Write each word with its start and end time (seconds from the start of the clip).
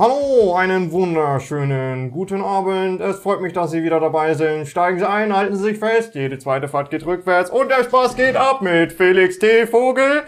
Hallo, 0.00 0.54
einen 0.54 0.92
wunderschönen 0.92 2.10
guten 2.10 2.40
Abend. 2.40 3.02
Es 3.02 3.18
freut 3.18 3.42
mich, 3.42 3.52
dass 3.52 3.70
Sie 3.70 3.82
wieder 3.82 4.00
dabei 4.00 4.32
sind. 4.32 4.66
Steigen 4.66 4.98
Sie 4.98 5.06
ein, 5.06 5.36
halten 5.36 5.56
Sie 5.56 5.62
sich 5.62 5.78
fest. 5.78 6.14
Jede 6.14 6.38
zweite 6.38 6.68
Fahrt 6.68 6.88
geht 6.88 7.04
rückwärts 7.04 7.50
und 7.50 7.68
der 7.68 7.84
Spaß 7.84 8.16
geht 8.16 8.34
ab 8.34 8.62
mit 8.62 8.94
Felix 8.94 9.38
T. 9.38 9.66
Vogel 9.66 10.22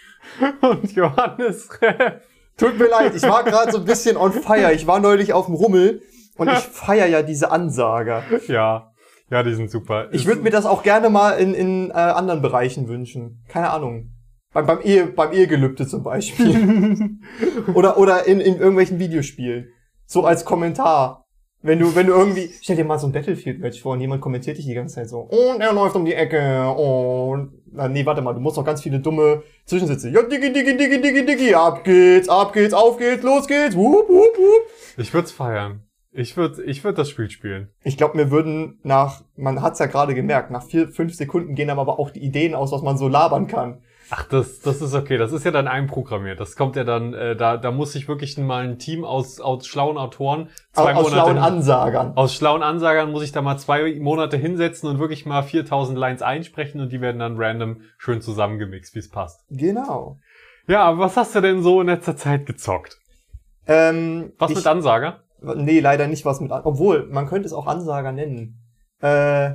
und 0.60 0.92
Johannes 0.92 1.68
Reff. 1.82 2.22
Tut 2.56 2.78
mir 2.78 2.86
leid, 2.86 3.16
ich 3.16 3.22
war 3.24 3.42
gerade 3.42 3.72
so 3.72 3.78
ein 3.78 3.84
bisschen 3.84 4.16
on 4.16 4.32
fire. 4.32 4.72
Ich 4.72 4.86
war 4.86 5.00
neulich 5.00 5.32
auf 5.32 5.46
dem 5.46 5.56
Rummel 5.56 6.02
und 6.36 6.48
ich 6.48 6.58
feier 6.58 7.06
ja 7.06 7.22
diese 7.22 7.50
Ansager. 7.50 8.22
Ja, 8.46 8.92
ja, 9.28 9.42
die 9.42 9.54
sind 9.54 9.72
super. 9.72 10.06
Ich 10.12 10.26
würde 10.26 10.42
mir 10.42 10.50
das 10.50 10.66
auch 10.66 10.84
gerne 10.84 11.10
mal 11.10 11.32
in, 11.32 11.52
in 11.52 11.90
äh, 11.90 11.94
anderen 11.94 12.42
Bereichen 12.42 12.86
wünschen. 12.86 13.42
Keine 13.48 13.70
Ahnung. 13.70 14.12
Beim, 14.56 14.64
beim, 14.64 14.80
Ehe, 14.80 15.06
beim 15.08 15.32
Ehegelübde 15.32 15.86
zum 15.86 16.02
Beispiel. 16.02 17.18
oder 17.74 17.98
oder 17.98 18.26
in, 18.26 18.40
in 18.40 18.56
irgendwelchen 18.56 18.98
Videospielen. 18.98 19.68
So 20.06 20.24
als 20.24 20.46
Kommentar. 20.46 21.26
Wenn 21.60 21.78
du, 21.78 21.94
wenn 21.94 22.06
du 22.06 22.14
irgendwie, 22.14 22.48
stell 22.62 22.76
dir 22.76 22.86
mal 22.86 22.98
so 22.98 23.06
ein 23.06 23.12
Battlefield-Match 23.12 23.82
vor 23.82 23.92
und 23.92 24.00
jemand 24.00 24.22
kommentiert 24.22 24.56
dich 24.56 24.64
die 24.64 24.72
ganze 24.72 24.94
Zeit 24.94 25.10
so, 25.10 25.18
und 25.18 25.60
er 25.60 25.74
läuft 25.74 25.94
um 25.94 26.06
die 26.06 26.14
Ecke, 26.14 26.70
und, 26.70 27.52
na, 27.70 27.86
nee, 27.86 28.06
warte 28.06 28.22
mal, 28.22 28.32
du 28.32 28.40
musst 28.40 28.56
noch 28.56 28.64
ganz 28.64 28.80
viele 28.80 28.98
dumme 29.00 29.42
Zwischensätze. 29.66 30.08
Ja, 30.08 30.22
diggi, 30.22 30.50
diggi, 30.50 30.74
diggi, 30.74 31.02
diggi, 31.02 31.26
diggi, 31.26 31.54
ab 31.54 31.84
geht's, 31.84 32.30
ab 32.30 32.54
geht's, 32.54 32.72
auf 32.72 32.96
geht's, 32.96 33.22
los 33.22 33.46
geht's, 33.46 33.76
wup, 33.76 34.08
wup, 34.08 34.38
wup. 34.38 34.70
Ich 34.96 35.12
würd's 35.12 35.32
feiern. 35.32 35.82
Ich 36.12 36.34
würd, 36.38 36.60
ich 36.60 36.82
würd 36.82 36.96
das 36.96 37.10
Spiel 37.10 37.28
spielen. 37.28 37.68
Ich 37.82 37.98
glaube, 37.98 38.16
mir 38.16 38.30
würden 38.30 38.78
nach, 38.84 39.22
man 39.36 39.60
hat's 39.60 39.80
ja 39.80 39.86
gerade 39.86 40.14
gemerkt, 40.14 40.50
nach 40.50 40.62
vier, 40.62 40.88
fünf 40.88 41.14
Sekunden 41.14 41.54
gehen 41.54 41.68
aber 41.68 41.98
auch 41.98 42.08
die 42.08 42.24
Ideen 42.24 42.54
aus, 42.54 42.72
was 42.72 42.80
man 42.80 42.96
so 42.96 43.06
labern 43.06 43.48
kann. 43.48 43.82
Ach, 44.10 44.28
das, 44.28 44.60
das 44.60 44.80
ist 44.82 44.94
okay. 44.94 45.16
Das 45.18 45.32
ist 45.32 45.44
ja 45.44 45.50
dann 45.50 45.66
einprogrammiert. 45.66 46.38
Das 46.38 46.54
kommt 46.54 46.76
ja 46.76 46.84
dann, 46.84 47.12
äh, 47.12 47.34
da, 47.34 47.56
da 47.56 47.70
muss 47.72 47.92
sich 47.92 48.06
wirklich 48.06 48.38
mal 48.38 48.62
ein 48.64 48.78
Team 48.78 49.04
aus, 49.04 49.40
aus 49.40 49.66
schlauen 49.66 49.98
Autoren 49.98 50.48
zwei 50.72 50.94
aus, 50.94 51.06
aus 51.06 51.12
schlauen 51.12 51.38
Ansagern. 51.38 52.12
Aus 52.16 52.34
schlauen 52.34 52.62
Ansagern 52.62 53.10
muss 53.10 53.24
ich 53.24 53.32
da 53.32 53.42
mal 53.42 53.58
zwei 53.58 53.98
Monate 53.98 54.36
hinsetzen 54.36 54.88
und 54.88 54.98
wirklich 55.00 55.26
mal 55.26 55.42
4000 55.42 55.98
Lines 55.98 56.22
einsprechen 56.22 56.80
und 56.80 56.92
die 56.92 57.00
werden 57.00 57.18
dann 57.18 57.36
random 57.36 57.80
schön 57.98 58.20
zusammengemixt, 58.20 58.94
wie 58.94 59.00
es 59.00 59.10
passt. 59.10 59.44
Genau. 59.50 60.18
Ja, 60.68 60.82
aber 60.84 60.98
was 61.00 61.16
hast 61.16 61.34
du 61.34 61.40
denn 61.40 61.62
so 61.62 61.80
in 61.80 61.88
letzter 61.88 62.16
Zeit 62.16 62.46
gezockt? 62.46 62.98
Ähm, 63.66 64.32
Was 64.38 64.50
ich, 64.52 64.56
mit 64.58 64.66
Ansager? 64.66 65.20
Nee, 65.42 65.80
leider 65.80 66.06
nicht 66.06 66.24
was 66.24 66.40
mit, 66.40 66.52
An- 66.52 66.62
obwohl, 66.64 67.06
man 67.10 67.26
könnte 67.26 67.46
es 67.46 67.52
auch 67.52 67.66
Ansager 67.66 68.12
nennen. 68.12 68.60
Äh, 69.00 69.52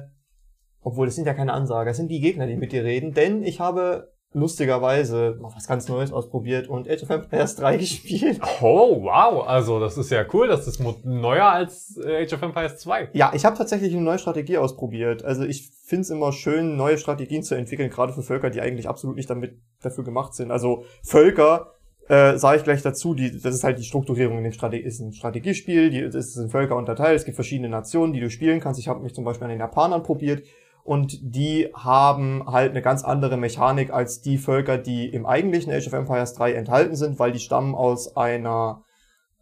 obwohl, 0.81 1.05
das 1.07 1.15
sind 1.15 1.25
ja 1.27 1.33
keine 1.33 1.53
Ansager, 1.53 1.91
es 1.91 1.97
sind 1.97 2.09
die 2.09 2.19
Gegner, 2.19 2.47
die 2.47 2.55
mit 2.57 2.71
dir 2.71 2.83
reden, 2.83 3.13
denn 3.13 3.43
ich 3.43 3.59
habe 3.59 4.10
lustigerweise 4.33 5.37
mal 5.41 5.51
was 5.53 5.67
ganz 5.67 5.89
Neues 5.89 6.13
ausprobiert 6.13 6.67
und 6.67 6.89
Age 6.89 7.03
of 7.03 7.09
Empires 7.09 7.55
3 7.57 7.77
gespielt. 7.77 8.39
Oh, 8.61 9.03
wow. 9.03 9.47
Also, 9.47 9.79
das 9.79 9.97
ist 9.97 10.09
ja 10.11 10.25
cool. 10.33 10.47
Das 10.47 10.67
ist 10.67 10.81
neuer 11.03 11.45
als 11.45 11.97
äh, 11.97 12.23
Age 12.23 12.33
of 12.33 12.41
Empires 12.41 12.77
2. 12.77 13.09
Ja, 13.13 13.31
ich 13.33 13.45
habe 13.45 13.57
tatsächlich 13.57 13.93
eine 13.93 14.03
neue 14.03 14.19
Strategie 14.19 14.57
ausprobiert. 14.57 15.23
Also 15.25 15.43
ich 15.43 15.69
finde 15.83 16.01
es 16.01 16.09
immer 16.09 16.31
schön, 16.31 16.77
neue 16.77 16.97
Strategien 16.97 17.43
zu 17.43 17.55
entwickeln, 17.55 17.89
gerade 17.89 18.13
für 18.13 18.23
Völker, 18.23 18.49
die 18.49 18.61
eigentlich 18.61 18.87
absolut 18.87 19.15
nicht 19.15 19.29
damit 19.29 19.59
dafür 19.81 20.03
gemacht 20.03 20.33
sind. 20.33 20.51
Also 20.51 20.85
Völker, 21.03 21.73
äh, 22.07 22.37
sage 22.37 22.57
ich 22.57 22.63
gleich 22.63 22.81
dazu, 22.81 23.13
die, 23.13 23.31
das 23.31 23.55
ist 23.55 23.63
halt 23.63 23.79
die 23.79 23.83
Strukturierung 23.83 24.37
in 24.37 24.43
dem 24.43 24.53
Strategie, 24.53 24.83
ist 24.83 24.99
ein 24.99 25.13
Strategiespiel, 25.13 25.89
die, 25.89 26.01
das 26.01 26.15
ist 26.15 26.37
in 26.37 26.49
Völker 26.49 26.75
unterteilt, 26.75 27.17
es 27.17 27.25
gibt 27.25 27.35
verschiedene 27.35 27.69
Nationen, 27.69 28.13
die 28.13 28.19
du 28.19 28.29
spielen 28.29 28.59
kannst. 28.59 28.79
Ich 28.79 28.87
habe 28.87 29.01
mich 29.01 29.13
zum 29.13 29.23
Beispiel 29.23 29.45
an 29.45 29.51
den 29.51 29.59
Japanern 29.59 30.03
probiert 30.03 30.43
und 30.83 31.19
die 31.21 31.69
haben 31.73 32.43
halt 32.47 32.71
eine 32.71 32.81
ganz 32.81 33.03
andere 33.03 33.37
Mechanik 33.37 33.91
als 33.91 34.21
die 34.21 34.37
Völker, 34.37 34.77
die 34.77 35.09
im 35.09 35.25
eigentlichen 35.25 35.71
Age 35.71 35.87
of 35.87 35.93
Empires 35.93 36.33
3 36.33 36.53
enthalten 36.53 36.95
sind, 36.95 37.19
weil 37.19 37.31
die 37.31 37.39
stammen 37.39 37.75
aus 37.75 38.15
einer 38.15 38.83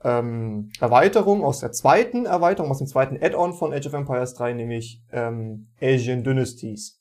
ähm, 0.03 0.71
Erweiterung, 0.79 1.43
aus 1.43 1.59
der 1.59 1.71
zweiten 1.71 2.25
Erweiterung, 2.25 2.71
aus 2.71 2.79
dem 2.79 2.87
zweiten 2.87 3.17
Add-on 3.21 3.53
von 3.53 3.73
Age 3.73 3.87
of 3.87 3.93
Empires 3.93 4.33
3, 4.35 4.53
nämlich 4.53 5.01
ähm, 5.11 5.67
Asian 5.81 6.23
Dynasties. 6.23 6.99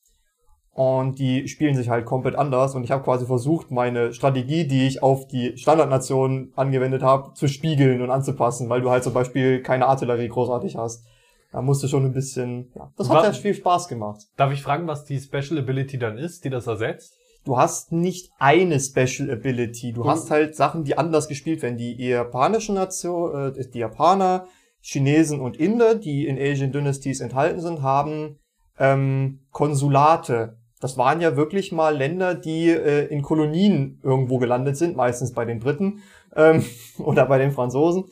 Und 0.72 1.18
die 1.18 1.48
spielen 1.48 1.74
sich 1.74 1.88
halt 1.88 2.04
komplett 2.04 2.36
anders 2.36 2.76
und 2.76 2.84
ich 2.84 2.92
habe 2.92 3.02
quasi 3.02 3.26
versucht, 3.26 3.72
meine 3.72 4.12
Strategie, 4.12 4.64
die 4.64 4.86
ich 4.86 5.02
auf 5.02 5.26
die 5.26 5.56
Standardnationen 5.56 6.52
angewendet 6.54 7.02
habe, 7.02 7.34
zu 7.34 7.48
spiegeln 7.48 8.00
und 8.00 8.10
anzupassen, 8.10 8.68
weil 8.68 8.80
du 8.80 8.88
halt 8.88 9.02
zum 9.02 9.12
Beispiel 9.12 9.60
keine 9.60 9.88
Artillerie 9.88 10.28
großartig 10.28 10.76
hast. 10.76 11.04
Da 11.52 11.62
musste 11.62 11.88
schon 11.88 12.04
ein 12.04 12.12
bisschen, 12.12 12.70
ja, 12.74 12.92
das 12.96 13.08
hat 13.08 13.16
Was- 13.18 13.36
ja 13.36 13.42
viel 13.42 13.54
Spaß 13.54 13.88
gemacht. 13.88 14.20
Darf 14.36 14.52
ich 14.52 14.62
fragen, 14.62 14.86
was 14.86 15.04
die 15.04 15.18
Special 15.18 15.58
Ability 15.58 15.98
dann 15.98 16.18
ist, 16.18 16.44
die 16.44 16.50
das 16.50 16.66
ersetzt? 16.66 17.14
du 17.44 17.56
hast 17.56 17.92
nicht 17.92 18.30
eine 18.38 18.78
Special 18.78 19.30
Ability. 19.30 19.94
Du 19.94 20.02
Mhm. 20.04 20.08
hast 20.08 20.30
halt 20.30 20.54
Sachen, 20.54 20.84
die 20.84 20.98
anders 20.98 21.28
gespielt 21.28 21.62
werden. 21.62 21.78
Die 21.78 21.94
japanische 21.96 22.74
Nation, 22.74 23.54
äh, 23.56 23.68
die 23.72 23.78
Japaner, 23.78 24.46
Chinesen 24.82 25.40
und 25.40 25.56
Inder, 25.56 25.94
die 25.94 26.26
in 26.26 26.36
Asian 26.38 26.72
Dynasties 26.72 27.20
enthalten 27.20 27.60
sind, 27.60 27.80
haben 27.80 28.38
ähm, 28.78 29.40
Konsulate. 29.50 30.58
Das 30.80 30.98
waren 30.98 31.20
ja 31.22 31.36
wirklich 31.36 31.72
mal 31.72 31.96
Länder, 31.96 32.34
die 32.34 32.68
äh, 32.68 33.06
in 33.06 33.22
Kolonien 33.22 33.98
irgendwo 34.02 34.38
gelandet 34.38 34.76
sind, 34.76 34.94
meistens 34.96 35.32
bei 35.32 35.44
den 35.46 35.58
Briten 35.58 36.00
ähm, 36.36 36.64
oder 36.98 37.24
bei 37.26 37.38
den 37.38 37.52
Franzosen. 37.52 38.04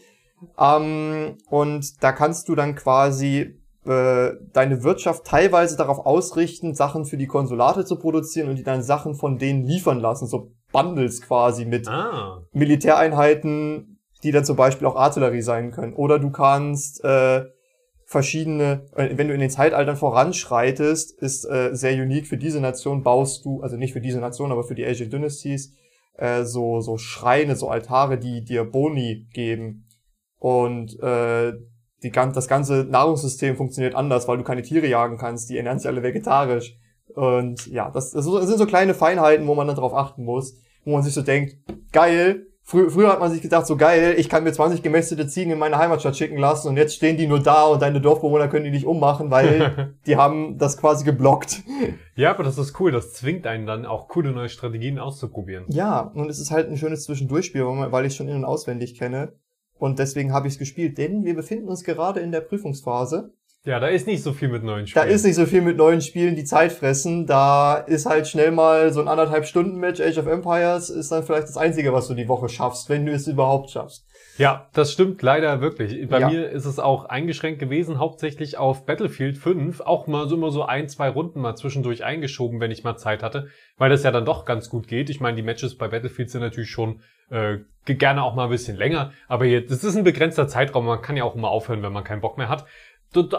Ähm, 0.59 1.39
und 1.49 2.03
da 2.03 2.13
kannst 2.13 2.49
du 2.49 2.55
dann 2.55 2.75
quasi 2.75 3.61
äh, 3.87 4.33
deine 4.53 4.83
Wirtschaft 4.83 5.25
teilweise 5.25 5.77
darauf 5.77 6.05
ausrichten, 6.05 6.75
Sachen 6.75 7.05
für 7.05 7.17
die 7.17 7.27
Konsulate 7.27 7.85
zu 7.85 7.97
produzieren 7.97 8.49
und 8.49 8.57
die 8.57 8.65
dann 8.65 8.83
Sachen 8.83 9.15
von 9.15 9.39
denen 9.39 9.65
liefern 9.65 10.01
lassen, 10.01 10.27
so 10.27 10.53
Bundles 10.73 11.23
quasi 11.23 11.65
mit 11.65 11.89
Ah. 11.89 12.43
Militäreinheiten, 12.53 14.01
die 14.23 14.33
dann 14.33 14.45
zum 14.45 14.57
Beispiel 14.57 14.87
auch 14.87 14.97
Artillerie 14.97 15.43
sein 15.43 15.71
können. 15.71 15.95
Oder 15.95 16.19
du 16.19 16.31
kannst 16.31 17.05
äh, 17.05 17.45
verschiedene, 18.07 18.87
äh, 18.97 19.17
wenn 19.17 19.29
du 19.29 19.35
in 19.35 19.41
den 19.41 19.51
Zeitaltern 19.51 19.97
voranschreitest, 19.97 21.13
ist 21.21 21.45
äh, 21.45 21.71
sehr 21.73 21.95
unique 21.95 22.27
für 22.27 22.39
diese 22.39 22.61
Nation, 22.61 23.03
baust 23.03 23.45
du, 23.45 23.63
also 23.63 23.77
nicht 23.77 23.93
für 23.93 24.01
diese 24.01 24.21
Nation, 24.21 24.53
aber 24.53 24.65
für 24.65 24.75
die 24.75 24.87
Asian 24.87 25.11
Dynasties, 25.11 25.75
äh, 26.15 26.45
so, 26.45 26.81
so 26.81 26.99
Schreine, 26.99 27.57
so 27.57 27.69
Altare, 27.69 28.19
die 28.19 28.45
dir 28.45 28.65
Boni 28.65 29.27
geben. 29.33 29.86
Und 30.39 30.99
äh, 31.01 31.53
die, 32.03 32.11
das 32.11 32.49
ganze 32.49 32.85
Nahrungssystem 32.85 33.57
funktioniert 33.57 33.95
anders, 33.95 34.29
weil 34.29 34.39
du 34.39 34.45
keine 34.45 34.63
Tiere 34.63 34.87
jagen 34.87 35.19
kannst, 35.19 35.51
die 35.51 35.57
ernähren 35.57 35.79
sich 35.79 35.89
alle 35.89 36.03
vegetarisch. 36.03 36.77
Und 37.15 37.67
ja, 37.67 37.91
das, 37.91 38.11
das 38.11 38.25
sind 38.25 38.59
so 38.59 38.67
kleine 38.67 38.95
Feinheiten, 38.95 39.47
wo 39.47 39.55
man 39.55 39.67
dann 39.67 39.77
drauf 39.77 39.95
achten 39.95 40.25
muss, 40.25 40.55
wo 40.85 40.93
man 40.93 41.03
sich 41.03 41.15
so 41.15 41.23
denkt, 41.23 41.57
geil, 41.93 42.47
frü 42.63 42.91
früher 42.91 43.11
hat 43.11 43.21
man 43.21 43.31
sich 43.31 43.41
gedacht, 43.41 43.67
so 43.67 43.77
geil, 43.77 44.17
ich 44.19 44.29
kann 44.29 44.45
mir 44.45 44.53
20 44.53 44.83
gemästete 44.83 45.27
Ziegen 45.27 45.53
in 45.53 45.59
meine 45.59 45.79
Heimatstadt 45.79 46.17
schicken 46.17 46.37
lassen 46.37 46.69
und 46.69 46.77
jetzt 46.77 46.95
stehen 46.95 47.17
die 47.17 47.27
nur 47.27 47.41
da 47.41 47.65
und 47.65 47.81
deine 47.81 48.01
Dorfbewohner 48.01 48.49
können 48.49 48.65
die 48.65 48.71
nicht 48.71 48.87
ummachen, 48.87 49.31
weil 49.31 49.95
die 50.07 50.17
haben 50.17 50.59
das 50.59 50.77
quasi 50.77 51.05
geblockt. 51.05 51.63
Ja, 52.17 52.31
aber 52.31 52.43
das 52.43 52.59
ist 52.59 52.79
cool. 52.81 52.91
Das 52.91 53.13
zwingt 53.13 53.47
einen 53.47 53.67
dann 53.67 53.87
auch 53.87 54.09
coole 54.09 54.33
neue 54.33 54.49
Strategien 54.49 54.99
auszuprobieren. 54.99 55.65
Ja, 55.69 56.01
und 56.01 56.29
es 56.29 56.39
ist 56.39 56.51
halt 56.51 56.69
ein 56.69 56.77
schönes 56.77 57.05
Zwischendurchspiel, 57.05 57.65
weil 57.65 58.05
ich 58.05 58.17
schon 58.17 58.29
in- 58.29 58.37
und 58.37 58.45
auswendig 58.45 58.99
kenne. 58.99 59.33
Und 59.79 59.99
deswegen 59.99 60.33
habe 60.33 60.47
ich 60.49 60.55
es 60.55 60.59
gespielt, 60.59 60.99
denn 60.99 61.25
wir 61.25 61.35
befinden 61.35 61.69
uns 61.69 61.85
gerade 61.85 62.21
in 62.21 62.33
der 62.33 62.41
Prüfungsphase. 62.41 63.31
Ja, 63.65 63.81
da 63.81 63.89
ist 63.89 64.07
nicht 64.07 64.23
so 64.23 64.33
viel 64.33 64.47
mit 64.49 64.63
neuen 64.63 64.85
Da 64.87 65.03
Spielen. 65.03 65.09
ist 65.09 65.25
nicht 65.25 65.35
so 65.35 65.45
viel 65.45 65.61
mit 65.61 65.77
neuen 65.77 66.01
Spielen, 66.01 66.37
die 66.37 66.45
Zeit 66.45 66.71
fressen. 66.71 67.27
Da 67.27 67.75
ist 67.78 68.07
halt 68.07 68.28
schnell 68.28 68.53
mal 68.53 68.93
so 68.93 69.01
ein 69.01 69.09
anderthalb 69.09 69.45
Stunden 69.45 69.78
Match 69.81 70.01
Age 70.01 70.19
of 70.19 70.28
Empires 70.28 70.89
ist 70.89 71.11
dann 71.11 71.25
vielleicht 71.25 71.49
das 71.49 71.57
einzige, 71.57 71.93
was 71.93 72.07
du 72.07 72.15
die 72.15 72.28
Woche 72.28 72.49
schaffst, 72.49 72.89
wenn 72.89 73.05
du 73.07 73.13
es 73.13 73.27
überhaupt 73.27 73.71
schaffst. 73.71 74.07
Ja, 74.39 74.69
das 74.73 74.93
stimmt 74.93 75.21
leider 75.21 75.61
wirklich. 75.61 76.09
Bei 76.09 76.21
Ja. 76.21 76.29
mir 76.31 76.49
ist 76.51 76.65
es 76.65 76.79
auch 76.79 77.07
eingeschränkt 77.07 77.59
gewesen, 77.59 77.99
hauptsächlich 77.99 78.57
auf 78.57 78.87
Battlefield 78.87 79.37
5, 79.37 79.81
auch 79.81 80.07
mal 80.07 80.29
so 80.29 80.37
immer 80.37 80.53
so 80.53 80.63
ein, 80.65 80.89
zwei 80.89 81.09
Runden 81.09 81.41
mal 81.41 81.57
zwischendurch 81.57 82.05
eingeschoben, 82.05 82.61
wenn 82.61 82.71
ich 82.71 82.84
mal 82.84 82.97
Zeit 82.97 83.25
hatte, 83.25 83.49
weil 83.79 83.91
das 83.91 84.05
ja 84.05 84.13
dann 84.13 84.25
doch 84.27 84.45
ganz 84.45 84.69
gut 84.71 84.87
geht. 84.87 85.11
Ich 85.11 85.21
meine, 85.21 85.37
die 85.37 85.43
Matches 85.43 85.77
bei 85.77 85.89
Battlefield 85.89 86.31
sind 86.31 86.43
natürlich 86.43 86.71
schon 86.71 87.01
äh, 87.31 87.59
ge- 87.84 87.97
gerne 87.97 88.23
auch 88.23 88.34
mal 88.34 88.45
ein 88.45 88.51
bisschen 88.51 88.77
länger, 88.77 89.13
aber 89.28 89.45
jetzt, 89.45 89.71
das 89.71 89.84
ist 89.84 89.97
ein 89.97 90.05
begrenzter 90.05 90.49
Zeitraum, 90.49 90.87
man 90.87 91.03
kann 91.03 91.17
ja 91.17 91.25
auch 91.25 91.34
immer 91.34 91.49
aufhören, 91.49 91.83
wenn 91.83 91.93
man 91.93 92.05
keinen 92.05 92.21
Bock 92.21 92.39
mehr 92.39 92.49
hat. 92.49 92.65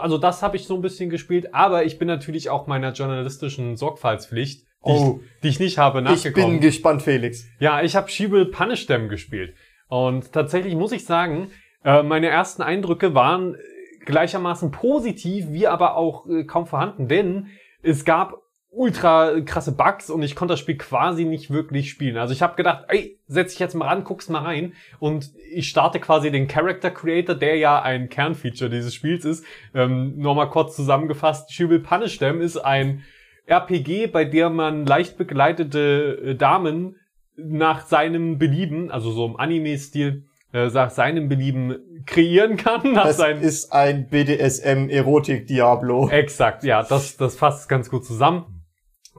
Also 0.00 0.18
das 0.18 0.42
habe 0.42 0.56
ich 0.56 0.66
so 0.66 0.74
ein 0.74 0.80
bisschen 0.82 1.08
gespielt, 1.10 1.54
aber 1.54 1.84
ich 1.84 1.98
bin 1.98 2.08
natürlich 2.08 2.50
auch 2.50 2.66
meiner 2.66 2.92
journalistischen 2.92 3.76
Sorgfaltspflicht, 3.76 4.62
die, 4.62 4.66
Oh. 4.80 5.20
ich, 5.22 5.40
die 5.42 5.48
ich 5.48 5.60
nicht 5.60 5.78
habe, 5.78 5.98
Ich 5.98 6.04
nachgekommen. 6.04 6.52
bin 6.52 6.60
gespannt, 6.60 7.02
Felix. 7.02 7.46
Ja, 7.60 7.82
ich 7.82 7.94
habe 7.96 8.08
Will 8.08 8.46
Punish 8.46 8.86
Them 8.86 9.08
gespielt. 9.08 9.54
Und 9.88 10.32
tatsächlich 10.32 10.74
muss 10.74 10.92
ich 10.92 11.04
sagen, 11.04 11.50
äh, 11.84 12.02
meine 12.02 12.28
ersten 12.28 12.62
Eindrücke 12.62 13.14
waren 13.14 13.56
gleichermaßen 14.04 14.70
positiv 14.70 15.46
wie 15.50 15.66
aber 15.66 15.96
auch 15.96 16.26
äh, 16.28 16.44
kaum 16.44 16.66
vorhanden, 16.66 17.08
denn 17.08 17.46
es 17.82 18.04
gab 18.04 18.34
ultra 18.70 19.40
krasse 19.40 19.72
Bugs 19.72 20.10
und 20.10 20.22
ich 20.22 20.36
konnte 20.36 20.52
das 20.52 20.60
Spiel 20.60 20.76
quasi 20.76 21.24
nicht 21.24 21.50
wirklich 21.50 21.90
spielen. 21.90 22.16
Also 22.16 22.32
ich 22.32 22.42
habe 22.42 22.56
gedacht, 22.56 22.84
ey, 22.88 23.18
setz 23.26 23.52
dich 23.52 23.60
jetzt 23.60 23.74
mal 23.74 23.88
ran, 23.88 24.04
guck's 24.04 24.28
mal 24.28 24.42
rein 24.42 24.72
und 24.98 25.30
ich 25.52 25.68
starte 25.68 26.00
quasi 26.00 26.30
den 26.30 26.48
Character 26.48 26.90
Creator, 26.90 27.34
der 27.34 27.56
ja 27.56 27.80
ein 27.80 28.08
Kernfeature 28.08 28.70
dieses 28.70 28.94
Spiels 28.94 29.24
ist. 29.24 29.44
Ähm, 29.74 30.18
Nochmal 30.18 30.50
kurz 30.50 30.76
zusammengefasst, 30.76 31.52
She 31.52 31.68
Will 31.68 31.80
Punish 31.80 32.18
Them 32.18 32.40
ist 32.40 32.58
ein 32.58 33.04
RPG, 33.46 34.08
bei 34.08 34.24
der 34.24 34.50
man 34.50 34.84
leicht 34.84 35.16
begleitete 35.16 36.22
äh, 36.24 36.34
Damen 36.34 36.96
nach 37.36 37.86
seinem 37.86 38.38
Belieben, 38.38 38.90
also 38.90 39.12
so 39.12 39.24
im 39.24 39.36
Anime-Stil, 39.36 40.24
äh, 40.52 40.68
nach 40.68 40.90
seinem 40.90 41.28
Belieben 41.28 42.02
kreieren 42.04 42.56
kann. 42.56 42.92
Nach 42.92 43.04
Das 43.04 43.18
ist 43.18 43.72
ein 43.72 44.08
BDSM-Erotik-Diablo. 44.08 46.10
Exakt, 46.10 46.64
ja, 46.64 46.82
das, 46.82 47.16
das 47.16 47.36
fasst 47.36 47.68
ganz 47.68 47.90
gut 47.90 48.04
zusammen. 48.04 48.57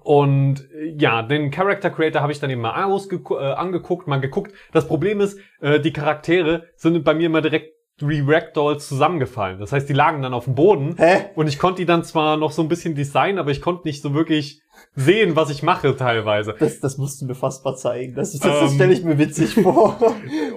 Und 0.09 0.67
äh, 0.73 0.95
ja, 0.97 1.21
den 1.21 1.51
Character 1.51 1.91
Creator 1.91 2.23
habe 2.23 2.31
ich 2.31 2.39
dann 2.39 2.49
eben 2.49 2.61
mal 2.61 2.83
ausgeku- 2.83 3.39
äh, 3.39 3.53
angeguckt, 3.53 4.07
mal 4.07 4.19
geguckt. 4.19 4.51
Das 4.71 4.87
Problem 4.87 5.21
ist, 5.21 5.37
äh, 5.61 5.79
die 5.79 5.93
Charaktere 5.93 6.63
sind 6.75 7.03
bei 7.03 7.13
mir 7.13 7.27
immer 7.27 7.41
direkt 7.41 7.75
wie 7.99 8.23
Ragdolls 8.25 8.87
zusammengefallen. 8.87 9.59
Das 9.59 9.71
heißt, 9.71 9.87
die 9.87 9.93
lagen 9.93 10.23
dann 10.23 10.33
auf 10.33 10.45
dem 10.45 10.55
Boden. 10.55 10.95
Hä? 10.97 11.25
Und 11.35 11.45
ich 11.47 11.59
konnte 11.59 11.81
die 11.81 11.85
dann 11.85 12.03
zwar 12.03 12.37
noch 12.37 12.51
so 12.51 12.63
ein 12.63 12.69
bisschen 12.69 12.95
designen, 12.95 13.37
aber 13.37 13.51
ich 13.51 13.61
konnte 13.61 13.87
nicht 13.87 14.01
so 14.01 14.15
wirklich 14.15 14.63
sehen, 14.95 15.35
was 15.35 15.51
ich 15.51 15.61
mache 15.61 15.95
teilweise. 15.95 16.55
Das, 16.57 16.79
das 16.79 16.97
musst 16.97 17.21
du 17.21 17.25
mir 17.27 17.35
fast 17.35 17.63
mal 17.63 17.75
zeigen. 17.75 18.15
Das, 18.15 18.31
das, 18.31 18.41
das 18.41 18.71
Ähm. 18.71 18.75
stelle 18.77 18.93
ich 18.93 19.03
mir 19.03 19.19
witzig 19.19 19.53
vor. 19.61 19.95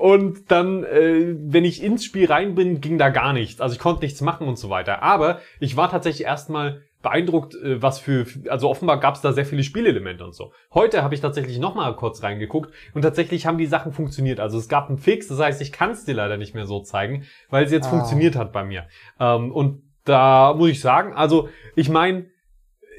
Und 0.00 0.50
dann, 0.50 0.82
äh, 0.84 1.34
wenn 1.38 1.66
ich 1.66 1.82
ins 1.82 2.06
Spiel 2.06 2.24
rein 2.26 2.54
bin, 2.54 2.80
ging 2.80 2.96
da 2.96 3.10
gar 3.10 3.34
nichts. 3.34 3.60
Also 3.60 3.74
ich 3.74 3.80
konnte 3.80 4.02
nichts 4.02 4.22
machen 4.22 4.48
und 4.48 4.56
so 4.56 4.70
weiter. 4.70 5.02
Aber 5.02 5.40
ich 5.60 5.76
war 5.76 5.90
tatsächlich 5.90 6.24
erstmal 6.26 6.80
beeindruckt, 7.02 7.54
äh, 7.54 7.82
was 7.82 7.98
für, 7.98 8.26
also 8.48 8.70
offenbar 8.70 8.98
gab 9.00 9.16
es 9.16 9.20
da 9.20 9.32
sehr 9.32 9.44
viele 9.44 9.62
Spielelemente 9.62 10.24
und 10.24 10.34
so. 10.34 10.52
Heute 10.72 11.02
habe 11.02 11.14
ich 11.14 11.20
tatsächlich 11.20 11.58
nochmal 11.58 11.94
kurz 11.96 12.22
reingeguckt 12.22 12.72
und 12.94 13.02
tatsächlich 13.02 13.46
haben 13.46 13.58
die 13.58 13.66
Sachen 13.66 13.92
funktioniert. 13.92 14.40
Also 14.40 14.58
es 14.58 14.68
gab 14.68 14.88
einen 14.88 14.98
Fix, 14.98 15.28
das 15.28 15.38
heißt, 15.38 15.60
ich 15.60 15.72
kann 15.72 15.90
es 15.90 16.04
dir 16.04 16.14
leider 16.14 16.36
nicht 16.36 16.54
mehr 16.54 16.66
so 16.66 16.80
zeigen, 16.80 17.24
weil 17.50 17.64
es 17.64 17.72
jetzt 17.72 17.86
Ah. 17.86 17.90
funktioniert 17.90 18.36
hat 18.36 18.52
bei 18.52 18.64
mir. 18.64 18.86
Ähm, 19.20 19.52
und 19.52 19.82
da 20.04 20.54
muss 20.54 20.70
ich 20.70 20.80
sagen, 20.80 21.12
also 21.14 21.48
ich 21.76 21.88
meine, 21.88 22.26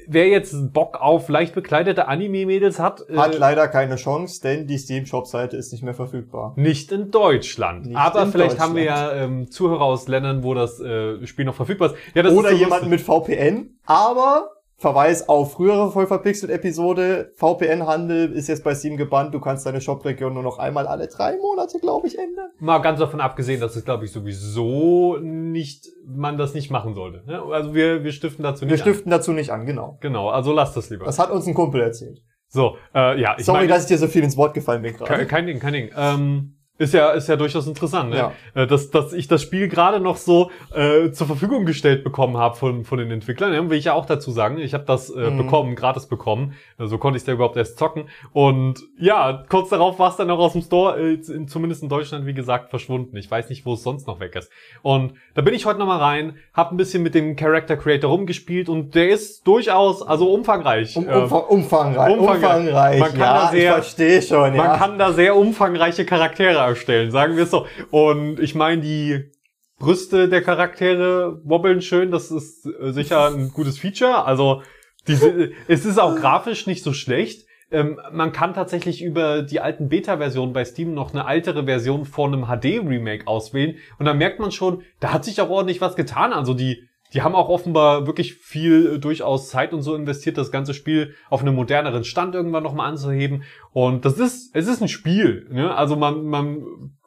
wer 0.06 0.28
jetzt 0.28 0.72
Bock 0.72 1.00
auf 1.00 1.28
leicht 1.28 1.54
bekleidete 1.54 2.08
Anime-Mädels 2.08 2.78
hat, 2.78 3.04
äh, 3.08 3.16
Hat 3.16 3.38
leider 3.38 3.68
keine 3.68 3.96
Chance, 3.96 4.40
denn 4.42 4.66
die 4.66 4.78
Steam-Shop-Seite 4.78 5.56
ist 5.56 5.72
nicht 5.72 5.82
mehr 5.82 5.94
verfügbar. 5.94 6.52
nicht 6.56 6.92
in 6.92 7.10
Deutschland. 7.10 7.86
Nicht 7.86 7.96
Aber 7.96 8.22
in 8.22 8.32
vielleicht 8.32 8.58
haben 8.60 8.74
wir 8.76 8.84
Deutschland. 8.86 9.12
ja 9.16 9.24
ähm, 9.24 9.50
Zuhörer 9.50 9.82
aus 9.82 10.08
Ländern, 10.08 10.42
wo 10.42 10.54
das 10.54 10.80
äh, 10.80 11.26
Spiel 11.26 11.44
noch 11.44 11.54
verfügbar 11.54 11.90
ist. 11.90 11.96
Ja, 12.14 12.22
das 12.22 12.32
Oder 12.32 12.50
ist 12.50 12.58
so 12.58 12.64
jemanden 12.64 12.90
lustig. 12.90 13.08
mit 13.08 13.38
VPN. 13.38 13.70
Aber 13.86 14.50
Verweis 14.84 15.30
auf 15.30 15.54
frühere 15.54 15.90
Vollverpixelt-Episode. 15.90 17.32
VPN-Handel 17.36 18.32
ist 18.32 18.48
jetzt 18.48 18.62
bei 18.62 18.74
Steam 18.74 18.98
gebannt. 18.98 19.32
Du 19.32 19.40
kannst 19.40 19.64
deine 19.64 19.80
Shop-Region 19.80 20.34
nur 20.34 20.42
noch 20.42 20.58
einmal 20.58 20.86
alle 20.86 21.08
drei 21.08 21.38
Monate, 21.38 21.78
glaube 21.80 22.06
ich, 22.06 22.18
ändern. 22.18 22.50
Mal 22.58 22.80
ganz 22.80 22.98
davon 22.98 23.22
abgesehen, 23.22 23.62
dass 23.62 23.76
es, 23.76 23.86
glaube 23.86 24.04
ich, 24.04 24.12
sowieso 24.12 25.16
nicht, 25.22 25.86
man 26.06 26.36
das 26.36 26.52
nicht 26.52 26.70
machen 26.70 26.92
sollte. 26.92 27.22
Ne? 27.26 27.40
Also 27.50 27.74
wir, 27.74 28.04
wir 28.04 28.12
stiften 28.12 28.42
dazu 28.42 28.66
Wir 28.66 28.72
nicht 28.72 28.82
stiften 28.82 29.10
dazu 29.10 29.32
nicht 29.32 29.48
an, 29.48 29.64
genau. 29.64 29.92
an. 29.92 29.98
Genau, 30.00 30.28
also 30.28 30.52
lasst 30.52 30.76
das 30.76 30.90
lieber. 30.90 31.06
Das 31.06 31.18
hat 31.18 31.30
uns 31.30 31.46
ein 31.46 31.54
Kumpel 31.54 31.80
erzählt. 31.80 32.20
so, 32.48 32.76
äh, 32.94 33.18
ja, 33.18 33.36
ich 33.38 33.46
Sorry, 33.46 33.60
meine, 33.60 33.68
dass 33.68 33.84
ich 33.84 33.88
dir 33.88 33.96
so 33.96 34.06
viel 34.08 34.22
ins 34.22 34.36
Wort 34.36 34.52
gefallen 34.52 34.82
bin 34.82 34.98
kein, 34.98 35.06
gerade. 35.06 35.26
kein 35.26 35.46
Ding, 35.46 35.60
kein 35.60 35.72
Ding. 35.72 35.90
Ähm, 35.96 36.53
ist 36.76 36.92
ja, 36.92 37.10
ist 37.10 37.28
ja 37.28 37.36
durchaus 37.36 37.66
interessant, 37.68 38.10
ne? 38.10 38.16
Ja. 38.16 38.32
Äh, 38.54 38.66
dass, 38.66 38.90
dass 38.90 39.12
ich 39.12 39.28
das 39.28 39.42
Spiel 39.42 39.68
gerade 39.68 40.00
noch 40.00 40.16
so 40.16 40.50
äh, 40.74 41.10
zur 41.12 41.26
Verfügung 41.28 41.66
gestellt 41.66 42.02
bekommen 42.02 42.36
habe 42.36 42.56
von, 42.56 42.84
von 42.84 42.98
den 42.98 43.10
Entwicklern. 43.12 43.52
Ja, 43.54 43.70
will 43.70 43.78
ich 43.78 43.84
ja 43.84 43.92
auch 43.92 44.06
dazu 44.06 44.32
sagen. 44.32 44.58
Ich 44.58 44.74
habe 44.74 44.84
das 44.84 45.08
äh, 45.10 45.30
Mhm. 45.30 45.36
bekommen, 45.38 45.74
gratis 45.76 46.06
bekommen. 46.06 46.54
Äh, 46.78 46.86
So 46.86 46.98
konnte 46.98 47.16
ich 47.16 47.24
da 47.24 47.30
überhaupt 47.32 47.56
erst 47.56 47.78
zocken. 47.78 48.08
Und 48.32 48.80
ja, 48.98 49.44
kurz 49.48 49.68
darauf 49.68 49.98
war 50.00 50.10
es 50.10 50.16
dann 50.16 50.28
auch 50.30 50.38
aus 50.40 50.52
dem 50.52 50.62
Store, 50.62 50.98
äh, 51.00 51.14
in, 51.14 51.46
zumindest 51.46 51.82
in 51.84 51.88
Deutschland, 51.88 52.26
wie 52.26 52.34
gesagt, 52.34 52.70
verschwunden. 52.70 53.16
Ich 53.16 53.30
weiß 53.30 53.50
nicht, 53.50 53.64
wo 53.64 53.74
es 53.74 53.82
sonst 53.84 54.08
noch 54.08 54.18
weg 54.18 54.34
ist. 54.34 54.50
Und 54.82 55.14
da 55.34 55.42
bin 55.42 55.54
ich 55.54 55.66
heute 55.66 55.78
nochmal 55.78 55.98
rein, 56.00 56.36
habe 56.54 56.74
ein 56.74 56.76
bisschen 56.76 57.02
mit 57.04 57.14
dem 57.14 57.36
Character 57.36 57.76
Creator 57.76 58.10
rumgespielt 58.10 58.68
und 58.68 58.94
der 58.96 59.10
ist 59.10 59.46
durchaus, 59.46 60.02
also 60.02 60.32
umfangreich. 60.32 60.96
Um, 60.96 61.08
Ähm, 61.08 61.22
umfang, 61.22 61.42
umfangreich. 61.48 62.16
umfangreich. 62.18 62.56
Umfangreich. 62.56 63.00
Man 63.00 63.10
kann 63.10 63.20
ja, 63.20 63.34
da 63.44 63.50
sehr- 63.50 63.62
ich 63.68 63.74
verstehe 63.74 64.22
schon, 64.22 64.56
man 64.56 64.66
ja. 64.66 64.76
kann 64.76 64.98
da 64.98 65.12
sehr 65.12 65.36
umfangreiche 65.36 66.04
Charaktere 66.04 66.63
erstellen, 66.66 67.10
sagen 67.10 67.36
wir 67.36 67.44
es 67.44 67.50
so. 67.50 67.66
Und 67.90 68.40
ich 68.40 68.54
meine, 68.54 68.82
die 68.82 69.30
Brüste 69.78 70.28
der 70.28 70.42
Charaktere 70.42 71.40
wobbeln 71.44 71.82
schön, 71.82 72.10
das 72.10 72.30
ist 72.30 72.66
äh, 72.66 72.92
sicher 72.92 73.28
ein 73.28 73.50
gutes 73.50 73.78
Feature. 73.78 74.24
Also 74.24 74.62
diese, 75.06 75.52
es 75.68 75.84
ist 75.84 75.98
auch 75.98 76.16
grafisch 76.16 76.66
nicht 76.66 76.82
so 76.82 76.92
schlecht. 76.92 77.46
Ähm, 77.70 78.00
man 78.12 78.32
kann 78.32 78.54
tatsächlich 78.54 79.02
über 79.02 79.42
die 79.42 79.60
alten 79.60 79.88
Beta-Versionen 79.88 80.52
bei 80.52 80.64
Steam 80.64 80.94
noch 80.94 81.12
eine 81.12 81.28
ältere 81.28 81.64
Version 81.64 82.04
von 82.04 82.32
einem 82.32 82.46
HD-Remake 82.46 83.26
auswählen. 83.26 83.76
Und 83.98 84.06
dann 84.06 84.18
merkt 84.18 84.38
man 84.38 84.52
schon, 84.52 84.82
da 85.00 85.12
hat 85.12 85.24
sich 85.24 85.40
auch 85.40 85.50
ordentlich 85.50 85.80
was 85.80 85.96
getan. 85.96 86.32
Also 86.32 86.54
die, 86.54 86.88
die 87.12 87.22
haben 87.22 87.34
auch 87.34 87.48
offenbar 87.48 88.06
wirklich 88.06 88.34
viel 88.34 88.94
äh, 88.94 88.98
durchaus 88.98 89.48
Zeit 89.48 89.72
und 89.72 89.82
so 89.82 89.94
investiert, 89.94 90.36
das 90.36 90.50
ganze 90.50 90.74
Spiel 90.74 91.14
auf 91.30 91.42
einem 91.42 91.54
moderneren 91.54 92.04
Stand 92.04 92.34
irgendwann 92.34 92.64
nochmal 92.64 92.88
anzuheben. 92.88 93.44
Und 93.72 94.04
das 94.04 94.18
ist, 94.18 94.54
es 94.54 94.66
ist 94.66 94.80
ein 94.80 94.88
Spiel. 94.88 95.46
Ne? 95.50 95.74
Also 95.74 95.96
man, 95.96 96.24
man 96.24 96.64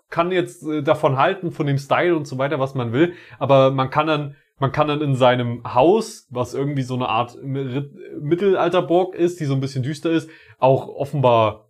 kann 0.09 0.31
jetzt 0.31 0.63
äh, 0.63 0.81
davon 0.83 1.17
halten, 1.17 1.51
von 1.51 1.67
dem 1.67 1.77
Style 1.77 2.15
und 2.15 2.25
so 2.27 2.37
weiter, 2.37 2.59
was 2.59 2.75
man 2.75 2.93
will. 2.93 3.13
Aber 3.39 3.71
man 3.71 3.89
kann 3.89 4.07
dann, 4.07 4.35
man 4.59 4.71
kann 4.71 4.87
dann 4.87 5.01
in 5.01 5.15
seinem 5.15 5.63
Haus, 5.73 6.27
was 6.29 6.53
irgendwie 6.53 6.83
so 6.83 6.95
eine 6.95 7.09
Art 7.09 7.35
Mi- 7.43 7.89
Mittelalterburg 8.21 9.15
ist, 9.15 9.39
die 9.39 9.45
so 9.45 9.53
ein 9.53 9.61
bisschen 9.61 9.83
düster 9.83 10.11
ist, 10.11 10.29
auch 10.57 10.87
offenbar 10.87 11.65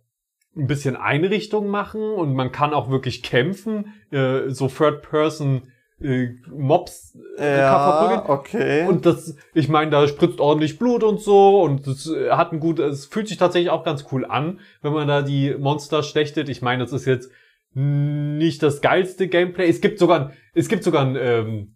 ein 0.56 0.66
bisschen 0.66 0.96
Einrichtung 0.96 1.68
machen 1.68 2.00
und 2.00 2.34
man 2.34 2.50
kann 2.50 2.72
auch 2.72 2.90
wirklich 2.90 3.22
kämpfen, 3.22 3.94
äh, 4.10 4.48
so 4.48 4.68
Third-Person 4.68 5.70
äh, 6.00 6.28
Mobs 6.50 7.16
äh. 7.38 7.58
Ja, 7.60 8.28
okay. 8.28 8.86
Und 8.86 9.06
das, 9.06 9.36
ich 9.54 9.68
meine, 9.68 9.90
da 9.90 10.06
spritzt 10.08 10.40
ordentlich 10.40 10.78
Blut 10.78 11.02
und 11.04 11.20
so 11.20 11.60
und 11.62 11.86
es 11.86 12.08
äh, 12.10 12.30
hat 12.30 12.52
ein 12.52 12.60
gut, 12.60 12.78
es 12.78 13.06
fühlt 13.06 13.28
sich 13.28 13.36
tatsächlich 13.36 13.70
auch 13.70 13.84
ganz 13.84 14.06
cool 14.12 14.24
an, 14.24 14.60
wenn 14.82 14.92
man 14.92 15.08
da 15.08 15.22
die 15.22 15.54
Monster 15.58 16.02
schlechtet. 16.02 16.48
Ich 16.48 16.62
meine, 16.62 16.82
das 16.82 16.92
ist 16.92 17.06
jetzt 17.06 17.30
nicht 17.74 18.62
das 18.62 18.80
geilste 18.80 19.28
Gameplay. 19.28 19.68
Es 19.68 19.80
gibt 19.80 19.98
sogar, 19.98 20.20
ein- 20.30 20.32
es 20.54 20.68
gibt 20.68 20.82
sogar 20.84 21.04
ein, 21.04 21.16
ähm, 21.20 21.74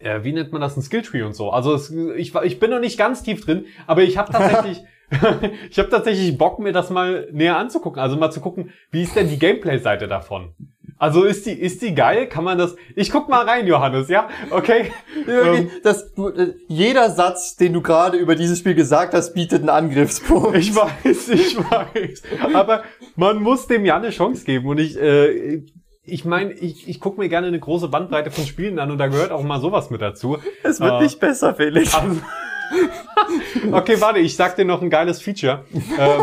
äh, 0.00 0.22
wie 0.24 0.32
nennt 0.32 0.52
man 0.52 0.60
das, 0.60 0.76
ein 0.76 0.82
Skilltree 0.82 1.22
und 1.22 1.34
so. 1.34 1.50
Also 1.50 1.72
es, 1.74 1.90
ich, 1.90 2.34
war- 2.34 2.44
ich 2.44 2.58
bin 2.58 2.70
noch 2.70 2.80
nicht 2.80 2.98
ganz 2.98 3.22
tief 3.22 3.44
drin, 3.44 3.66
aber 3.86 4.02
ich 4.02 4.18
habe 4.18 4.32
tatsächlich, 4.32 4.82
ich 5.70 5.78
habe 5.78 5.88
tatsächlich 5.90 6.36
Bock, 6.36 6.58
mir 6.58 6.72
das 6.72 6.90
mal 6.90 7.28
näher 7.32 7.56
anzugucken. 7.56 8.00
Also 8.00 8.16
mal 8.16 8.30
zu 8.30 8.40
gucken, 8.40 8.70
wie 8.90 9.02
ist 9.02 9.14
denn 9.16 9.28
die 9.28 9.38
Gameplay-Seite 9.38 10.08
davon? 10.08 10.54
Also 10.98 11.24
ist 11.24 11.46
die, 11.46 11.52
ist 11.52 11.82
die 11.82 11.94
geil? 11.94 12.28
Kann 12.28 12.44
man 12.44 12.56
das? 12.56 12.76
Ich 12.94 13.10
guck 13.10 13.28
mal 13.28 13.44
rein, 13.44 13.66
Johannes, 13.66 14.08
ja? 14.08 14.28
Okay. 14.50 14.92
Ähm, 15.26 15.70
das, 15.82 16.12
du, 16.12 16.32
jeder 16.68 17.08
Satz, 17.08 17.56
den 17.56 17.72
du 17.72 17.80
gerade 17.80 18.18
über 18.18 18.34
dieses 18.34 18.58
Spiel 18.58 18.74
gesagt 18.74 19.14
hast, 19.14 19.32
bietet 19.32 19.60
einen 19.60 19.70
Angriffspunkt. 19.70 20.54
Ich 20.54 20.74
weiß, 20.74 21.28
ich 21.30 21.56
weiß. 21.56 22.22
Aber 22.52 22.82
man 23.16 23.40
muss 23.40 23.66
dem 23.66 23.86
ja 23.86 23.96
eine 23.96 24.10
Chance 24.10 24.44
geben. 24.44 24.66
Und 24.68 24.78
ich, 24.78 25.00
äh, 25.00 25.62
ich 26.04 26.26
meine, 26.26 26.52
ich, 26.52 26.88
ich 26.88 27.00
gucke 27.00 27.18
mir 27.18 27.30
gerne 27.30 27.46
eine 27.46 27.58
große 27.58 27.88
Bandbreite 27.88 28.30
von 28.30 28.44
Spielen 28.44 28.78
an 28.78 28.90
und 28.90 28.98
da 28.98 29.06
gehört 29.06 29.30
auch 29.30 29.42
mal 29.42 29.60
sowas 29.60 29.88
mit 29.88 30.02
dazu. 30.02 30.36
es 30.62 30.80
wird 30.80 31.00
äh, 31.00 31.02
nicht 31.04 31.20
besser, 31.20 31.54
Felix. 31.54 31.94
Also, 31.94 32.20
okay, 33.72 34.00
warte, 34.00 34.18
ich 34.20 34.36
sag 34.36 34.56
dir 34.56 34.64
noch 34.64 34.82
ein 34.82 34.90
geiles 34.90 35.20
Feature. 35.22 35.64
Ähm, 35.72 36.22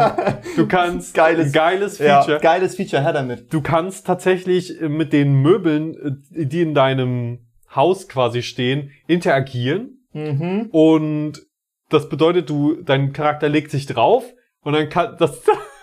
du 0.56 0.68
kannst 0.68 1.14
Geiles- 1.16 1.52
geiles 1.52 1.98
Ja, 2.00 2.22
Feature. 2.22 2.40
geiles 2.42 2.76
Feature, 2.76 3.02
her 3.02 3.14
damit. 3.14 3.54
Du 3.54 3.62
kannst 3.62 4.06
tatsächlich 4.08 4.82
äh, 4.82 4.90
mit 4.90 5.14
den 5.14 5.42
Möbeln, 5.42 6.20
äh, 6.34 6.46
die 6.46 6.62
in 6.62 6.74
deinem 6.74 7.40
Haus 7.76 8.08
quasi 8.08 8.42
stehen, 8.44 8.92
interagieren. 9.08 10.06
Mhm. 10.14 10.68
Und 10.72 11.42
das 11.90 12.10
bedeutet, 12.10 12.50
du, 12.50 12.82
dein 12.82 13.14
Charakter 13.14 13.50
legt 13.50 13.72
sich 13.72 13.86
drauf 13.86 14.26
und 14.62 14.74
dann 14.74 14.90
kann 14.90 15.16
das 15.20 15.42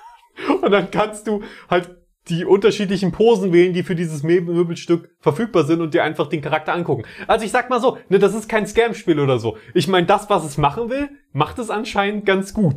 und 0.62 0.71
dann 0.71 0.91
kannst 0.91 1.27
du 1.27 1.43
halt 1.71 1.91
die 2.28 2.44
unterschiedlichen 2.44 3.12
Posen 3.12 3.52
wählen, 3.52 3.73
die 3.73 3.82
für 3.82 3.94
dieses 3.94 4.23
Mö- 4.23 4.40
Möbelstück 4.40 5.11
verfügbar 5.20 5.64
sind 5.64 5.80
und 5.80 5.94
dir 5.94 6.04
einfach 6.04 6.28
den 6.28 6.42
Charakter 6.42 6.73
angucken. 6.75 7.04
Also 7.26 7.44
ich 7.44 7.50
sag 7.50 7.70
mal 7.70 7.80
so, 7.80 7.99
ne, 8.08 8.18
das 8.18 8.35
ist 8.35 8.49
kein 8.49 8.66
Scam-Spiel 8.66 9.20
oder 9.20 9.38
so. 9.38 9.56
Ich 9.75 9.88
meine, 9.88 10.06
das, 10.06 10.28
was 10.30 10.44
es 10.44 10.58
machen 10.58 10.90
will, 10.90 11.08
macht 11.32 11.58
es 11.58 11.70
anscheinend 11.70 12.26
ganz 12.26 12.54
gut. 12.54 12.76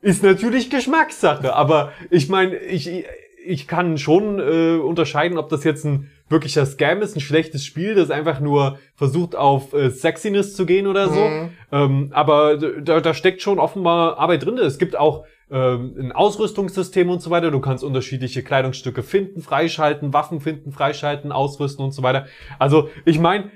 Ist 0.00 0.22
natürlich 0.22 0.70
Geschmackssache, 0.70 1.54
aber 1.54 1.92
ich 2.10 2.28
meine, 2.28 2.56
ich, 2.56 3.04
ich 3.44 3.66
kann 3.66 3.98
schon 3.98 4.38
äh, 4.38 4.78
unterscheiden, 4.78 5.38
ob 5.38 5.48
das 5.48 5.64
jetzt 5.64 5.84
ein 5.84 6.10
wirklicher 6.28 6.66
Scam 6.66 7.00
ist, 7.02 7.16
ein 7.16 7.20
schlechtes 7.20 7.64
Spiel, 7.64 7.94
das 7.94 8.10
einfach 8.10 8.38
nur 8.38 8.78
versucht 8.94 9.34
auf 9.34 9.72
äh, 9.72 9.90
Sexiness 9.90 10.54
zu 10.54 10.66
gehen 10.66 10.86
oder 10.86 11.08
so. 11.08 11.20
Mhm. 11.20 11.48
Ähm, 11.72 12.08
aber 12.12 12.58
da, 12.58 13.00
da 13.00 13.14
steckt 13.14 13.42
schon 13.42 13.58
offenbar 13.58 14.18
Arbeit 14.18 14.44
drin. 14.44 14.58
Es 14.58 14.78
gibt 14.78 14.96
auch 14.96 15.24
ähm, 15.50 15.94
ein 15.98 16.12
Ausrüstungssystem 16.12 17.08
und 17.10 17.20
so 17.22 17.30
weiter. 17.30 17.50
Du 17.50 17.60
kannst 17.60 17.84
unterschiedliche 17.84 18.42
Kleidungsstücke 18.42 19.02
finden, 19.02 19.40
freischalten, 19.40 20.12
Waffen 20.12 20.40
finden, 20.40 20.72
freischalten, 20.72 21.32
ausrüsten 21.32 21.84
und 21.84 21.92
so 21.92 22.02
weiter. 22.02 22.26
Also 22.58 22.90
ich 23.04 23.18
meine, 23.18 23.50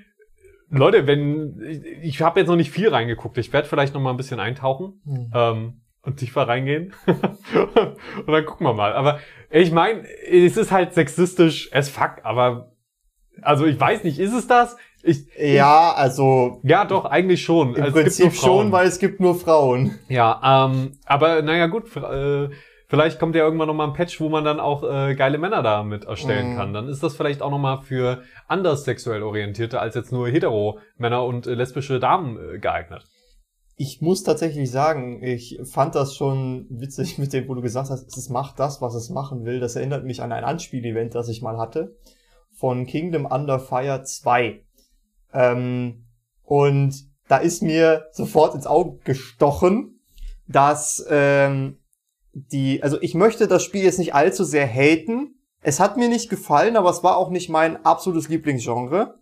Leute, 0.70 1.06
wenn 1.06 1.60
ich, 1.60 1.82
ich 2.02 2.22
habe 2.22 2.40
jetzt 2.40 2.48
noch 2.48 2.56
nicht 2.56 2.70
viel 2.70 2.88
reingeguckt, 2.88 3.36
ich 3.38 3.52
werde 3.52 3.68
vielleicht 3.68 3.94
noch 3.94 4.00
mal 4.00 4.10
ein 4.10 4.16
bisschen 4.16 4.40
eintauchen 4.40 5.00
Hm. 5.04 5.30
ähm, 5.34 5.78
und 6.04 6.16
tiefer 6.16 6.48
reingehen 6.48 6.92
und 7.06 8.26
dann 8.26 8.44
gucken 8.44 8.66
wir 8.66 8.74
mal. 8.74 8.92
Aber 8.94 9.20
ich 9.50 9.70
meine, 9.70 10.02
es 10.26 10.56
ist 10.56 10.72
halt 10.72 10.94
sexistisch 10.94 11.70
as 11.72 11.88
fuck, 11.88 12.16
aber 12.24 12.72
also 13.40 13.66
ich 13.66 13.78
weiß 13.78 14.02
nicht, 14.04 14.18
ist 14.18 14.32
es 14.32 14.46
das? 14.46 14.76
Ich, 15.02 15.26
Ja, 15.36 15.92
also 15.94 16.60
ja, 16.62 16.84
doch 16.84 17.04
eigentlich 17.04 17.42
schon. 17.42 17.74
im 17.74 17.82
Also 17.82 17.98
es 17.98 18.16
gibt 18.18 18.28
Prinzip 18.28 18.40
schon, 18.40 18.70
weil 18.72 18.86
es 18.86 18.98
gibt 18.98 19.20
nur 19.20 19.34
Frauen. 19.34 19.98
Ja, 20.08 20.66
ähm, 20.66 20.92
aber 21.06 21.42
naja 21.42 21.66
gut, 21.66 21.94
äh, 21.96 22.50
vielleicht 22.88 23.18
kommt 23.18 23.34
ja 23.34 23.42
irgendwann 23.42 23.66
nochmal 23.68 23.88
ein 23.88 23.94
Patch, 23.94 24.20
wo 24.20 24.28
man 24.28 24.44
dann 24.44 24.60
auch 24.60 24.84
äh, 24.84 25.14
geile 25.16 25.38
Männer 25.38 25.62
da 25.62 25.82
mit 25.82 26.04
erstellen 26.04 26.52
Mhm. 26.52 26.56
kann. 26.56 26.72
Dann 26.72 26.88
ist 26.88 27.02
das 27.02 27.16
vielleicht 27.16 27.42
auch 27.42 27.50
nochmal 27.50 27.80
für 27.82 28.22
anders 28.46 28.84
sexuell 28.84 29.22
orientierte 29.22 29.80
als 29.80 29.94
jetzt 29.96 30.12
nur 30.12 30.28
hetero 30.28 30.78
Männer 30.98 31.24
und 31.24 31.46
äh, 31.46 31.54
lesbische 31.54 31.98
Damen 31.98 32.36
äh, 32.38 32.58
geeignet. 32.58 33.04
Ich 33.76 34.00
muss 34.02 34.22
tatsächlich 34.22 34.70
sagen, 34.70 35.20
ich 35.24 35.58
fand 35.64 35.94
das 35.96 36.14
schon 36.14 36.66
witzig 36.70 37.18
mit 37.18 37.32
dem, 37.32 37.48
wo 37.48 37.54
du 37.54 37.62
gesagt 37.62 37.90
hast, 37.90 38.16
es 38.16 38.28
macht 38.28 38.60
das, 38.60 38.80
was 38.80 38.94
es 38.94 39.10
machen 39.10 39.44
will. 39.44 39.58
Das 39.58 39.74
erinnert 39.74 40.04
mich 40.04 40.22
an 40.22 40.30
ein 40.30 40.44
Anspiel-Event, 40.44 41.14
das 41.16 41.28
ich 41.28 41.42
mal 41.42 41.58
hatte. 41.58 41.96
Von 42.54 42.86
Kingdom 42.86 43.24
Under 43.26 43.58
Fire 43.58 44.02
2. 44.04 44.60
Ähm, 45.32 46.04
und 46.44 46.94
da 47.28 47.38
ist 47.38 47.62
mir 47.62 48.08
sofort 48.12 48.54
ins 48.54 48.66
Auge 48.66 48.98
gestochen, 49.04 50.00
dass 50.46 51.04
ähm, 51.08 51.78
die, 52.32 52.82
also 52.82 53.00
ich 53.00 53.14
möchte 53.14 53.48
das 53.48 53.62
Spiel 53.64 53.84
jetzt 53.84 53.98
nicht 53.98 54.14
allzu 54.14 54.44
sehr 54.44 54.66
haten. 54.66 55.36
Es 55.60 55.80
hat 55.80 55.96
mir 55.96 56.08
nicht 56.08 56.28
gefallen, 56.28 56.76
aber 56.76 56.90
es 56.90 57.02
war 57.02 57.16
auch 57.16 57.30
nicht 57.30 57.48
mein 57.48 57.84
absolutes 57.84 58.28
Lieblingsgenre. 58.28 59.18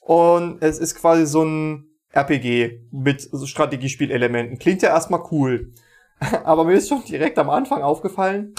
Und 0.00 0.62
es 0.62 0.78
ist 0.78 0.94
quasi 0.94 1.26
so 1.26 1.44
ein 1.44 1.86
RPG 2.12 2.80
mit 2.90 3.28
Strategiespielelementen. 3.44 4.58
Klingt 4.58 4.82
ja 4.82 4.90
erstmal 4.90 5.22
cool. 5.30 5.72
Aber 6.44 6.64
mir 6.64 6.74
ist 6.74 6.88
schon 6.88 7.04
direkt 7.04 7.38
am 7.38 7.50
Anfang 7.50 7.82
aufgefallen, 7.82 8.54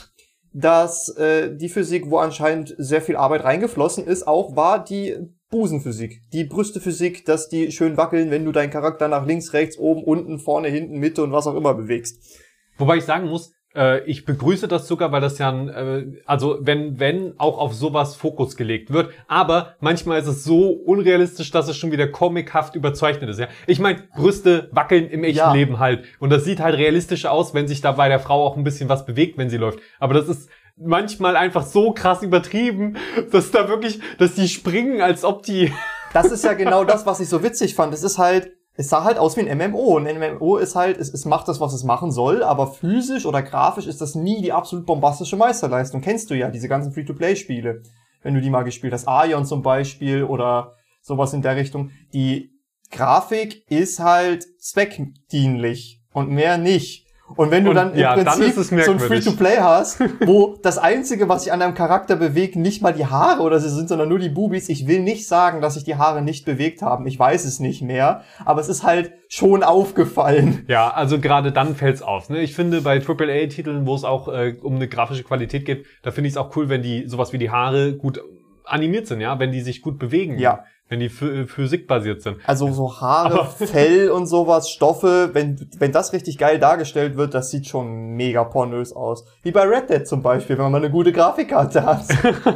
dass 0.54 1.10
äh, 1.18 1.56
die 1.56 1.70
Physik, 1.70 2.10
wo 2.10 2.18
anscheinend 2.18 2.76
sehr 2.78 3.02
viel 3.02 3.16
Arbeit 3.16 3.44
reingeflossen 3.44 4.06
ist, 4.06 4.28
auch 4.28 4.56
war 4.56 4.84
die 4.84 5.18
Busenphysik. 5.54 6.22
Die 6.34 6.46
Brüstephysik, 6.46 7.26
dass 7.26 7.48
die 7.48 7.72
schön 7.72 7.96
wackeln, 7.96 8.32
wenn 8.32 8.44
du 8.44 8.52
deinen 8.52 8.72
Charakter 8.72 9.08
nach 9.08 9.28
links, 9.28 9.54
rechts, 9.54 9.78
oben, 9.78 10.04
unten, 10.04 10.40
vorne, 10.40 10.68
hinten, 10.68 10.98
Mitte 10.98 11.22
und 11.24 11.32
was 11.32 11.46
auch 11.46 11.54
immer 11.54 11.76
bewegst. 11.76 12.42
Wobei 12.80 12.98
ich 12.98 13.04
sagen 13.04 13.30
muss, 13.30 13.54
äh, 13.76 14.04
ich 14.06 14.26
begrüße 14.26 14.68
das 14.68 14.88
sogar, 14.88 15.12
weil 15.12 15.22
das 15.22 15.38
ja 15.38 15.52
ein, 15.52 15.70
äh, 15.70 16.06
also 16.26 16.58
wenn, 16.62 17.00
wenn 17.00 17.36
auch 17.38 17.60
auf 17.60 17.76
sowas 17.76 18.16
Fokus 18.16 18.56
gelegt 18.56 18.92
wird. 18.92 19.12
Aber 19.28 19.76
manchmal 19.80 20.20
ist 20.20 20.28
es 20.28 20.44
so 20.44 20.70
unrealistisch, 20.72 21.52
dass 21.52 21.68
es 21.68 21.78
schon 21.78 21.92
wieder 21.92 22.08
comichaft 22.08 22.74
überzeichnet 22.74 23.30
ist. 23.30 23.40
Ja, 23.40 23.48
ich 23.68 23.80
meine, 23.80 24.02
Brüste 24.16 24.70
wackeln 24.72 25.08
im 25.08 25.24
echten 25.24 25.38
Ja. 25.38 25.54
Leben 25.54 25.78
halt 25.78 26.04
und 26.18 26.32
das 26.32 26.46
sieht 26.46 26.62
halt 26.62 26.80
realistisch 26.80 27.26
aus, 27.28 27.54
wenn 27.54 27.68
sich 27.68 27.82
da 27.82 27.92
bei 27.92 28.10
der 28.10 28.20
Frau 28.20 28.44
auch 28.44 28.58
ein 28.58 28.64
bisschen 28.64 28.90
was 28.90 29.06
bewegt, 29.06 29.38
wenn 29.38 29.52
sie 29.52 29.58
läuft. 29.58 29.78
Aber 30.00 30.16
das 30.16 30.28
ist 30.28 30.50
manchmal 30.76 31.36
einfach 31.36 31.66
so 31.66 31.92
krass 31.92 32.24
übertrieben, 32.24 32.98
dass 33.32 33.52
da 33.52 33.68
wirklich, 33.68 34.00
dass 34.18 34.36
die 34.36 34.48
springen, 34.48 35.02
als 35.02 35.24
ob 35.24 35.44
die 35.44 35.72
Das 36.14 36.32
ist 36.32 36.46
ja 36.46 36.54
genau 36.54 36.84
das, 36.84 37.08
was 37.08 37.20
ich 37.20 37.28
so 37.28 37.42
witzig 37.42 37.74
fand. 37.74 37.92
Es 37.92 38.04
ist 38.04 38.20
halt, 38.20 38.52
es 38.76 38.90
sah 38.90 39.04
halt 39.04 39.18
aus 39.18 39.36
wie 39.36 39.50
ein 39.50 39.58
MMO. 39.58 39.98
Und 39.98 40.08
ein 40.08 40.20
MMO 40.20 40.58
ist 40.58 40.76
halt, 40.76 40.98
es, 40.98 41.12
es 41.12 41.26
macht 41.26 41.48
das, 41.48 41.60
was 41.60 41.74
es 41.74 41.84
machen 41.84 42.12
soll, 42.12 42.44
aber 42.44 42.68
physisch 42.68 43.26
oder 43.26 43.42
grafisch 43.42 43.88
ist 43.88 44.00
das 44.00 44.14
nie 44.14 44.40
die 44.42 44.54
absolut 44.54 44.86
bombastische 44.86 45.38
Meisterleistung. 45.38 46.02
Kennst 46.02 46.30
du 46.30 46.36
ja, 46.36 46.52
diese 46.52 46.70
ganzen 46.70 46.94
Free-to-Play-Spiele. 46.94 47.82
Wenn 48.22 48.36
du 48.36 48.42
die 48.42 48.52
mal 48.52 48.64
gespielt 48.64 48.94
hast. 48.94 49.08
Aion 49.08 49.46
zum 49.46 49.64
Beispiel 49.64 50.24
oder 50.24 50.76
sowas 51.02 51.34
in 51.34 51.42
der 51.42 51.56
Richtung. 51.56 51.90
Die 52.14 52.52
Grafik 52.92 53.70
ist 53.70 54.00
halt 54.00 54.46
zweckdienlich 54.62 56.00
und 56.14 56.30
mehr 56.30 56.58
nicht. 56.60 57.03
Und 57.36 57.52
wenn 57.52 57.64
du 57.64 57.72
Und 57.72 57.76
dann 57.76 57.94
im 57.94 58.00
ja, 58.00 58.16
dann 58.16 58.26
Prinzip 58.40 58.58
es 58.58 58.70
so 58.86 58.92
ein. 58.92 59.00
Free-to-Play 59.00 59.58
hast, 59.60 60.00
wo 60.26 60.58
das 60.62 60.78
Einzige, 60.78 61.30
was 61.30 61.44
sich 61.44 61.54
an 61.54 61.60
deinem 61.60 61.74
Charakter 61.74 62.16
bewegt, 62.16 62.56
nicht 62.56 62.82
mal 62.82 62.94
die 62.94 63.06
Haare 63.06 63.42
oder 63.42 63.60
sie 63.60 63.70
sind, 63.70 63.90
sondern 63.90 64.10
nur 64.10 64.20
die 64.20 64.30
Bubis. 64.30 64.70
Ich 64.70 64.88
will 64.88 65.02
nicht 65.02 65.28
sagen, 65.28 65.62
dass 65.62 65.76
sich 65.76 65.84
die 65.84 65.96
Haare 65.96 66.22
nicht 66.22 66.46
bewegt 66.46 66.82
haben. 66.82 67.08
Ich 67.08 67.18
weiß 67.18 67.46
es 67.46 67.60
nicht 67.60 67.82
mehr. 67.82 68.22
Aber 68.46 68.62
es 68.62 68.70
ist 68.70 68.84
halt 68.84 69.14
schon 69.28 69.64
aufgefallen. 69.64 70.66
Ja, 70.68 70.90
also 70.90 71.20
gerade 71.20 71.52
dann 71.52 71.76
fällt's 71.76 72.02
auf. 72.02 72.30
Ne? 72.30 72.42
Ich 72.42 72.56
finde 72.56 72.82
bei 72.82 73.02
AAA-Titeln, 73.06 73.86
wo 73.86 73.96
es 73.96 74.04
auch 74.04 74.28
äh, 74.28 74.56
um 74.62 74.76
eine 74.76 74.88
grafische 74.88 75.24
Qualität 75.24 75.66
geht, 75.66 75.86
da 76.02 76.12
finde 76.12 76.28
ich 76.28 76.34
es 76.34 76.38
auch 76.38 76.56
cool, 76.56 76.70
wenn 76.70 76.82
die 76.82 77.08
sowas 77.08 77.34
wie 77.34 77.38
die 77.38 77.50
Haare 77.50 77.94
gut 77.94 78.22
animiert 78.66 79.08
sind, 79.08 79.22
ja, 79.22 79.40
wenn 79.40 79.52
die 79.52 79.62
sich 79.62 79.82
gut 79.82 80.00
bewegen, 80.00 80.38
Ja. 80.40 80.64
Wenn 80.94 81.00
die 81.02 81.10
phy- 81.10 81.48
physikbasiert 81.48 82.22
sind. 82.22 82.38
Also 82.46 82.72
so 82.72 83.02
Haare, 83.02 83.34
Aber- 83.34 83.46
Fell 83.46 84.10
und 84.12 84.28
sowas, 84.28 84.70
Stoffe, 84.70 85.32
wenn, 85.34 85.68
wenn 85.80 85.92
das 85.92 86.14
richtig 86.14 86.38
geil 86.38 86.60
dargestellt 86.60 87.18
wird, 87.18 87.34
das 87.34 87.50
sieht 87.50 87.68
schon 87.68 88.16
mega 88.16 88.44
pornös 88.46 88.94
aus. 88.94 89.26
Wie 89.42 89.52
bei 89.52 89.64
Red 89.64 89.90
Dead 89.90 90.08
zum 90.08 90.22
Beispiel, 90.22 90.56
wenn 90.58 90.64
man 90.66 90.72
mal 90.74 90.78
eine 90.78 90.92
gute 90.92 91.12
Grafikkarte 91.12 91.84
hat. 91.86 92.06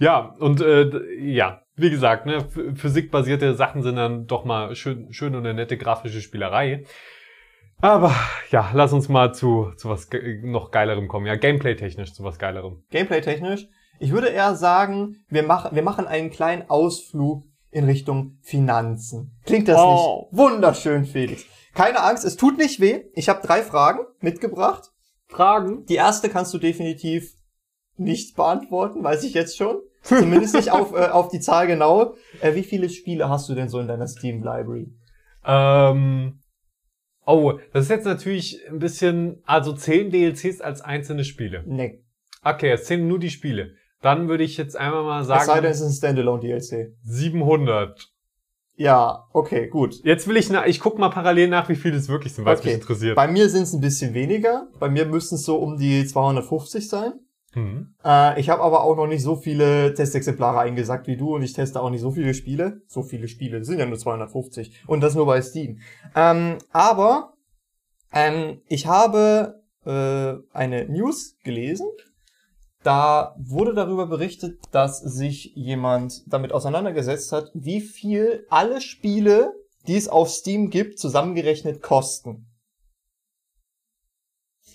Ja, 0.00 0.34
und 0.38 0.60
äh, 0.60 0.90
ja, 1.20 1.62
wie 1.76 1.90
gesagt, 1.90 2.26
ne, 2.26 2.38
ph- 2.38 2.76
physikbasierte 2.76 3.54
Sachen 3.54 3.82
sind 3.82 3.96
dann 3.96 4.26
doch 4.26 4.44
mal 4.44 4.74
schön, 4.74 5.12
schön 5.12 5.34
und 5.34 5.44
eine 5.44 5.54
nette 5.54 5.76
grafische 5.76 6.20
Spielerei. 6.20 6.84
Aber 7.80 8.14
ja, 8.50 8.70
lass 8.74 8.92
uns 8.92 9.08
mal 9.08 9.34
zu, 9.34 9.72
zu 9.76 9.88
was 9.88 10.08
noch 10.42 10.70
geilerem 10.70 11.08
kommen. 11.08 11.26
Ja, 11.26 11.34
gameplay-technisch 11.36 12.12
zu 12.12 12.22
was 12.22 12.38
geilerem. 12.38 12.84
Gameplay-technisch. 12.90 13.66
Ich 14.02 14.10
würde 14.10 14.30
eher 14.30 14.56
sagen, 14.56 15.24
wir 15.28 15.44
machen, 15.44 15.76
wir 15.76 15.84
machen 15.84 16.08
einen 16.08 16.30
kleinen 16.30 16.68
Ausflug 16.68 17.44
in 17.70 17.84
Richtung 17.84 18.36
Finanzen. 18.42 19.38
Klingt 19.46 19.68
das 19.68 19.78
Oh. 19.78 20.26
nicht 20.32 20.38
wunderschön, 20.40 21.04
Felix? 21.04 21.44
Keine 21.72 22.02
Angst, 22.02 22.24
es 22.24 22.36
tut 22.36 22.58
nicht 22.58 22.80
weh. 22.80 23.04
Ich 23.14 23.28
habe 23.28 23.46
drei 23.46 23.62
Fragen 23.62 24.00
mitgebracht. 24.20 24.90
Fragen? 25.28 25.86
Die 25.86 25.94
erste 25.94 26.28
kannst 26.28 26.52
du 26.52 26.58
definitiv 26.58 27.32
nicht 27.96 28.34
beantworten, 28.34 29.04
weiß 29.04 29.22
ich 29.22 29.34
jetzt 29.34 29.56
schon. 29.56 29.76
Zumindest 30.02 30.56
nicht 30.56 30.72
auf, 30.72 30.92
äh, 30.94 31.06
auf 31.10 31.28
die 31.28 31.38
Zahl 31.38 31.68
genau. 31.68 32.14
Äh, 32.40 32.56
wie 32.56 32.64
viele 32.64 32.88
Spiele 32.90 33.28
hast 33.28 33.48
du 33.48 33.54
denn 33.54 33.68
so 33.68 33.78
in 33.78 33.86
deiner 33.86 34.08
Steam 34.08 34.38
Library? 34.42 34.92
Ähm, 35.46 36.40
oh, 37.24 37.52
das 37.72 37.84
ist 37.84 37.90
jetzt 37.90 38.06
natürlich 38.06 38.58
ein 38.68 38.80
bisschen, 38.80 39.44
also 39.46 39.72
zehn 39.72 40.10
DLCs 40.10 40.60
als 40.60 40.80
einzelne 40.80 41.22
Spiele. 41.22 41.62
Nee. 41.68 42.02
Okay, 42.42 42.72
es 42.72 42.86
zählen 42.86 43.06
nur 43.06 43.20
die 43.20 43.30
Spiele. 43.30 43.76
Dann 44.02 44.28
würde 44.28 44.44
ich 44.44 44.56
jetzt 44.56 44.76
einmal 44.76 45.04
mal 45.04 45.22
Es 45.22 45.28
sei 45.28 45.38
denn, 45.38 45.46
sagen, 45.46 45.66
es 45.66 45.80
ist 45.80 45.86
ein 45.86 45.92
Standalone 45.92 46.40
DLC. 46.40 46.92
700. 47.04 48.12
Ja, 48.74 49.28
okay, 49.32 49.68
gut. 49.68 50.02
Jetzt 50.02 50.26
will 50.26 50.36
ich, 50.36 50.50
na, 50.50 50.66
ich 50.66 50.80
guck 50.80 50.98
mal 50.98 51.10
parallel 51.10 51.48
nach, 51.48 51.68
wie 51.68 51.76
viele 51.76 51.96
es 51.96 52.08
wirklich 52.08 52.34
sind, 52.34 52.46
es 52.46 52.58
Okay. 52.58 52.68
mich 52.68 52.74
interessiert. 52.80 53.16
Bei 53.16 53.28
mir 53.28 53.48
sind 53.48 53.62
es 53.62 53.72
ein 53.72 53.80
bisschen 53.80 54.12
weniger. 54.12 54.66
Bei 54.80 54.88
mir 54.88 55.06
müssten 55.06 55.36
es 55.36 55.44
so 55.44 55.56
um 55.56 55.76
die 55.78 56.06
250 56.06 56.88
sein. 56.88 57.12
Hm. 57.52 57.94
Äh, 58.04 58.40
ich 58.40 58.48
habe 58.48 58.62
aber 58.62 58.82
auch 58.82 58.96
noch 58.96 59.06
nicht 59.06 59.22
so 59.22 59.36
viele 59.36 59.92
Testexemplare 59.94 60.58
eingesackt 60.60 61.06
wie 61.06 61.16
du 61.16 61.34
und 61.34 61.42
ich 61.42 61.52
teste 61.52 61.80
auch 61.80 61.90
nicht 61.90 62.00
so 62.00 62.10
viele 62.10 62.34
Spiele. 62.34 62.80
So 62.86 63.02
viele 63.02 63.28
Spiele, 63.28 63.62
sind 63.62 63.78
ja 63.78 63.86
nur 63.86 63.98
250. 63.98 64.84
Und 64.86 65.02
das 65.02 65.14
nur 65.14 65.26
bei 65.26 65.42
Steam. 65.42 65.80
Ähm, 66.16 66.56
aber 66.72 67.34
ähm, 68.12 68.62
ich 68.68 68.86
habe 68.86 69.62
äh, 69.84 70.34
eine 70.56 70.86
News 70.88 71.36
gelesen. 71.44 71.86
Da 72.82 73.36
wurde 73.38 73.74
darüber 73.74 74.06
berichtet, 74.06 74.58
dass 74.72 75.00
sich 75.00 75.52
jemand 75.54 76.22
damit 76.26 76.52
auseinandergesetzt 76.52 77.30
hat, 77.32 77.50
wie 77.54 77.80
viel 77.80 78.44
alle 78.50 78.80
Spiele, 78.80 79.52
die 79.86 79.96
es 79.96 80.08
auf 80.08 80.28
Steam 80.30 80.70
gibt, 80.70 80.98
zusammengerechnet 80.98 81.80
kosten. 81.82 82.48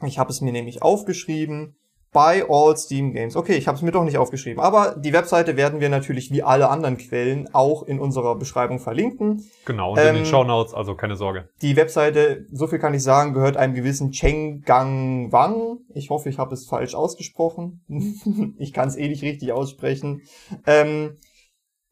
ich 0.03 0.19
habe 0.19 0.29
es 0.29 0.41
mir 0.41 0.51
nämlich 0.51 0.83
aufgeschrieben. 0.83 1.78
By 2.11 2.43
all 2.47 2.75
Steam 2.75 3.13
Games. 3.13 3.35
Okay, 3.35 3.55
ich 3.55 3.67
habe 3.67 3.75
es 3.75 3.83
mir 3.83 3.91
doch 3.91 4.03
nicht 4.03 4.17
aufgeschrieben. 4.17 4.59
Aber 4.59 4.95
die 4.95 5.13
Webseite 5.13 5.57
werden 5.57 5.79
wir 5.79 5.89
natürlich 5.89 6.31
wie 6.31 6.41
alle 6.41 6.69
anderen 6.69 6.97
Quellen 6.97 7.53
auch 7.53 7.83
in 7.83 7.99
unserer 7.99 8.35
Beschreibung 8.35 8.79
verlinken. 8.79 9.45
Genau, 9.65 9.91
und 9.91 9.99
in 9.99 10.07
Ähm, 10.07 10.15
den 10.15 10.25
Shownotes, 10.25 10.73
also 10.73 10.95
keine 10.95 11.15
Sorge. 11.15 11.49
Die 11.61 11.75
Webseite, 11.75 12.47
so 12.51 12.65
viel 12.65 12.79
kann 12.79 12.95
ich 12.95 13.03
sagen, 13.03 13.33
gehört 13.33 13.57
einem 13.57 13.75
gewissen 13.75 14.11
Cheng 14.11 14.61
Gang 14.61 15.31
Wang. 15.31 15.79
Ich 15.93 16.09
hoffe, 16.09 16.29
ich 16.29 16.39
habe 16.39 16.53
es 16.53 16.65
falsch 16.65 16.95
ausgesprochen. 16.95 17.83
ich 18.57 18.73
kann 18.73 18.87
es 18.87 18.95
eh 18.95 19.07
nicht 19.07 19.21
richtig 19.21 19.51
aussprechen. 19.51 20.23
Ähm, 20.65 21.17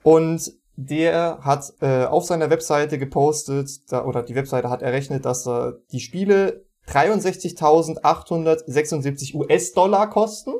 und 0.03 0.51
der 0.77 1.39
hat 1.41 1.73
äh, 1.81 2.05
auf 2.05 2.23
seiner 2.23 2.49
Webseite 2.49 2.99
gepostet, 2.99 3.91
da, 3.91 4.05
oder 4.05 4.21
die 4.23 4.35
Webseite 4.35 4.69
hat 4.69 4.83
errechnet, 4.83 5.25
dass 5.25 5.45
äh, 5.47 5.73
die 5.91 5.99
Spiele 5.99 6.66
63.876 6.87 9.35
US-Dollar 9.35 10.09
kosten, 10.09 10.55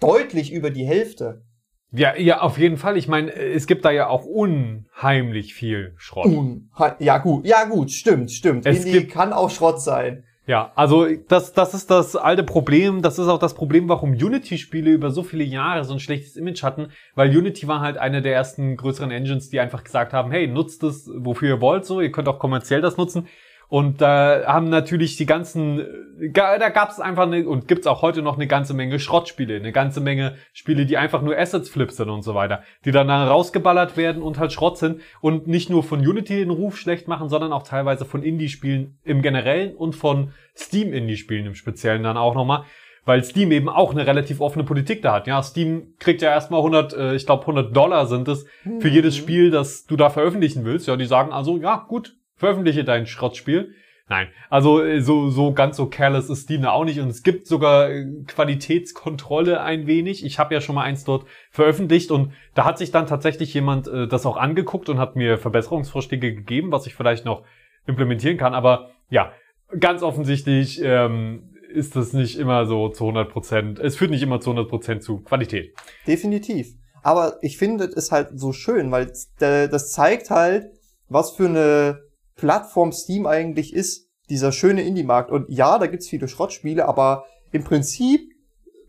deutlich 0.00 0.52
über 0.52 0.70
die 0.70 0.86
Hälfte. 0.86 1.42
Ja, 1.90 2.16
ja, 2.16 2.40
auf 2.40 2.58
jeden 2.58 2.76
Fall. 2.76 2.96
Ich 2.96 3.06
meine, 3.06 3.32
es 3.32 3.68
gibt 3.68 3.84
da 3.84 3.92
ja 3.92 4.08
auch 4.08 4.24
unheimlich 4.24 5.54
viel 5.54 5.94
Schrott. 5.96 6.26
Unhe- 6.26 6.96
Ja 6.98 7.18
gut, 7.18 7.46
ja 7.46 7.64
gut, 7.64 7.92
stimmt, 7.92 8.32
stimmt. 8.32 8.66
Es 8.66 8.84
Indie 8.84 9.06
kann 9.06 9.32
auch 9.32 9.50
Schrott 9.50 9.80
sein. 9.80 10.24
Ja, 10.46 10.72
also 10.74 11.06
das, 11.28 11.54
das 11.54 11.72
ist 11.72 11.90
das 11.90 12.16
alte 12.16 12.42
Problem. 12.42 13.00
Das 13.00 13.18
ist 13.18 13.28
auch 13.28 13.38
das 13.38 13.54
Problem, 13.54 13.88
warum 13.88 14.10
Unity-Spiele 14.10 14.90
über 14.90 15.10
so 15.10 15.22
viele 15.22 15.42
Jahre 15.42 15.84
so 15.84 15.94
ein 15.94 16.00
schlechtes 16.00 16.36
Image 16.36 16.62
hatten, 16.62 16.88
weil 17.14 17.34
Unity 17.34 17.66
war 17.66 17.80
halt 17.80 17.96
eine 17.96 18.20
der 18.20 18.34
ersten 18.34 18.76
größeren 18.76 19.10
Engines, 19.10 19.48
die 19.48 19.60
einfach 19.60 19.84
gesagt 19.84 20.12
haben, 20.12 20.30
hey, 20.32 20.46
nutzt 20.46 20.82
es, 20.82 21.10
wofür 21.14 21.48
ihr 21.48 21.60
wollt, 21.62 21.86
so, 21.86 22.02
ihr 22.02 22.12
könnt 22.12 22.28
auch 22.28 22.38
kommerziell 22.38 22.82
das 22.82 22.98
nutzen. 22.98 23.26
Und 23.68 24.00
da 24.00 24.42
haben 24.46 24.68
natürlich 24.68 25.16
die 25.16 25.26
ganzen, 25.26 25.84
ga- 26.32 26.58
da 26.58 26.68
gab 26.68 26.90
es 26.90 27.00
einfach 27.00 27.24
eine, 27.24 27.48
und 27.48 27.66
gibt's 27.66 27.86
auch 27.86 28.02
heute 28.02 28.22
noch 28.22 28.36
eine 28.36 28.46
ganze 28.46 28.74
Menge 28.74 28.98
Schrottspiele, 29.00 29.56
eine 29.56 29.72
ganze 29.72 30.00
Menge 30.00 30.34
Spiele, 30.52 30.86
die 30.86 30.96
einfach 30.96 31.22
nur 31.22 31.36
Assets-Flips 31.36 31.96
sind 31.96 32.10
und 32.10 32.22
so 32.22 32.34
weiter, 32.34 32.62
die 32.84 32.90
dann, 32.92 33.08
dann 33.08 33.26
rausgeballert 33.26 33.96
werden 33.96 34.22
und 34.22 34.38
halt 34.38 34.52
Schrott 34.52 34.78
sind 34.78 35.00
und 35.20 35.46
nicht 35.48 35.70
nur 35.70 35.82
von 35.82 36.00
Unity 36.00 36.36
den 36.36 36.50
Ruf 36.50 36.76
schlecht 36.76 37.08
machen, 37.08 37.28
sondern 37.28 37.52
auch 37.52 37.62
teilweise 37.64 38.04
von 38.04 38.22
Indie-Spielen 38.22 38.98
im 39.04 39.22
Generellen 39.22 39.74
und 39.74 39.94
von 39.96 40.32
Steam-Indie-Spielen 40.56 41.46
im 41.46 41.54
Speziellen 41.54 42.02
dann 42.02 42.16
auch 42.16 42.34
nochmal. 42.34 42.64
Weil 43.06 43.22
Steam 43.22 43.52
eben 43.52 43.68
auch 43.68 43.90
eine 43.92 44.06
relativ 44.06 44.40
offene 44.40 44.64
Politik 44.64 45.02
da 45.02 45.12
hat. 45.12 45.26
Ja, 45.26 45.42
Steam 45.42 45.94
kriegt 45.98 46.22
ja 46.22 46.30
erstmal 46.30 46.60
100, 46.60 46.94
äh, 46.94 47.14
ich 47.14 47.26
glaube 47.26 47.42
100 47.42 47.76
Dollar 47.76 48.06
sind 48.06 48.28
es 48.28 48.46
für 48.80 48.88
jedes 48.88 49.14
Spiel, 49.14 49.50
das 49.50 49.84
du 49.84 49.96
da 49.96 50.08
veröffentlichen 50.08 50.64
willst. 50.64 50.88
Ja, 50.88 50.96
die 50.96 51.04
sagen 51.04 51.30
also, 51.30 51.58
ja 51.58 51.84
gut, 51.86 52.16
veröffentliche 52.36 52.84
dein 52.84 53.06
Schrottspiel. 53.06 53.72
Nein, 54.06 54.28
also 54.50 54.82
äh, 54.84 55.00
so 55.00 55.30
so 55.30 55.52
ganz 55.54 55.78
so 55.78 55.86
careless 55.86 56.28
ist 56.28 56.42
Steam 56.42 56.60
da 56.62 56.72
auch 56.72 56.84
nicht 56.84 57.00
und 57.00 57.08
es 57.08 57.22
gibt 57.22 57.46
sogar 57.46 57.88
äh, 57.90 58.04
Qualitätskontrolle 58.26 59.60
ein 59.62 59.86
wenig. 59.86 60.24
Ich 60.24 60.38
habe 60.38 60.54
ja 60.54 60.60
schon 60.60 60.74
mal 60.74 60.82
eins 60.82 61.04
dort 61.04 61.26
veröffentlicht 61.50 62.10
und 62.10 62.32
da 62.54 62.64
hat 62.64 62.78
sich 62.78 62.90
dann 62.90 63.06
tatsächlich 63.06 63.54
jemand 63.54 63.88
äh, 63.88 64.06
das 64.06 64.26
auch 64.26 64.36
angeguckt 64.36 64.88
und 64.88 64.98
hat 64.98 65.16
mir 65.16 65.38
Verbesserungsvorschläge 65.38 66.34
gegeben, 66.34 66.72
was 66.72 66.86
ich 66.86 66.94
vielleicht 66.94 67.24
noch 67.24 67.44
implementieren 67.86 68.36
kann. 68.36 68.54
Aber 68.54 68.90
ja, 69.10 69.32
ganz 69.78 70.02
offensichtlich 70.02 70.80
ähm, 70.82 71.50
ist 71.72 71.96
das 71.96 72.12
nicht 72.12 72.38
immer 72.38 72.66
so 72.66 72.88
zu 72.88 73.04
100 73.04 73.30
Prozent. 73.30 73.78
Es 73.78 73.96
führt 73.96 74.10
nicht 74.10 74.22
immer 74.22 74.40
zu 74.40 74.50
100 74.50 74.68
Prozent 74.68 75.02
zu 75.02 75.20
Qualität. 75.20 75.74
Definitiv. 76.06 76.68
Aber 77.02 77.38
ich 77.42 77.58
finde 77.58 77.84
es 77.84 78.12
halt 78.12 78.28
so 78.38 78.52
schön, 78.52 78.90
weil 78.90 79.12
da- 79.38 79.66
das 79.66 79.92
zeigt 79.92 80.30
halt, 80.30 80.66
was 81.08 81.32
für 81.36 81.46
eine 81.46 82.00
Plattform 82.36 82.92
Steam 82.92 83.26
eigentlich 83.26 83.74
ist. 83.74 84.08
Dieser 84.30 84.52
schöne 84.52 84.82
Indie-Markt. 84.82 85.30
Und 85.30 85.50
ja, 85.50 85.78
da 85.78 85.86
gibt's 85.86 86.08
viele 86.08 86.28
Schrottspiele, 86.28 86.88
aber 86.88 87.24
im 87.52 87.62
Prinzip, 87.62 88.32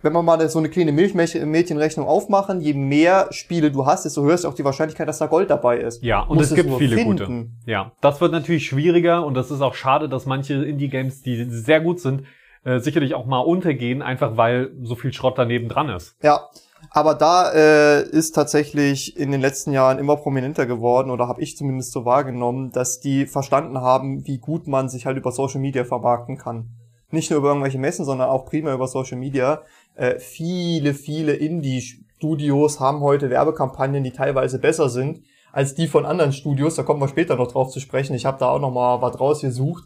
wenn 0.01 0.13
wir 0.13 0.21
mal 0.23 0.47
so 0.49 0.59
eine 0.59 0.69
kleine 0.69 0.93
Milchmädchenrechnung 0.93 2.07
aufmachen, 2.07 2.61
je 2.61 2.73
mehr 2.73 3.27
Spiele 3.31 3.71
du 3.71 3.85
hast, 3.85 4.05
desto 4.05 4.23
höher 4.23 4.33
ist 4.35 4.45
auch 4.45 4.53
die 4.53 4.63
Wahrscheinlichkeit, 4.63 5.07
dass 5.07 5.17
da 5.17 5.25
Gold 5.25 5.49
dabei 5.49 5.79
ist. 5.79 6.01
Ja, 6.03 6.21
und 6.21 6.37
Musst 6.37 6.51
es 6.51 6.55
gibt 6.55 6.73
viele 6.77 6.95
finden. 6.95 7.17
gute. 7.17 7.47
Ja, 7.65 7.91
das 8.01 8.21
wird 8.21 8.31
natürlich 8.31 8.65
schwieriger 8.65 9.25
und 9.25 9.33
das 9.33 9.51
ist 9.51 9.61
auch 9.61 9.75
schade, 9.75 10.07
dass 10.07 10.25
manche 10.25 10.53
Indie-Games, 10.53 11.21
die 11.21 11.43
sehr 11.49 11.81
gut 11.81 11.99
sind, 11.99 12.23
äh, 12.63 12.79
sicherlich 12.79 13.13
auch 13.13 13.25
mal 13.25 13.39
untergehen, 13.39 14.01
einfach 14.01 14.37
weil 14.37 14.71
so 14.81 14.95
viel 14.95 15.11
Schrott 15.11 15.37
daneben 15.37 15.67
dran 15.69 15.89
ist. 15.89 16.15
Ja, 16.23 16.49
aber 16.95 17.13
da 17.13 17.51
äh, 17.51 18.07
ist 18.07 18.35
tatsächlich 18.35 19.17
in 19.17 19.29
den 19.29 19.41
letzten 19.41 19.73
Jahren 19.73 19.99
immer 19.99 20.15
prominenter 20.15 20.65
geworden 20.65 21.09
oder 21.11 21.27
habe 21.27 21.41
ich 21.41 21.57
zumindest 21.57 21.91
so 21.91 22.05
wahrgenommen, 22.05 22.71
dass 22.71 23.01
die 23.01 23.25
verstanden 23.25 23.81
haben, 23.81 24.25
wie 24.25 24.37
gut 24.37 24.65
man 24.65 24.87
sich 24.87 25.05
halt 25.05 25.17
über 25.17 25.33
Social 25.33 25.59
Media 25.59 25.83
vermarkten 25.83 26.37
kann. 26.37 26.69
Nicht 27.09 27.29
nur 27.29 27.39
über 27.39 27.49
irgendwelche 27.49 27.79
Messen, 27.79 28.05
sondern 28.05 28.29
auch 28.29 28.45
primär 28.45 28.73
über 28.73 28.87
Social 28.87 29.17
Media. 29.17 29.63
Äh, 29.95 30.19
viele, 30.19 30.93
viele 30.93 31.33
Indie-Studios 31.33 32.79
haben 32.79 33.01
heute 33.01 33.29
Werbekampagnen, 33.29 34.05
die 34.05 34.11
teilweise 34.11 34.57
besser 34.57 34.87
sind 34.87 35.21
als 35.51 35.75
die 35.75 35.87
von 35.87 36.05
anderen 36.05 36.31
Studios. 36.31 36.75
Da 36.75 36.83
kommen 36.83 37.01
wir 37.01 37.09
später 37.09 37.35
noch 37.35 37.51
drauf 37.51 37.71
zu 37.71 37.81
sprechen. 37.81 38.15
Ich 38.15 38.25
habe 38.25 38.39
da 38.39 38.47
auch 38.47 38.61
noch 38.61 38.71
mal 38.71 39.01
was 39.01 39.19
rausgesucht. 39.19 39.83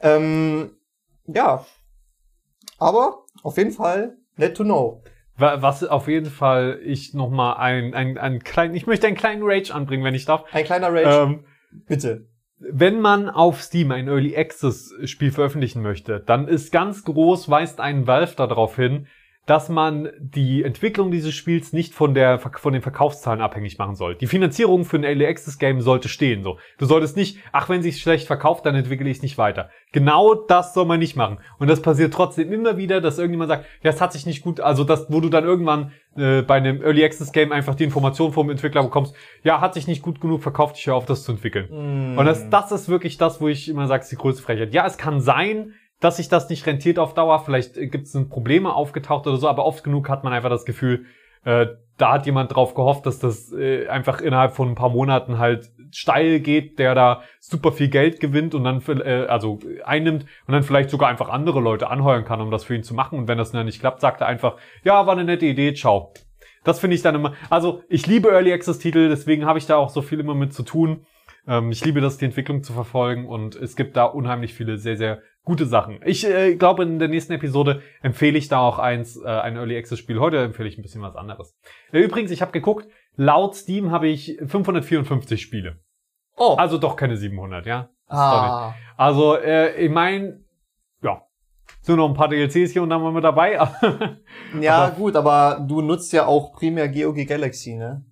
Ähm, 0.00 0.70
ja, 1.26 1.66
aber 2.78 3.26
auf 3.42 3.58
jeden 3.58 3.72
Fall 3.72 4.16
net 4.38 4.56
to 4.56 4.64
know. 4.64 5.02
Wa- 5.36 5.60
Was 5.62 5.84
auf 5.84 6.08
jeden 6.08 6.30
Fall 6.30 6.80
ich 6.82 7.14
nochmal 7.14 7.56
ein, 7.58 7.94
ein, 7.94 8.18
ein 8.18 8.42
kleinen, 8.42 8.74
ich 8.74 8.86
möchte 8.86 9.06
einen 9.06 9.16
kleinen 9.16 9.42
Rage 9.44 9.74
anbringen, 9.74 10.04
wenn 10.04 10.14
ich 10.14 10.24
darf. 10.24 10.44
Ein 10.52 10.64
kleiner 10.64 10.92
Rage, 10.92 11.22
Ähm, 11.32 11.44
bitte. 11.86 12.26
wenn 12.58 13.00
man 13.00 13.28
auf 13.28 13.60
Steam 13.62 13.90
ein 13.92 14.08
Early 14.08 14.36
Access 14.36 14.92
Spiel 15.04 15.30
veröffentlichen 15.30 15.82
möchte, 15.82 16.20
dann 16.20 16.48
ist 16.48 16.72
ganz 16.72 17.04
groß, 17.04 17.48
weist 17.50 17.80
ein 17.80 18.06
Valve 18.06 18.34
darauf 18.36 18.76
hin, 18.76 19.06
dass 19.46 19.68
man 19.68 20.10
die 20.18 20.64
Entwicklung 20.64 21.10
dieses 21.10 21.32
Spiels 21.32 21.72
nicht 21.72 21.94
von 21.94 22.14
der 22.14 22.38
von 22.38 22.72
den 22.72 22.82
Verkaufszahlen 22.82 23.40
abhängig 23.40 23.78
machen 23.78 23.94
soll. 23.94 24.16
Die 24.16 24.26
Finanzierung 24.26 24.84
für 24.84 24.96
ein 24.96 25.04
Early 25.04 25.26
Access 25.26 25.58
Game 25.58 25.80
sollte 25.80 26.08
stehen. 26.08 26.42
So, 26.42 26.58
du 26.78 26.86
solltest 26.86 27.16
nicht, 27.16 27.38
ach 27.52 27.68
wenn 27.68 27.82
sich 27.82 28.00
schlecht 28.00 28.26
verkauft, 28.26 28.66
dann 28.66 28.74
entwickle 28.74 29.08
ich 29.08 29.18
es 29.18 29.22
nicht 29.22 29.38
weiter. 29.38 29.70
Genau 29.92 30.34
das 30.34 30.74
soll 30.74 30.84
man 30.84 30.98
nicht 30.98 31.16
machen. 31.16 31.38
Und 31.58 31.70
das 31.70 31.80
passiert 31.80 32.12
trotzdem 32.12 32.52
immer 32.52 32.76
wieder, 32.76 33.00
dass 33.00 33.18
irgendjemand 33.18 33.48
sagt, 33.48 33.66
ja, 33.82 33.90
es 33.90 34.00
hat 34.00 34.12
sich 34.12 34.26
nicht 34.26 34.42
gut, 34.42 34.60
also 34.60 34.84
das, 34.84 35.06
wo 35.10 35.20
du 35.20 35.28
dann 35.28 35.44
irgendwann 35.44 35.92
äh, 36.16 36.42
bei 36.42 36.56
einem 36.56 36.82
Early 36.82 37.04
Access 37.04 37.30
Game 37.30 37.52
einfach 37.52 37.76
die 37.76 37.84
Information 37.84 38.32
vom 38.32 38.50
Entwickler 38.50 38.82
bekommst, 38.82 39.14
ja, 39.44 39.60
hat 39.60 39.74
sich 39.74 39.86
nicht 39.86 40.02
gut 40.02 40.20
genug 40.20 40.42
verkauft, 40.42 40.76
ich 40.76 40.86
höre 40.86 40.96
auf, 40.96 41.06
das 41.06 41.22
zu 41.22 41.32
entwickeln. 41.32 41.68
Mm. 42.14 42.18
Und 42.18 42.26
das, 42.26 42.50
das 42.50 42.72
ist 42.72 42.88
wirklich 42.88 43.16
das, 43.16 43.40
wo 43.40 43.48
ich 43.48 43.68
immer 43.68 43.86
sage, 43.86 44.02
ist 44.02 44.12
die 44.12 44.16
größte 44.16 44.42
Frechheit. 44.42 44.74
Ja, 44.74 44.86
es 44.86 44.98
kann 44.98 45.20
sein, 45.20 45.74
dass 46.00 46.16
sich 46.16 46.28
das 46.28 46.48
nicht 46.48 46.66
rentiert 46.66 46.98
auf 46.98 47.14
Dauer. 47.14 47.40
Vielleicht 47.40 47.76
äh, 47.76 47.86
gibt 47.86 48.06
es 48.06 48.28
Probleme 48.28 48.74
aufgetaucht 48.74 49.26
oder 49.26 49.36
so, 49.36 49.48
aber 49.48 49.64
oft 49.64 49.84
genug 49.84 50.08
hat 50.08 50.24
man 50.24 50.32
einfach 50.32 50.50
das 50.50 50.64
Gefühl, 50.64 51.06
äh, 51.44 51.66
da 51.96 52.12
hat 52.12 52.26
jemand 52.26 52.54
drauf 52.54 52.74
gehofft, 52.74 53.06
dass 53.06 53.18
das 53.18 53.52
äh, 53.52 53.88
einfach 53.88 54.20
innerhalb 54.20 54.52
von 54.52 54.68
ein 54.68 54.74
paar 54.74 54.90
Monaten 54.90 55.38
halt 55.38 55.70
steil 55.92 56.40
geht, 56.40 56.78
der 56.78 56.94
da 56.94 57.22
super 57.40 57.72
viel 57.72 57.88
Geld 57.88 58.20
gewinnt 58.20 58.54
und 58.54 58.64
dann, 58.64 58.82
äh, 59.00 59.26
also 59.28 59.60
einnimmt 59.84 60.24
und 60.46 60.52
dann 60.52 60.62
vielleicht 60.62 60.90
sogar 60.90 61.08
einfach 61.08 61.28
andere 61.28 61.60
Leute 61.60 61.88
anheuern 61.88 62.24
kann, 62.24 62.40
um 62.40 62.50
das 62.50 62.64
für 62.64 62.74
ihn 62.74 62.82
zu 62.82 62.94
machen. 62.94 63.18
Und 63.18 63.28
wenn 63.28 63.38
das 63.38 63.52
dann 63.52 63.64
nicht 63.64 63.80
klappt, 63.80 64.00
sagt 64.00 64.20
er 64.20 64.26
einfach, 64.26 64.56
ja, 64.84 65.06
war 65.06 65.12
eine 65.14 65.24
nette 65.24 65.46
Idee, 65.46 65.72
ciao. 65.72 66.12
Das 66.64 66.80
finde 66.80 66.96
ich 66.96 67.02
dann 67.02 67.14
immer, 67.14 67.34
also 67.48 67.82
ich 67.88 68.08
liebe 68.08 68.30
Early 68.30 68.52
Access 68.52 68.80
Titel, 68.80 69.08
deswegen 69.08 69.46
habe 69.46 69.58
ich 69.58 69.66
da 69.66 69.76
auch 69.76 69.88
so 69.88 70.02
viel 70.02 70.18
immer 70.18 70.34
mit 70.34 70.52
zu 70.52 70.64
tun. 70.64 71.06
Ähm, 71.46 71.70
ich 71.70 71.84
liebe 71.84 72.00
das, 72.00 72.18
die 72.18 72.24
Entwicklung 72.24 72.64
zu 72.64 72.72
verfolgen 72.72 73.26
und 73.26 73.54
es 73.54 73.76
gibt 73.76 73.96
da 73.96 74.04
unheimlich 74.04 74.52
viele 74.52 74.76
sehr, 74.76 74.96
sehr 74.96 75.22
gute 75.46 75.64
Sachen. 75.64 76.00
Ich 76.04 76.26
äh, 76.26 76.56
glaube, 76.56 76.82
in 76.82 76.98
der 76.98 77.08
nächsten 77.08 77.32
Episode 77.32 77.80
empfehle 78.02 78.36
ich 78.36 78.48
da 78.48 78.58
auch 78.58 78.78
eins, 78.78 79.16
äh, 79.16 79.26
ein 79.26 79.56
Early 79.56 79.78
Access 79.78 79.98
Spiel. 80.00 80.18
Heute 80.20 80.42
empfehle 80.42 80.68
ich 80.68 80.76
ein 80.76 80.82
bisschen 80.82 81.00
was 81.00 81.16
anderes. 81.16 81.56
Äh, 81.92 82.00
übrigens, 82.00 82.30
ich 82.32 82.42
habe 82.42 82.52
geguckt, 82.52 82.86
laut 83.16 83.54
Steam 83.54 83.90
habe 83.92 84.08
ich 84.08 84.36
554 84.44 85.40
Spiele. 85.40 85.78
Oh. 86.36 86.56
Also 86.58 86.76
doch 86.76 86.96
keine 86.96 87.16
700, 87.16 87.64
ja? 87.64 87.88
Ah. 88.08 88.74
Also, 88.96 89.36
äh, 89.36 89.76
ich 89.82 89.90
meine, 89.90 90.40
ja, 91.02 91.22
sind 91.80 91.96
noch 91.96 92.08
ein 92.08 92.14
paar 92.14 92.28
DLCs 92.28 92.72
hier 92.72 92.82
und 92.82 92.90
da 92.90 92.98
mal 92.98 93.12
mit 93.12 93.24
dabei. 93.24 93.52
Ja, 94.60 94.84
Aber- 94.84 94.96
gut, 94.96 95.16
aber 95.16 95.64
du 95.66 95.80
nutzt 95.80 96.12
ja 96.12 96.26
auch 96.26 96.52
primär 96.52 96.88
GOG 96.88 97.24
Galaxy, 97.26 97.74
ne? 97.74 98.04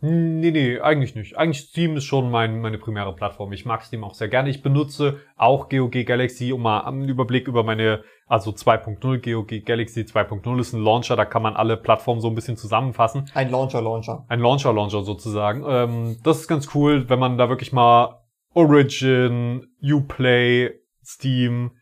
Nee, 0.00 0.52
nee, 0.52 0.78
eigentlich 0.78 1.16
nicht. 1.16 1.36
Eigentlich 1.36 1.66
Steam 1.66 1.96
ist 1.96 2.04
schon 2.04 2.30
mein, 2.30 2.60
meine 2.60 2.78
primäre 2.78 3.12
Plattform. 3.14 3.52
Ich 3.52 3.66
mag 3.66 3.82
Steam 3.82 4.04
auch 4.04 4.14
sehr 4.14 4.28
gerne. 4.28 4.48
Ich 4.48 4.62
benutze 4.62 5.20
auch 5.36 5.68
GOG 5.68 6.04
Galaxy, 6.06 6.52
um 6.52 6.62
mal 6.62 6.82
einen 6.82 7.08
Überblick 7.08 7.48
über 7.48 7.64
meine, 7.64 8.04
also 8.28 8.52
2.0, 8.52 9.00
GOG 9.00 9.64
Galaxy 9.64 10.02
2.0 10.02 10.60
ist 10.60 10.72
ein 10.72 10.82
Launcher, 10.82 11.16
da 11.16 11.24
kann 11.24 11.42
man 11.42 11.56
alle 11.56 11.76
Plattformen 11.76 12.20
so 12.20 12.28
ein 12.28 12.36
bisschen 12.36 12.56
zusammenfassen. 12.56 13.28
Ein 13.34 13.50
Launcher-Launcher. 13.50 14.24
Ein 14.28 14.38
Launcher-Launcher 14.38 15.02
sozusagen. 15.02 15.64
Ähm, 15.66 16.16
das 16.22 16.40
ist 16.40 16.48
ganz 16.48 16.72
cool, 16.76 17.08
wenn 17.08 17.18
man 17.18 17.36
da 17.36 17.48
wirklich 17.48 17.72
mal 17.72 18.22
Origin, 18.54 19.66
Uplay, 19.82 20.70
Steam, 21.04 21.72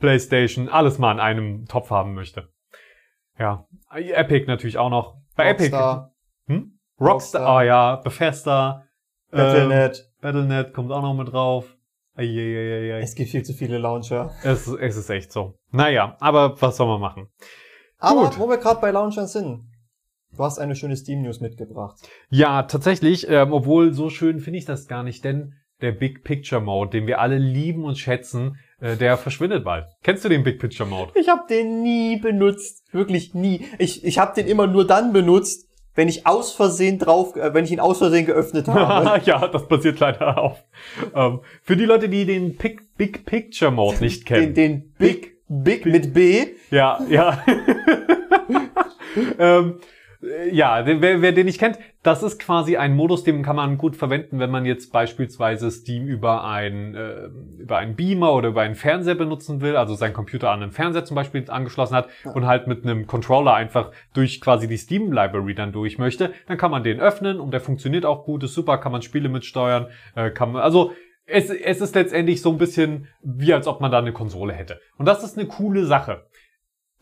PlayStation, 0.00 0.68
alles 0.68 0.98
mal 0.98 1.12
in 1.12 1.20
einem 1.20 1.66
Topf 1.66 1.90
haben 1.90 2.14
möchte. 2.14 2.48
Ja, 3.38 3.66
Epic 3.94 4.46
natürlich 4.46 4.76
auch 4.76 4.90
noch. 4.90 5.14
Bei 5.36 5.48
Rockstar, 5.50 5.98
Epic. 5.98 6.09
Rockstar, 7.00 7.40
Rockstar. 7.42 7.46
ah 7.48 7.62
ja, 7.62 7.96
Bethesda. 7.96 8.84
ähm, 9.32 9.38
Battle.net. 9.38 10.10
Battle.net 10.20 10.74
kommt 10.74 10.92
auch 10.92 11.02
noch 11.02 11.14
mit 11.14 11.32
drauf. 11.32 11.76
Eieieiei. 12.16 13.00
Es 13.00 13.14
gibt 13.14 13.30
viel 13.30 13.42
zu 13.42 13.54
viele 13.54 13.78
Launcher. 13.78 14.32
Es, 14.44 14.66
es 14.66 14.96
ist 14.96 15.10
echt 15.10 15.32
so. 15.32 15.54
Naja, 15.70 16.16
aber 16.20 16.60
was 16.60 16.76
soll 16.76 16.86
man 16.88 17.00
machen? 17.00 17.28
Aber 17.98 18.24
Gut. 18.24 18.38
wo 18.38 18.48
wir 18.48 18.58
gerade 18.58 18.80
bei 18.80 18.90
Launchern 18.90 19.26
sind. 19.26 19.66
Du 20.36 20.44
hast 20.44 20.58
eine 20.58 20.76
schöne 20.76 20.96
Steam-News 20.96 21.40
mitgebracht. 21.40 21.96
Ja, 22.28 22.62
tatsächlich, 22.64 23.28
ähm, 23.28 23.52
obwohl 23.52 23.92
so 23.92 24.10
schön 24.10 24.38
finde 24.40 24.58
ich 24.58 24.64
das 24.64 24.86
gar 24.86 25.02
nicht, 25.02 25.24
denn 25.24 25.54
der 25.80 25.92
Big 25.92 26.24
Picture 26.24 26.60
Mode, 26.60 26.90
den 26.90 27.06
wir 27.06 27.20
alle 27.20 27.38
lieben 27.38 27.84
und 27.84 27.98
schätzen, 27.98 28.56
äh, 28.80 28.96
der 28.96 29.16
verschwindet 29.16 29.64
bald. 29.64 29.86
Kennst 30.02 30.24
du 30.24 30.28
den 30.28 30.42
Big 30.44 30.60
Picture 30.60 30.88
Mode? 30.88 31.12
Ich 31.14 31.28
habe 31.28 31.42
den 31.48 31.82
nie 31.82 32.16
benutzt. 32.18 32.84
Wirklich 32.92 33.34
nie. 33.34 33.66
Ich, 33.78 34.04
ich 34.04 34.18
habe 34.18 34.34
den 34.34 34.46
immer 34.46 34.66
nur 34.66 34.86
dann 34.86 35.12
benutzt, 35.12 35.66
wenn 35.94 36.08
ich 36.08 36.26
aus 36.26 36.52
Versehen 36.52 36.98
drauf, 36.98 37.36
äh, 37.36 37.52
wenn 37.54 37.64
ich 37.64 37.72
ihn 37.72 37.80
aus 37.80 37.98
Versehen 37.98 38.26
geöffnet 38.26 38.68
habe. 38.68 39.20
ja, 39.24 39.46
das 39.48 39.66
passiert 39.66 40.00
leider 40.00 40.38
auch. 40.38 40.58
Ähm, 41.14 41.40
für 41.62 41.76
die 41.76 41.84
Leute, 41.84 42.08
die 42.08 42.24
den 42.24 42.56
Pic 42.56 42.82
Big 42.96 43.24
Picture 43.24 43.70
Mode 43.70 43.98
nicht 44.00 44.26
kennen. 44.26 44.54
den, 44.54 44.80
den 44.80 44.94
Big, 44.98 45.38
Big 45.48 45.86
mit 45.86 46.12
B. 46.12 46.46
Ja, 46.70 47.00
ja. 47.08 47.42
ähm, 49.38 49.78
äh, 49.78 49.84
ja, 50.52 50.82
den- 50.82 51.00
wer, 51.00 51.22
wer 51.22 51.32
den 51.32 51.46
nicht 51.46 51.58
kennt, 51.58 51.78
das 52.02 52.22
ist 52.22 52.38
quasi 52.38 52.76
ein 52.76 52.94
Modus, 52.94 53.24
den 53.24 53.42
kann 53.42 53.56
man 53.56 53.78
gut 53.78 53.96
verwenden, 53.96 54.38
wenn 54.38 54.50
man 54.50 54.66
jetzt 54.66 54.92
beispielsweise 54.92 55.70
Steam 55.70 56.06
über 56.06 56.44
ein 56.44 56.94
äh, 56.94 57.28
über 57.58 57.78
einen 57.78 57.96
Beamer 57.96 58.32
oder 58.34 58.48
über 58.50 58.62
einen 58.62 58.74
Fernseher 58.74 59.14
benutzen 59.14 59.60
will, 59.60 59.76
also 59.76 59.94
seinen 59.94 60.12
Computer 60.12 60.50
an 60.50 60.62
einen 60.62 60.72
Fernseher 60.72 61.04
zum 61.04 61.14
Beispiel 61.14 61.44
angeschlossen 61.48 61.94
hat 61.94 62.08
und 62.34 62.46
halt 62.46 62.66
mit 62.66 62.84
einem 62.84 63.06
Controller 63.06 63.54
einfach 63.54 63.92
durch 64.12 64.40
quasi 64.40 64.68
die 64.68 64.76
Steam 64.76 65.12
Library 65.12 65.54
dann 65.54 65.72
durch 65.72 65.98
möchte, 65.98 66.32
dann 66.46 66.58
kann 66.58 66.70
man 66.70 66.82
den 66.82 67.00
öffnen 67.00 67.40
und 67.40 67.52
der 67.52 67.60
funktioniert 67.60 68.04
auch 68.04 68.24
gut, 68.24 68.42
ist 68.42 68.54
super, 68.54 68.78
kann 68.78 68.92
man 68.92 69.02
Spiele 69.02 69.28
mitsteuern, 69.28 69.86
äh, 70.16 70.30
kann 70.30 70.52
man, 70.52 70.62
also 70.62 70.92
es, 71.32 71.48
es 71.48 71.80
ist 71.80 71.94
letztendlich 71.94 72.42
so 72.42 72.50
ein 72.50 72.58
bisschen 72.58 73.06
wie 73.22 73.52
als 73.54 73.66
ob 73.68 73.80
man 73.80 73.92
da 73.92 73.98
eine 73.98 74.12
Konsole 74.12 74.52
hätte. 74.52 74.80
Und 74.98 75.06
das 75.06 75.22
ist 75.22 75.38
eine 75.38 75.46
coole 75.46 75.86
Sache. 75.86 76.24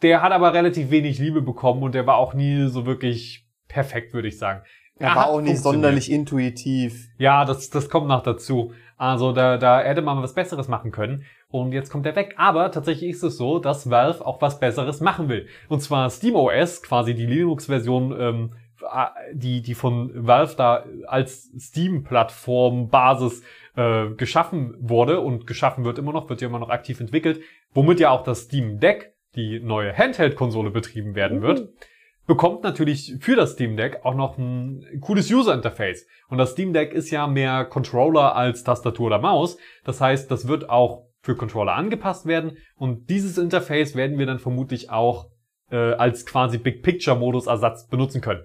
Der 0.02 0.22
hat 0.22 0.32
aber 0.32 0.54
relativ 0.54 0.90
wenig 0.90 1.18
Liebe 1.18 1.42
bekommen 1.42 1.82
und 1.82 1.94
der 1.94 2.06
war 2.06 2.16
auch 2.16 2.34
nie 2.34 2.68
so 2.68 2.86
wirklich 2.86 3.46
perfekt, 3.66 4.14
würde 4.14 4.28
ich 4.28 4.38
sagen. 4.38 4.62
Er 4.98 5.10
hat 5.10 5.16
war 5.16 5.26
auch 5.28 5.40
nicht 5.40 5.58
sonderlich 5.58 6.10
intuitiv. 6.10 7.08
Ja, 7.18 7.44
das, 7.44 7.70
das 7.70 7.88
kommt 7.88 8.08
noch 8.08 8.22
dazu. 8.22 8.72
Also 8.96 9.32
da, 9.32 9.56
da 9.56 9.80
hätte 9.80 10.02
man 10.02 10.20
was 10.22 10.34
Besseres 10.34 10.66
machen 10.68 10.90
können. 10.90 11.24
Und 11.50 11.72
jetzt 11.72 11.90
kommt 11.90 12.04
er 12.04 12.16
weg. 12.16 12.34
Aber 12.36 12.70
tatsächlich 12.70 13.10
ist 13.10 13.22
es 13.22 13.36
so, 13.36 13.58
dass 13.58 13.88
Valve 13.90 14.26
auch 14.26 14.42
was 14.42 14.58
Besseres 14.58 15.00
machen 15.00 15.28
will. 15.28 15.46
Und 15.68 15.80
zwar 15.80 16.10
SteamOS, 16.10 16.82
quasi 16.82 17.14
die 17.14 17.26
Linux-Version, 17.26 18.20
ähm, 18.20 18.50
die, 19.32 19.62
die 19.62 19.74
von 19.74 20.10
Valve 20.14 20.54
da 20.56 20.84
als 21.06 21.50
Steam-Plattform-Basis 21.58 23.42
äh, 23.76 24.10
geschaffen 24.16 24.74
wurde 24.80 25.20
und 25.20 25.46
geschaffen 25.46 25.84
wird 25.84 25.98
immer 25.98 26.12
noch, 26.12 26.28
wird 26.28 26.40
ja 26.40 26.48
immer 26.48 26.58
noch 26.58 26.70
aktiv 26.70 27.00
entwickelt, 27.00 27.40
womit 27.74 28.00
ja 28.00 28.10
auch 28.10 28.22
das 28.22 28.42
Steam 28.42 28.80
Deck, 28.80 29.14
die 29.34 29.60
neue 29.60 29.96
Handheld-Konsole 29.96 30.70
betrieben 30.70 31.14
werden 31.14 31.42
wird 31.42 31.68
bekommt 32.28 32.62
natürlich 32.62 33.16
für 33.20 33.34
das 33.34 33.52
Steam 33.52 33.76
Deck 33.76 34.04
auch 34.04 34.14
noch 34.14 34.36
ein 34.36 35.00
cooles 35.00 35.32
User 35.32 35.54
Interface. 35.54 36.06
Und 36.28 36.36
das 36.38 36.52
Steam 36.52 36.74
Deck 36.74 36.92
ist 36.92 37.10
ja 37.10 37.26
mehr 37.26 37.64
Controller 37.64 38.36
als 38.36 38.62
Tastatur 38.62 39.06
oder 39.06 39.18
Maus. 39.18 39.56
Das 39.84 40.00
heißt, 40.00 40.30
das 40.30 40.46
wird 40.46 40.68
auch 40.68 41.06
für 41.22 41.34
Controller 41.34 41.72
angepasst 41.72 42.26
werden. 42.26 42.58
Und 42.76 43.08
dieses 43.08 43.38
Interface 43.38 43.96
werden 43.96 44.18
wir 44.18 44.26
dann 44.26 44.38
vermutlich 44.38 44.90
auch 44.90 45.30
äh, 45.70 45.94
als 45.94 46.26
quasi 46.26 46.58
Big 46.58 46.82
Picture 46.82 47.16
Modus 47.16 47.46
Ersatz 47.46 47.88
benutzen 47.88 48.20
können. 48.20 48.44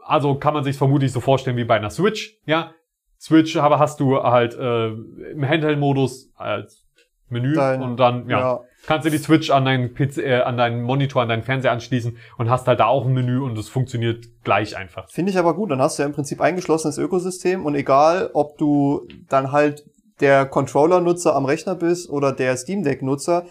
Also 0.00 0.34
kann 0.34 0.54
man 0.54 0.64
sich 0.64 0.76
vermutlich 0.76 1.12
so 1.12 1.20
vorstellen 1.20 1.56
wie 1.56 1.64
bei 1.64 1.76
einer 1.76 1.90
Switch. 1.90 2.40
Ja, 2.44 2.74
Switch 3.20 3.56
aber 3.56 3.78
hast 3.78 4.00
du 4.00 4.20
halt 4.20 4.54
äh, 4.54 4.88
im 4.88 5.48
Handheld 5.48 5.78
Modus 5.78 6.32
als 6.34 6.85
Menü 7.28 7.54
Dein- 7.54 7.82
und 7.82 7.96
dann 7.98 8.28
ja, 8.28 8.38
ja. 8.38 8.60
kannst 8.86 9.06
du 9.06 9.10
die 9.10 9.18
Switch 9.18 9.50
an 9.50 9.64
deinen 9.64 9.94
PC, 9.94 10.18
äh, 10.18 10.40
an 10.42 10.56
deinen 10.56 10.82
Monitor, 10.82 11.22
an 11.22 11.28
deinen 11.28 11.42
Fernseher 11.42 11.72
anschließen 11.72 12.16
und 12.38 12.50
hast 12.50 12.66
halt 12.66 12.80
da 12.80 12.86
auch 12.86 13.04
ein 13.04 13.12
Menü 13.12 13.40
und 13.40 13.58
es 13.58 13.68
funktioniert 13.68 14.26
gleich 14.44 14.76
einfach. 14.76 15.10
Finde 15.10 15.30
ich 15.30 15.38
aber 15.38 15.54
gut. 15.54 15.70
Dann 15.70 15.80
hast 15.80 15.98
du 15.98 16.02
ja 16.02 16.06
im 16.08 16.14
Prinzip 16.14 16.40
eingeschlossenes 16.40 16.98
Ökosystem 16.98 17.64
und 17.64 17.74
egal, 17.74 18.30
ob 18.32 18.58
du 18.58 19.08
dann 19.28 19.52
halt 19.52 19.84
der 20.20 20.46
Controller-Nutzer 20.46 21.34
am 21.34 21.44
Rechner 21.44 21.74
bist 21.74 22.08
oder 22.08 22.32
der 22.32 22.56
Steam 22.56 22.82
Deck-Nutzer. 22.82 23.44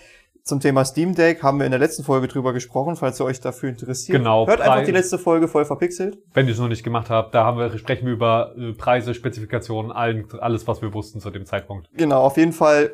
Zum 0.44 0.60
Thema 0.60 0.86
Steam 0.86 1.16
Deck 1.16 1.42
haben 1.42 1.58
wir 1.58 1.66
in 1.66 1.72
der 1.72 1.80
letzten 1.80 2.04
Folge 2.04 2.28
drüber 2.28 2.54
gesprochen, 2.54 2.96
falls 2.96 3.20
ihr 3.20 3.26
euch 3.26 3.42
dafür 3.42 3.70
interessiert. 3.70 4.16
Genau, 4.16 4.46
Hört 4.46 4.62
einfach 4.62 4.84
die 4.84 4.92
letzte 4.92 5.18
Folge 5.18 5.48
voll 5.48 5.66
verpixelt. 5.66 6.20
Wenn 6.36 6.46
ihr 6.46 6.54
es 6.54 6.60
noch 6.60 6.68
nicht 6.68 6.84
gemacht 6.84 7.10
habt, 7.10 7.34
da 7.34 7.46
haben 7.46 7.58
wir, 7.58 7.76
sprechen 7.80 8.06
wir 8.06 8.14
über 8.14 8.54
äh, 8.56 8.74
Preise, 8.74 9.16
Spezifikationen, 9.16 9.92
allen, 9.92 10.28
alles, 10.40 10.68
was 10.68 10.84
wir 10.84 10.94
wussten 10.94 11.20
zu 11.20 11.32
dem 11.32 11.48
Zeitpunkt. 11.48 11.90
Genau, 11.94 12.22
auf 12.22 12.38
jeden 12.38 12.54
Fall, 12.54 12.92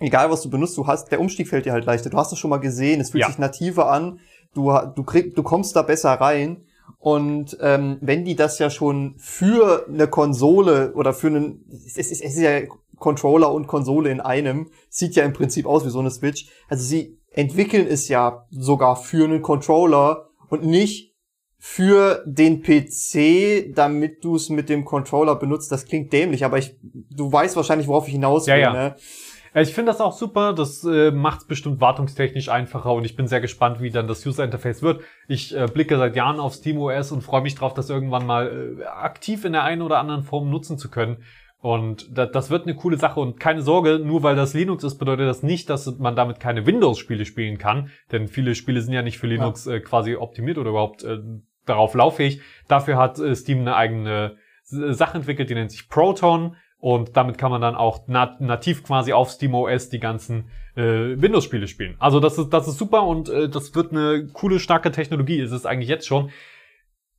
egal 0.00 0.30
was 0.30 0.42
du 0.42 0.50
benutzt, 0.50 0.76
du 0.76 0.86
hast, 0.86 1.10
der 1.12 1.20
Umstieg 1.20 1.48
fällt 1.48 1.66
dir 1.66 1.72
halt 1.72 1.84
leichter. 1.84 2.10
Du 2.10 2.16
hast 2.16 2.32
es 2.32 2.38
schon 2.38 2.50
mal 2.50 2.58
gesehen, 2.58 3.00
es 3.00 3.10
fühlt 3.10 3.22
Ja. 3.22 3.28
sich 3.28 3.38
nativer 3.38 3.90
an, 3.90 4.20
du, 4.54 4.72
du, 4.94 5.04
krieg, 5.04 5.34
du 5.34 5.42
kommst 5.42 5.76
da 5.76 5.82
besser 5.82 6.10
rein. 6.12 6.64
Und 6.98 7.56
ähm, 7.60 7.98
wenn 8.00 8.24
die 8.24 8.34
das 8.34 8.58
ja 8.58 8.68
schon 8.68 9.14
für 9.16 9.86
eine 9.88 10.08
Konsole 10.08 10.92
oder 10.94 11.12
für 11.14 11.28
einen, 11.28 11.64
es 11.86 11.96
ist, 11.96 12.10
es 12.10 12.20
ist 12.20 12.38
ja 12.40 12.60
Controller 12.98 13.52
und 13.52 13.66
Konsole 13.68 14.10
in 14.10 14.20
einem, 14.20 14.68
sieht 14.90 15.14
ja 15.16 15.24
im 15.24 15.32
Prinzip 15.32 15.66
aus 15.66 15.86
wie 15.86 15.90
so 15.90 16.00
eine 16.00 16.10
Switch. 16.10 16.48
Also 16.68 16.84
sie 16.84 17.16
entwickeln 17.32 17.86
es 17.86 18.08
ja 18.08 18.46
sogar 18.50 18.96
für 18.96 19.24
einen 19.24 19.40
Controller 19.40 20.28
und 20.48 20.64
nicht 20.64 21.14
für 21.62 22.22
den 22.26 22.62
PC, 22.62 23.74
damit 23.74 24.24
du 24.24 24.36
es 24.36 24.48
mit 24.48 24.68
dem 24.68 24.84
Controller 24.84 25.36
benutzt. 25.36 25.70
Das 25.70 25.84
klingt 25.84 26.12
dämlich, 26.12 26.44
aber 26.44 26.58
ich, 26.58 26.76
du 26.82 27.30
weißt 27.30 27.54
wahrscheinlich, 27.56 27.86
worauf 27.86 28.06
ich 28.08 28.14
hinaus 28.14 28.46
will. 28.46 28.54
Ja, 28.54 28.58
ja. 28.58 28.72
Ne? 28.72 28.96
Äh, 29.54 29.62
Ich 29.62 29.74
finde 29.74 29.92
das 29.92 30.00
auch 30.00 30.12
super, 30.12 30.52
das 30.52 30.84
äh, 30.84 31.10
macht 31.10 31.40
es 31.40 31.46
bestimmt 31.46 31.80
wartungstechnisch 31.80 32.48
einfacher 32.48 32.92
und 32.92 33.04
ich 33.04 33.16
bin 33.16 33.26
sehr 33.26 33.40
gespannt, 33.40 33.80
wie 33.80 33.90
dann 33.90 34.08
das 34.08 34.24
User 34.26 34.44
Interface 34.44 34.82
wird. 34.82 35.02
Ich 35.28 35.56
äh, 35.56 35.66
blicke 35.72 35.96
seit 35.96 36.16
Jahren 36.16 36.40
auf 36.40 36.54
SteamOS 36.54 37.12
und 37.12 37.22
freue 37.22 37.42
mich 37.42 37.54
drauf, 37.54 37.74
das 37.74 37.90
irgendwann 37.90 38.26
mal 38.26 38.78
äh, 38.80 38.84
aktiv 38.84 39.44
in 39.44 39.52
der 39.52 39.64
einen 39.64 39.82
oder 39.82 39.98
anderen 39.98 40.22
Form 40.22 40.50
nutzen 40.50 40.78
zu 40.78 40.90
können. 40.90 41.22
Und 41.62 42.16
da, 42.16 42.24
das 42.24 42.48
wird 42.48 42.62
eine 42.62 42.74
coole 42.74 42.96
Sache 42.96 43.20
und 43.20 43.38
keine 43.38 43.60
Sorge, 43.60 43.98
nur 43.98 44.22
weil 44.22 44.34
das 44.34 44.54
Linux 44.54 44.82
ist, 44.82 44.96
bedeutet 44.96 45.28
das 45.28 45.42
nicht, 45.42 45.68
dass 45.68 45.98
man 45.98 46.16
damit 46.16 46.40
keine 46.40 46.64
Windows-Spiele 46.64 47.26
spielen 47.26 47.58
kann, 47.58 47.90
denn 48.12 48.28
viele 48.28 48.54
Spiele 48.54 48.80
sind 48.80 48.94
ja 48.94 49.02
nicht 49.02 49.18
für 49.18 49.26
Linux 49.26 49.66
äh, 49.66 49.80
quasi 49.80 50.16
optimiert 50.16 50.56
oder 50.56 50.70
überhaupt 50.70 51.04
äh, 51.04 51.18
darauf 51.66 51.92
lauffähig. 51.92 52.40
Dafür 52.66 52.96
hat 52.96 53.18
äh, 53.18 53.34
Steam 53.36 53.60
eine 53.60 53.76
eigene 53.76 54.36
S- 54.62 54.96
Sache 54.96 55.18
entwickelt, 55.18 55.50
die 55.50 55.54
nennt 55.54 55.70
sich 55.70 55.90
Proton 55.90 56.56
und 56.80 57.16
damit 57.16 57.36
kann 57.36 57.50
man 57.50 57.60
dann 57.60 57.76
auch 57.76 58.08
nat 58.08 58.40
nativ 58.40 58.82
quasi 58.82 59.12
auf 59.12 59.30
SteamOS 59.30 59.90
die 59.90 60.00
ganzen 60.00 60.50
äh, 60.76 60.82
Windows-Spiele 61.20 61.68
spielen. 61.68 61.96
Also 61.98 62.20
das 62.20 62.38
ist, 62.38 62.50
das 62.50 62.66
ist 62.68 62.78
super 62.78 63.06
und 63.06 63.28
äh, 63.28 63.48
das 63.48 63.74
wird 63.74 63.92
eine 63.92 64.28
coole, 64.32 64.58
starke 64.58 64.90
Technologie. 64.90 65.40
Ist 65.40 65.52
es 65.52 65.66
eigentlich 65.66 65.88
jetzt 65.90 66.06
schon. 66.06 66.30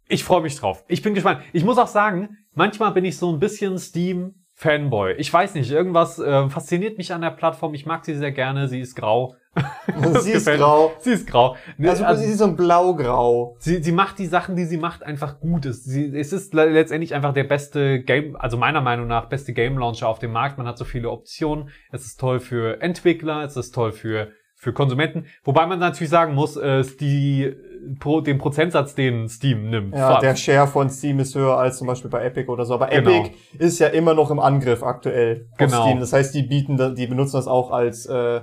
Ich 0.08 0.24
freue 0.24 0.42
mich 0.42 0.56
drauf. 0.56 0.84
Ich 0.88 1.04
bin 1.04 1.14
gespannt. 1.14 1.42
Ich 1.54 1.64
muss 1.64 1.78
auch 1.78 1.88
sagen, 1.88 2.38
manchmal 2.54 2.92
bin 2.92 3.06
ich 3.06 3.18
so 3.18 3.32
ein 3.32 3.40
bisschen 3.40 3.78
Steam 3.78 4.41
Fanboy. 4.62 5.14
Ich 5.18 5.34
weiß 5.34 5.56
nicht, 5.56 5.72
irgendwas 5.72 6.20
äh, 6.20 6.48
fasziniert 6.50 7.00
mich 7.00 7.12
an 7.14 7.22
der 7.22 7.32
Plattform. 7.32 7.74
Ich 7.74 7.88
mag 7.88 8.06
sie 8.06 8.14
sehr 8.16 8.32
gerne. 8.32 8.68
Sie 8.68 8.80
ist 8.80 8.96
grau. 8.96 9.36
Sie 10.22 10.32
ist 10.32 10.46
mir. 10.48 10.58
grau. 10.58 10.94
Sie 11.00 11.12
ist 11.12 11.28
grau. 11.28 11.58
Ne, 11.78 11.90
Also, 11.90 12.06
also, 12.06 12.24
sie 12.24 12.30
ist 12.32 12.38
so 12.38 12.46
ein 12.46 12.56
blau-grau. 12.56 13.58
sie, 13.60 13.82
sie 13.84 13.92
macht 13.92 14.20
die 14.20 14.28
Sachen, 14.28 14.56
die 14.56 14.64
sie 14.66 14.78
macht, 14.78 15.04
einfach 15.04 15.40
gut. 15.40 15.66
Es, 15.66 15.84
sie, 15.84 16.16
es 16.16 16.32
ist 16.32 16.54
le- 16.54 16.70
letztendlich 16.70 17.14
einfach 17.16 17.34
der 17.34 17.44
beste 17.44 18.02
Game, 18.02 18.36
also 18.38 18.56
meiner 18.56 18.80
Meinung 18.82 19.08
nach 19.08 19.26
beste 19.30 19.52
Game 19.52 19.78
Launcher 19.78 20.08
auf 20.08 20.20
dem 20.20 20.32
Markt. 20.32 20.58
Man 20.58 20.68
hat 20.68 20.78
so 20.78 20.86
viele 20.86 21.10
Optionen. 21.10 21.70
Es 21.92 22.06
ist 22.06 22.20
toll 22.20 22.40
für 22.40 22.82
Entwickler, 22.82 23.44
es 23.44 23.58
ist 23.58 23.72
toll 23.74 23.92
für 23.92 24.30
für 24.62 24.74
Konsumenten. 24.74 25.26
Wobei 25.44 25.66
man 25.66 25.80
natürlich 25.80 26.12
sagen 26.12 26.36
muss, 26.36 26.56
äh, 26.56 26.84
die 27.00 27.52
pro, 28.00 28.22
den 28.22 28.38
Prozentsatz, 28.38 28.94
den 28.94 29.28
Steam 29.28 29.72
nimmt. 29.72 29.96
Ja, 29.96 30.12
Vor- 30.12 30.20
der 30.20 30.36
Share 30.36 30.68
von 30.68 30.88
Steam 30.92 31.20
ist 31.20 31.34
höher 31.34 31.58
als 31.58 31.80
zum 31.80 31.88
Beispiel 31.88 32.12
bei 32.12 32.24
Epic 32.24 32.48
oder 32.48 32.64
so. 32.64 32.76
Aber 32.76 32.86
Genau. 32.88 33.10
Epic 33.10 33.36
ist 33.58 33.80
ja 33.80 33.88
immer 33.88 34.14
noch 34.14 34.30
im 34.30 34.40
Angriff 34.40 34.84
aktuell 34.84 35.48
auf 35.54 35.58
Genau. 35.58 35.82
Steam. 35.82 36.00
Das 36.00 36.14
heißt, 36.14 36.36
die 36.36 36.44
bieten, 36.44 36.94
die 36.96 37.08
benutzen 37.08 37.38
das 37.38 37.48
auch 37.48 37.72
als 37.72 38.06
äh, 38.06 38.42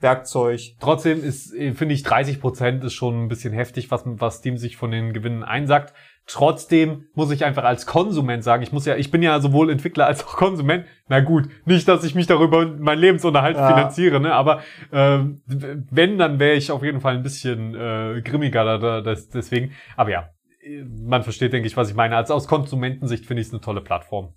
Werkzeug. 0.00 0.60
Trotzdem 0.80 1.22
ist, 1.22 1.54
äh, 1.54 1.72
finde 1.72 1.94
ich, 1.94 2.02
30 2.02 2.40
Prozent 2.40 2.82
ist 2.82 2.94
schon 2.94 3.24
ein 3.24 3.28
bisschen 3.28 3.52
heftig, 3.52 3.92
was, 3.92 4.02
was 4.04 4.38
Steam 4.38 4.56
sich 4.56 4.76
von 4.76 4.90
den 4.90 5.12
Gewinnen 5.12 5.44
einsackt. 5.44 5.92
Trotzdem 6.26 7.06
muss 7.14 7.30
ich 7.32 7.44
einfach 7.44 7.64
als 7.64 7.86
Konsument 7.86 8.44
sagen, 8.44 8.62
ich 8.62 8.72
muss 8.72 8.86
ja, 8.86 8.94
ich 8.94 9.10
bin 9.10 9.20
ja 9.22 9.40
sowohl 9.40 9.70
Entwickler 9.70 10.06
als 10.06 10.24
auch 10.24 10.36
Konsument. 10.36 10.84
Na 11.08 11.20
gut, 11.20 11.48
nicht, 11.64 11.88
dass 11.88 12.04
ich 12.04 12.14
mich 12.14 12.28
darüber 12.28 12.66
meinen 12.66 13.00
Lebensunterhalt 13.00 13.56
Ja. 13.56 13.66
finanziere, 13.66 14.20
ne? 14.20 14.32
Aber 14.32 14.60
ähm, 14.92 15.42
wenn, 15.46 16.18
dann 16.18 16.38
wäre 16.38 16.54
ich 16.54 16.70
auf 16.70 16.84
jeden 16.84 17.00
Fall 17.00 17.16
ein 17.16 17.22
bisschen 17.24 17.74
äh, 17.74 18.22
grimmiger 18.22 18.64
da, 18.64 18.78
da, 18.78 19.00
das, 19.00 19.28
deswegen. 19.28 19.72
Aber 19.96 20.10
ja, 20.10 20.30
äh, 20.62 20.84
man 20.84 21.24
versteht, 21.24 21.52
denke 21.52 21.66
ich, 21.66 21.76
was 21.76 21.90
ich 21.90 21.96
meine. 21.96 22.16
Als 22.16 22.30
aus 22.30 22.46
Konsumentensicht 22.46 23.26
finde 23.26 23.40
ich 23.40 23.48
es 23.48 23.52
eine 23.52 23.60
tolle 23.60 23.80
Plattform. 23.80 24.34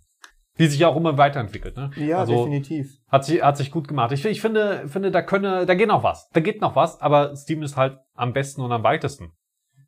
Die 0.59 0.67
sich 0.67 0.85
auch 0.85 0.95
immer 0.95 1.17
weiterentwickelt, 1.17 1.75
ne? 1.77 1.89
Ja, 1.95 2.19
also, 2.19 2.45
definitiv. 2.45 2.91
hat 3.07 3.25
sich, 3.25 3.41
hat 3.43 3.57
sich 3.57 3.71
gut 3.71 3.87
gemacht. 3.87 4.11
Ich, 4.11 4.23
ich 4.25 4.39
finde, 4.39 4.87
finde, 4.87 5.09
da 5.09 5.21
könne, 5.23 5.65
da 5.65 5.73
geht 5.73 5.87
noch 5.87 6.03
was. 6.03 6.29
Da 6.33 6.41
geht 6.41 6.61
noch 6.61 6.75
was, 6.75 7.01
aber 7.01 7.35
Steam 7.35 7.63
ist 7.63 7.75
halt 7.75 7.97
am 8.15 8.33
besten 8.33 8.61
und 8.61 8.71
am 8.71 8.83
weitesten. 8.83 9.31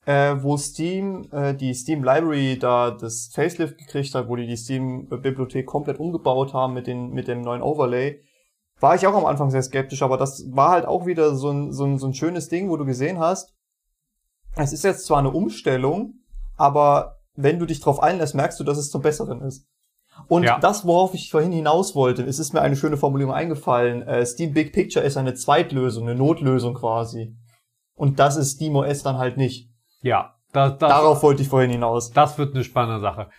Äh, 0.05 0.35
wo 0.43 0.55
Steam, 0.55 1.27
äh, 1.31 1.55
die 1.55 1.73
Steam 1.73 2.03
Library 2.03 2.59
da 2.59 2.91
das 2.91 3.31
Facelift 3.33 3.77
gekriegt 3.79 4.13
hat, 4.13 4.29
wo 4.29 4.35
die 4.35 4.45
die 4.45 4.55
Steam-Bibliothek 4.57 5.65
komplett 5.65 5.99
umgebaut 5.99 6.53
haben 6.53 6.73
mit, 6.73 6.85
den, 6.85 7.09
mit 7.11 7.27
dem 7.27 7.41
neuen 7.41 7.63
Overlay, 7.63 8.21
war 8.79 8.95
ich 8.95 9.07
auch 9.07 9.15
am 9.15 9.25
Anfang 9.25 9.49
sehr 9.49 9.63
skeptisch, 9.63 10.03
aber 10.03 10.17
das 10.17 10.45
war 10.51 10.69
halt 10.69 10.85
auch 10.85 11.05
wieder 11.07 11.35
so 11.35 11.49
ein, 11.49 11.71
so 11.71 11.85
ein, 11.85 11.97
so 11.97 12.05
ein 12.07 12.13
schönes 12.13 12.49
Ding, 12.49 12.69
wo 12.69 12.77
du 12.77 12.85
gesehen 12.85 13.19
hast, 13.19 13.55
es 14.55 14.73
ist 14.73 14.83
jetzt 14.83 15.05
zwar 15.05 15.19
eine 15.19 15.31
Umstellung, 15.31 16.13
aber 16.55 17.17
wenn 17.35 17.59
du 17.59 17.65
dich 17.65 17.79
drauf 17.79 18.01
einlässt, 18.01 18.35
merkst 18.35 18.59
du, 18.59 18.63
dass 18.63 18.77
es 18.77 18.91
zum 18.91 19.01
Besseren 19.01 19.41
ist. 19.41 19.67
Und 20.27 20.43
Ja. 20.43 20.59
das, 20.59 20.85
worauf 20.85 21.13
ich 21.13 21.31
vorhin 21.31 21.51
hinaus 21.51 21.95
wollte, 21.95 22.23
es 22.23 22.39
ist 22.39 22.53
mir 22.53 22.61
eine 22.61 22.75
schöne 22.75 22.97
Formulierung 22.97 23.33
eingefallen, 23.33 24.01
äh, 24.03 24.25
Steam 24.25 24.53
Big 24.53 24.71
Picture 24.71 25.03
ist 25.03 25.17
eine 25.17 25.33
Zweitlösung, 25.33 26.07
eine 26.07 26.17
Notlösung 26.17 26.73
quasi. 26.75 27.35
Und 27.95 28.19
das 28.19 28.37
ist 28.37 28.53
SteamOS 28.53 29.03
dann 29.03 29.17
halt 29.17 29.37
nicht. 29.37 29.69
Ja, 30.05 30.35
da, 30.53 30.69
das, 30.69 30.89
Darauf 30.89 31.23
wollte 31.23 31.41
ich 31.41 31.49
vorhin 31.49 31.71
hinaus. 31.71 32.11
das 32.11 32.37
wird 32.37 32.53
eine 32.53 32.63
spannende 32.63 33.01
Sache. 33.01 33.29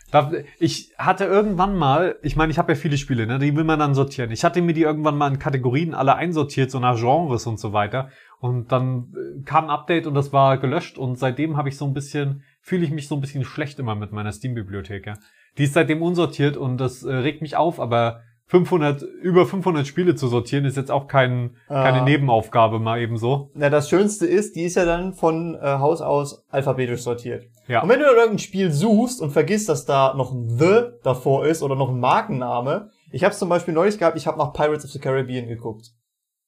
Ich 0.59 0.92
hatte 0.98 1.24
irgendwann 1.24 1.76
mal, 1.76 2.16
ich 2.22 2.35
meine, 2.35 2.50
ich 2.50 2.59
habe 2.59 2.72
ja 2.72 2.76
viele 2.76 2.98
Spiele, 2.98 3.24
ne, 3.24 3.38
die 3.38 3.55
will 3.55 3.62
man 3.62 3.79
dann 3.79 3.94
sortieren. 3.94 4.33
Ich 4.33 4.42
hatte 4.42 4.61
mir 4.61 4.74
die 4.74 4.83
irgendwann 4.83 5.16
mal 5.16 5.31
in 5.33 5.38
Kategorien 5.38 5.94
alle 5.94 6.16
einsortiert, 6.16 6.72
so 6.72 6.81
nach 6.81 6.98
Genres 6.98 7.46
und 7.46 7.61
so 7.61 7.72
weiter. 7.72 8.11
Und 8.40 8.72
dann 8.72 9.14
äh, 9.14 9.42
kam 9.44 9.66
ein 9.66 9.70
Update 9.70 10.09
und 10.09 10.14
das 10.14 10.33
war 10.33 10.59
gelöscht 10.59 10.98
und 10.98 11.20
seitdem 11.20 11.57
habe 11.57 11.68
ich 11.68 11.79
so 11.79 11.87
ein 11.87 11.94
bisschen, 11.94 12.42
fühle 12.61 12.85
ich 12.85 12.90
mich 12.90 13.07
so 13.07 13.14
ein 13.14 13.20
bisschen 13.20 13.44
schlecht 13.44 13.79
immer 13.79 13.94
mit 13.94 14.11
meiner 14.11 14.33
Steam-Bibliothek. 14.33 15.07
Ja. 15.07 15.14
Die 15.57 15.64
ist 15.64 15.74
seitdem 15.74 16.02
unsortiert 16.02 16.57
und 16.57 16.79
das 16.79 17.05
äh, 17.05 17.14
regt 17.14 17.42
mich 17.42 17.57
auf, 17.57 17.79
aber 17.79 18.22
500, 18.48 19.02
über 19.02 19.44
500 19.44 19.87
Spiele 19.87 20.14
zu 20.14 20.28
sortieren 20.28 20.64
ist 20.64 20.76
jetzt 20.76 20.90
auch 20.92 21.09
kein, 21.09 21.56
keine 21.66 22.02
Ah. 22.02 22.04
Nebenaufgabe 22.04 22.78
mal 22.78 23.00
eben 23.00 23.16
so. 23.18 23.50
Na, 23.54 23.70
das 23.70 23.88
Schönste 23.88 24.24
ist, 24.26 24.54
die 24.54 24.62
ist 24.62 24.76
ja 24.76 24.85
dann 24.85 25.14
von 25.14 25.56
äh, 25.56 25.61
Haus 25.78 26.00
aus 26.00 26.44
alphabetisch 26.48 27.02
sortiert. 27.02 27.46
Ja. 27.66 27.82
Und 27.82 27.88
wenn 27.88 27.98
du 27.98 28.04
dann 28.04 28.14
irgendein 28.14 28.38
Spiel 28.38 28.70
suchst 28.70 29.20
und 29.20 29.30
vergisst, 29.30 29.68
dass 29.68 29.85
da 29.85 30.14
noch 30.14 30.32
ein 30.32 30.48
The 30.48 30.90
davor 31.02 31.44
ist 31.46 31.62
oder 31.62 31.74
noch 31.74 31.88
ein 31.88 31.98
Markenname, 31.98 32.90
ich 33.11 33.24
habe 33.24 33.35
zum 33.35 33.48
Beispiel 33.48 33.74
neulich 33.74 33.98
gehabt, 33.98 34.16
ich 34.16 34.28
habe 34.28 34.38
nach 34.38 34.52
Pirates 34.52 34.85
of 34.85 34.92
the 34.92 35.00
Caribbean 35.00 35.48
geguckt. 35.48 35.90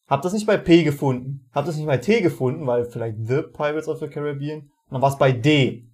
Hab 0.09 0.23
das 0.23 0.33
nicht 0.33 0.47
bei 0.47 0.57
P 0.57 0.85
gefunden, 0.85 1.49
hab 1.53 1.67
das 1.67 1.77
nicht 1.77 1.87
bei 1.87 1.99
T 1.99 2.21
gefunden, 2.21 2.67
weil 2.67 2.85
vielleicht 2.85 3.17
The 3.27 3.43
Pirates 3.43 3.89
of 3.89 3.99
the 3.99 4.07
Caribbean, 4.09 4.61
und 4.61 4.93
dann 4.93 5.03
war 5.03 5.11
es 5.11 5.19
bei 5.19 5.33
D. 5.33 5.85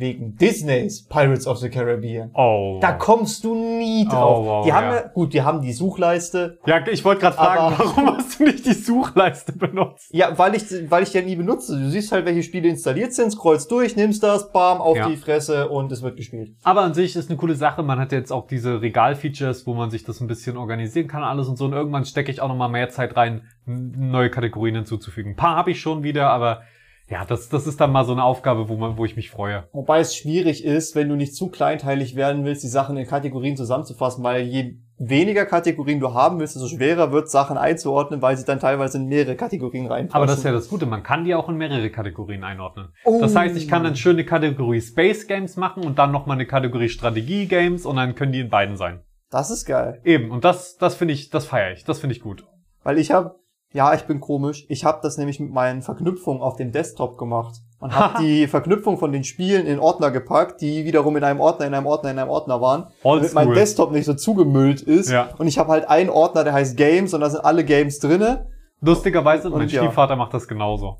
Wegen 0.00 0.34
Disneys 0.36 1.06
Pirates 1.06 1.46
of 1.46 1.58
the 1.58 1.68
Caribbean. 1.68 2.30
Oh. 2.32 2.78
Da 2.80 2.92
kommst 2.92 3.44
du 3.44 3.54
nie 3.54 4.06
drauf. 4.08 4.38
Oh, 4.38 4.46
wow, 4.46 4.64
die 4.64 4.72
haben 4.72 4.94
ja. 4.94 5.02
gut, 5.08 5.34
die 5.34 5.42
haben 5.42 5.60
die 5.60 5.74
Suchleiste, 5.74 6.58
Ja, 6.64 6.86
ich 6.86 7.04
wollte 7.04 7.20
gerade 7.20 7.36
fragen, 7.36 7.74
warum 7.78 8.16
hast 8.16 8.40
du 8.40 8.44
nicht 8.44 8.64
die 8.64 8.72
Suchleiste 8.72 9.52
benutzt? 9.52 10.08
Ja, 10.10 10.38
weil 10.38 10.54
ich, 10.54 10.64
weil 10.90 11.02
ich 11.02 11.10
die 11.10 11.18
ja 11.18 11.24
nie 11.24 11.36
benutze. 11.36 11.78
Du 11.78 11.90
siehst 11.90 12.12
halt, 12.12 12.24
welche 12.24 12.42
Spiele 12.42 12.68
installiert 12.68 13.12
sind, 13.12 13.30
scrollst 13.30 13.70
durch, 13.70 13.94
nimmst 13.94 14.22
das, 14.22 14.50
bam, 14.52 14.80
auf 14.80 14.96
Ja. 14.96 15.06
die 15.06 15.16
Fresse 15.16 15.68
und 15.68 15.92
es 15.92 16.00
wird 16.00 16.16
gespielt. 16.16 16.56
Aber 16.62 16.80
an 16.80 16.94
sich 16.94 17.14
ist 17.14 17.28
eine 17.28 17.36
coole 17.36 17.54
Sache. 17.54 17.82
Man 17.82 17.98
hat 18.00 18.10
jetzt 18.12 18.32
auch 18.32 18.46
diese 18.46 18.80
Regal-Features, 18.80 19.66
wo 19.66 19.74
man 19.74 19.90
sich 19.90 20.04
das 20.04 20.20
ein 20.22 20.28
bisschen 20.28 20.56
organisieren 20.56 21.08
kann, 21.08 21.22
alles 21.22 21.46
und 21.46 21.56
so. 21.58 21.66
Und 21.66 21.74
irgendwann 21.74 22.06
stecke 22.06 22.30
ich 22.30 22.40
auch 22.40 22.48
nochmal 22.48 22.70
mehr 22.70 22.88
Zeit 22.88 23.16
rein, 23.16 23.42
neue 23.66 24.30
Kategorien 24.30 24.76
hinzuzufügen. 24.76 25.32
Ein 25.32 25.36
paar 25.36 25.56
habe 25.56 25.72
ich 25.72 25.80
schon 25.80 26.02
wieder, 26.02 26.30
aber 26.30 26.62
ja, 27.10 27.24
das, 27.24 27.48
das 27.48 27.66
ist 27.66 27.80
dann 27.80 27.90
mal 27.90 28.04
so 28.04 28.12
eine 28.12 28.22
Aufgabe, 28.22 28.68
wo 28.68 28.76
man, 28.76 28.96
wo 28.96 29.04
ich 29.04 29.16
mich 29.16 29.30
freue. 29.30 29.64
Wobei 29.72 29.98
es 29.98 30.14
schwierig 30.14 30.64
ist, 30.64 30.94
wenn 30.94 31.08
du 31.08 31.16
nicht 31.16 31.34
zu 31.34 31.48
kleinteilig 31.48 32.14
werden 32.14 32.44
willst, 32.44 32.62
die 32.62 32.68
Sachen 32.68 32.96
in 32.96 33.06
Kategorien 33.06 33.56
zusammenzufassen, 33.56 34.22
weil 34.22 34.42
je 34.42 34.76
weniger 34.96 35.44
Kategorien 35.44 35.98
du 35.98 36.14
haben 36.14 36.38
willst, 36.38 36.54
desto 36.54 36.68
schwerer 36.68 37.10
wird 37.10 37.28
Sachen 37.28 37.58
einzuordnen, 37.58 38.22
weil 38.22 38.36
sie 38.36 38.44
dann 38.44 38.60
teilweise 38.60 38.98
in 38.98 39.06
mehrere 39.06 39.34
Kategorien 39.34 39.86
reinpassen. 39.86 40.16
Aber 40.16 40.26
das 40.26 40.38
ist 40.38 40.44
ja 40.44 40.52
das 40.52 40.68
Gute, 40.68 40.86
man 40.86 41.02
kann 41.02 41.24
die 41.24 41.34
auch 41.34 41.48
in 41.48 41.56
mehrere 41.56 41.90
Kategorien 41.90 42.44
einordnen. 42.44 42.90
Oh. 43.04 43.18
Das 43.20 43.34
heißt, 43.34 43.56
ich 43.56 43.66
kann 43.66 43.82
dann 43.82 43.96
schön 43.96 44.14
eine 44.14 44.24
Kategorie 44.24 44.80
Space 44.80 45.26
Games 45.26 45.56
machen 45.56 45.84
und 45.84 45.98
dann 45.98 46.12
nochmal 46.12 46.36
eine 46.36 46.46
Kategorie 46.46 46.90
Strategie 46.90 47.46
Games 47.46 47.86
und 47.86 47.96
dann 47.96 48.14
können 48.14 48.32
die 48.32 48.40
in 48.40 48.50
beiden 48.50 48.76
sein. 48.76 49.00
das 49.30 49.50
ist 49.50 49.64
geil. 49.64 50.00
Eben, 50.04 50.30
und 50.30 50.44
das, 50.44 50.76
das 50.76 50.94
finde 50.94 51.14
ich, 51.14 51.30
das 51.30 51.46
feiere 51.46 51.72
ich, 51.72 51.84
das 51.84 51.98
finde 51.98 52.14
ich 52.14 52.20
gut. 52.22 52.44
Weil 52.84 52.98
ich 52.98 53.10
habe, 53.10 53.34
ja, 53.72 53.94
ich 53.94 54.02
bin 54.02 54.20
komisch, 54.20 54.66
ich 54.68 54.84
habe 54.84 54.98
das 55.02 55.16
nämlich 55.16 55.38
mit 55.38 55.52
meinen 55.52 55.82
Verknüpfungen 55.82 56.42
auf 56.42 56.56
dem 56.56 56.72
Desktop 56.72 57.16
gemacht 57.18 57.56
und 57.78 57.94
habe 57.94 58.18
die 58.22 58.46
Verknüpfung 58.48 58.98
von 58.98 59.12
den 59.12 59.22
Spielen 59.24 59.66
in 59.66 59.78
Ordner 59.78 60.10
gepackt, 60.10 60.60
die 60.60 60.84
wiederum 60.84 61.16
in 61.16 61.22
einem 61.24 61.40
Ordner, 61.40 61.66
in 61.66 61.74
einem 61.74 61.86
Ordner, 61.86 62.10
in 62.10 62.18
einem 62.18 62.30
Ordner 62.30 62.60
waren, 62.60 62.88
damit 63.04 63.32
mein 63.32 63.46
Oldschool. 63.48 63.54
Desktop 63.54 63.92
nicht 63.92 64.06
so 64.06 64.14
zugemüllt 64.14 64.82
ist. 64.82 65.10
Ja. 65.10 65.30
Und 65.38 65.46
ich 65.46 65.58
habe 65.58 65.70
halt 65.70 65.88
einen 65.88 66.10
Ordner, 66.10 66.42
der 66.44 66.52
heißt 66.52 66.76
Games 66.76 67.14
und 67.14 67.20
da 67.20 67.30
sind 67.30 67.44
alle 67.44 67.64
Games 67.64 67.98
drinne. 68.00 68.48
Lustigerweise, 68.80 69.50
mein 69.50 69.60
Und 69.62 69.72
ja. 69.72 69.82
Stiefvater 69.82 70.16
macht 70.16 70.34
das 70.34 70.48
genauso. 70.48 70.98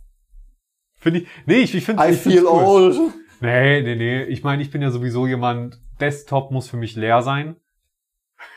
Finde 0.98 1.20
ich, 1.20 1.28
nee, 1.46 1.56
ich, 1.60 1.74
ich 1.74 1.84
finde 1.84 2.04
I 2.06 2.10
ich 2.10 2.18
feel 2.18 2.44
cool. 2.44 2.62
old. 2.64 2.96
Nee, 3.40 3.80
nee, 3.82 3.94
nee. 3.96 4.22
Ich 4.24 4.44
meine, 4.44 4.62
ich 4.62 4.70
bin 4.70 4.82
ja 4.82 4.90
sowieso 4.90 5.26
jemand, 5.26 5.80
Desktop 5.98 6.50
muss 6.50 6.68
für 6.68 6.76
mich 6.76 6.94
leer 6.94 7.22
sein. 7.22 7.56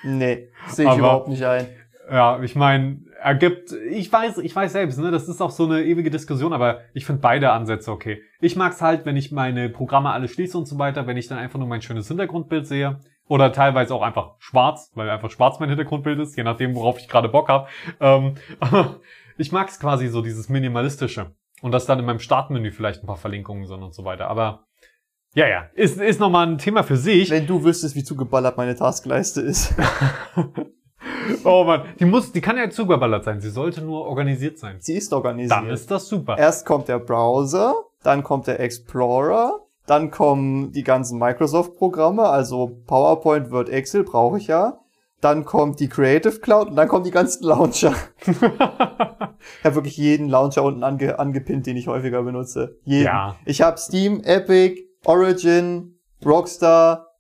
Nee, 0.04 0.50
sehe 0.68 0.86
ich 0.86 0.92
Aber- 0.92 1.00
überhaupt 1.00 1.28
nicht 1.30 1.44
ein. 1.46 1.68
Ja, 2.12 2.42
ich 2.44 2.56
meine, 2.56 3.00
ergibt, 3.24 3.72
ich 3.72 4.12
weiß, 4.12 4.40
ich 4.40 4.56
weiß 4.56 4.74
selbst, 4.74 5.00
ne, 5.00 5.10
das 5.10 5.28
ist 5.28 5.42
auch 5.42 5.50
so 5.50 5.66
eine 5.66 5.84
ewige 5.84 6.12
Diskussion, 6.12 6.54
aber 6.54 6.82
ich 6.94 7.06
finde 7.06 7.22
beide 7.22 7.52
Ansätze 7.52 7.92
okay. 7.92 8.22
Ich 8.42 8.56
mag's 8.56 8.82
halt, 8.82 9.06
wenn 9.06 9.16
ich 9.16 9.32
meine 9.32 9.70
Programme 9.70 10.12
alle 10.12 10.28
schließe 10.28 10.58
und 10.58 10.68
so 10.68 10.78
weiter, 10.78 11.08
wenn 11.08 11.18
ich 11.18 11.28
dann 11.28 11.38
einfach 11.38 11.58
nur 11.58 11.68
mein 11.68 11.82
schönes 11.82 12.08
Hintergrundbild 12.08 12.68
sehe. 12.68 13.00
Oder 13.26 13.54
teilweise 13.54 13.96
auch 13.96 14.02
einfach 14.02 14.36
schwarz, 14.40 14.92
weil 14.96 15.10
einfach 15.10 15.32
schwarz 15.32 15.58
mein 15.60 15.70
Hintergrundbild 15.70 16.20
ist, 16.20 16.36
je 16.36 16.44
nachdem, 16.44 16.76
worauf 16.76 17.00
ich 17.00 17.08
gerade 17.08 17.30
Bock 17.30 17.48
habe. 17.48 17.70
Ähm, 18.02 18.36
ich 19.38 19.54
mag's 19.54 19.80
quasi 19.80 20.10
so, 20.10 20.22
dieses 20.22 20.50
Minimalistische. 20.50 21.34
Und 21.62 21.72
dass 21.72 21.86
dann 21.86 22.00
in 22.00 22.06
meinem 22.06 22.20
Startmenü 22.20 22.72
vielleicht 22.72 23.02
ein 23.02 23.08
paar 23.08 23.16
Verlinkungen 23.16 23.66
sind 23.66 23.82
und 23.82 23.94
so 23.94 24.04
weiter. 24.04 24.28
Aber 24.28 24.66
ja, 25.34 25.48
ja, 25.48 25.70
ist, 25.74 26.00
ist 26.00 26.20
nochmal 26.20 26.48
ein 26.48 26.58
Thema 26.58 26.84
für 26.84 26.98
sich. 26.98 27.30
Wenn 27.30 27.48
du 27.48 27.64
wüsstest, 27.64 27.96
wie 27.96 28.04
zugeballert 28.04 28.58
meine 28.58 28.76
Taskleiste 28.76 29.40
ist. 29.40 29.74
Oh 31.44 31.64
man, 31.64 31.84
die 32.00 32.06
muss, 32.06 32.32
die 32.32 32.42
kann 32.42 32.58
ja 32.58 32.70
zugeballert 32.70 33.24
sein. 33.24 33.42
Sie 33.42 33.50
sollte 33.50 33.82
nur 33.82 34.06
organisiert 34.06 34.58
sein. 34.58 34.78
Sie 34.80 34.96
ist 34.96 35.14
organisiert. 35.14 35.52
Dann 35.52 35.70
ist 35.70 35.90
das 35.90 36.08
super. 36.08 36.38
Erst 36.38 36.66
kommt 36.66 36.88
der 36.88 37.00
Browser, 37.00 37.76
dann 38.04 38.24
kommt 38.24 38.48
der 38.48 38.60
Explorer, 38.60 39.62
dann 39.86 40.12
kommen 40.12 40.72
die 40.72 40.84
ganzen 40.84 41.20
Microsoft-Programme, 41.20 42.24
also 42.24 42.78
PowerPoint, 42.88 43.52
Word, 43.52 43.70
Excel 43.70 44.04
brauche 44.04 44.38
ich 44.38 44.48
ja. 44.48 44.80
Dann 45.22 45.46
kommt 45.46 45.80
die 45.80 45.88
Creative 45.88 46.40
Cloud 46.40 46.68
und 46.70 46.76
dann 46.76 46.90
kommen 46.90 47.06
die 47.06 47.12
ganzen 47.12 47.46
Launcher. 47.46 47.94
Ich 49.60 49.66
habe 49.66 49.76
wirklich 49.76 49.98
jeden 49.98 50.30
Launcher 50.30 50.64
unten 50.64 50.84
ange 50.84 51.20
angepinnt, 51.20 51.66
den 51.66 51.78
ich 51.78 51.88
häufiger 51.88 52.24
benutze. 52.24 52.78
Jeden. 52.86 53.06
Ja. 53.06 53.36
Ich 53.46 53.62
habe 53.62 53.78
Steam, 53.78 54.22
Epic, 54.24 54.84
Origin, 55.06 56.00
Rockstar. 56.26 57.13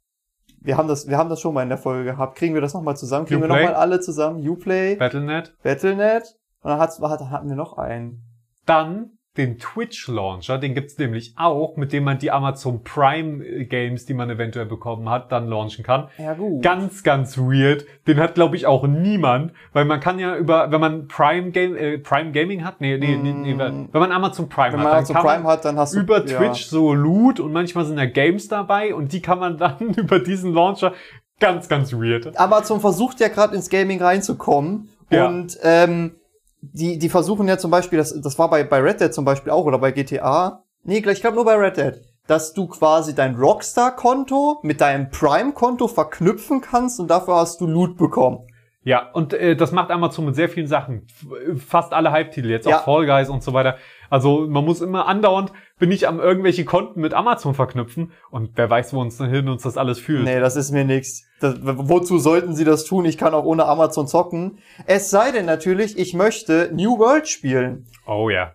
Wir 0.64 0.78
haben 0.78 0.88
das, 0.88 1.08
wir 1.08 1.18
haben 1.18 1.30
das 1.30 1.42
schon 1.42 1.54
mal 1.54 1.64
in 1.64 1.70
der 1.70 1.78
Folge 1.78 2.06
gehabt. 2.12 2.38
Kriegen 2.38 2.54
wir 2.54 2.62
das 2.62 2.74
nochmal 2.74 2.96
zusammen? 2.96 3.26
Kriegen 3.26 3.42
wir 3.42 3.50
Uplay? 3.50 3.64
nochmal 3.66 3.76
alle 3.76 4.00
zusammen? 4.00 4.48
Uplay, 4.48 4.96
Battlenet. 4.96 5.56
Battle.net. 5.62 6.36
Und 6.62 6.70
dann 6.70 6.80
hat's, 6.80 7.00
hat, 7.02 7.20
hatten 7.30 7.50
wir 7.50 7.56
noch 7.56 7.78
einen. 7.78 8.24
Dann 8.66 9.18
den 9.38 9.58
Twitch 9.58 10.08
Launcher, 10.08 10.60
den 10.60 10.76
gibt's 10.76 10.98
nämlich 11.00 11.34
auch, 11.38 11.76
mit 11.76 11.92
dem 11.92 12.04
man 12.04 12.20
die 12.20 12.30
Amazon 12.30 12.84
Prime 12.84 13.44
äh, 13.44 13.66
Games, 13.66 14.06
die 14.06 14.14
man 14.14 14.30
eventuell 14.30 14.68
bekommen 14.68 15.10
hat, 15.10 15.32
dann 15.32 15.48
launchen 15.48 15.84
kann. 15.84 16.10
Ja, 16.20 16.36
gut. 16.36 16.62
Ganz, 16.62 17.02
ganz 17.02 17.38
weird. 17.38 17.86
Den 18.06 18.20
hat, 18.20 18.36
glaube 18.36 18.56
ich, 18.56 18.68
auch 18.68 18.86
niemand, 18.86 19.54
weil 19.74 19.86
man 19.86 20.00
kann 20.00 20.20
ja 20.20 20.36
über, 20.38 20.72
wenn 20.72 20.80
man 20.80 21.08
Prime 21.08 21.50
Game, 21.50 21.76
äh, 21.76 21.98
Prime 21.98 22.32
Gaming 22.32 22.64
hat, 22.64 22.80
nee, 22.80 22.96
nee, 22.98 23.16
nee, 23.16 23.34
nee, 23.34 23.58
wenn 23.58 23.90
man 24.02 24.12
Amazon 24.12 24.50
Prime 24.50 24.74
Wenn 24.74 24.80
hat, 24.80 24.84
man 24.84 24.92
dann 24.92 24.98
Amazon 24.98 25.16
Prime 25.16 25.44
man 25.44 25.52
hat, 25.52 25.66
dann 25.66 25.78
hast 25.80 25.96
du 25.96 26.00
über 26.02 26.24
ja. 26.26 26.38
Twitch 26.38 26.66
so 26.66 26.94
Loot 26.94 27.40
und 27.40 27.52
manchmal 27.52 27.86
sind 27.86 27.98
da 27.98 28.06
Games 28.06 28.50
dabei 28.50 28.94
und 28.94 29.14
die 29.14 29.22
kann 29.22 29.40
man 29.40 29.58
dann 29.58 29.80
über 29.96 30.20
diesen 30.20 30.54
Launcher 30.54 30.94
ganz, 31.40 31.68
ganz 31.68 31.92
weird. 31.92 32.38
Amazon 32.40 32.80
versucht 32.80 33.20
ja 33.20 33.30
gerade 33.30 33.56
ins 33.56 33.70
Gaming 33.72 34.00
reinzukommen 34.00 34.90
Ja. 35.10 35.28
und 35.28 35.58
ähm, 35.64 36.12
die, 36.72 36.98
die 36.98 37.10
versuchen 37.10 37.48
ja 37.48 37.58
zum 37.58 37.72
Beispiel, 37.72 37.98
das, 37.98 38.20
das 38.22 38.40
war 38.40 38.50
bei, 38.50 38.64
bei 38.64 38.80
Red 38.80 39.02
Dead 39.02 39.14
zum 39.14 39.26
Beispiel 39.26 39.52
auch 39.52 39.66
oder 39.66 39.80
bei 39.80 39.92
GTA. 39.92 40.64
Nee, 40.84 41.02
gleich, 41.02 41.18
ich 41.18 41.22
glaube 41.22 41.36
nur 41.36 41.46
bei 41.46 41.56
Red 41.56 41.78
Dead, 41.78 42.02
dass 42.28 42.54
du 42.54 42.68
quasi 42.68 43.14
dein 43.14 43.36
Rockstar-Konto 43.36 44.60
mit 44.64 44.80
deinem 44.82 45.10
Prime-Konto 45.10 45.88
verknüpfen 45.88 46.62
kannst 46.62 47.00
und 47.00 47.10
dafür 47.10 47.36
hast 47.36 47.60
du 47.62 47.68
Loot 47.68 47.98
bekommen. 47.98 48.48
Ja, 48.86 49.10
und 49.14 49.34
äh, 49.34 49.56
das 49.56 49.72
macht 49.72 49.92
Amazon 49.92 50.26
mit 50.26 50.36
sehr 50.36 50.50
vielen 50.50 50.68
Sachen. 50.68 51.08
Fast 51.58 51.94
alle 51.94 52.12
Hype-Titel, 52.12 52.50
jetzt 52.50 52.68
Ja. 52.68 52.80
auch 52.80 52.84
Fall 52.84 53.06
Guys 53.06 53.30
und 53.30 53.42
so 53.44 53.54
weiter. 53.54 53.78
Also 54.14 54.46
man 54.48 54.64
muss 54.64 54.80
immer 54.80 55.08
andauernd, 55.08 55.52
bin 55.80 55.92
ich 55.92 56.08
am 56.08 56.20
irgendwelche 56.20 56.66
Konten 56.66 57.02
mit 57.02 57.16
Amazon 57.16 57.56
verknüpfen 57.56 58.12
und 58.30 58.52
wer 58.54 58.70
weiß, 58.70 58.94
wo 58.94 59.02
uns 59.02 59.18
hin 59.18 59.50
uns 59.50 59.64
das 59.64 59.76
alles 59.76 59.98
fühlt. 59.98 60.24
Nee, 60.24 60.40
das 60.40 60.56
ist 60.56 60.70
mir 60.70 60.86
nix. 60.86 61.24
Das, 61.40 61.56
wozu 61.64 62.20
sollten 62.20 62.54
sie 62.54 62.64
das 62.64 62.86
tun? 62.86 63.06
Ich 63.06 63.18
kann 63.18 63.34
auch 63.34 63.44
ohne 63.44 63.66
Amazon 63.66 64.08
zocken. 64.08 64.60
Es 64.86 65.10
sei 65.10 65.32
denn 65.32 65.48
natürlich, 65.48 65.98
ich 65.98 66.14
möchte 66.14 66.70
New 66.76 67.00
World 67.00 67.28
spielen. 67.28 67.88
Oh 68.06 68.30
ja. 68.30 68.52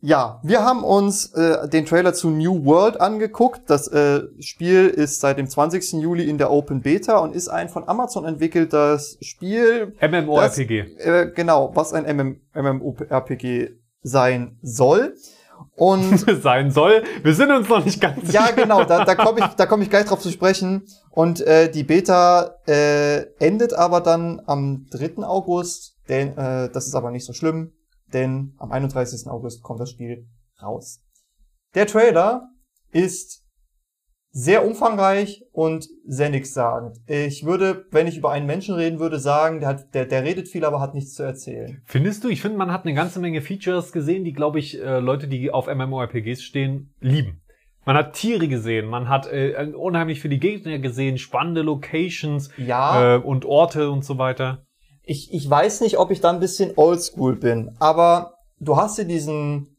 Ja, 0.00 0.40
wir 0.42 0.64
haben 0.64 0.82
uns 0.82 1.34
äh, 1.34 1.68
den 1.68 1.84
Trailer 1.84 2.14
zu 2.14 2.30
New 2.30 2.64
World 2.64 2.98
angeguckt. 2.98 3.68
Das 3.68 3.88
äh, 3.88 4.22
Spiel 4.40 4.88
ist 4.88 5.20
seit 5.20 5.36
dem 5.36 5.46
20. 5.46 5.92
Juli 6.00 6.26
in 6.26 6.38
der 6.38 6.50
Open 6.50 6.80
Beta 6.80 7.18
und 7.18 7.34
ist 7.36 7.48
ein 7.48 7.68
von 7.68 7.86
Amazon 7.86 8.24
entwickeltes 8.24 9.18
Spiel. 9.20 9.94
MMORPG. 10.00 10.78
Äh, 10.96 11.32
genau, 11.34 11.70
was 11.74 11.92
ein 11.92 12.04
MM 12.06 12.40
MMORPG 12.54 13.81
sein 14.02 14.58
soll. 14.62 15.14
Und 15.74 16.18
sein 16.42 16.70
soll. 16.70 17.02
Wir 17.22 17.34
sind 17.34 17.50
uns 17.50 17.68
noch 17.68 17.84
nicht 17.84 18.00
ganz 18.00 18.32
ja, 18.32 18.42
sicher. 18.42 18.56
genau, 18.56 18.84
da, 18.84 19.04
da 19.04 19.14
komme 19.14 19.40
ich, 19.40 19.46
da 19.46 19.66
komm 19.66 19.80
ich 19.82 19.90
gleich 19.90 20.06
drauf 20.06 20.20
zu 20.20 20.30
sprechen. 20.30 20.84
Und 21.10 21.40
äh, 21.40 21.70
die 21.70 21.84
Beta 21.84 22.56
äh, 22.66 23.22
endet 23.38 23.72
aber 23.72 24.00
dann 24.00 24.42
am 24.46 24.86
3. 24.90 25.24
August. 25.24 25.96
Denn, 26.08 26.36
äh, 26.36 26.68
das 26.70 26.86
ist 26.86 26.94
aber 26.94 27.10
nicht 27.10 27.24
so 27.24 27.32
schlimm, 27.32 27.72
denn 28.12 28.54
am 28.58 28.72
31. 28.72 29.28
August 29.28 29.62
kommt 29.62 29.80
das 29.80 29.90
Spiel 29.90 30.26
raus. 30.60 31.00
Der 31.74 31.86
Trailer 31.86 32.48
ist 32.90 33.41
sehr 34.34 34.64
umfangreich 34.66 35.44
und 35.52 35.86
sehr 36.06 36.30
nichtssagend. 36.30 36.96
Ich 37.06 37.44
würde, 37.44 37.84
wenn 37.90 38.06
ich 38.06 38.16
über 38.16 38.30
einen 38.30 38.46
Menschen 38.46 38.74
reden 38.74 38.98
würde, 38.98 39.18
sagen, 39.18 39.60
der, 39.60 39.68
hat, 39.68 39.94
der, 39.94 40.06
der 40.06 40.24
redet 40.24 40.48
viel, 40.48 40.64
aber 40.64 40.80
hat 40.80 40.94
nichts 40.94 41.14
zu 41.14 41.22
erzählen. 41.22 41.82
Findest 41.84 42.24
du? 42.24 42.28
Ich 42.28 42.40
finde, 42.40 42.56
man 42.56 42.72
hat 42.72 42.84
eine 42.86 42.94
ganze 42.94 43.20
Menge 43.20 43.42
Features 43.42 43.92
gesehen, 43.92 44.24
die, 44.24 44.32
glaube 44.32 44.58
ich, 44.58 44.80
äh, 44.80 45.00
Leute, 45.00 45.28
die 45.28 45.50
auf 45.50 45.66
MMORPGs 45.66 46.42
stehen, 46.42 46.94
lieben. 47.00 47.42
Man 47.84 47.96
hat 47.96 48.14
Tiere 48.14 48.48
gesehen, 48.48 48.86
man 48.86 49.08
hat 49.10 49.26
äh, 49.26 49.70
unheimlich 49.76 50.20
viele 50.20 50.38
Gegner 50.38 50.78
gesehen, 50.78 51.18
spannende 51.18 51.60
Locations 51.62 52.48
Ja. 52.56 53.16
äh, 53.16 53.18
und 53.18 53.44
Orte 53.44 53.90
und 53.90 54.02
so 54.04 54.16
weiter. 54.18 54.64
ich, 55.02 55.34
ich 55.34 55.50
weiß 55.50 55.80
nicht, 55.82 55.98
ob 55.98 56.10
ich 56.10 56.20
da 56.20 56.30
ein 56.30 56.40
bisschen 56.40 56.72
oldschool 56.76 57.36
bin, 57.36 57.74
aber 57.80 58.34
du 58.60 58.76
hast 58.76 58.96
dir 58.98 59.04
diesen 59.04 59.76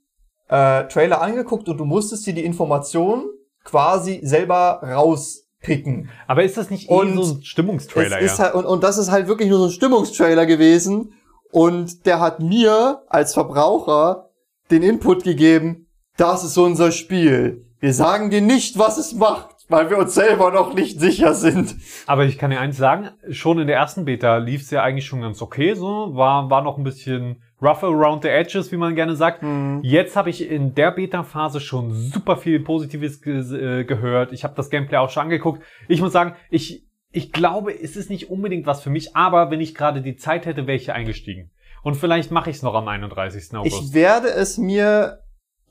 äh, 0.49 0.83
Trailer 0.89 1.21
angeguckt 1.21 1.69
und 1.69 1.77
du 1.77 1.85
musstest 1.85 2.27
dir 2.27 2.33
die 2.33 2.43
Informationen 2.43 3.23
quasi 3.63 4.19
selber 4.23 4.81
rauspicken. 4.83 6.09
Aber 6.27 6.43
ist 6.43 6.57
das 6.57 6.69
nicht 6.69 6.89
eh 6.89 6.93
Und 6.93 7.15
so 7.15 7.35
ein 7.35 7.43
Stimmungstrailer? 7.43 8.21
ja? 8.21 8.37
halt, 8.37 8.55
und, 8.55 8.65
und 8.65 8.83
das 8.83 8.97
ist 8.97 9.11
halt 9.11 9.27
wirklich 9.27 9.49
nur 9.49 9.59
so 9.59 9.65
ein 9.65 9.71
Stimmungstrailer 9.71 10.45
gewesen 10.45 11.13
und 11.51 12.05
der 12.05 12.19
hat 12.19 12.39
mir 12.39 13.03
als 13.07 13.33
Verbraucher 13.33 14.29
den 14.71 14.81
Input 14.81 15.23
gegeben, 15.23 15.87
das 16.17 16.43
ist 16.43 16.57
unser 16.57 16.91
Spiel. 16.91 17.65
Wir 17.79 17.93
sagen 17.93 18.29
dir 18.29 18.41
nicht, 18.41 18.79
was 18.79 18.97
es 18.97 19.13
macht, 19.13 19.55
weil 19.69 19.89
wir 19.89 19.97
uns 19.97 20.13
selber 20.13 20.51
noch 20.51 20.73
nicht 20.73 20.99
sicher 20.99 21.33
sind. 21.33 21.75
Aber 22.07 22.25
ich 22.25 22.37
kann 22.37 22.51
dir 22.51 22.59
eins 22.59 22.77
sagen, 22.77 23.09
schon 23.29 23.59
in 23.59 23.67
der 23.67 23.75
ersten 23.75 24.05
Beta 24.05 24.37
lief 24.37 24.61
es 24.61 24.71
ja 24.71 24.83
eigentlich 24.83 25.05
schon 25.05 25.21
ganz 25.21 25.41
okay 25.41 25.73
so, 25.73 26.15
war, 26.15 26.49
war 26.49 26.61
noch 26.61 26.77
ein 26.77 26.83
bisschen 26.83 27.43
rough 27.63 27.83
around 27.83 28.23
the 28.23 28.29
edges, 28.29 28.71
wie 28.71 28.77
man 28.77 28.95
gerne 28.95 29.15
sagt. 29.15 29.43
Jetzt 29.81 30.15
habe 30.15 30.29
ich 30.29 30.49
in 30.49 30.75
der 30.75 30.91
Beta-Phase 30.91 31.59
schon 31.59 31.91
super 31.91 32.37
viel 32.37 32.59
Positives 32.59 33.21
ge 33.21 33.39
äh, 33.39 33.83
gehört. 33.85 34.33
Ich 34.33 34.43
habe 34.43 34.53
das 34.55 34.69
Gameplay 34.69 34.97
auch 34.97 35.09
schon 35.09 35.23
angeguckt. 35.23 35.63
Ich 35.87 36.01
muss 36.01 36.11
sagen, 36.11 36.35
ich, 36.49 36.85
ich 37.11 37.31
glaube, 37.31 37.73
es 37.73 37.95
ist 37.95 38.09
nicht 38.09 38.29
unbedingt 38.29 38.65
was 38.65 38.81
für 38.81 38.89
mich, 38.89 39.15
aber 39.15 39.49
wenn 39.51 39.61
ich 39.61 39.73
gerade 39.75 40.01
die 40.01 40.15
Zeit 40.15 40.45
hätte, 40.45 40.67
wäre 40.67 40.75
ich 40.75 40.85
hier 40.85 40.95
eingestiegen. 40.95 41.51
Und 41.83 41.95
vielleicht 41.95 42.31
mache 42.31 42.49
ich 42.49 42.57
es 42.57 42.63
noch 42.63 42.75
am 42.75 42.87
31. 42.87 43.55
August. 43.55 43.81
Ich 43.81 43.93
werde 43.93 44.29
es 44.29 44.57
mir 44.57 45.19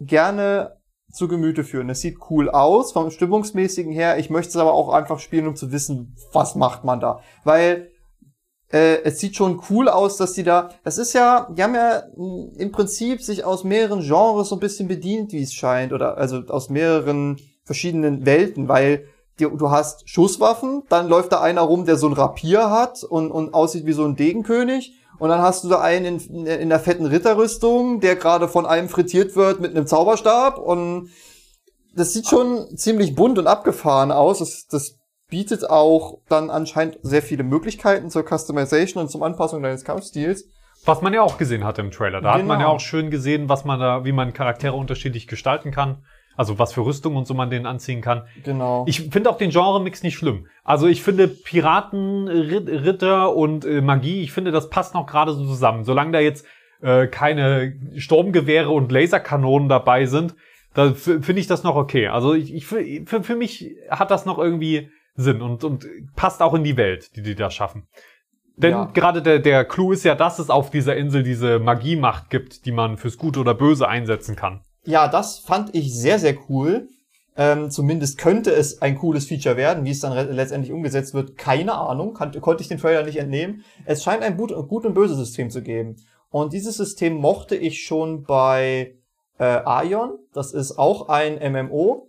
gerne 0.00 0.76
zu 1.10 1.28
Gemüte 1.28 1.62
führen. 1.64 1.90
Es 1.90 2.00
sieht 2.00 2.18
cool 2.30 2.48
aus, 2.48 2.92
vom 2.92 3.10
Stimmungsmäßigen 3.10 3.92
her. 3.92 4.18
Ich 4.18 4.30
möchte 4.30 4.50
es 4.50 4.56
aber 4.56 4.72
auch 4.72 4.92
einfach 4.92 5.18
spielen, 5.18 5.46
um 5.46 5.56
zu 5.56 5.72
wissen, 5.72 6.16
was 6.32 6.54
macht 6.54 6.84
man 6.84 7.00
da. 7.00 7.20
Weil 7.44 7.91
äh, 8.72 9.02
es 9.04 9.20
sieht 9.20 9.36
schon 9.36 9.60
cool 9.70 9.88
aus, 9.88 10.16
dass 10.16 10.32
die 10.32 10.42
da. 10.42 10.70
Das 10.82 10.98
ist 10.98 11.12
ja, 11.12 11.48
die 11.50 11.62
haben 11.62 11.74
ja 11.74 12.04
mh, 12.16 12.58
im 12.58 12.72
Prinzip 12.72 13.22
sich 13.22 13.44
aus 13.44 13.64
mehreren 13.64 14.00
Genres 14.00 14.48
so 14.48 14.56
ein 14.56 14.60
bisschen 14.60 14.88
bedient, 14.88 15.32
wie 15.32 15.42
es 15.42 15.52
scheint. 15.52 15.92
Oder 15.92 16.16
also 16.16 16.38
aus 16.48 16.70
mehreren 16.70 17.38
verschiedenen 17.64 18.24
Welten, 18.24 18.68
weil 18.68 19.04
die, 19.38 19.44
du 19.44 19.70
hast 19.70 20.08
Schusswaffen, 20.08 20.82
dann 20.88 21.08
läuft 21.08 21.32
da 21.32 21.40
einer 21.40 21.62
rum, 21.62 21.84
der 21.84 21.96
so 21.96 22.06
ein 22.06 22.12
Rapier 22.14 22.70
hat 22.70 23.04
und, 23.04 23.30
und 23.30 23.54
aussieht 23.54 23.86
wie 23.86 23.92
so 23.92 24.04
ein 24.04 24.16
Degenkönig. 24.16 24.94
Und 25.18 25.28
dann 25.28 25.42
hast 25.42 25.64
du 25.64 25.68
da 25.68 25.80
einen 25.80 26.18
in, 26.18 26.46
in 26.46 26.68
der 26.70 26.80
fetten 26.80 27.06
Ritterrüstung, 27.06 28.00
der 28.00 28.16
gerade 28.16 28.48
von 28.48 28.66
einem 28.66 28.88
frittiert 28.88 29.36
wird 29.36 29.60
mit 29.60 29.76
einem 29.76 29.86
Zauberstab. 29.86 30.58
Und 30.58 31.10
das 31.94 32.14
sieht 32.14 32.26
schon 32.26 32.76
ziemlich 32.76 33.14
bunt 33.14 33.38
und 33.38 33.46
abgefahren 33.46 34.10
aus. 34.10 34.38
Das, 34.38 34.66
das 34.66 34.98
bietet 35.32 35.68
auch 35.70 36.18
dann 36.28 36.50
anscheinend 36.50 36.98
sehr 37.02 37.22
viele 37.22 37.42
Möglichkeiten 37.42 38.10
zur 38.10 38.22
Customization 38.28 39.02
und 39.02 39.08
zum 39.08 39.22
Anpassung 39.22 39.62
deines 39.62 39.82
Kampfstils. 39.82 40.44
Was 40.84 41.00
man 41.00 41.14
ja 41.14 41.22
auch 41.22 41.38
gesehen 41.38 41.64
hat 41.64 41.78
im 41.78 41.90
Trailer. 41.90 42.20
Da 42.20 42.34
hat 42.34 42.44
man 42.44 42.60
ja 42.60 42.66
Genau. 42.66 42.76
auch 42.76 42.80
schön 42.80 43.10
gesehen, 43.10 43.48
was 43.48 43.64
man 43.64 43.80
da, 43.80 44.04
wie 44.04 44.12
man 44.12 44.34
Charaktere 44.34 44.74
unterschiedlich 44.74 45.26
gestalten 45.26 45.70
kann. 45.70 46.04
Also 46.36 46.58
was 46.58 46.74
für 46.74 46.84
Rüstung 46.84 47.16
und 47.16 47.26
so 47.26 47.32
man 47.34 47.48
denen 47.48 47.64
anziehen 47.66 48.02
kann. 48.02 48.22
Genau. 48.44 48.84
Ich 48.86 49.00
finde 49.10 49.30
auch 49.30 49.38
den 49.38 49.50
Genre-Mix 49.50 50.02
nicht 50.02 50.16
schlimm. 50.16 50.46
Also 50.64 50.86
ich 50.86 51.02
finde 51.02 51.28
Piraten, 51.28 52.28
Rit- 52.28 52.68
Ritter 52.68 53.34
und 53.34 53.64
äh, 53.64 53.80
Magie, 53.80 54.22
ich 54.22 54.32
finde, 54.32 54.50
das 54.50 54.68
passt 54.68 54.92
noch 54.94 55.06
gerade 55.06 55.32
so 55.32 55.46
zusammen. 55.46 55.84
Solange 55.84 56.12
da 56.12 56.20
jetzt 56.20 56.44
äh, 56.82 57.06
keine 57.06 57.74
Sturmgewehre 57.96 58.70
und 58.70 58.92
Laserkanonen 58.92 59.68
dabei 59.68 60.04
sind, 60.06 60.34
da 60.74 60.92
finde 60.94 61.34
ich 61.38 61.46
das 61.46 61.62
noch 61.64 61.76
okay. 61.76 62.08
Also 62.08 62.32
ich, 62.34 62.52
ich 62.54 62.66
für, 62.66 62.82
für 63.22 63.36
mich 63.36 63.76
hat 63.90 64.10
das 64.10 64.24
noch 64.26 64.38
irgendwie 64.38 64.90
Sinn 65.14 65.42
und, 65.42 65.64
und 65.64 65.86
passt 66.16 66.40
auch 66.42 66.54
in 66.54 66.64
die 66.64 66.76
Welt, 66.76 67.14
die 67.16 67.22
die 67.22 67.34
da 67.34 67.50
schaffen. 67.50 67.86
Denn 68.56 68.72
Ja. 68.72 68.84
gerade 68.86 69.22
der, 69.22 69.38
der 69.38 69.64
Clou 69.64 69.92
ist 69.92 70.04
ja, 70.04 70.14
dass 70.14 70.38
es 70.38 70.50
auf 70.50 70.70
dieser 70.70 70.96
Insel 70.96 71.22
diese 71.22 71.58
Magiemacht 71.58 72.30
gibt, 72.30 72.66
die 72.66 72.72
man 72.72 72.96
fürs 72.98 73.16
Gute 73.18 73.40
oder 73.40 73.54
Böse 73.54 73.88
einsetzen 73.88 74.36
kann. 74.36 74.60
Ja, 74.84 75.08
das 75.08 75.38
fand 75.38 75.74
ich 75.74 75.94
sehr, 75.94 76.18
sehr 76.18 76.36
cool. 76.48 76.88
Ähm, 77.34 77.70
zumindest 77.70 78.18
könnte 78.18 78.50
es 78.50 78.82
ein 78.82 78.98
cooles 78.98 79.26
Feature 79.26 79.56
werden. 79.56 79.84
Wie 79.86 79.90
es 79.90 80.00
dann 80.00 80.12
letztendlich 80.34 80.70
umgesetzt 80.72 81.14
wird, 81.14 81.38
keine 81.38 81.74
Ahnung. 81.74 82.12
Kann, 82.12 82.38
konnte 82.40 82.62
ich 82.62 82.68
den 82.68 82.78
Trailer 82.78 83.04
nicht 83.04 83.16
entnehmen. 83.16 83.64
Es 83.86 84.02
scheint 84.02 84.22
ein 84.22 84.36
gut, 84.36 84.52
gut 84.68 84.84
und 84.84 84.92
böse 84.92 85.14
System 85.14 85.48
zu 85.48 85.62
geben. 85.62 85.96
Und 86.30 86.52
dieses 86.52 86.76
System 86.76 87.14
mochte 87.14 87.56
ich 87.56 87.82
schon 87.84 88.24
bei 88.24 88.96
äh, 89.38 89.44
Aion. 89.44 90.18
Das 90.34 90.52
ist 90.52 90.78
auch 90.78 91.08
ein 91.08 91.36
MMO. 91.52 92.08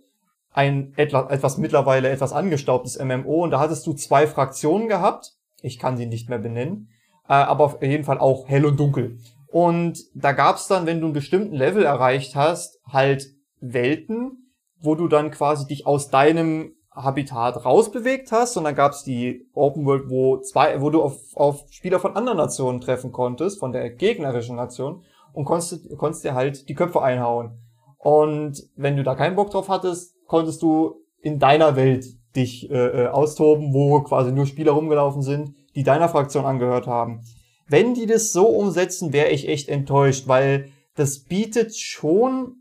Ein 0.54 0.94
etla, 0.96 1.28
etwas 1.30 1.58
mittlerweile 1.58 2.08
etwas 2.08 2.32
angestaubtes 2.32 2.98
MMO. 2.98 3.42
Und 3.42 3.50
da 3.50 3.60
hattest 3.60 3.86
du 3.86 3.92
zwei 3.92 4.26
Fraktionen 4.26 4.88
gehabt. 4.88 5.32
Ich 5.60 5.78
kann 5.78 5.96
sie 5.96 6.06
nicht 6.06 6.30
mehr 6.30 6.38
benennen. 6.38 6.88
Äh, 7.28 7.34
aber 7.34 7.64
auf 7.64 7.82
jeden 7.82 8.04
Fall 8.04 8.18
auch 8.18 8.48
hell 8.48 8.64
und 8.64 8.78
dunkel. 8.78 9.18
Und 9.48 9.98
da 10.14 10.32
gab's 10.32 10.66
dann, 10.66 10.86
wenn 10.86 11.00
du 11.00 11.06
einen 11.06 11.12
bestimmten 11.12 11.54
Level 11.54 11.84
erreicht 11.84 12.34
hast, 12.34 12.80
halt 12.86 13.26
Welten, 13.60 14.52
wo 14.80 14.94
du 14.94 15.08
dann 15.08 15.30
quasi 15.30 15.66
dich 15.66 15.86
aus 15.86 16.08
deinem 16.08 16.72
Habitat 16.92 17.64
rausbewegt 17.64 18.30
hast. 18.30 18.56
Und 18.56 18.64
dann 18.64 18.74
gab's 18.74 19.02
die 19.02 19.48
Open 19.54 19.84
World, 19.86 20.08
wo 20.08 20.38
zwei, 20.38 20.80
wo 20.80 20.90
du 20.90 21.02
auf, 21.02 21.18
auf 21.34 21.64
Spieler 21.70 21.98
von 21.98 22.16
anderen 22.16 22.38
Nationen 22.38 22.80
treffen 22.80 23.12
konntest, 23.12 23.58
von 23.58 23.72
der 23.72 23.90
gegnerischen 23.90 24.56
Nation, 24.56 25.02
und 25.32 25.44
konntest, 25.46 25.88
konntest 25.98 26.24
dir 26.24 26.34
halt 26.34 26.68
die 26.68 26.74
Köpfe 26.74 27.02
einhauen. 27.02 27.58
Und 27.98 28.62
wenn 28.76 28.96
du 28.96 29.02
da 29.02 29.14
keinen 29.14 29.34
Bock 29.34 29.50
drauf 29.50 29.68
hattest, 29.68 30.14
konntest 30.34 30.62
du 30.62 30.96
in 31.22 31.38
deiner 31.38 31.76
Welt 31.76 32.06
dich 32.34 32.68
äh, 32.68 33.04
äh, 33.04 33.06
austoben, 33.06 33.72
wo 33.72 34.00
quasi 34.00 34.32
nur 34.32 34.46
Spieler 34.46 34.72
rumgelaufen 34.72 35.22
sind, 35.22 35.54
die 35.76 35.84
deiner 35.84 36.08
Fraktion 36.08 36.44
angehört 36.44 36.88
haben. 36.88 37.20
Wenn 37.68 37.94
die 37.94 38.06
das 38.06 38.32
so 38.32 38.48
umsetzen, 38.48 39.12
wäre 39.12 39.28
ich 39.28 39.48
echt 39.48 39.68
enttäuscht, 39.68 40.26
weil 40.26 40.72
das 40.96 41.20
bietet 41.20 41.76
schon 41.76 42.56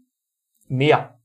mehr. 0.67 1.17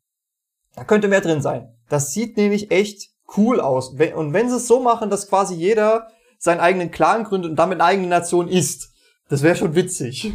Da 0.75 0.85
könnte 0.85 1.09
mehr 1.09 1.21
drin 1.21 1.43
sein. 1.43 1.69
Das 1.91 2.15
sieht 2.15 2.39
nämlich 2.39 2.71
echt 2.71 3.11
cool 3.37 3.61
aus. 3.61 3.91
Und 3.91 4.33
wenn 4.33 4.49
sie 4.49 4.57
es 4.57 4.67
so 4.67 4.81
machen, 4.81 5.11
dass 5.11 5.29
quasi 5.29 5.55
jeder 5.55 6.09
seinen 6.39 6.61
eigenen 6.61 6.91
Clan 6.91 7.25
gründet 7.25 7.51
und 7.51 7.57
damit 7.57 7.79
eine 7.79 7.85
eigene 7.85 8.09
Nation 8.09 8.49
ist, 8.49 8.95
das 9.29 9.43
wäre 9.43 9.55
schon 9.55 9.75
witzig. 9.75 10.33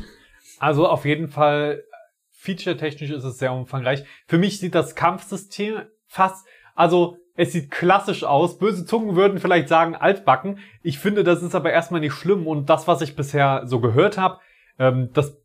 Also 0.60 0.88
auf 0.88 1.06
jeden 1.06 1.28
Fall, 1.28 1.82
feature-technisch 2.30 3.10
ist 3.10 3.24
es 3.24 3.40
sehr 3.40 3.52
umfangreich. 3.52 4.04
Für 4.28 4.38
mich 4.38 4.60
sieht 4.60 4.76
das 4.76 4.94
Kampfsystem 4.94 5.82
fast, 6.14 6.46
also 6.76 7.18
es 7.36 7.52
sieht 7.52 7.72
klassisch 7.72 8.24
aus. 8.24 8.60
Böse 8.60 8.86
Zungen 8.86 9.16
würden 9.16 9.40
vielleicht 9.40 9.68
sagen 9.68 9.96
altbacken. 9.96 10.60
Ich 10.84 11.00
finde, 11.00 11.24
das 11.24 11.42
ist 11.42 11.56
aber 11.56 11.72
erstmal 11.72 12.02
nicht 12.02 12.14
schlimm. 12.14 12.46
Und 12.46 12.70
das, 12.70 12.88
was 12.88 13.02
ich 13.02 13.16
bisher 13.16 13.64
so 13.66 13.80
gehört 13.80 14.18
habe, 14.18 14.40
ähm, 14.78 15.10
das 15.14 15.44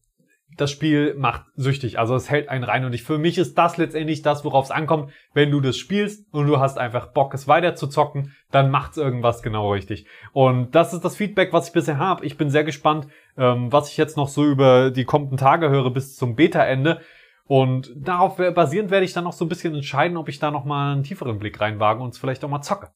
das 0.59 0.73
Spiel 0.73 1.15
macht 1.15 1.45
süchtig. 1.55 1.99
Also 1.99 2.15
es 2.15 2.29
hält 2.29 2.49
einen 2.49 2.65
rein. 2.65 2.85
Und 2.85 2.93
ich, 2.93 3.05
für 3.05 3.17
mich 3.17 3.39
ist 3.39 3.57
das 3.57 3.77
letztendlich 3.77 4.23
das, 4.23 4.45
worauf 4.45 4.65
es 4.65 4.71
ankommt. 4.71 5.13
Wenn 5.33 5.51
du 5.51 5.61
das 5.61 5.77
spielst 5.77 6.27
und 6.33 6.47
du 6.47 6.59
hast 6.59 6.79
einfach 6.79 7.13
Bock, 7.13 7.33
es 7.33 7.49
weiter 7.49 7.75
zu 7.75 7.87
zocken, 7.87 8.35
dann 8.51 8.71
macht's 8.71 8.97
irgendwas 8.97 9.43
genau 9.43 9.73
richtig. 9.73 10.07
Und 10.33 10.75
das 10.75 10.93
ist 10.93 11.05
das 11.05 11.17
Feedback, 11.17 11.53
was 11.53 11.69
ich 11.69 11.73
bisher 11.73 11.99
habe. 11.99 12.27
Ich 12.27 12.37
bin 12.37 12.51
sehr 12.51 12.65
gespannt, 12.65 13.07
ähm, 13.37 13.73
was 13.73 13.91
ich 13.91 13.97
jetzt 13.97 14.17
noch 14.17 14.29
so 14.29 14.45
über 14.45 14.91
die 14.91 15.05
kommenden 15.05 15.39
Tage 15.39 15.71
höre 15.71 15.91
bis 15.91 16.17
zum 16.17 16.35
Beta-Ende. 16.35 17.01
Und 17.49 17.93
darauf 17.97 18.37
basierend 18.37 18.91
werde 18.91 19.05
ich 19.05 19.13
dann 19.13 19.25
noch 19.25 19.33
so 19.33 19.45
ein 19.45 19.49
bisschen 19.49 19.75
entscheiden, 19.75 20.17
ob 20.17 20.29
ich 20.29 20.39
da 20.39 20.51
noch 20.51 20.65
mal 20.65 20.93
einen 20.93 21.03
tieferen 21.03 21.39
Blick 21.39 21.61
reinwage 21.61 22.03
und 22.03 22.11
es 22.11 22.19
vielleicht 22.19 22.45
auch 22.45 22.49
mal 22.49 22.63
zocke. 22.63 22.91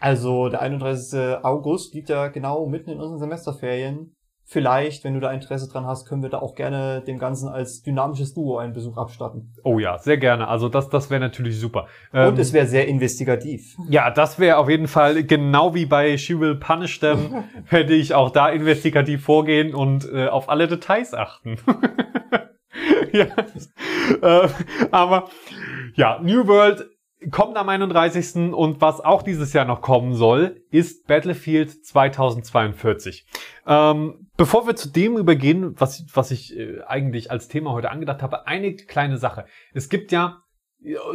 Also 0.00 0.48
der 0.48 0.62
31. 0.62 1.44
August 1.44 1.94
liegt 1.94 2.08
ja 2.08 2.28
genau 2.28 2.66
mitten 2.66 2.90
in 2.90 2.98
unseren 2.98 3.18
Semesterferien 3.18 4.14
vielleicht, 4.48 5.04
wenn 5.04 5.12
du 5.12 5.20
da 5.20 5.30
Interesse 5.30 5.68
dran 5.68 5.86
hast, 5.86 6.06
können 6.06 6.22
wir 6.22 6.30
da 6.30 6.38
auch 6.38 6.54
gerne 6.54 7.02
dem 7.06 7.18
Ganzen 7.18 7.48
als 7.48 7.82
dynamisches 7.82 8.32
Duo 8.32 8.56
einen 8.56 8.72
Besuch 8.72 8.96
abstatten. 8.96 9.52
Oh 9.62 9.78
ja, 9.78 9.98
sehr 9.98 10.16
gerne. 10.16 10.48
Also 10.48 10.70
das, 10.70 10.88
das 10.88 11.10
wäre 11.10 11.20
natürlich 11.20 11.60
super. 11.60 11.86
Und 12.12 12.18
ähm, 12.20 12.38
es 12.38 12.52
wäre 12.54 12.66
sehr 12.66 12.88
investigativ. 12.88 13.76
Ja, 13.90 14.10
das 14.10 14.38
wäre 14.38 14.56
auf 14.56 14.70
jeden 14.70 14.88
Fall 14.88 15.22
genau 15.24 15.74
wie 15.74 15.84
bei 15.84 16.16
She 16.16 16.40
Will 16.40 16.56
Punish 16.56 16.98
Them, 16.98 17.44
hätte 17.66 17.92
ich 17.92 18.14
auch 18.14 18.30
da 18.30 18.48
investigativ 18.48 19.22
vorgehen 19.22 19.74
und 19.74 20.10
äh, 20.10 20.28
auf 20.28 20.48
alle 20.48 20.66
Details 20.66 21.12
achten. 21.12 21.56
ja. 23.12 23.26
Äh, 24.22 24.48
aber 24.90 25.28
ja, 25.94 26.20
New 26.22 26.46
World 26.46 26.88
kommt 27.30 27.56
am 27.56 27.68
31. 27.68 28.52
und 28.54 28.80
was 28.80 29.00
auch 29.00 29.22
dieses 29.22 29.52
Jahr 29.52 29.64
noch 29.64 29.80
kommen 29.80 30.14
soll, 30.14 30.62
ist 30.70 31.06
Battlefield 31.06 31.84
2042. 31.84 33.26
Ähm, 33.66 34.28
bevor 34.36 34.66
wir 34.66 34.76
zu 34.76 34.90
dem 34.90 35.16
übergehen, 35.16 35.74
was, 35.78 36.04
was 36.14 36.30
ich 36.30 36.56
äh, 36.56 36.80
eigentlich 36.86 37.30
als 37.30 37.48
Thema 37.48 37.72
heute 37.72 37.90
angedacht 37.90 38.22
habe, 38.22 38.46
eine 38.46 38.74
kleine 38.74 39.18
Sache. 39.18 39.46
Es 39.74 39.88
gibt 39.88 40.12
ja, 40.12 40.42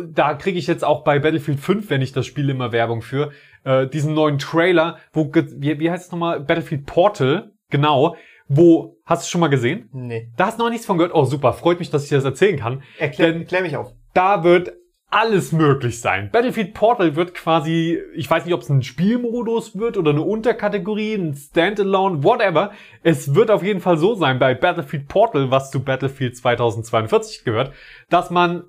da 0.05 0.33
kriege 0.33 0.59
ich 0.59 0.67
jetzt 0.67 0.83
auch 0.83 1.03
bei 1.03 1.19
Battlefield 1.19 1.59
5, 1.59 1.89
wenn 1.89 2.01
ich 2.01 2.11
das 2.11 2.25
Spiel 2.25 2.49
immer 2.49 2.71
Werbung 2.71 3.01
für, 3.01 3.31
äh, 3.63 3.87
diesen 3.87 4.13
neuen 4.13 4.39
Trailer, 4.39 4.97
wo, 5.13 5.31
wie, 5.33 5.79
wie 5.79 5.89
heißt 5.89 6.07
es 6.07 6.11
nochmal? 6.11 6.41
Battlefield 6.41 6.85
Portal, 6.85 7.53
genau, 7.69 8.15
wo, 8.47 8.92
hast 9.05 9.25
du 9.25 9.29
schon 9.29 9.41
mal 9.41 9.47
gesehen? 9.47 9.89
Nee. 9.91 10.29
Da 10.37 10.47
hast 10.47 10.59
du 10.59 10.63
noch 10.63 10.69
nichts 10.69 10.85
von 10.85 10.97
gehört? 10.97 11.13
Oh, 11.13 11.25
super, 11.25 11.53
freut 11.53 11.79
mich, 11.79 11.89
dass 11.89 12.03
ich 12.05 12.09
das 12.09 12.23
erzählen 12.23 12.57
kann. 12.57 12.83
Erklär, 12.97 13.35
erklär 13.35 13.61
mich 13.61 13.75
auf. 13.75 13.93
Da 14.13 14.43
wird 14.43 14.73
alles 15.13 15.51
möglich 15.51 16.01
sein. 16.01 16.29
Battlefield 16.31 16.73
Portal 16.73 17.15
wird 17.15 17.35
quasi, 17.35 17.99
ich 18.15 18.29
weiß 18.29 18.45
nicht, 18.45 18.53
ob 18.53 18.61
es 18.61 18.69
ein 18.69 18.81
Spielmodus 18.81 19.77
wird 19.77 19.95
oder 19.97 20.09
eine 20.09 20.23
Unterkategorie, 20.23 21.13
ein 21.13 21.35
Standalone, 21.35 22.23
whatever. 22.23 22.71
Es 23.03 23.35
wird 23.35 23.51
auf 23.51 23.61
jeden 23.61 23.79
Fall 23.79 23.97
so 23.97 24.15
sein 24.15 24.39
bei 24.39 24.55
Battlefield 24.55 25.07
Portal, 25.07 25.51
was 25.51 25.69
zu 25.69 25.83
Battlefield 25.83 26.35
2042 26.35 27.43
gehört, 27.43 27.73
dass 28.09 28.31
man 28.31 28.63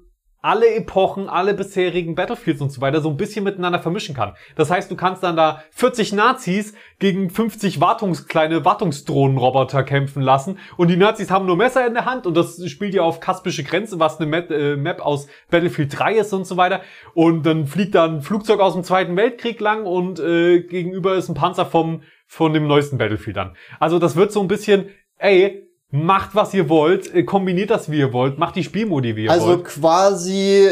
alle 0.44 0.74
Epochen, 0.74 1.30
alle 1.30 1.54
bisherigen 1.54 2.14
Battlefields 2.14 2.60
und 2.60 2.70
so 2.70 2.82
weiter 2.82 3.00
so 3.00 3.08
ein 3.08 3.16
bisschen 3.16 3.44
miteinander 3.44 3.78
vermischen 3.78 4.14
kann. 4.14 4.34
Das 4.56 4.70
heißt, 4.70 4.90
du 4.90 4.94
kannst 4.94 5.22
dann 5.22 5.36
da 5.36 5.62
40 5.70 6.12
Nazis 6.12 6.74
gegen 6.98 7.30
50 7.30 7.80
Wartungs 7.80 8.28
kleine 8.28 8.62
Wartungsdrohnenroboter 8.62 9.82
kämpfen 9.84 10.20
lassen 10.20 10.58
und 10.76 10.88
die 10.88 10.98
Nazis 10.98 11.30
haben 11.30 11.46
nur 11.46 11.56
Messer 11.56 11.86
in 11.86 11.94
der 11.94 12.04
Hand 12.04 12.26
und 12.26 12.36
das 12.36 12.62
spielt 12.68 12.92
ja 12.92 13.00
auf 13.00 13.20
kaspische 13.20 13.64
Grenze, 13.64 13.98
was 13.98 14.20
eine 14.20 14.26
Map, 14.28 14.50
äh, 14.50 14.76
Map 14.76 15.00
aus 15.00 15.28
Battlefield 15.50 15.98
3 15.98 16.16
ist 16.16 16.34
und 16.34 16.46
so 16.46 16.58
weiter. 16.58 16.82
Und 17.14 17.46
dann 17.46 17.66
fliegt 17.66 17.94
da 17.94 18.04
ein 18.04 18.20
Flugzeug 18.20 18.60
aus 18.60 18.74
dem 18.74 18.84
Zweiten 18.84 19.16
Weltkrieg 19.16 19.58
lang 19.60 19.86
und 19.86 20.20
äh, 20.20 20.60
gegenüber 20.60 21.14
ist 21.14 21.30
ein 21.30 21.34
Panzer 21.34 21.64
vom 21.64 22.02
von 22.26 22.52
dem 22.52 22.66
neuesten 22.66 22.98
Battlefield 22.98 23.36
dann. 23.36 23.56
Also 23.80 23.98
das 23.98 24.16
wird 24.16 24.32
so 24.32 24.40
ein 24.40 24.48
bisschen, 24.48 24.90
ey, 25.18 25.63
macht, 25.94 26.34
was 26.34 26.52
ihr 26.52 26.68
wollt, 26.68 27.14
äh, 27.14 27.22
kombiniert 27.22 27.70
das, 27.70 27.88
wie 27.88 27.98
ihr 27.98 28.12
wollt, 28.12 28.36
macht 28.36 28.56
die 28.56 28.64
Spielmodi, 28.64 29.14
wie 29.14 29.24
ihr 29.24 29.30
also 29.30 29.46
wollt. 29.46 29.64
Also 29.64 29.80
quasi 29.80 30.68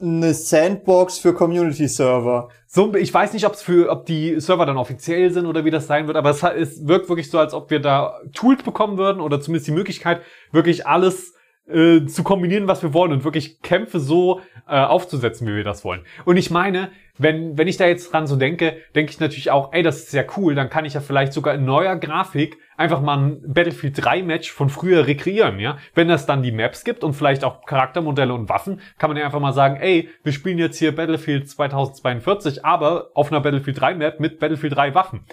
eine 0.00 0.34
Sandbox 0.34 1.18
für 1.18 1.34
Community-Server. 1.34 2.48
So, 2.68 2.94
ich 2.94 3.12
weiß 3.12 3.32
nicht, 3.32 3.44
ob's 3.44 3.60
für, 3.60 3.90
ob 3.90 4.06
die 4.06 4.40
Server 4.40 4.64
dann 4.64 4.76
offiziell 4.76 5.32
sind 5.32 5.46
oder 5.46 5.64
wie 5.64 5.70
das 5.70 5.88
sein 5.88 6.06
wird, 6.06 6.16
aber 6.16 6.30
es, 6.30 6.42
es 6.42 6.86
wirkt 6.86 7.08
wirklich 7.08 7.28
so, 7.28 7.38
als 7.38 7.54
ob 7.54 7.70
wir 7.70 7.80
da 7.80 8.20
Tools 8.32 8.62
bekommen 8.62 8.98
würden 8.98 9.20
oder 9.20 9.40
zumindest 9.40 9.66
die 9.66 9.72
Möglichkeit, 9.72 10.22
wirklich 10.52 10.86
alles 10.86 11.31
äh, 11.68 12.06
zu 12.06 12.22
kombinieren, 12.22 12.68
was 12.68 12.82
wir 12.82 12.92
wollen 12.92 13.12
und 13.12 13.24
wirklich 13.24 13.62
Kämpfe 13.62 14.00
so 14.00 14.40
äh, 14.68 14.76
aufzusetzen, 14.76 15.46
wie 15.46 15.54
wir 15.54 15.64
das 15.64 15.84
wollen. 15.84 16.02
Und 16.24 16.36
ich 16.36 16.50
meine, 16.50 16.90
wenn, 17.18 17.56
wenn 17.58 17.68
ich 17.68 17.76
da 17.76 17.86
jetzt 17.86 18.12
dran 18.12 18.26
so 18.26 18.36
denke, 18.36 18.76
denke 18.94 19.12
ich 19.12 19.20
natürlich 19.20 19.50
auch, 19.50 19.72
ey, 19.72 19.82
das 19.82 20.00
ist 20.00 20.12
ja 20.12 20.24
cool, 20.36 20.54
dann 20.54 20.70
kann 20.70 20.84
ich 20.84 20.94
ja 20.94 21.00
vielleicht 21.00 21.32
sogar 21.32 21.54
in 21.54 21.64
neuer 21.64 21.96
Grafik 21.96 22.58
einfach 22.76 23.00
mal 23.00 23.18
ein 23.18 23.42
Battlefield 23.46 24.04
3 24.04 24.22
Match 24.22 24.50
von 24.50 24.70
früher 24.70 25.06
rekreieren, 25.06 25.60
ja. 25.60 25.78
Wenn 25.94 26.10
es 26.10 26.26
dann 26.26 26.42
die 26.42 26.52
Maps 26.52 26.84
gibt 26.84 27.04
und 27.04 27.14
vielleicht 27.14 27.44
auch 27.44 27.64
Charaktermodelle 27.64 28.34
und 28.34 28.48
Waffen, 28.48 28.80
kann 28.98 29.10
man 29.10 29.16
ja 29.16 29.24
einfach 29.24 29.40
mal 29.40 29.52
sagen, 29.52 29.76
ey, 29.76 30.08
wir 30.24 30.32
spielen 30.32 30.58
jetzt 30.58 30.78
hier 30.78 30.94
Battlefield 30.94 31.48
2042, 31.48 32.64
aber 32.64 33.10
auf 33.14 33.30
einer 33.30 33.40
Battlefield 33.40 33.80
3 33.80 33.94
Map 33.94 34.20
mit 34.20 34.38
Battlefield 34.40 34.74
3 34.74 34.94
Waffen. 34.94 35.24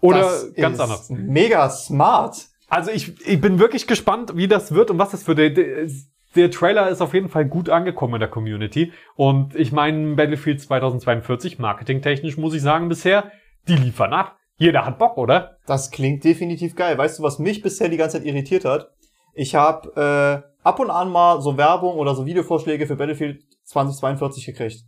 Oder 0.00 0.20
das 0.20 0.54
ganz 0.54 0.80
anders. 0.80 1.08
Mega 1.08 1.70
smart. 1.70 2.36
Also 2.68 2.90
ich, 2.90 3.20
ich 3.26 3.40
bin 3.40 3.58
wirklich 3.58 3.86
gespannt, 3.86 4.36
wie 4.36 4.48
das 4.48 4.72
wird 4.72 4.90
und 4.90 4.98
was 4.98 5.10
das 5.10 5.22
für 5.22 5.34
der, 5.34 5.50
der, 5.50 6.50
Trailer 6.50 6.88
ist 6.88 7.00
auf 7.00 7.14
jeden 7.14 7.28
Fall 7.28 7.46
gut 7.46 7.70
angekommen 7.70 8.14
in 8.14 8.20
der 8.20 8.28
Community. 8.28 8.92
Und 9.14 9.54
ich 9.54 9.72
meine, 9.72 10.16
Battlefield 10.16 10.60
2042, 10.60 11.58
marketingtechnisch 11.58 12.36
muss 12.36 12.54
ich 12.54 12.62
sagen, 12.62 12.88
bisher, 12.88 13.30
die 13.68 13.76
liefern 13.76 14.12
ab. 14.12 14.36
Jeder 14.58 14.84
hat 14.84 14.98
Bock, 14.98 15.16
oder? 15.16 15.58
Das 15.66 15.90
klingt 15.90 16.24
definitiv 16.24 16.74
geil. 16.76 16.98
Weißt 16.98 17.18
du, 17.18 17.22
was 17.22 17.38
mich 17.38 17.62
bisher 17.62 17.88
die 17.88 17.96
ganze 17.96 18.18
Zeit 18.18 18.26
irritiert 18.26 18.64
hat? 18.64 18.90
Ich 19.34 19.54
habe 19.54 19.92
äh, 19.96 20.66
ab 20.66 20.80
und 20.80 20.90
an 20.90 21.10
mal 21.10 21.40
so 21.40 21.56
Werbung 21.56 21.96
oder 21.96 22.14
so 22.14 22.26
Videovorschläge 22.26 22.86
für 22.86 22.96
Battlefield 22.96 23.42
2042 23.64 24.46
gekriegt. 24.46 24.82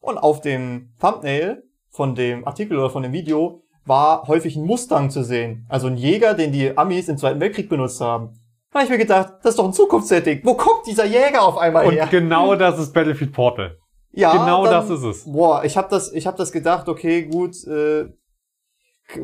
Und 0.00 0.18
auf 0.18 0.40
dem 0.40 0.94
Thumbnail 0.98 1.62
von 1.90 2.14
dem 2.14 2.46
Artikel 2.46 2.78
oder 2.78 2.90
von 2.90 3.02
dem 3.02 3.12
Video 3.12 3.62
war 3.84 4.26
häufig 4.28 4.56
ein 4.56 4.64
Mustang 4.64 5.10
zu 5.10 5.22
sehen. 5.22 5.66
Also 5.68 5.86
ein 5.86 5.96
Jäger, 5.96 6.34
den 6.34 6.52
die 6.52 6.76
Amis 6.76 7.08
im 7.08 7.18
Zweiten 7.18 7.40
Weltkrieg 7.40 7.68
benutzt 7.68 8.00
haben. 8.00 8.34
Da 8.72 8.78
habe 8.80 8.84
ich 8.84 8.90
mir 8.90 8.98
gedacht, 8.98 9.34
das 9.42 9.50
ist 9.50 9.58
doch 9.58 9.64
ein 9.64 9.72
Zukunftssetting. 9.72 10.40
Wo 10.44 10.54
kommt 10.54 10.86
dieser 10.86 11.04
Jäger 11.04 11.42
auf 11.42 11.58
einmal 11.58 11.86
Und 11.86 11.94
her? 11.94 12.06
genau 12.10 12.54
das 12.54 12.78
ist 12.78 12.92
Battlefield 12.92 13.32
Portal. 13.32 13.76
Ja, 14.12 14.32
genau 14.32 14.64
dann, 14.64 14.72
das 14.72 14.90
ist 14.90 15.02
es. 15.02 15.24
Boah, 15.32 15.64
ich 15.64 15.76
habe 15.76 15.88
das, 15.90 16.12
ich 16.12 16.26
habe 16.26 16.36
das 16.36 16.52
gedacht. 16.52 16.88
Okay, 16.88 17.22
gut. 17.24 17.56
Äh, 17.66 18.06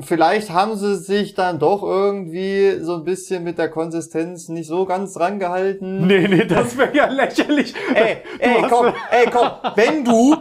vielleicht 0.00 0.50
haben 0.50 0.76
sie 0.76 0.96
sich 0.96 1.34
dann 1.34 1.58
doch 1.58 1.82
irgendwie 1.82 2.78
so 2.80 2.94
ein 2.94 3.04
bisschen 3.04 3.44
mit 3.44 3.58
der 3.58 3.68
Konsistenz 3.68 4.48
nicht 4.48 4.66
so 4.66 4.84
ganz 4.84 5.18
rangehalten. 5.18 6.06
Nee, 6.06 6.26
nee, 6.28 6.44
das 6.44 6.76
wäre 6.76 6.96
ja 6.96 7.06
lächerlich. 7.06 7.74
Ey, 7.94 8.18
ey, 8.38 8.64
komm, 8.68 8.86
ey, 9.10 9.26
komm, 9.30 9.48
wenn 9.76 10.04
du, 10.04 10.36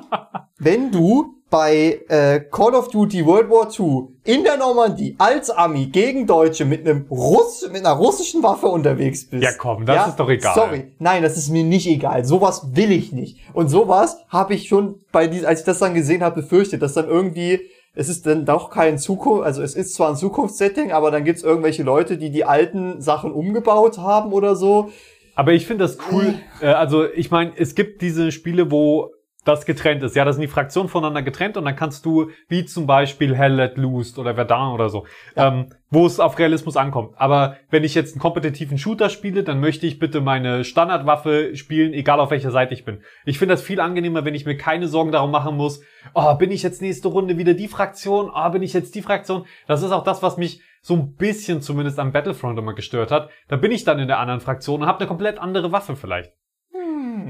wenn 0.57 0.91
du 0.91 1.34
bei 1.55 2.01
äh, 2.09 2.41
Call 2.51 2.75
of 2.75 2.89
Duty 2.89 3.25
World 3.25 3.49
War 3.49 3.69
II 3.71 4.09
in 4.25 4.43
der 4.43 4.57
Normandie 4.57 5.15
als 5.17 5.49
Ami 5.49 5.85
gegen 5.85 6.27
Deutsche 6.27 6.65
mit 6.65 6.85
einem 6.85 7.05
Russ 7.09 7.65
mit 7.71 7.85
einer 7.85 7.95
russischen 7.95 8.43
Waffe 8.43 8.65
unterwegs 8.65 9.25
bist. 9.29 9.41
Ja, 9.41 9.51
komm, 9.57 9.85
das 9.85 9.95
ja? 9.95 10.05
ist 10.07 10.19
doch 10.19 10.27
egal. 10.27 10.53
Sorry, 10.53 10.91
nein, 10.99 11.23
das 11.23 11.37
ist 11.37 11.47
mir 11.47 11.63
nicht 11.63 11.87
egal. 11.87 12.25
Sowas 12.25 12.75
will 12.75 12.91
ich 12.91 13.13
nicht. 13.13 13.39
Und 13.53 13.69
sowas 13.69 14.17
habe 14.27 14.53
ich 14.53 14.67
schon 14.67 14.95
bei 15.13 15.27
dies, 15.27 15.45
als 15.45 15.61
ich 15.61 15.65
das 15.65 15.79
dann 15.79 15.93
gesehen 15.93 16.23
habe, 16.23 16.41
befürchtet, 16.41 16.81
dass 16.81 16.91
dann 16.91 17.07
irgendwie 17.07 17.61
es 17.93 18.09
ist 18.09 18.27
dann 18.27 18.43
doch 18.43 18.69
kein 18.69 18.97
Zukunft, 18.97 19.45
also 19.45 19.61
es 19.61 19.75
ist 19.75 19.93
zwar 19.93 20.09
ein 20.09 20.17
Zukunftssetting, 20.17 20.91
aber 20.91 21.09
dann 21.09 21.23
gibt's 21.23 21.41
irgendwelche 21.41 21.83
Leute, 21.83 22.17
die 22.17 22.31
die 22.31 22.43
alten 22.43 22.99
Sachen 22.99 23.31
umgebaut 23.31 23.97
haben 23.97 24.33
oder 24.33 24.57
so. 24.57 24.91
Aber 25.35 25.53
ich 25.53 25.65
finde 25.65 25.85
das 25.85 25.97
cool. 26.11 26.33
Äh, 26.61 26.67
also 26.67 27.05
ich 27.09 27.31
meine, 27.31 27.53
es 27.55 27.75
gibt 27.75 28.01
diese 28.01 28.33
Spiele, 28.33 28.71
wo 28.71 29.14
das 29.45 29.65
getrennt 29.65 30.03
ist. 30.03 30.15
Ja, 30.15 30.25
das 30.25 30.35
sind 30.35 30.41
die 30.41 30.49
Fraktionen 30.49 30.89
voneinander 30.89 31.21
getrennt 31.21 31.55
und 31.55 31.63
dann 31.63 31.75
kannst 31.75 32.05
du, 32.05 32.31
wie 32.49 32.65
zum 32.65 32.87
Beispiel 32.87 33.35
Hell 33.35 33.53
Let 33.53 33.77
Loose 33.77 34.19
oder 34.19 34.35
Verdun 34.35 34.73
oder 34.73 34.89
so, 34.89 35.05
ja. 35.35 35.47
ähm, 35.47 35.67
wo 35.89 36.05
es 36.05 36.19
auf 36.19 36.37
Realismus 36.37 36.75
ankommt. 36.75 37.13
Aber 37.15 37.55
wenn 37.69 37.83
ich 37.83 37.95
jetzt 37.95 38.15
einen 38.15 38.21
kompetitiven 38.21 38.77
Shooter 38.77 39.09
spiele, 39.09 39.43
dann 39.43 39.61
möchte 39.61 39.85
ich 39.87 39.99
bitte 39.99 40.19
meine 40.19 40.63
Standardwaffe 40.63 41.55
spielen, 41.55 41.93
egal 41.93 42.19
auf 42.19 42.31
welcher 42.31 42.51
Seite 42.51 42.73
ich 42.73 42.83
bin. 42.83 43.01
Ich 43.23 43.37
finde 43.39 43.53
das 43.53 43.61
viel 43.61 43.79
angenehmer, 43.79 44.25
wenn 44.25 44.35
ich 44.35 44.45
mir 44.45 44.57
keine 44.57 44.87
Sorgen 44.87 45.11
darum 45.11 45.31
machen 45.31 45.55
muss, 45.55 45.81
oh, 46.13 46.33
bin 46.35 46.51
ich 46.51 46.63
jetzt 46.63 46.81
nächste 46.81 47.07
Runde 47.07 47.37
wieder 47.37 47.53
die 47.53 47.67
Fraktion, 47.67 48.31
oh, 48.33 48.49
bin 48.49 48.63
ich 48.63 48.73
jetzt 48.73 48.95
die 48.95 49.03
Fraktion. 49.03 49.45
Das 49.67 49.83
ist 49.83 49.91
auch 49.91 50.03
das, 50.03 50.23
was 50.23 50.37
mich 50.37 50.61
so 50.81 50.95
ein 50.95 51.15
bisschen 51.15 51.61
zumindest 51.61 51.99
am 51.99 52.11
Battlefront 52.11 52.57
immer 52.57 52.73
gestört 52.73 53.11
hat. 53.11 53.29
Da 53.47 53.55
bin 53.55 53.71
ich 53.71 53.83
dann 53.83 53.99
in 53.99 54.07
der 54.07 54.19
anderen 54.19 54.41
Fraktion 54.41 54.81
und 54.81 54.87
habe 54.87 54.99
eine 54.99 55.07
komplett 55.07 55.39
andere 55.39 55.71
Waffe 55.71 55.95
vielleicht. 55.95 56.33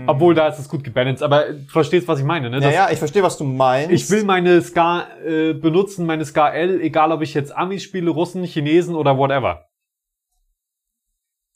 Obwohl, 0.08 0.36
da 0.36 0.48
ist 0.48 0.60
es 0.60 0.68
gut 0.68 0.84
gebalanced. 0.84 1.24
Aber 1.24 1.54
du 1.54 1.68
verstehst, 1.68 2.08
was 2.08 2.20
ich 2.20 2.26
meine, 2.26 2.50
ne? 2.50 2.60
Ja, 2.60 2.70
ja, 2.70 2.90
ich 2.92 3.00
verstehe, 3.00 3.24
was 3.24 3.38
du 3.38 3.44
meinst. 3.44 3.92
Ich 3.92 4.10
will 4.10 4.24
meine 4.24 4.62
Ska 4.62 5.08
äh, 5.26 5.54
benutzen, 5.54 6.06
meine 6.06 6.26
Ska 6.26 6.50
L, 6.50 6.82
egal 6.82 7.12
ob 7.12 7.22
ich 7.22 7.34
jetzt 7.34 7.56
Amis 7.56 7.84
spiele, 7.84 8.10
Russen, 8.10 8.44
Chinesen 8.44 8.96
oder 8.96 9.18
whatever. 9.18 9.66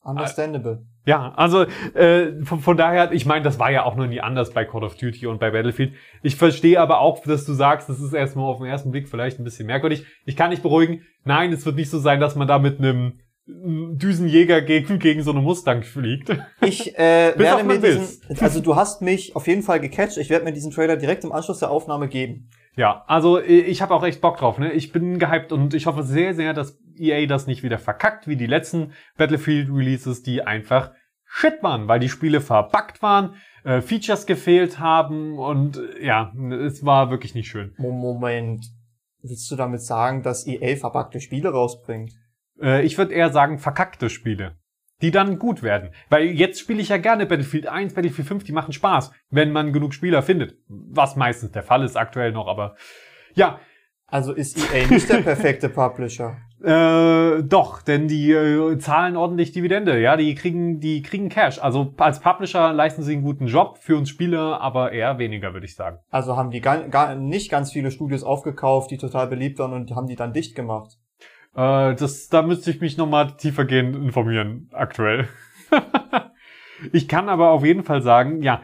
Understandable. 0.02 0.86
Ja, 1.06 1.34
also 1.36 1.64
äh, 1.94 2.44
von, 2.44 2.60
von 2.60 2.78
daher, 2.78 3.12
ich 3.12 3.26
meine, 3.26 3.44
das 3.44 3.58
war 3.60 3.72
ja 3.72 3.84
auch 3.84 3.96
noch 3.96 4.08
nie 4.08 4.22
anders 4.22 4.54
bei 4.54 4.64
Call 4.64 4.84
of 4.84 4.96
Duty 4.96 5.28
und 5.28 5.40
bei 5.40 5.52
Battlefield. 5.52 5.94
Ich 6.22 6.36
verstehe 6.36 6.80
aber 6.80 7.00
auch, 7.00 7.22
dass 7.24 7.46
du 7.46 7.54
sagst, 7.54 7.90
das 7.90 8.00
ist 8.00 8.14
erstmal 8.14 8.46
auf 8.46 8.60
den 8.60 8.68
ersten 8.68 8.92
Blick 8.92 9.08
vielleicht 9.08 9.40
ein 9.40 9.44
bisschen 9.44 9.68
merkwürdig. 9.68 10.06
Ich 10.26 10.36
kann 10.36 10.52
dich 10.52 10.62
beruhigen, 10.62 11.04
nein, 11.24 11.52
es 11.52 11.66
wird 11.66 11.76
nicht 11.76 11.90
so 11.90 12.00
sein, 12.00 12.20
dass 12.20 12.36
man 12.36 12.48
da 12.48 12.60
mit 12.60 12.80
einem 12.80 13.20
Düsenjäger 13.52 14.62
gegen, 14.62 15.00
gegen 15.00 15.24
so 15.24 15.32
eine 15.32 15.42
Mustang 15.42 15.84
fliegt. 15.84 16.30
Ich 16.62 16.98
äh, 16.98 17.34
werde 17.38 17.64
mir 17.64 17.80
diesen, 17.80 18.22
also 18.40 18.60
du 18.62 18.76
hast 18.76 19.02
mich 19.02 19.36
auf 19.36 19.48
jeden 19.48 19.64
Fall 19.64 19.80
gecatcht. 19.80 20.18
Ich 20.18 20.30
werde 20.30 20.46
mir 20.46 20.54
diesen 20.54 20.72
Trailer 20.72 20.98
direkt 20.98 21.24
im 21.24 21.32
Anschluss 21.32 21.60
der 21.60 21.72
Aufnahme 21.72 22.08
geben. 22.08 22.50
Ja, 22.76 23.04
also 23.08 23.40
äh, 23.40 23.44
ich 23.62 23.82
habe 23.82 23.94
auch 23.96 24.04
echt 24.04 24.22
Bock 24.22 24.38
drauf. 24.38 24.60
Ne? 24.60 24.72
Ich 24.74 24.92
bin 24.92 25.18
gehypt 25.20 25.52
und 25.52 25.74
ich 25.74 25.88
hoffe 25.88 26.04
sehr, 26.04 26.34
sehr, 26.36 26.54
dass 26.54 26.78
EA 26.98 27.26
das 27.26 27.48
nicht 27.48 27.64
wieder 27.64 27.80
verkackt 27.80 28.28
wie 28.28 28.36
die 28.36 28.46
letzten 28.46 28.92
Battlefield-Releases, 29.18 30.22
die 30.24 30.42
einfach 30.44 30.92
shit 31.26 31.62
waren, 31.62 31.88
weil 31.88 32.00
die 32.00 32.10
Spiele 32.10 32.42
verbuggt 32.42 33.02
waren, 33.02 33.36
äh, 33.64 33.82
Features 33.82 34.26
gefehlt 34.26 34.80
haben 34.80 35.38
und 35.38 35.78
äh, 35.78 36.06
ja, 36.06 36.34
es 36.66 36.86
war 36.86 37.10
wirklich 37.12 37.36
nicht 37.36 37.48
schön. 37.50 37.74
Mo- 37.78 37.92
Moment. 37.92 38.66
Willst 39.22 39.52
du 39.52 39.56
damit 39.58 39.82
sagen, 39.82 40.24
dass 40.24 40.48
EA 40.48 40.78
verpackte 40.78 41.20
Spiele 41.20 41.50
rausbringt? 41.50 42.14
Äh, 42.62 42.84
ich 42.84 42.98
würde 42.98 43.14
eher 43.14 43.32
sagen 43.32 43.60
verkackte 43.60 44.10
Spiele, 44.10 44.58
die 45.02 45.12
dann 45.12 45.40
gut 45.40 45.64
werden. 45.64 45.92
Weil 46.10 46.26
jetzt 46.26 46.60
spiele 46.60 46.82
ich 46.82 46.90
ja 46.90 46.98
gerne 46.98 47.26
Battlefield 47.26 47.68
1, 47.68 47.94
Battlefield 47.94 48.28
5, 48.28 48.44
die 48.44 48.52
machen 48.52 48.74
Spaß, 48.74 49.12
wenn 49.30 49.52
man 49.52 49.74
genug 49.74 49.94
Spieler 49.94 50.22
findet. 50.22 50.58
Was 50.68 51.16
meistens 51.16 51.52
der 51.52 51.64
Fall 51.64 51.84
ist 51.84 51.98
aktuell 51.98 52.32
noch, 52.32 52.48
aber 52.48 52.76
ja, 53.36 53.60
Also 54.08 54.34
ist 54.34 54.58
EA 54.58 54.88
nicht 54.88 55.10
der 55.10 55.18
perfekte 55.22 55.70
Publisher. 55.70 56.38
Äh, 56.62 57.44
doch, 57.44 57.82
denn 57.82 58.10
die 58.10 58.32
äh, 58.34 58.78
zahlen 58.80 59.16
ordentlich 59.16 59.54
Dividende, 59.54 59.98
ja, 60.02 60.18
die 60.18 60.36
kriegen, 60.36 60.82
die 60.82 61.02
kriegen 61.02 61.30
Cash. 61.30 61.58
Also 61.60 61.94
als 61.96 62.20
Publisher 62.20 62.74
leisten 62.74 63.02
sie 63.02 63.14
einen 63.14 63.24
guten 63.24 63.48
Job 63.48 63.78
für 63.78 63.96
uns 63.96 64.10
Spieler, 64.10 64.60
aber 64.60 64.92
eher 64.92 65.20
weniger, 65.20 65.54
würde 65.54 65.66
ich 65.66 65.76
sagen. 65.76 66.00
Also 66.10 66.36
haben 66.36 66.52
die 66.52 66.60
gar, 66.60 66.90
gar 66.90 67.16
nicht 67.16 67.50
ganz 67.50 67.72
viele 67.72 67.92
Studios 67.92 68.24
aufgekauft, 68.24 68.92
die 68.92 68.98
total 68.98 69.28
beliebt 69.28 69.58
waren 69.58 69.72
und 69.72 69.96
haben 69.96 70.08
die 70.08 70.18
dann 70.18 70.34
dicht 70.34 70.54
gemacht. 70.54 70.98
Äh, 71.56 71.96
das, 71.96 72.30
da 72.30 72.42
müsste 72.42 72.72
ich 72.72 72.82
mich 72.82 72.98
nochmal 72.98 73.36
tiefergehend 73.38 73.96
informieren, 73.96 74.70
aktuell. 74.72 75.28
ich 76.94 77.08
kann 77.08 77.30
aber 77.30 77.52
auf 77.52 77.64
jeden 77.64 77.84
Fall 77.84 78.02
sagen, 78.02 78.42
ja, 78.42 78.62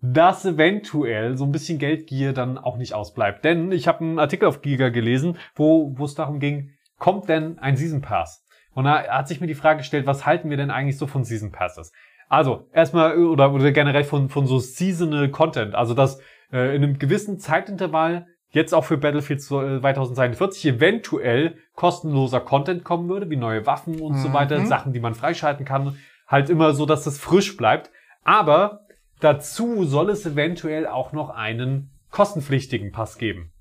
dass 0.00 0.44
eventuell 0.44 1.36
so 1.36 1.44
ein 1.44 1.52
bisschen 1.52 1.78
Geldgier 1.78 2.32
dann 2.32 2.56
auch 2.56 2.76
nicht 2.76 2.94
ausbleibt. 2.94 3.44
Denn 3.44 3.72
ich 3.72 3.88
habe 3.88 4.00
einen 4.00 4.18
Artikel 4.18 4.46
auf 4.46 4.62
Giga 4.62 4.90
gelesen, 4.90 5.38
wo 5.54 5.92
wo 5.98 6.04
es 6.04 6.14
darum 6.14 6.38
ging, 6.38 6.70
kommt 6.98 7.28
denn 7.28 7.58
ein 7.58 7.76
Season 7.76 8.00
Pass? 8.00 8.44
Und 8.74 8.84
da 8.84 9.08
hat 9.08 9.26
sich 9.26 9.40
mir 9.40 9.48
die 9.48 9.54
Frage 9.54 9.78
gestellt, 9.78 10.06
was 10.06 10.24
halten 10.24 10.50
wir 10.50 10.56
denn 10.56 10.70
eigentlich 10.70 10.98
so 10.98 11.06
von 11.06 11.24
Season 11.24 11.50
Passes? 11.50 11.92
Also, 12.28 12.68
erstmal, 12.72 13.16
oder, 13.16 13.52
oder 13.52 13.72
generell 13.72 14.04
von, 14.04 14.28
von 14.28 14.46
so 14.46 14.58
Seasonal 14.58 15.30
Content. 15.30 15.74
Also, 15.74 15.94
dass 15.94 16.20
äh, 16.52 16.76
in 16.76 16.84
einem 16.84 16.98
gewissen 16.98 17.38
Zeitintervall 17.38 18.26
jetzt 18.50 18.72
auch 18.74 18.84
für 18.84 18.96
Battlefield 18.96 19.42
2042 19.42 20.66
eventuell 20.66 21.56
kostenloser 21.74 22.40
Content 22.40 22.84
kommen 22.84 23.08
würde, 23.08 23.28
wie 23.30 23.36
neue 23.36 23.66
Waffen 23.66 24.00
und 24.00 24.14
so 24.14 24.28
Mhm. 24.28 24.32
weiter, 24.32 24.66
Sachen, 24.66 24.92
die 24.92 25.00
man 25.00 25.14
freischalten 25.14 25.64
kann. 25.66 25.96
Halt 26.26 26.50
immer 26.50 26.72
so, 26.74 26.86
dass 26.86 27.06
es 27.06 27.18
frisch 27.18 27.56
bleibt. 27.56 27.90
Aber 28.24 28.80
dazu 29.20 29.84
soll 29.84 30.10
es 30.10 30.24
eventuell 30.26 30.86
auch 30.86 31.12
noch 31.12 31.30
einen 31.30 31.90
kostenpflichtigen 32.10 32.92
Pass 32.92 33.18
geben. 33.18 33.52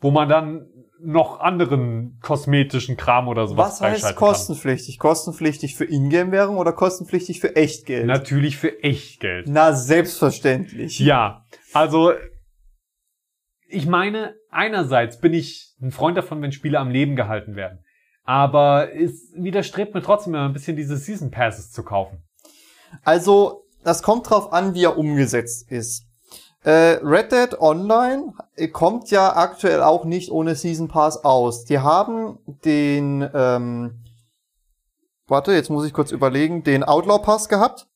Wo 0.00 0.10
man 0.10 0.28
dann 0.28 0.66
noch 1.04 1.40
anderen 1.40 2.18
kosmetischen 2.22 2.96
Kram 2.96 3.26
oder 3.28 3.46
sowas 3.46 3.80
Was 3.80 3.80
heißt 3.80 4.16
kostenpflichtig? 4.16 4.98
Kostenpflichtig 4.98 5.74
für 5.76 5.84
Ingame-Währung 5.84 6.56
oder 6.58 6.72
kostenpflichtig 6.72 7.40
für 7.40 7.56
Echtgeld? 7.56 8.02
kann. 8.02 8.06
Natürlich 8.08 8.56
für 8.56 8.82
Echtgeld. 8.84 9.46
Na, 9.48 9.72
selbstverständlich. 9.72 10.98
Ja, 11.00 11.44
also 11.72 12.12
ich 13.72 13.86
meine, 13.86 14.34
einerseits 14.50 15.18
bin 15.18 15.32
ich 15.32 15.74
ein 15.80 15.92
Freund 15.92 16.16
davon, 16.16 16.42
wenn 16.42 16.52
Spiele 16.52 16.78
am 16.78 16.90
Leben 16.90 17.16
gehalten 17.16 17.56
werden. 17.56 17.78
Aber 18.24 18.94
es 18.94 19.32
widerstrebt 19.34 19.94
mir 19.94 20.02
trotzdem 20.02 20.34
immer 20.34 20.44
ein 20.44 20.52
bisschen 20.52 20.76
diese 20.76 20.96
Season 20.96 21.30
Passes 21.30 21.72
zu 21.72 21.82
kaufen. 21.82 22.22
Also, 23.02 23.64
das 23.82 24.02
kommt 24.02 24.30
drauf 24.30 24.52
an, 24.52 24.74
wie 24.74 24.84
er 24.84 24.96
umgesetzt 24.96 25.70
ist. 25.70 26.04
Äh, 26.64 27.00
Red 27.02 27.32
Dead 27.32 27.60
Online 27.60 28.34
kommt 28.72 29.10
ja 29.10 29.34
aktuell 29.34 29.82
auch 29.82 30.04
nicht 30.04 30.30
ohne 30.30 30.54
Season 30.54 30.86
Pass 30.86 31.24
aus. 31.24 31.64
Die 31.64 31.80
haben 31.80 32.38
den, 32.64 33.28
ähm, 33.34 34.04
warte, 35.26 35.52
jetzt 35.52 35.70
muss 35.70 35.84
ich 35.84 35.92
kurz 35.92 36.12
überlegen, 36.12 36.62
den 36.62 36.84
Outlaw 36.84 37.18
Pass 37.18 37.48
gehabt. 37.48 37.88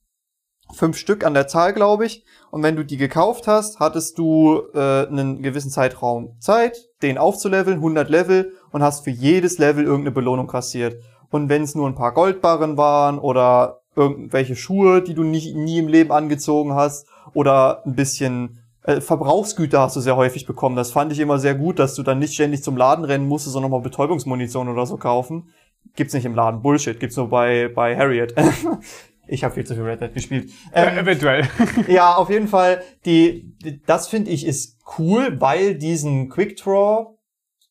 Fünf 0.75 0.97
Stück 0.97 1.25
an 1.25 1.35
der 1.35 1.47
Zahl, 1.47 1.73
glaube 1.75 2.07
ich. 2.07 2.25
Und 2.51 2.63
wenn 2.63 2.77
du 2.77 2.85
die 2.85 2.97
gekauft 2.97 3.47
hast, 3.47 3.81
hattest 3.81 4.19
du 4.19 4.63
äh, 4.75 5.07
einen 5.07 5.43
gewissen 5.43 5.71
Zeitraum 5.71 6.37
Zeit, 6.39 6.79
den 7.03 7.19
aufzuleveln, 7.19 7.79
100 7.79 8.09
Level, 8.09 8.53
und 8.71 8.83
hast 8.83 9.05
für 9.05 9.11
jedes 9.11 9.59
Level 9.59 9.85
irgendeine 9.85 10.13
Belohnung 10.13 10.47
kassiert. 10.47 10.97
Und 11.31 11.49
wenn 11.49 11.63
es 11.63 11.75
nur 11.75 11.87
ein 11.87 11.95
paar 11.95 12.15
Goldbarren 12.15 12.77
waren 12.77 13.19
oder 13.19 13.81
irgendwelche 13.95 14.57
Schuhe, 14.57 15.03
die 15.03 15.15
du 15.15 15.23
nicht, 15.23 15.55
nie 15.55 15.79
im 15.79 15.89
Leben 15.89 16.13
angezogen 16.13 16.75
hast, 16.75 17.07
oder 17.35 17.85
ein 17.85 17.95
bisschen 17.95 18.63
äh, 18.83 19.01
Verbrauchsgüter 19.01 19.81
hast 19.81 19.97
du 19.97 20.01
sehr 20.01 20.17
häufig 20.17 20.47
bekommen. 20.47 20.77
Das 20.77 20.93
fand 20.93 21.13
ich 21.13 21.19
immer 21.19 21.39
sehr 21.39 21.55
gut, 21.55 21.79
dass 21.79 21.95
du 21.95 22.03
dann 22.03 22.19
nicht 22.19 22.35
ständig 22.35 22.63
zum 22.63 22.77
Laden 22.77 23.05
rennen 23.05 23.27
musstest, 23.27 23.55
sondern 23.55 23.73
mal 23.73 23.81
Betäubungsmunition 23.81 24.69
oder 24.69 24.87
so 24.87 24.97
kaufen. 24.97 25.51
Gibt's 25.97 26.15
nicht 26.15 26.25
im 26.25 26.35
Laden. 26.35 26.63
Bullshit. 26.63 26.99
Gibt's 26.99 27.17
nur 27.17 27.29
bei, 27.29 27.69
bei 27.75 27.97
Harriet. 27.97 28.35
ich 29.29 29.45
habe 29.45 29.55
viel 29.55 29.67
zu 29.67 29.75
viel 29.75 29.85
Red 29.85 30.01
Dead 30.01 30.13
gespielt. 30.15 30.51
Ähm, 30.73 30.99
eventuell. 30.99 31.49
ja, 31.89 32.15
auf 32.15 32.31
jeden 32.31 32.49
Fall. 32.49 32.83
Die, 33.05 33.55
die 33.63 33.83
das 33.83 34.09
finde 34.09 34.31
ich 34.31 34.47
ist 34.47 34.79
cool, 34.99 35.41
weil 35.41 35.75
diesen 35.77 36.29
Quick 36.29 36.57
Draw, 36.57 37.17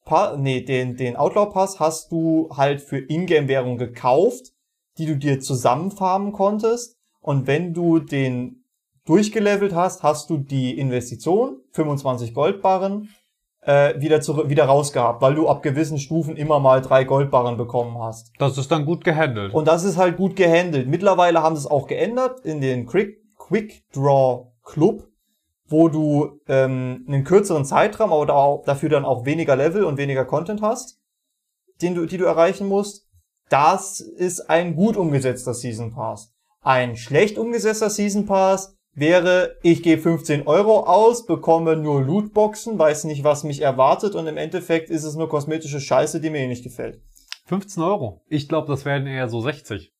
Pa- 0.06 0.38
nee, 0.38 0.62
den 0.62 0.95
den 0.95 1.16
Outlaw 1.16 1.51
Pass 1.51 1.80
hast 1.80 2.12
du 2.12 2.49
halt 2.56 2.82
für 2.82 2.97
Ingame 2.99 3.47
Währung 3.47 3.78
gekauft, 3.78 4.51
die 4.97 5.06
du 5.06 5.16
dir 5.18 5.39
zusammenfarmen 5.39 6.32
konntest. 6.32 6.97
Und 7.22 7.47
wenn 7.47 7.74
du 7.74 7.99
den 7.99 8.64
durchgelevelt 9.06 9.74
hast, 9.74 10.03
hast 10.03 10.30
du 10.30 10.38
die 10.38 10.78
Investition 10.78 11.58
25 11.72 12.34
Goldbarren 12.34 13.10
äh, 13.66 13.99
wieder 13.99 14.22
zurück, 14.22 14.49
wieder 14.49 14.66
rausgehabt, 14.66 15.22
weil 15.22 15.36
du 15.36 15.49
ab 15.49 15.63
gewissen 15.63 15.97
Stufen 15.97 16.36
immer 16.36 16.59
mal 16.59 16.82
drei 16.82 17.03
Goldbarren 17.03 17.57
bekommen 17.57 17.97
hast. 17.99 18.32
Das 18.38 18.57
ist 18.57 18.72
dann 18.72 18.86
gut 18.86 19.03
gehandelt. 19.03 19.53
Und 19.53 19.68
das 19.68 19.84
ist 19.84 19.97
halt 19.97 20.18
gut 20.18 20.36
gehandelt. 20.36 20.88
Mittlerweile 20.88 21.41
haben 21.41 21.55
sie 21.55 21.61
es 21.61 21.68
auch 21.68 21.88
geändert 21.88 22.41
in 22.41 22.61
den 22.61 22.86
Quick, 22.86 23.18
Quick 23.38 23.84
Draw 23.91 24.51
Club, 24.63 25.07
wo 25.68 25.89
du 25.89 26.39
ähm, 26.47 27.05
einen 27.07 27.24
kürzeren 27.24 27.66
Zeitraum, 27.66 28.13
aber 28.13 28.26
da 28.26 28.57
dafür 28.66 28.89
dann 28.89 29.05
auch 29.05 29.26
weniger 29.26 29.55
Level 29.55 29.84
und 29.84 29.97
weniger 29.97 30.26
Content 30.26 30.61
hast, 30.61 30.99
den 31.82 31.95
du, 31.95 32.05
die 32.05 32.18
du 32.18 32.26
erreichen 32.26 32.68
musst. 32.68 33.07
Das 33.49 33.99
ist 33.99 34.49
ein 34.49 34.76
gut 34.76 34.95
umgesetzter 34.95 35.53
Season 35.53 35.91
Pass. 35.91 36.32
Ein 36.61 36.95
schlecht 36.95 37.38
umgesetzter 37.38 37.89
Season 37.89 38.26
Pass 38.26 38.74
wäre, 38.96 39.56
ich 39.62 39.84
gebe 39.84 40.02
15 40.02 40.48
Euro 40.48 40.82
aus, 40.86 41.26
bekomme 41.26 41.76
nur 41.76 42.02
Lootboxen, 42.02 42.80
weiß 42.80 43.04
nicht, 43.04 43.24
was 43.24 43.43
mich 43.43 43.62
erwartet 43.62 44.16
und 44.16 44.26
im 44.28 44.38
Endeffekt 44.38 44.89
ist 44.89 45.04
es 45.04 45.16
nur 45.16 45.30
kosmetische 45.30 45.80
Scheiße, 45.80 46.20
die 46.22 46.30
mir 46.30 46.39
eh 46.39 46.48
nicht 46.48 46.64
gefällt. 46.64 47.00
15 47.46 47.84
Euro. 47.84 48.22
Ich 48.28 48.48
glaube, 48.50 48.68
das 48.68 48.86
werden 48.86 49.06
eher 49.08 49.28
so 49.30 49.41
60. 49.41 49.91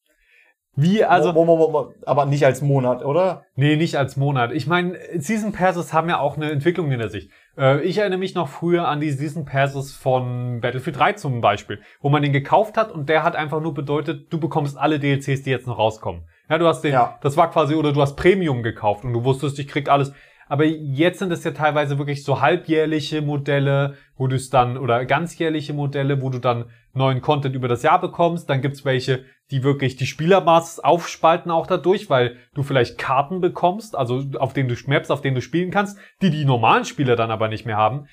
Wie, 0.78 1.06
also, 1.06 1.32
Mo- 1.32 1.46
mo- 1.46 1.56
mo- 1.56 1.70
mo- 1.72 1.94
aber 2.06 2.26
nicht 2.26 2.46
als 2.46 2.62
Monat, 2.62 3.06
oder? 3.06 3.44
Nee, 3.56 3.78
nicht 3.78 3.96
als 3.96 4.18
Monat. 4.18 4.52
Ich 4.52 4.68
meine, 4.68 4.98
Season 5.18 5.54
Passes 5.54 5.94
haben 5.94 6.10
ja 6.10 6.20
auch 6.20 6.36
eine 6.36 6.52
Entwicklung 6.52 6.92
hinter 6.92 7.08
sich. 7.08 7.30
Äh, 7.58 7.82
ich 7.84 7.98
erinnere 8.00 8.20
mich 8.20 8.36
noch 8.36 8.50
früher 8.50 8.86
an 8.86 9.00
die 9.00 9.12
Season 9.12 9.46
Passes 9.46 9.94
von 9.94 10.60
Battlefield 10.60 10.98
3 11.00 11.14
zum 11.14 11.40
Beispiel, 11.40 11.80
wo 12.02 12.10
man 12.10 12.24
den 12.24 12.34
gekauft 12.34 12.76
hat 12.76 12.92
und 12.92 13.08
der 13.08 13.24
hat 13.24 13.38
einfach 13.38 13.62
nur 13.62 13.74
bedeutet, 13.74 14.34
du 14.34 14.38
bekommst 14.38 14.78
alle 14.78 15.00
DLCs, 15.00 15.44
die 15.44 15.50
jetzt 15.50 15.66
noch 15.68 15.78
rauskommen. 15.78 16.24
Ja, 16.50 16.58
du 16.58 16.68
hast 16.68 16.82
den, 16.82 16.94
Ja. 16.94 17.18
das 17.22 17.38
war 17.38 17.50
quasi, 17.52 17.76
oder 17.76 17.94
du 17.94 18.02
hast 18.02 18.16
Premium 18.16 18.64
gekauft 18.64 19.04
und 19.04 19.14
du 19.14 19.24
wusstest, 19.24 19.60
ich 19.60 19.68
krieg 19.68 19.90
alles. 19.90 20.14
Aber 20.48 20.64
jetzt 20.64 21.20
sind 21.20 21.32
es 21.32 21.44
ja 21.44 21.52
teilweise 21.52 21.98
wirklich 21.98 22.24
so 22.24 22.40
halbjährliche 22.40 23.24
Modelle, 23.24 23.96
wo 24.16 24.28
du 24.28 24.36
es 24.36 24.52
dann, 24.52 24.78
oder 24.78 25.04
ganzjährliche 25.06 25.74
Modelle, 25.74 26.22
wo 26.22 26.30
du 26.30 26.38
dann 26.38 26.66
neuen 26.94 27.22
Content 27.22 27.56
über 27.56 27.68
das 27.68 27.82
Jahr 27.82 28.00
bekommst. 28.00 28.48
Dann 28.48 28.62
gibt's 28.62 28.86
welche, 28.86 29.26
die 29.50 29.64
wirklich 29.64 29.96
die 29.96 30.06
Spielerbasis 30.06 30.80
aufspalten 30.80 31.52
auch 31.52 31.66
dadurch, 31.66 32.12
weil 32.12 32.38
du 32.54 32.62
vielleicht 32.62 33.00
Karten 33.00 33.42
bekommst, 33.42 33.96
also 33.96 34.24
auf 34.38 34.54
denen 34.54 34.70
du 34.70 34.76
Maps, 34.86 35.10
auf 35.10 35.22
denen 35.22 35.36
du 35.36 35.42
spielen 35.42 35.72
kannst, 35.72 35.98
die 36.22 36.30
die 36.30 36.46
normalen 36.46 36.86
Spieler 36.86 37.16
dann 37.16 37.32
aber 37.32 37.48
nicht 37.48 37.66
mehr 37.66 37.78
haben. 37.78 38.06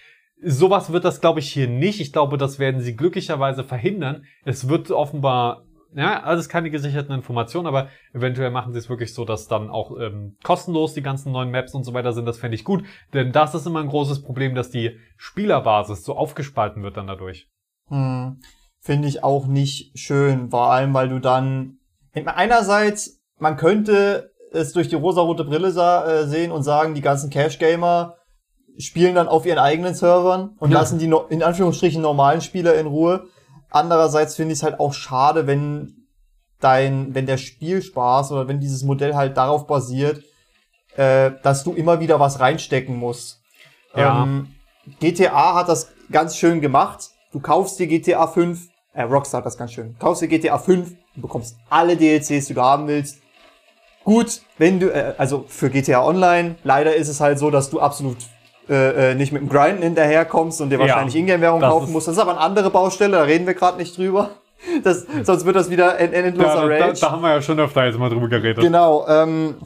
Sowas 0.43 0.91
wird 0.91 1.05
das, 1.05 1.21
glaube 1.21 1.41
ich, 1.41 1.53
hier 1.53 1.69
nicht. 1.69 2.01
Ich 2.01 2.13
glaube, 2.13 2.39
das 2.39 2.59
werden 2.59 2.81
sie 2.81 2.97
glücklicherweise 2.97 3.63
verhindern. 3.63 4.25
Es 4.45 4.69
wird 4.69 4.91
offenbar 4.91 5.65
ja, 5.95 6.23
alles 6.23 6.49
keine 6.49 6.71
gesicherten 6.71 7.15
Informationen, 7.15 7.67
aber 7.67 7.89
eventuell 8.13 8.51
machen 8.51 8.73
sie 8.73 8.79
es 8.79 8.89
wirklich 8.89 9.15
so, 9.15 9.25
dass 9.25 9.49
dann 9.49 9.71
auch 9.71 9.99
ähm, 9.99 10.37
kostenlos 10.43 10.95
die 10.95 11.03
ganzen 11.03 11.33
neuen 11.33 11.51
Maps 11.51 11.75
und 11.75 11.85
so 11.85 11.95
weiter 11.95 12.13
sind. 12.13 12.27
Das 12.27 12.39
fände 12.39 12.55
ich 12.55 12.65
gut, 12.65 12.85
denn 13.13 13.33
das 13.33 13.55
ist 13.55 13.67
immer 13.67 13.81
ein 13.81 13.89
großes 13.89 14.23
Problem, 14.23 14.55
dass 14.55 14.71
die 14.71 14.99
Spielerbasis 15.17 16.05
so 16.05 16.17
aufgespalten 16.17 16.83
wird 16.83 16.97
dann 16.97 17.07
dadurch. 17.07 17.49
Hm, 17.89 18.41
Finde 18.81 19.09
ich 19.09 19.23
auch 19.23 19.47
nicht 19.47 19.99
schön, 19.99 20.51
vor 20.51 20.73
allem, 20.73 20.95
weil 20.95 21.09
du 21.09 21.19
dann 21.19 21.79
einerseits, 22.15 23.23
man 23.39 23.57
könnte 23.57 24.33
es 24.53 24.73
durch 24.73 24.89
die 24.89 24.97
rosarote 24.97 25.45
Brille 25.45 25.69
äh, 25.69 26.27
sehen 26.27 26.53
und 26.53 26.63
sagen, 26.63 26.95
die 26.95 27.01
ganzen 27.01 27.31
Cash-Gamer 27.31 28.17
spielen 28.79 29.15
dann 29.15 29.29
auf 29.29 29.47
ihren 29.47 29.59
eigenen 29.59 29.95
Servern 29.95 30.57
und 30.59 30.71
ja. 30.71 30.79
lassen 30.79 30.99
die 30.99 31.07
no 31.07 31.27
in 31.29 31.43
Anführungsstrichen 31.43 32.01
normalen 32.01 32.41
Spieler 32.41 32.75
in 32.75 32.87
Ruhe. 32.87 33.27
Andererseits 33.73 34.37
finde 34.37 34.53
ich 34.53 34.59
es 34.59 34.63
halt 34.63 34.79
auch 34.79 34.93
schade, 34.93 35.47
wenn 35.47 36.07
dein, 36.61 37.15
wenn 37.15 37.27
der 37.27 37.39
Spielspaß 37.39 38.33
oder 38.33 38.47
wenn 38.47 38.61
dieses 38.61 38.85
Modell 38.85 39.15
halt 39.15 39.37
darauf 39.37 39.67
basiert, 39.67 40.23
äh, 40.97 41.33
dass 41.43 41.65
du 41.65 41.73
immer 41.73 41.99
wieder 42.01 42.21
was 42.21 42.39
reinstecken 42.39 42.97
musst. 42.97 43.41
Ja. 43.97 44.23
Ähm, 44.23 44.55
GTA 45.01 45.55
hat 45.55 45.69
das 45.69 45.93
ganz 46.11 46.37
schön 46.37 46.61
gemacht. 46.61 47.11
Du 47.33 47.41
kaufst 47.41 47.79
dir 47.79 47.87
GTA 47.87 48.27
5, 48.27 48.69
äh, 48.93 49.03
Rockstar 49.03 49.39
hat 49.39 49.47
das 49.47 49.57
ganz 49.57 49.73
schön. 49.73 49.95
Du 49.95 49.99
kaufst 49.99 50.23
dir 50.23 50.29
GTA 50.29 50.59
5, 50.59 50.91
du 51.15 51.21
bekommst 51.21 51.57
alle 51.71 51.97
DLCs, 51.97 52.47
die 52.47 52.55
du 52.55 52.61
haben 52.61 52.87
willst. 52.89 53.23
Gut, 54.05 54.43
wenn 54.59 54.81
du, 54.81 54.93
äh, 54.93 55.15
also 55.17 55.47
für 55.49 55.71
GTA 55.71 56.05
Online, 56.05 56.57
leider 56.63 56.95
ist 56.95 57.09
es 57.09 57.21
halt 57.21 57.39
so, 57.39 57.51
dass 57.51 57.71
du 57.71 57.81
absolut 57.81 58.19
äh, 58.69 59.11
äh, 59.11 59.15
nicht 59.15 59.33
mit 59.33 59.43
dem 59.43 59.49
Grinden 59.49 59.83
hinterherkommst 59.83 60.61
und 60.61 60.71
dir 60.71 60.79
wahrscheinlich 60.79 61.15
ja, 61.15 61.21
Ingame-Währung 61.21 61.61
kaufen 61.61 61.93
musst. 61.93 62.09
Das 62.09 62.15
ist 62.15 62.21
aber 62.21 62.33
eine 62.33 62.41
andere 62.41 62.71
Baustelle, 62.71 63.17
da 63.17 63.23
reden 63.23 63.47
wir 63.47 63.55
gerade 63.55 63.79
nicht 63.79 63.97
drüber. 63.97 64.31
Das, 64.85 65.07
sonst 65.25 65.45
wird 65.45 65.57
das 65.57 65.71
wieder 65.71 65.97
ein 65.97 66.13
endloser 66.13 66.71
ja, 66.71 66.85
Rage. 66.85 67.01
Da, 67.01 67.07
da, 67.07 67.13
haben 67.13 67.23
wir 67.23 67.31
ja 67.31 67.43
schon 67.43 67.59
öfter 67.59 67.85
jetzt 67.85 67.99
mal 67.99 68.09
drüber 68.09 68.29
geredet. 68.29 68.63
Genau. 68.63 69.07
Ähm, 69.09 69.57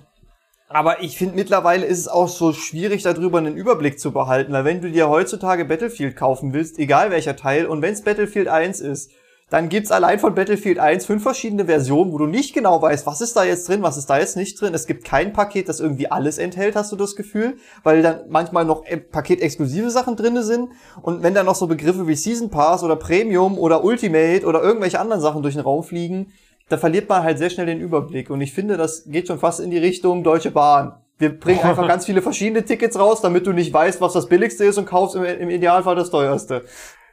aber 0.68 1.02
ich 1.02 1.16
finde 1.16 1.36
mittlerweile 1.36 1.84
ist 1.84 1.98
es 1.98 2.08
auch 2.08 2.28
so 2.28 2.52
schwierig, 2.52 3.02
darüber 3.02 3.38
einen 3.38 3.56
Überblick 3.56 4.00
zu 4.00 4.12
behalten, 4.12 4.52
weil 4.52 4.64
wenn 4.64 4.80
du 4.80 4.90
dir 4.90 5.08
heutzutage 5.08 5.64
Battlefield 5.64 6.16
kaufen 6.16 6.52
willst, 6.52 6.78
egal 6.78 7.10
welcher 7.10 7.36
Teil, 7.36 7.66
und 7.66 7.82
wenn 7.82 7.92
es 7.92 8.02
Battlefield 8.02 8.48
1 8.48 8.80
ist, 8.80 9.12
dann 9.48 9.68
gibt's 9.68 9.92
allein 9.92 10.18
von 10.18 10.34
Battlefield 10.34 10.80
1 10.80 11.06
fünf 11.06 11.22
verschiedene 11.22 11.66
Versionen, 11.66 12.12
wo 12.12 12.18
du 12.18 12.26
nicht 12.26 12.52
genau 12.52 12.82
weißt, 12.82 13.06
was 13.06 13.20
ist 13.20 13.36
da 13.36 13.44
jetzt 13.44 13.68
drin, 13.68 13.80
was 13.80 13.96
ist 13.96 14.10
da 14.10 14.18
jetzt 14.18 14.36
nicht 14.36 14.60
drin. 14.60 14.74
Es 14.74 14.88
gibt 14.88 15.04
kein 15.04 15.32
Paket, 15.32 15.68
das 15.68 15.78
irgendwie 15.78 16.10
alles 16.10 16.38
enthält, 16.38 16.74
hast 16.74 16.90
du 16.90 16.96
das 16.96 17.14
Gefühl, 17.14 17.56
weil 17.84 18.02
dann 18.02 18.24
manchmal 18.28 18.64
noch 18.64 18.84
äh, 18.86 18.96
paketexklusive 18.96 19.90
Sachen 19.90 20.16
drinne 20.16 20.42
sind. 20.42 20.70
Und 21.00 21.22
wenn 21.22 21.32
dann 21.32 21.46
noch 21.46 21.54
so 21.54 21.68
Begriffe 21.68 22.08
wie 22.08 22.16
Season 22.16 22.50
Pass 22.50 22.82
oder 22.82 22.96
Premium 22.96 23.56
oder 23.56 23.84
Ultimate 23.84 24.44
oder 24.44 24.62
irgendwelche 24.62 24.98
anderen 24.98 25.22
Sachen 25.22 25.42
durch 25.42 25.54
den 25.54 25.62
Raum 25.62 25.84
fliegen, 25.84 26.32
da 26.68 26.76
verliert 26.76 27.08
man 27.08 27.22
halt 27.22 27.38
sehr 27.38 27.50
schnell 27.50 27.66
den 27.66 27.80
Überblick. 27.80 28.30
Und 28.30 28.40
ich 28.40 28.52
finde, 28.52 28.76
das 28.76 29.04
geht 29.04 29.28
schon 29.28 29.38
fast 29.38 29.60
in 29.60 29.70
die 29.70 29.78
Richtung 29.78 30.24
Deutsche 30.24 30.50
Bahn. 30.50 30.94
Wir 31.18 31.38
bringen 31.38 31.60
einfach 31.62 31.86
ganz 31.86 32.04
viele 32.04 32.20
verschiedene 32.20 32.64
Tickets 32.64 32.98
raus, 32.98 33.20
damit 33.20 33.46
du 33.46 33.52
nicht 33.52 33.72
weißt, 33.72 34.00
was 34.00 34.12
das 34.12 34.26
billigste 34.26 34.64
ist 34.64 34.76
und 34.76 34.86
kaufst 34.86 35.14
im, 35.14 35.24
im 35.24 35.50
Idealfall 35.50 35.94
das 35.94 36.10
teuerste. 36.10 36.64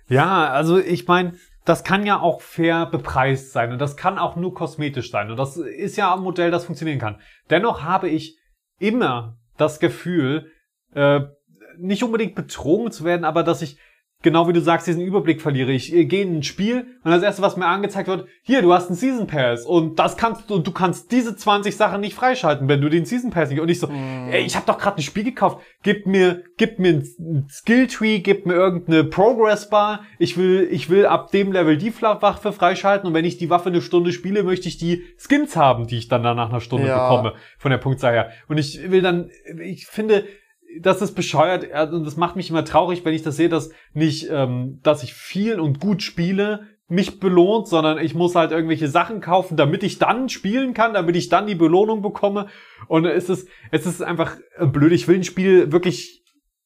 Ja, 0.10 0.50
also 0.50 0.80
ich 0.80 1.08
meine, 1.08 1.34
das 1.66 1.84
kann 1.84 2.06
ja 2.06 2.20
auch 2.20 2.42
fair 2.42 2.86
bepreist 2.86 3.54
sein 3.54 3.72
und 3.72 3.80
das 3.80 3.96
kann 3.96 4.18
auch 4.18 4.36
nur 4.36 4.54
kosmetisch 4.54 5.12
sein 5.12 5.32
und 5.32 5.38
das 5.38 5.58
ist 5.58 5.98
ja 5.98 6.14
ein 6.14 6.22
Modell, 6.22 6.52
das 6.52 6.66
funktionieren 6.66 7.00
kann. 7.00 7.22
Dennoch 7.50 7.84
habe 7.84 8.10
ich 8.10 8.38
immer 8.80 9.38
das 9.58 9.80
Gefühl, 9.80 10.52
äh, 10.94 11.22
nicht 11.78 12.04
unbedingt 12.04 12.36
betrogen 12.36 12.92
zu 12.92 13.04
werden, 13.04 13.26
aber 13.26 13.44
dass 13.44 13.62
ich 13.62 13.78
genau 14.24 14.48
wie 14.48 14.54
du 14.54 14.62
sagst, 14.62 14.88
diesen 14.88 15.02
Überblick 15.02 15.42
verliere. 15.42 15.72
Ich 15.72 15.92
gehe 15.92 16.24
in 16.24 16.38
ein 16.38 16.44
Spiel 16.44 16.88
und 17.04 17.12
das 17.12 17.22
erste, 17.22 17.42
was 17.42 17.58
mir 17.58 17.66
angezeigt 17.66 18.08
wird, 18.08 18.28
hier, 18.42 18.62
du 18.62 18.74
hast 18.74 18.88
einen 18.88 18.96
Season 18.96 19.28
Pass 19.28 19.66
und 19.66 20.00
das 20.00 20.18
kannst 20.18 20.50
du, 20.50 20.60
du 20.60 20.72
kannst 20.72 21.12
diese 21.12 21.36
20 21.36 21.76
Sachen 21.76 22.02
nicht 22.02 22.16
freischalten, 22.16 22.68
wenn 22.68 22.82
du 22.82 22.90
den 22.90 23.06
Season 23.06 23.30
Pass 23.30 23.50
nicht. 23.50 23.60
Und 23.60 23.70
ich 23.70 23.80
so, 23.80 23.88
mm. 23.88 24.30
ey, 24.32 24.44
ich 24.44 24.56
habe 24.56 24.66
doch 24.66 24.80
gerade 24.80 24.98
ein 24.98 25.04
Spiel 25.04 25.26
gekauft. 25.26 25.62
Gib 25.84 26.08
mir, 26.08 26.44
gib 26.58 26.80
mir 26.80 26.94
ein 26.94 27.48
Skill 27.50 27.88
Tree, 27.88 28.20
gib 28.20 28.46
mir 28.46 28.54
irgendeine 28.54 29.04
Progress 29.04 29.70
Bar. 29.70 30.06
Ich 30.18 30.38
will, 30.38 30.68
ich 30.72 30.90
will 30.90 31.06
ab 31.06 31.32
dem 31.32 31.52
Level 31.52 31.78
die 31.78 31.94
Waffe 32.02 32.54
freischalten 32.54 33.08
und 33.08 33.14
wenn 33.14 33.26
ich 33.26 33.38
die 33.38 33.50
Waffe 33.50 33.70
eine 33.70 33.82
Stunde 33.82 34.14
spiele, 34.14 34.44
möchte 34.44 34.68
ich 34.68 34.78
die 34.78 35.04
Skins 35.18 35.56
haben, 35.56 35.88
die 35.88 35.98
ich 35.98 36.08
dann 36.08 36.22
nach 36.22 36.50
einer 36.50 36.62
Stunde 36.62 36.88
ja. 36.88 37.10
bekomme 37.10 37.34
von 37.58 37.72
der 37.72 37.78
Punktzahl 37.78 38.14
her. 38.14 38.32
Und 38.48 38.58
ich 38.58 38.90
will 38.90 39.02
dann, 39.02 39.30
ich 39.62 39.86
finde, 39.86 40.24
das 40.82 41.02
ist 41.02 41.14
bescheuert 41.14 41.92
und 41.92 42.06
das 42.06 42.18
macht 42.18 42.36
mich 42.36 42.50
immer 42.50 42.66
traurig, 42.66 43.06
wenn 43.06 43.14
ich 43.14 43.24
das 43.24 43.36
sehe, 43.36 43.50
dass 43.50 43.72
nicht, 43.94 44.28
ähm, 44.30 44.80
dass 44.84 45.04
ich 45.04 45.14
viel 45.14 45.60
und 45.60 45.80
gut 45.80 46.02
spiele, 46.02 46.68
mich 46.88 47.20
belohnt, 47.20 47.68
sondern 47.68 47.98
ich 47.98 48.14
muss 48.14 48.36
halt 48.36 48.52
irgendwelche 48.52 48.88
Sachen 48.88 49.22
kaufen, 49.22 49.58
damit 49.58 49.84
ich 49.84 50.00
dann 50.00 50.30
spielen 50.30 50.74
kann, 50.74 50.94
damit 50.94 51.16
ich 51.16 51.30
dann 51.30 51.48
die 51.48 51.56
Belohnung 51.56 52.02
bekomme. 52.02 52.48
Und 52.88 53.06
es 53.06 53.30
ist, 53.30 53.48
es 53.72 53.86
ist 53.86 54.02
einfach 54.02 54.38
blöd. 54.60 54.92
Ich 54.92 55.08
will 55.08 55.18
ein 55.18 55.24
Spiel 55.24 55.72
wirklich 55.72 56.24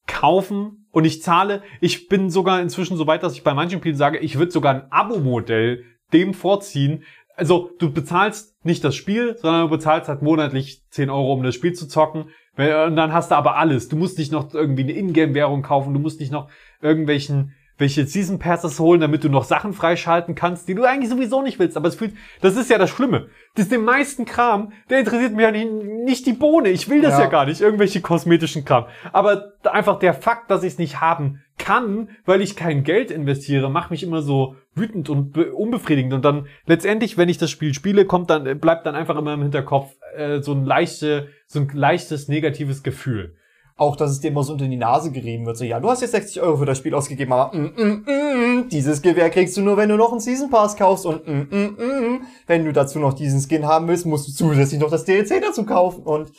kaufen 0.08 0.88
und 0.92 1.06
ich 1.06 1.22
zahle. 1.22 1.62
Ich 1.82 2.08
bin 2.08 2.30
sogar 2.30 2.62
inzwischen 2.62 2.98
so 2.98 3.08
weit, 3.08 3.24
dass 3.24 3.34
ich 3.34 3.44
bei 3.44 3.54
manchen 3.54 3.80
Spielen 3.80 3.96
sage, 3.96 4.18
ich 4.18 4.38
würde 4.38 4.52
sogar 4.52 4.74
ein 4.74 4.92
Abo-Modell 4.92 5.84
dem 6.14 6.34
vorziehen. 6.34 7.04
Also 7.36 7.70
du 7.78 7.94
bezahlst 7.94 8.56
nicht 8.66 8.84
das 8.84 8.96
Spiel, 8.96 9.38
sondern 9.38 9.64
du 9.64 9.70
bezahlst 9.70 10.10
halt 10.10 10.24
monatlich 10.24 10.82
10 10.90 11.10
Euro, 11.10 11.34
um 11.34 11.44
das 11.44 11.54
Spiel 11.54 11.74
zu 11.74 11.88
zocken. 11.88 12.30
Und 12.58 12.96
dann 12.96 13.14
hast 13.14 13.30
du 13.30 13.36
aber 13.36 13.58
alles. 13.58 13.88
Du 13.88 13.96
musst 13.96 14.18
nicht 14.18 14.32
noch 14.32 14.54
irgendwie 14.54 14.82
eine 14.82 14.94
Ingame-Währung 14.94 15.62
kaufen, 15.62 15.94
du 15.94 16.00
musst 16.00 16.20
nicht 16.20 16.32
noch 16.32 16.50
irgendwelchen 16.82 17.54
welche 17.78 18.06
Season 18.06 18.40
Passes 18.40 18.80
holen, 18.80 19.02
damit 19.02 19.24
du 19.24 19.30
noch 19.30 19.44
Sachen 19.44 19.74
freischalten 19.74 20.36
kannst, 20.36 20.68
die 20.68 20.76
du 20.76 20.84
eigentlich 20.84 21.10
sowieso 21.10 21.42
nicht 21.42 21.60
willst. 21.60 21.78
Aber 21.78 21.88
es 21.88 21.96
fühlt, 21.96 22.16
das 22.42 22.56
ist 22.56 22.70
ja 22.70 22.78
das 22.78 22.90
Schlimme. 22.90 23.28
Das 23.56 23.66
ist 23.66 23.72
den 23.72 23.86
meisten 23.86 24.26
Kram, 24.26 24.72
der 24.90 25.00
interessiert 25.00 25.34
mich 25.34 25.44
ja 25.44 25.52
nicht, 25.52 25.72
nicht 25.72 26.26
die 26.26 26.34
Bohne. 26.34 26.70
Ich 26.70 26.90
will 26.90 27.02
das 27.02 27.14
ja. 27.14 27.22
ja 27.22 27.26
gar 27.28 27.46
nicht, 27.46 27.62
irgendwelche 27.62 28.02
kosmetischen 28.02 28.66
Kram. 28.66 28.86
Aber 29.14 29.54
einfach 29.64 30.00
der 30.00 30.14
Fakt, 30.14 30.50
dass 30.50 30.64
ich 30.64 30.74
es 30.74 30.80
nicht 30.80 31.02
haben 31.02 31.42
kann, 31.58 32.10
weil 32.26 32.42
ich 32.42 32.56
kein 32.56 32.84
Geld 32.84 33.12
investiere, 33.12 33.70
macht 33.70 33.92
mich 33.92 34.04
immer 34.04 34.22
so 34.22 34.56
wütend 34.74 35.10
und 35.10 35.38
unbefriedigend. 35.38 36.14
Und 36.14 36.26
dann 36.26 36.48
letztendlich, 36.66 37.18
wenn 37.18 37.30
ich 37.30 37.38
das 37.38 37.52
Spiel 37.52 37.74
spiele, 37.74 38.06
kommt 38.06 38.30
dann, 38.30 38.60
bleibt 38.60 38.86
dann 38.86 38.96
einfach 38.96 39.18
immer 39.18 39.34
im 39.34 39.42
Hinterkopf 39.42 39.94
äh, 40.16 40.42
so 40.42 40.52
ein 40.54 40.66
leichte, 40.66 41.30
so 41.46 41.60
ein 41.60 41.70
leichtes 41.74 42.28
negatives 42.28 42.84
Gefühl 42.84 43.36
auch, 43.78 43.96
dass 43.96 44.12
es 44.12 44.20
dir 44.20 44.30
immer 44.30 44.44
so 44.44 44.54
unter 44.54 44.68
die 44.68 44.76
Nase 44.76 45.12
gerieben 45.12 45.46
wird. 45.46 45.56
So, 45.56 45.64
ja, 45.64 45.80
du 45.80 45.90
hast 45.90 46.02
jetzt 46.02 46.12
60 46.12 46.42
Euro 46.42 46.58
für 46.58 46.66
das 46.66 46.80
Spiel 46.80 46.96
ausgegeben, 46.96 47.32
aber 47.32 47.56
mm, 47.56 47.74
mm, 47.78 48.06
mm, 48.06 48.70
dieses 48.70 49.04
Gewehr 49.04 49.30
kriegst 49.30 49.56
du 49.56 49.62
nur, 49.62 49.78
wenn 49.78 49.90
du 49.90 49.96
noch 49.96 50.12
einen 50.12 50.20
Season 50.20 50.50
Pass 50.50 50.76
kaufst 50.76 51.06
und 51.06 51.28
mm, 51.28 51.56
mm, 51.56 51.76
mm, 51.78 52.22
wenn 52.48 52.66
du 52.66 52.74
dazu 52.74 52.98
noch 52.98 53.14
diesen 53.14 53.40
Skin 53.40 53.68
haben 53.68 53.88
willst, 53.88 54.08
musst 54.08 54.28
du 54.28 54.32
zusätzlich 54.32 54.82
noch 54.82 54.90
das 54.90 55.06
DLC 55.06 55.42
dazu 55.42 55.64
kaufen 55.64 56.04
und 56.04 56.32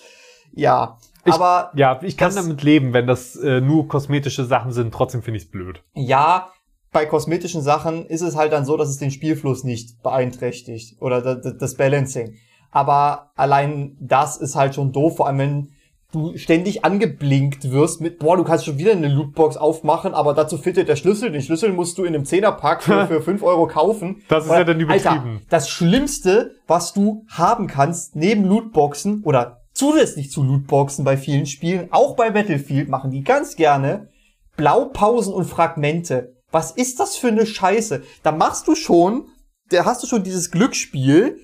ja. 0.52 0.98
Ich, 1.24 1.32
aber 1.32 1.70
ja, 1.76 2.00
ich 2.02 2.16
kann 2.16 2.34
das, 2.34 2.36
damit 2.36 2.62
leben, 2.62 2.92
wenn 2.92 3.06
das 3.06 3.36
äh, 3.36 3.60
nur 3.60 3.86
kosmetische 3.86 4.44
Sachen 4.44 4.72
sind. 4.72 4.92
Trotzdem 4.92 5.22
finde 5.22 5.36
ich 5.36 5.44
es 5.44 5.50
blöd. 5.50 5.82
Ja, 5.94 6.50
bei 6.90 7.06
kosmetischen 7.06 7.62
Sachen 7.62 8.06
ist 8.06 8.22
es 8.22 8.34
halt 8.34 8.52
dann 8.52 8.64
so, 8.64 8.76
dass 8.76 8.88
es 8.88 8.96
den 8.96 9.10
Spielfluss 9.10 9.62
nicht 9.62 10.02
beeinträchtigt 10.02 11.00
oder 11.00 11.20
das, 11.20 11.56
das 11.56 11.76
Balancing. 11.76 12.34
Aber 12.70 13.30
allein 13.36 13.96
das 14.00 14.38
ist 14.38 14.56
halt 14.56 14.74
schon 14.74 14.92
doof, 14.92 15.16
vor 15.16 15.26
allem 15.26 15.38
wenn 15.38 15.72
du 16.12 16.36
ständig 16.38 16.84
angeblinkt 16.84 17.70
wirst 17.70 18.00
mit, 18.00 18.18
boah, 18.18 18.36
du 18.36 18.44
kannst 18.44 18.64
schon 18.64 18.78
wieder 18.78 18.92
eine 18.92 19.08
Lootbox 19.08 19.56
aufmachen, 19.56 20.14
aber 20.14 20.32
dazu 20.32 20.56
fehlt 20.56 20.78
dir 20.78 20.84
der 20.84 20.96
Schlüssel. 20.96 21.30
Den 21.30 21.42
Schlüssel 21.42 21.72
musst 21.72 21.98
du 21.98 22.04
in 22.04 22.14
einem 22.14 22.24
Zehnerpack 22.24 22.82
für, 22.82 23.06
für 23.06 23.20
5 23.22 23.42
Euro 23.42 23.66
kaufen. 23.66 24.22
Das 24.28 24.44
ist 24.44 24.50
oder, 24.50 24.60
ja 24.60 24.64
dann 24.64 24.80
übertrieben. 24.80 25.08
Alter, 25.34 25.40
das 25.50 25.68
Schlimmste, 25.68 26.56
was 26.66 26.94
du 26.94 27.26
haben 27.28 27.66
kannst, 27.66 28.16
neben 28.16 28.44
Lootboxen 28.44 29.22
oder 29.22 29.62
zusätzlich 29.74 30.30
zu 30.30 30.42
Lootboxen 30.42 31.04
bei 31.04 31.16
vielen 31.16 31.46
Spielen, 31.46 31.88
auch 31.90 32.16
bei 32.16 32.30
Battlefield 32.30 32.88
machen 32.88 33.10
die 33.10 33.22
ganz 33.22 33.54
gerne 33.54 34.08
Blaupausen 34.56 35.32
und 35.34 35.44
Fragmente. 35.44 36.34
Was 36.50 36.70
ist 36.70 36.98
das 37.00 37.16
für 37.16 37.28
eine 37.28 37.44
Scheiße? 37.44 38.02
Da 38.22 38.32
machst 38.32 38.66
du 38.66 38.74
schon, 38.74 39.28
da 39.70 39.84
hast 39.84 40.02
du 40.02 40.06
schon 40.06 40.22
dieses 40.22 40.50
Glücksspiel, 40.50 41.38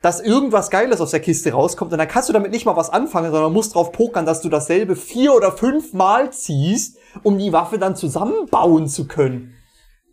dass 0.00 0.20
irgendwas 0.20 0.70
Geiles 0.70 1.00
aus 1.00 1.10
der 1.10 1.20
Kiste 1.20 1.52
rauskommt 1.52 1.92
und 1.92 1.98
dann 1.98 2.08
kannst 2.08 2.28
du 2.28 2.32
damit 2.32 2.52
nicht 2.52 2.66
mal 2.66 2.76
was 2.76 2.90
anfangen, 2.90 3.32
sondern 3.32 3.52
musst 3.52 3.74
drauf 3.74 3.90
pokern, 3.90 4.26
dass 4.26 4.40
du 4.40 4.48
dasselbe 4.48 4.94
vier 4.94 5.34
oder 5.34 5.50
fünf 5.50 5.92
ziehst, 6.30 6.98
um 7.22 7.38
die 7.38 7.52
Waffe 7.52 7.78
dann 7.78 7.96
zusammenbauen 7.96 8.86
zu 8.86 9.08
können. 9.08 9.54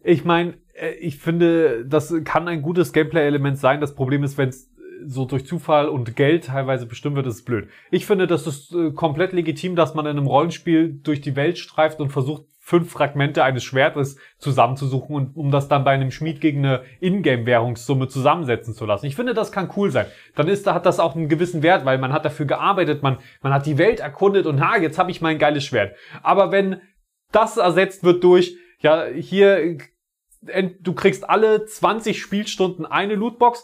Ich 0.03 0.25
meine, 0.25 0.55
äh, 0.73 0.93
ich 0.95 1.17
finde, 1.17 1.85
das 1.85 2.13
kann 2.23 2.47
ein 2.47 2.61
gutes 2.61 2.93
Gameplay-Element 2.93 3.57
sein. 3.57 3.81
Das 3.81 3.95
Problem 3.95 4.23
ist, 4.23 4.37
wenn 4.37 4.49
es 4.49 4.69
so 5.05 5.25
durch 5.25 5.45
Zufall 5.45 5.87
und 5.87 6.15
Geld 6.15 6.45
teilweise 6.45 6.85
bestimmt 6.85 7.15
wird, 7.15 7.27
ist 7.27 7.35
es 7.35 7.45
blöd. 7.45 7.67
Ich 7.91 8.05
finde, 8.05 8.27
das 8.27 8.47
ist 8.47 8.73
äh, 8.73 8.91
komplett 8.91 9.33
legitim, 9.33 9.75
dass 9.75 9.93
man 9.93 10.05
in 10.05 10.17
einem 10.17 10.27
Rollenspiel 10.27 10.99
durch 11.03 11.21
die 11.21 11.35
Welt 11.35 11.57
streift 11.57 11.99
und 11.99 12.11
versucht, 12.11 12.45
fünf 12.67 12.91
Fragmente 12.91 13.43
eines 13.43 13.63
Schwertes 13.63 14.17
zusammenzusuchen 14.39 15.15
und 15.15 15.37
um 15.37 15.51
das 15.51 15.67
dann 15.67 15.83
bei 15.83 15.91
einem 15.91 16.09
Schmied 16.09 16.41
gegen 16.41 16.65
eine 16.65 16.81
Ingame-Währungssumme 16.99 18.07
zusammensetzen 18.07 18.73
zu 18.73 18.87
lassen. 18.87 19.05
Ich 19.05 19.15
finde, 19.15 19.35
das 19.35 19.51
kann 19.51 19.69
cool 19.77 19.91
sein. 19.91 20.07
Dann 20.33 20.47
ist, 20.47 20.65
da 20.65 20.73
hat 20.73 20.87
das 20.87 20.99
auch 20.99 21.15
einen 21.15 21.29
gewissen 21.29 21.61
Wert, 21.61 21.85
weil 21.85 21.99
man 21.99 22.11
hat 22.11 22.25
dafür 22.25 22.47
gearbeitet, 22.47 23.03
man, 23.03 23.19
man 23.43 23.53
hat 23.53 23.67
die 23.67 23.77
Welt 23.77 23.99
erkundet 23.99 24.47
und 24.47 24.67
ha, 24.67 24.77
jetzt 24.77 24.97
habe 24.97 25.11
ich 25.11 25.21
mein 25.21 25.37
geiles 25.37 25.63
Schwert. 25.63 25.95
Aber 26.23 26.51
wenn 26.51 26.81
das 27.31 27.57
ersetzt 27.57 28.03
wird 28.03 28.23
durch, 28.23 28.57
ja, 28.79 29.05
hier, 29.05 29.77
du 30.79 30.93
kriegst 30.93 31.29
alle 31.29 31.65
20 31.65 32.19
Spielstunden 32.19 32.87
eine 32.87 33.13
Lootbox, 33.13 33.63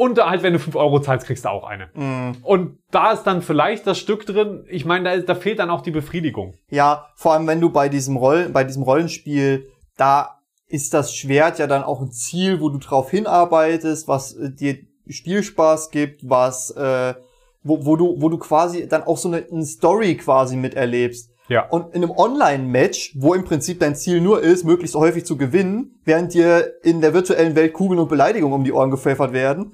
Und 0.00 0.18
halt, 0.18 0.42
wenn 0.42 0.54
du 0.54 0.58
5 0.58 0.76
Euro 0.76 1.00
zahlst, 1.00 1.26
kriegst 1.26 1.44
du 1.44 1.50
auch 1.50 1.64
eine. 1.64 1.90
Mhm. 1.94 2.36
Und 2.42 2.78
da 2.90 3.12
ist 3.12 3.24
dann 3.24 3.42
vielleicht 3.42 3.86
das 3.86 3.98
Stück 3.98 4.24
drin. 4.24 4.64
Ich 4.68 4.86
meine, 4.86 5.04
da, 5.04 5.12
ist- 5.12 5.28
da 5.28 5.34
fehlt 5.34 5.58
dann 5.58 5.68
auch 5.68 5.82
die 5.82 5.90
Befriedigung. 5.90 6.54
Ja, 6.70 7.06
vor 7.16 7.34
allem 7.34 7.46
wenn 7.46 7.60
du 7.60 7.68
bei 7.68 7.90
diesem 7.90 8.16
Roll, 8.16 8.48
bei 8.48 8.64
diesem 8.64 8.82
Rollenspiel, 8.82 9.66
da 9.98 10.38
ist 10.68 10.94
das 10.94 11.14
Schwert 11.14 11.58
ja 11.58 11.66
dann 11.66 11.82
auch 11.82 12.00
ein 12.00 12.12
Ziel, 12.12 12.60
wo 12.62 12.70
du 12.70 12.78
drauf 12.78 13.10
hinarbeitest, 13.10 14.08
was 14.08 14.32
äh, 14.32 14.50
dir 14.50 14.78
Spielspaß 15.06 15.90
gibt, 15.90 16.28
was 16.28 16.70
äh, 16.70 17.14
wo, 17.62 17.84
wo 17.84 17.96
du 17.96 18.14
wo 18.22 18.28
du 18.30 18.38
quasi 18.38 18.88
dann 18.88 19.02
auch 19.02 19.18
so 19.18 19.28
eine, 19.28 19.44
eine 19.52 19.66
Story 19.66 20.16
quasi 20.16 20.56
miterlebst. 20.56 21.30
Ja. 21.48 21.68
Und 21.68 21.94
in 21.94 22.02
einem 22.04 22.12
Online-Match, 22.12 23.16
wo 23.18 23.34
im 23.34 23.44
Prinzip 23.44 23.80
dein 23.80 23.96
Ziel 23.96 24.20
nur 24.20 24.40
ist, 24.40 24.64
möglichst 24.64 24.94
häufig 24.94 25.26
zu 25.26 25.36
gewinnen, 25.36 26.00
während 26.04 26.32
dir 26.32 26.74
in 26.84 27.00
der 27.00 27.12
virtuellen 27.12 27.54
Welt 27.56 27.72
Kugeln 27.74 27.98
und 28.00 28.08
Beleidigungen 28.08 28.54
um 28.54 28.64
die 28.64 28.72
Ohren 28.72 28.90
gepfeffert 28.90 29.32
werden, 29.32 29.72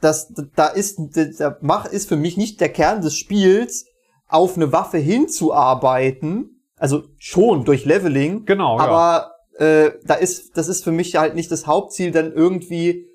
das, 0.00 0.32
da 0.54 0.66
ist, 0.66 0.98
der 1.14 1.58
Mach 1.60 1.86
ist 1.86 2.08
für 2.08 2.16
mich 2.16 2.36
nicht 2.36 2.60
der 2.60 2.68
Kern 2.68 3.00
des 3.00 3.16
Spiels, 3.16 3.86
auf 4.28 4.56
eine 4.56 4.72
Waffe 4.72 4.98
hinzuarbeiten. 4.98 6.62
Also 6.76 7.04
schon 7.18 7.64
durch 7.64 7.84
Leveling. 7.84 8.44
Genau, 8.44 8.78
ja. 8.78 8.84
Aber 8.84 9.32
äh, 9.58 9.92
da 10.04 10.14
ist, 10.14 10.56
das 10.56 10.68
ist 10.68 10.84
für 10.84 10.92
mich 10.92 11.16
halt 11.16 11.34
nicht 11.34 11.50
das 11.50 11.66
Hauptziel, 11.66 12.10
dann 12.10 12.32
irgendwie 12.32 13.06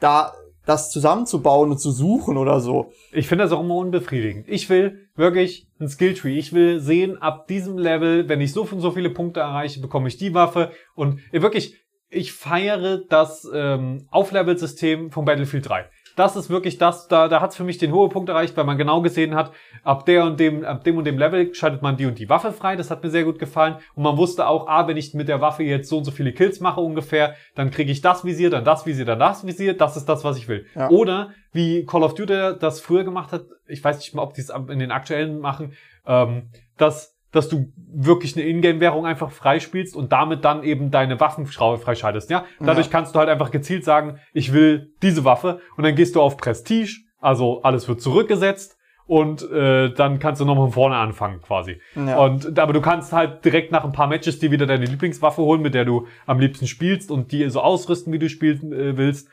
da 0.00 0.32
das 0.64 0.90
zusammenzubauen 0.90 1.72
und 1.72 1.78
zu 1.78 1.90
suchen 1.90 2.36
oder 2.36 2.60
so. 2.60 2.92
Ich 3.10 3.26
finde 3.26 3.44
das 3.44 3.52
auch 3.52 3.60
immer 3.60 3.76
unbefriedigend. 3.76 4.48
Ich 4.48 4.70
will 4.70 5.08
wirklich 5.16 5.66
ein 5.80 5.88
Skilltree. 5.88 6.38
Ich 6.38 6.52
will 6.52 6.80
sehen, 6.80 7.20
ab 7.20 7.48
diesem 7.48 7.76
Level, 7.78 8.28
wenn 8.28 8.40
ich 8.40 8.52
so 8.52 8.62
und 8.62 8.80
so 8.80 8.92
viele 8.92 9.10
Punkte 9.10 9.40
erreiche, 9.40 9.80
bekomme 9.80 10.08
ich 10.08 10.18
die 10.18 10.34
Waffe. 10.34 10.70
Und 10.94 11.20
wirklich, 11.32 11.76
ich 12.08 12.32
feiere 12.32 12.98
das 13.08 13.48
ähm, 13.52 14.06
Auflevel-System 14.10 15.10
von 15.10 15.24
Battlefield 15.24 15.68
3. 15.68 15.86
Das 16.16 16.36
ist 16.36 16.50
wirklich 16.50 16.78
das, 16.78 17.08
da, 17.08 17.28
da 17.28 17.40
hat 17.40 17.50
es 17.50 17.56
für 17.56 17.64
mich 17.64 17.78
den 17.78 17.92
hohen 17.92 18.10
Punkt 18.10 18.28
erreicht, 18.28 18.56
weil 18.56 18.64
man 18.64 18.78
genau 18.78 19.00
gesehen 19.02 19.34
hat, 19.34 19.52
ab 19.82 20.04
der 20.06 20.24
und 20.24 20.38
dem, 20.38 20.64
ab 20.64 20.84
dem 20.84 20.96
und 20.98 21.04
dem 21.04 21.18
Level 21.18 21.54
schaltet 21.54 21.82
man 21.82 21.96
die 21.96 22.06
und 22.06 22.18
die 22.18 22.28
Waffe 22.28 22.52
frei. 22.52 22.76
Das 22.76 22.90
hat 22.90 23.02
mir 23.02 23.10
sehr 23.10 23.24
gut 23.24 23.38
gefallen. 23.38 23.76
Und 23.94 24.02
man 24.02 24.16
wusste 24.16 24.46
auch, 24.46 24.68
ah, 24.68 24.86
wenn 24.88 24.96
ich 24.96 25.14
mit 25.14 25.28
der 25.28 25.40
Waffe 25.40 25.62
jetzt 25.62 25.88
so 25.88 25.98
und 25.98 26.04
so 26.04 26.10
viele 26.10 26.32
Kills 26.32 26.60
mache 26.60 26.80
ungefähr, 26.80 27.34
dann 27.54 27.70
kriege 27.70 27.90
ich 27.90 28.00
das 28.00 28.24
Visier, 28.24 28.50
dann 28.50 28.64
das 28.64 28.86
Visier, 28.86 29.04
dann 29.04 29.18
das 29.18 29.46
Visier. 29.46 29.76
Das 29.76 29.96
ist 29.96 30.06
das, 30.08 30.24
was 30.24 30.36
ich 30.36 30.48
will. 30.48 30.66
Ja. 30.74 30.90
Oder 30.90 31.30
wie 31.52 31.84
Call 31.84 32.02
of 32.02 32.14
Duty 32.14 32.58
das 32.58 32.80
früher 32.80 33.04
gemacht 33.04 33.32
hat, 33.32 33.44
ich 33.66 33.82
weiß 33.82 33.98
nicht 33.98 34.14
mal, 34.14 34.22
ob 34.22 34.34
die 34.34 34.40
es 34.40 34.50
in 34.50 34.78
den 34.78 34.90
aktuellen 34.90 35.40
machen, 35.40 35.72
ähm, 36.06 36.50
dass 36.76 37.11
dass 37.32 37.48
du 37.48 37.72
wirklich 37.76 38.36
eine 38.36 38.46
Ingame-Währung 38.46 39.06
einfach 39.06 39.30
freispielst 39.30 39.96
und 39.96 40.12
damit 40.12 40.44
dann 40.44 40.62
eben 40.62 40.90
deine 40.90 41.18
Waffenschraube 41.18 41.78
freischaltest, 41.78 42.30
ja? 42.30 42.44
Dadurch 42.60 42.86
Ja. 42.86 42.92
kannst 42.92 43.14
du 43.14 43.18
halt 43.18 43.28
einfach 43.28 43.50
gezielt 43.50 43.84
sagen, 43.84 44.18
ich 44.32 44.52
will 44.52 44.92
diese 45.02 45.24
Waffe 45.24 45.60
und 45.76 45.84
dann 45.84 45.94
gehst 45.94 46.14
du 46.14 46.20
auf 46.20 46.36
Prestige, 46.36 46.98
also 47.18 47.62
alles 47.62 47.88
wird 47.88 48.00
zurückgesetzt 48.00 48.76
und 49.06 49.42
äh, 49.50 49.92
dann 49.92 50.18
kannst 50.18 50.40
du 50.40 50.44
nochmal 50.44 50.66
von 50.66 50.72
vorne 50.72 50.96
anfangen 50.96 51.40
quasi. 51.40 51.80
Ja. 51.96 52.18
Und 52.18 52.58
aber 52.58 52.72
du 52.72 52.80
kannst 52.80 53.12
halt 53.12 53.44
direkt 53.44 53.72
nach 53.72 53.84
ein 53.84 53.92
paar 53.92 54.06
Matches 54.06 54.38
dir 54.38 54.50
wieder 54.50 54.66
deine 54.66 54.84
Lieblingswaffe 54.86 55.42
holen, 55.42 55.60
mit 55.62 55.74
der 55.74 55.84
du 55.84 56.06
am 56.26 56.38
liebsten 56.38 56.66
spielst 56.66 57.10
und 57.10 57.32
die 57.32 57.48
so 57.50 57.60
ausrüsten, 57.60 58.12
wie 58.12 58.18
du 58.18 58.28
spielen 58.28 58.72
äh, 58.72 58.96
willst. 58.96 59.28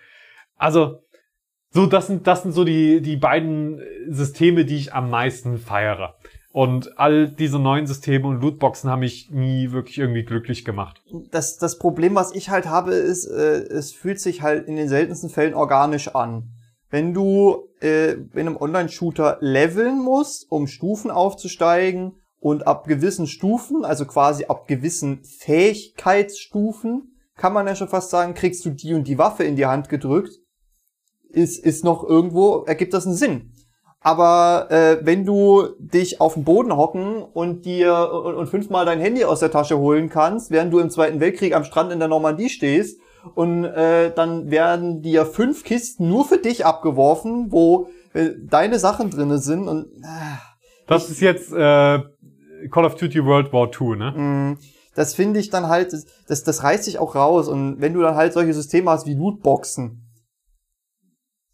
Also 0.55 1.03
so 1.71 1.85
das 1.85 2.07
sind 2.07 2.25
das 2.27 2.43
sind 2.43 2.51
so 2.53 2.63
die 2.63 3.01
die 3.01 3.15
beiden 3.17 3.79
Systeme, 4.07 4.65
die 4.65 4.77
ich 4.77 4.93
am 4.93 5.09
meisten 5.09 5.57
feiere. 5.57 6.15
Und 6.51 6.97
all 6.97 7.29
diese 7.29 7.59
neuen 7.59 7.85
Systeme 7.85 8.27
und 8.27 8.41
Lootboxen 8.41 8.89
haben 8.89 9.01
mich 9.01 9.29
nie 9.29 9.71
wirklich 9.71 9.99
irgendwie 9.99 10.23
glücklich 10.23 10.65
gemacht. 10.65 11.01
das, 11.31 11.57
das 11.57 11.77
Problem, 11.77 12.15
was 12.15 12.33
ich 12.33 12.49
halt 12.49 12.65
habe, 12.65 12.93
ist, 12.95 13.25
äh, 13.25 13.61
es 13.67 13.91
fühlt 13.91 14.19
sich 14.19 14.41
halt 14.41 14.67
in 14.67 14.75
den 14.75 14.89
seltensten 14.89 15.29
Fällen 15.29 15.53
organisch 15.53 16.15
an. 16.15 16.49
Wenn 16.89 17.13
du 17.13 17.67
äh, 17.81 18.13
in 18.13 18.29
einem 18.33 18.57
Online-Shooter 18.57 19.37
leveln 19.41 19.99
musst, 19.99 20.51
um 20.51 20.65
Stufen 20.65 21.11
aufzusteigen 21.11 22.13
und 22.39 22.65
ab 22.65 22.87
gewissen 22.87 23.27
Stufen, 23.27 23.85
also 23.85 24.05
quasi 24.05 24.45
ab 24.45 24.67
gewissen 24.67 25.23
Fähigkeitsstufen, 25.23 27.15
kann 27.35 27.53
man 27.53 27.67
ja 27.67 27.75
schon 27.75 27.89
fast 27.89 28.09
sagen, 28.09 28.33
kriegst 28.33 28.65
du 28.65 28.71
die 28.71 28.95
und 28.95 29.07
die 29.07 29.19
Waffe 29.19 29.43
in 29.43 29.55
die 29.55 29.67
Hand 29.67 29.87
gedrückt, 29.87 30.39
ist, 31.29 31.63
ist 31.63 31.83
noch 31.83 32.03
irgendwo, 32.03 32.63
ergibt 32.63 32.93
das 32.95 33.05
einen 33.05 33.15
Sinn. 33.15 33.53
Aber 34.01 34.67
äh, 34.71 34.97
wenn 35.05 35.25
du 35.25 35.67
dich 35.77 36.21
auf 36.21 36.35
den 36.35 36.45
Boden 36.45 36.75
hocken 36.75 37.21
und 37.21 37.65
dir 37.65 38.11
und, 38.13 38.35
und 38.35 38.47
fünfmal 38.47 38.85
dein 38.85 38.99
Handy 38.99 39.25
aus 39.25 39.41
der 39.41 39.51
Tasche 39.51 39.77
holen 39.77 40.09
kannst, 40.09 40.51
während 40.51 40.71
du 40.71 40.79
im 40.79 40.89
Zweiten 40.89 41.19
Weltkrieg 41.19 41.53
am 41.53 41.65
Strand 41.65 41.91
in 41.91 41.99
der 41.99 42.07
Normandie 42.07 42.49
stehst 42.49 42.99
und 43.35 43.65
äh, 43.65 44.13
dann 44.13 44.49
werden 44.49 45.01
dir 45.01 45.25
fünf 45.25 45.65
Kisten 45.65 46.07
nur 46.07 46.23
für 46.23 46.37
dich 46.37 46.65
abgeworfen, 46.65 47.47
wo 47.51 47.89
äh, 48.13 48.29
deine 48.41 48.79
Sachen 48.79 49.09
drinne 49.11 49.39
sind 49.39 49.67
und 49.67 49.87
äh, 50.01 50.37
Das 50.87 51.09
ist 51.09 51.19
jetzt 51.19 51.51
äh, 51.51 51.99
Call 52.71 52.85
of 52.85 52.95
Duty 52.95 53.25
World 53.25 53.51
War 53.51 53.69
II, 53.69 53.97
ne? 53.97 54.13
mh, 54.15 54.57
das 54.95 55.13
finde 55.13 55.41
ich 55.41 55.49
dann 55.49 55.67
halt, 55.67 55.93
das, 56.27 56.43
das 56.43 56.63
reißt 56.63 56.85
sich 56.85 56.99
auch 56.99 57.15
raus 57.15 57.49
und 57.49 57.81
wenn 57.81 57.93
du 57.93 58.01
dann 58.01 58.15
halt 58.15 58.31
solche 58.31 58.53
Systeme 58.53 58.91
hast 58.91 59.05
wie 59.05 59.13
Lootboxen, 59.13 60.08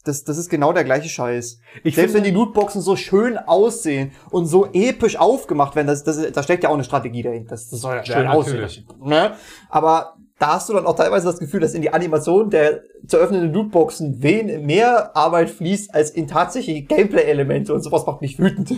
das, 0.05 0.23
das 0.23 0.37
ist 0.37 0.49
genau 0.49 0.71
der 0.71 0.83
gleiche 0.83 1.09
Scheiß. 1.09 1.59
Ich 1.83 1.95
Selbst 1.95 2.13
wenn 2.13 2.23
die 2.23 2.31
Lootboxen 2.31 2.81
so 2.81 2.95
schön 2.95 3.37
aussehen 3.37 4.11
und 4.31 4.45
so 4.45 4.67
episch 4.71 5.17
aufgemacht 5.17 5.75
werden, 5.75 5.87
das, 5.87 6.03
das, 6.03 6.31
da 6.31 6.43
steckt 6.43 6.63
ja 6.63 6.69
auch 6.69 6.75
eine 6.75 6.83
Strategie 6.83 7.23
dahinter. 7.23 7.49
Das, 7.49 7.69
das 7.69 7.81
soll 7.81 7.95
ja 7.95 8.05
schön 8.05 8.27
aussehen. 8.27 8.61
natürlich. 8.61 8.85
Ne? 9.03 9.33
Aber 9.69 10.15
da 10.39 10.55
hast 10.55 10.69
du 10.69 10.73
dann 10.73 10.85
auch 10.85 10.95
teilweise 10.95 11.25
das 11.25 11.39
Gefühl, 11.39 11.61
dass 11.61 11.73
in 11.73 11.81
die 11.81 11.93
Animation 11.93 12.49
der 12.49 12.83
zu 13.07 13.17
öffnenden 13.17 13.53
Lootboxen 13.53 14.21
wen 14.21 14.65
mehr 14.65 15.15
Arbeit 15.15 15.49
fließt 15.49 15.93
als 15.93 16.11
in 16.11 16.27
tatsächliche 16.27 16.83
Gameplay-Elemente 16.83 17.73
und 17.73 17.81
sowas 17.81 18.05
macht 18.05 18.21
mich 18.21 18.37
wütend. 18.37 18.73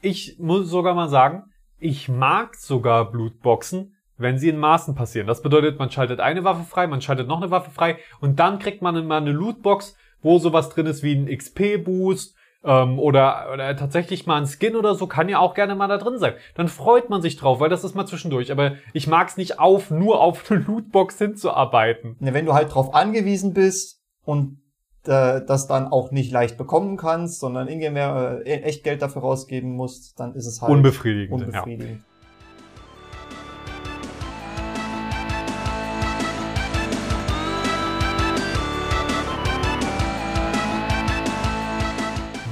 Ich 0.00 0.36
muss 0.38 0.68
sogar 0.68 0.94
mal 0.94 1.08
sagen, 1.08 1.44
ich 1.78 2.08
mag 2.08 2.56
sogar 2.56 3.10
Blutboxen, 3.10 3.96
wenn 4.16 4.38
sie 4.38 4.48
in 4.48 4.58
Maßen 4.58 4.94
passieren. 4.94 5.26
Das 5.26 5.42
bedeutet, 5.42 5.78
man 5.78 5.90
schaltet 5.90 6.20
eine 6.20 6.44
Waffe 6.44 6.64
frei, 6.64 6.86
man 6.86 7.02
schaltet 7.02 7.28
noch 7.28 7.42
eine 7.42 7.50
Waffe 7.50 7.70
frei 7.70 7.98
und 8.20 8.38
dann 8.38 8.58
kriegt 8.58 8.82
man 8.82 9.06
mal 9.06 9.20
eine 9.20 9.32
Lootbox, 9.32 9.96
wo 10.22 10.38
sowas 10.38 10.70
drin 10.70 10.86
ist 10.86 11.02
wie 11.02 11.14
ein 11.14 11.26
XP-Boost 11.26 12.36
ähm, 12.64 12.98
oder, 12.98 13.48
oder 13.52 13.76
tatsächlich 13.76 14.26
mal 14.26 14.40
ein 14.40 14.46
Skin 14.46 14.76
oder 14.76 14.94
so, 14.94 15.06
kann 15.06 15.28
ja 15.28 15.38
auch 15.38 15.54
gerne 15.54 15.74
mal 15.74 15.88
da 15.88 15.98
drin 15.98 16.18
sein. 16.18 16.34
Dann 16.54 16.68
freut 16.68 17.10
man 17.10 17.22
sich 17.22 17.36
drauf, 17.36 17.60
weil 17.60 17.70
das 17.70 17.84
ist 17.84 17.94
mal 17.94 18.06
zwischendurch. 18.06 18.52
Aber 18.52 18.76
ich 18.92 19.06
mag 19.06 19.28
es 19.28 19.36
nicht 19.36 19.58
auf, 19.58 19.90
nur 19.90 20.20
auf 20.20 20.50
eine 20.50 20.60
Lootbox 20.60 21.18
hinzuarbeiten. 21.18 22.16
Ne, 22.20 22.34
wenn 22.34 22.46
du 22.46 22.54
halt 22.54 22.74
drauf 22.74 22.94
angewiesen 22.94 23.52
bist 23.52 24.00
und 24.24 24.58
äh, 25.04 25.40
das 25.44 25.66
dann 25.66 25.88
auch 25.88 26.12
nicht 26.12 26.30
leicht 26.30 26.56
bekommen 26.56 26.96
kannst, 26.96 27.40
sondern 27.40 27.66
ingame 27.66 28.42
äh, 28.44 28.62
echt 28.62 28.84
Geld 28.84 29.02
dafür 29.02 29.22
rausgeben 29.22 29.74
musst, 29.74 30.18
dann 30.20 30.34
ist 30.34 30.46
es 30.46 30.62
halt 30.62 30.72
Unbefriedigend. 30.72 31.52
Ja. 31.52 31.64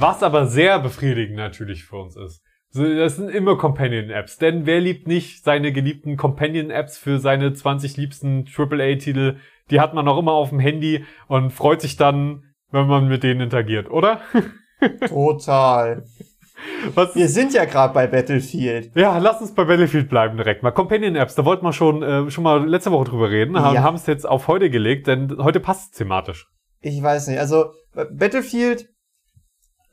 Was 0.01 0.23
aber 0.23 0.47
sehr 0.47 0.79
befriedigend 0.79 1.35
natürlich 1.37 1.83
für 1.83 1.97
uns 1.97 2.15
ist. 2.15 2.41
Das 2.73 3.17
sind 3.17 3.29
immer 3.29 3.57
Companion-Apps. 3.57 4.37
Denn 4.37 4.65
wer 4.65 4.79
liebt 4.79 5.07
nicht 5.07 5.43
seine 5.43 5.71
geliebten 5.71 6.17
Companion-Apps 6.17 6.97
für 6.97 7.19
seine 7.19 7.53
20 7.53 7.97
liebsten 7.97 8.45
AAA-Titel? 8.47 9.35
Die 9.69 9.79
hat 9.79 9.93
man 9.93 10.07
auch 10.07 10.17
immer 10.17 10.31
auf 10.31 10.49
dem 10.49 10.59
Handy 10.59 11.05
und 11.27 11.51
freut 11.51 11.81
sich 11.81 11.97
dann, 11.97 12.43
wenn 12.71 12.87
man 12.87 13.07
mit 13.09 13.23
denen 13.23 13.41
interagiert, 13.41 13.91
oder? 13.91 14.21
Total. 15.07 16.03
Was, 16.95 17.15
Wir 17.15 17.27
sind 17.27 17.53
ja 17.53 17.65
gerade 17.65 17.93
bei 17.93 18.07
Battlefield. 18.07 18.91
ja, 18.95 19.17
lass 19.17 19.41
uns 19.41 19.53
bei 19.53 19.65
Battlefield 19.65 20.09
bleiben 20.09 20.37
direkt 20.37 20.63
mal. 20.63 20.71
Companion-Apps, 20.71 21.35
da 21.35 21.43
wollten 21.45 21.65
wir 21.65 21.73
schon, 21.73 22.01
äh, 22.03 22.29
schon 22.31 22.43
mal 22.43 22.67
letzte 22.67 22.91
Woche 22.91 23.05
drüber 23.05 23.29
reden, 23.29 23.59
haben 23.59 23.75
Ja. 23.75 23.83
haben 23.83 23.95
es 23.95 24.05
jetzt 24.07 24.27
auf 24.27 24.47
heute 24.47 24.69
gelegt, 24.69 25.07
denn 25.07 25.37
heute 25.39 25.59
passt 25.59 25.91
es 25.93 25.97
thematisch. 25.97 26.47
Ich 26.79 27.01
weiß 27.01 27.27
nicht. 27.27 27.39
Also 27.39 27.71
Battlefield 27.93 28.87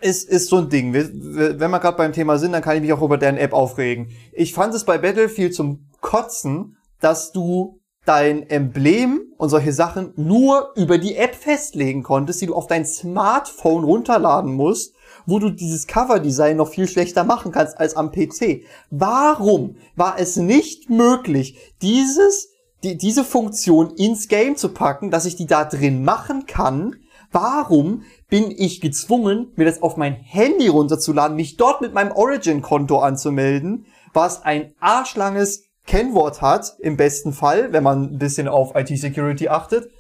ist, 0.00 0.28
ist 0.28 0.48
so 0.48 0.58
ein 0.58 0.68
Ding. 0.68 0.92
Wenn 0.92 1.70
wir 1.70 1.80
gerade 1.80 1.96
beim 1.96 2.12
Thema 2.12 2.38
sind, 2.38 2.52
dann 2.52 2.62
kann 2.62 2.76
ich 2.76 2.82
mich 2.82 2.92
auch 2.92 3.02
über 3.02 3.18
deren 3.18 3.36
App 3.36 3.52
aufregen. 3.52 4.10
Ich 4.32 4.54
fand 4.54 4.74
es 4.74 4.84
bei 4.84 4.98
Battlefield 4.98 5.54
zum 5.54 5.88
Kotzen, 6.00 6.76
dass 7.00 7.32
du 7.32 7.80
dein 8.04 8.48
Emblem 8.48 9.20
und 9.36 9.50
solche 9.50 9.72
Sachen 9.72 10.12
nur 10.16 10.72
über 10.76 10.96
die 10.96 11.16
App 11.16 11.34
festlegen 11.34 12.02
konntest, 12.02 12.40
die 12.40 12.46
du 12.46 12.54
auf 12.54 12.66
dein 12.66 12.86
Smartphone 12.86 13.84
runterladen 13.84 14.54
musst, 14.54 14.94
wo 15.26 15.38
du 15.38 15.50
dieses 15.50 15.86
Coverdesign 15.86 16.56
noch 16.56 16.68
viel 16.68 16.88
schlechter 16.88 17.24
machen 17.24 17.52
kannst 17.52 17.78
als 17.78 17.96
am 17.96 18.10
PC. 18.10 18.62
Warum 18.90 19.76
war 19.94 20.18
es 20.18 20.36
nicht 20.36 20.88
möglich, 20.88 21.58
dieses, 21.82 22.48
die, 22.82 22.96
diese 22.96 23.24
Funktion 23.24 23.90
ins 23.96 24.28
Game 24.28 24.56
zu 24.56 24.70
packen, 24.70 25.10
dass 25.10 25.26
ich 25.26 25.36
die 25.36 25.46
da 25.46 25.66
drin 25.66 26.02
machen 26.02 26.46
kann? 26.46 26.96
Warum 27.30 28.04
bin 28.28 28.50
ich 28.50 28.80
gezwungen, 28.80 29.52
mir 29.56 29.64
das 29.64 29.82
auf 29.82 29.96
mein 29.96 30.14
Handy 30.14 30.68
runterzuladen, 30.68 31.36
mich 31.36 31.56
dort 31.56 31.80
mit 31.80 31.94
meinem 31.94 32.12
Origin-Konto 32.12 32.98
anzumelden, 32.98 33.86
was 34.12 34.44
ein 34.44 34.74
arschlanges 34.80 35.64
Kennwort 35.86 36.42
hat, 36.42 36.76
im 36.80 36.96
besten 36.96 37.32
Fall, 37.32 37.72
wenn 37.72 37.82
man 37.82 38.14
ein 38.14 38.18
bisschen 38.18 38.48
auf 38.48 38.74
IT-Security 38.74 39.48
achtet, 39.48 39.90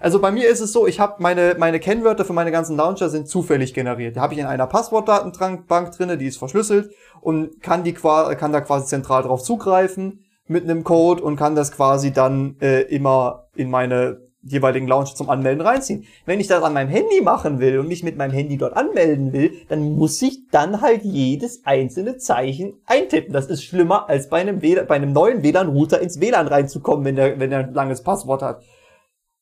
Also 0.00 0.20
bei 0.20 0.30
mir 0.30 0.48
ist 0.48 0.60
es 0.60 0.72
so, 0.72 0.86
ich 0.86 1.00
habe 1.00 1.14
meine 1.18 1.56
meine 1.58 1.80
Kennwörter 1.80 2.24
für 2.24 2.32
meine 2.32 2.52
ganzen 2.52 2.76
Launcher 2.76 3.08
sind 3.08 3.28
zufällig 3.28 3.74
generiert. 3.74 4.16
Die 4.16 4.20
habe 4.20 4.34
ich 4.34 4.40
in 4.40 4.46
einer 4.46 4.66
Passwortdatenbank 4.66 5.92
drinne, 5.92 6.18
die 6.18 6.26
ist 6.26 6.38
verschlüsselt 6.38 6.92
und 7.20 7.60
kann 7.62 7.82
die 7.82 7.94
kann 7.94 8.52
da 8.52 8.60
quasi 8.60 8.86
zentral 8.86 9.22
drauf 9.22 9.42
zugreifen 9.42 10.24
mit 10.46 10.64
einem 10.64 10.84
Code 10.84 11.22
und 11.22 11.36
kann 11.36 11.56
das 11.56 11.72
quasi 11.72 12.12
dann 12.12 12.56
äh, 12.60 12.82
immer 12.82 13.48
in 13.54 13.70
meine 13.70 14.27
jeweiligen 14.42 14.86
Launcher 14.86 15.14
zum 15.14 15.30
Anmelden 15.30 15.60
reinziehen. 15.60 16.04
Wenn 16.24 16.40
ich 16.40 16.46
das 16.46 16.62
an 16.62 16.72
meinem 16.72 16.88
Handy 16.88 17.20
machen 17.20 17.58
will 17.60 17.78
und 17.78 17.88
mich 17.88 18.02
mit 18.02 18.16
meinem 18.16 18.32
Handy 18.32 18.56
dort 18.56 18.76
anmelden 18.76 19.32
will, 19.32 19.52
dann 19.68 19.96
muss 19.96 20.20
ich 20.22 20.48
dann 20.50 20.80
halt 20.80 21.02
jedes 21.02 21.64
einzelne 21.64 22.18
Zeichen 22.18 22.74
eintippen. 22.86 23.32
Das 23.32 23.46
ist 23.46 23.64
schlimmer 23.64 24.08
als 24.08 24.28
bei 24.28 24.40
einem, 24.40 24.62
WLAN, 24.62 24.86
bei 24.86 24.96
einem 24.96 25.12
neuen 25.12 25.42
WLAN-Router 25.42 26.00
ins 26.00 26.20
WLAN 26.20 26.46
reinzukommen, 26.46 27.04
wenn 27.04 27.16
der, 27.16 27.40
wenn 27.40 27.52
ein 27.52 27.74
langes 27.74 28.02
Passwort 28.02 28.42
hat. 28.42 28.62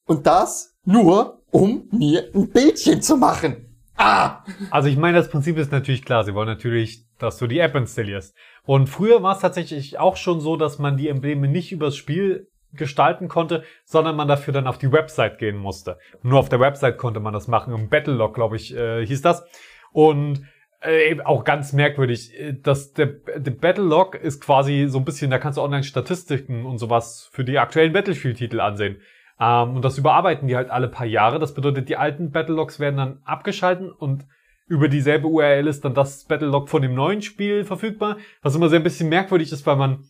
Und 0.06 0.26
das 0.26 0.76
nur, 0.84 1.42
um 1.50 1.88
mir 1.90 2.30
ein 2.34 2.48
Bildchen 2.50 3.02
zu 3.02 3.16
machen. 3.16 3.66
Ah! 3.96 4.44
Also 4.70 4.88
ich 4.88 4.96
meine, 4.96 5.18
das 5.18 5.28
Prinzip 5.28 5.56
ist 5.56 5.72
natürlich 5.72 6.04
klar. 6.04 6.24
Sie 6.24 6.34
wollen 6.34 6.48
natürlich, 6.48 7.06
dass 7.18 7.38
du 7.38 7.46
die 7.46 7.58
App 7.58 7.74
installierst. 7.74 8.34
Und 8.64 8.88
früher 8.88 9.22
war 9.22 9.34
es 9.34 9.40
tatsächlich 9.40 9.98
auch 9.98 10.16
schon 10.16 10.40
so, 10.40 10.56
dass 10.56 10.78
man 10.78 10.96
die 10.96 11.08
Embleme 11.08 11.48
nicht 11.48 11.72
übers 11.72 11.96
Spiel 11.96 12.48
gestalten 12.72 13.28
konnte, 13.28 13.64
sondern 13.84 14.16
man 14.16 14.28
dafür 14.28 14.52
dann 14.52 14.66
auf 14.66 14.78
die 14.78 14.92
Website 14.92 15.38
gehen 15.38 15.56
musste. 15.56 15.98
Nur 16.22 16.40
auf 16.40 16.48
der 16.48 16.60
Website 16.60 16.98
konnte 16.98 17.20
man 17.20 17.32
das 17.32 17.48
machen. 17.48 17.74
Im 17.74 17.88
Battlelog, 17.88 18.34
glaube 18.34 18.56
ich, 18.56 18.74
äh, 18.74 19.04
hieß 19.04 19.22
das. 19.22 19.44
Und 19.92 20.42
äh, 20.80 21.20
auch 21.22 21.44
ganz 21.44 21.72
merkwürdig, 21.72 22.38
äh, 22.38 22.52
dass 22.54 22.92
der, 22.92 23.06
der 23.06 23.50
Battlelog 23.50 24.14
ist 24.14 24.40
quasi 24.40 24.86
so 24.88 24.98
ein 24.98 25.04
bisschen, 25.04 25.30
da 25.30 25.38
kannst 25.38 25.58
du 25.58 25.62
Online-Statistiken 25.62 26.66
und 26.66 26.78
sowas 26.78 27.28
für 27.32 27.44
die 27.44 27.58
aktuellen 27.58 27.92
Battlefield-Titel 27.92 28.60
ansehen. 28.60 29.00
Ähm, 29.40 29.76
und 29.76 29.84
das 29.84 29.98
überarbeiten 29.98 30.48
die 30.48 30.56
halt 30.56 30.70
alle 30.70 30.88
paar 30.88 31.06
Jahre. 31.06 31.38
Das 31.38 31.54
bedeutet, 31.54 31.88
die 31.88 31.96
alten 31.96 32.30
Battlelogs 32.30 32.80
werden 32.80 32.96
dann 32.96 33.20
abgeschalten 33.24 33.90
und 33.90 34.26
über 34.68 34.88
dieselbe 34.88 35.28
URL 35.28 35.68
ist 35.68 35.84
dann 35.84 35.94
das 35.94 36.24
Battlelog 36.24 36.68
von 36.68 36.82
dem 36.82 36.94
neuen 36.94 37.22
Spiel 37.22 37.64
verfügbar. 37.64 38.16
Was 38.42 38.56
immer 38.56 38.68
sehr 38.68 38.80
ein 38.80 38.84
bisschen 38.84 39.08
merkwürdig 39.08 39.52
ist, 39.52 39.64
weil 39.66 39.76
man 39.76 40.08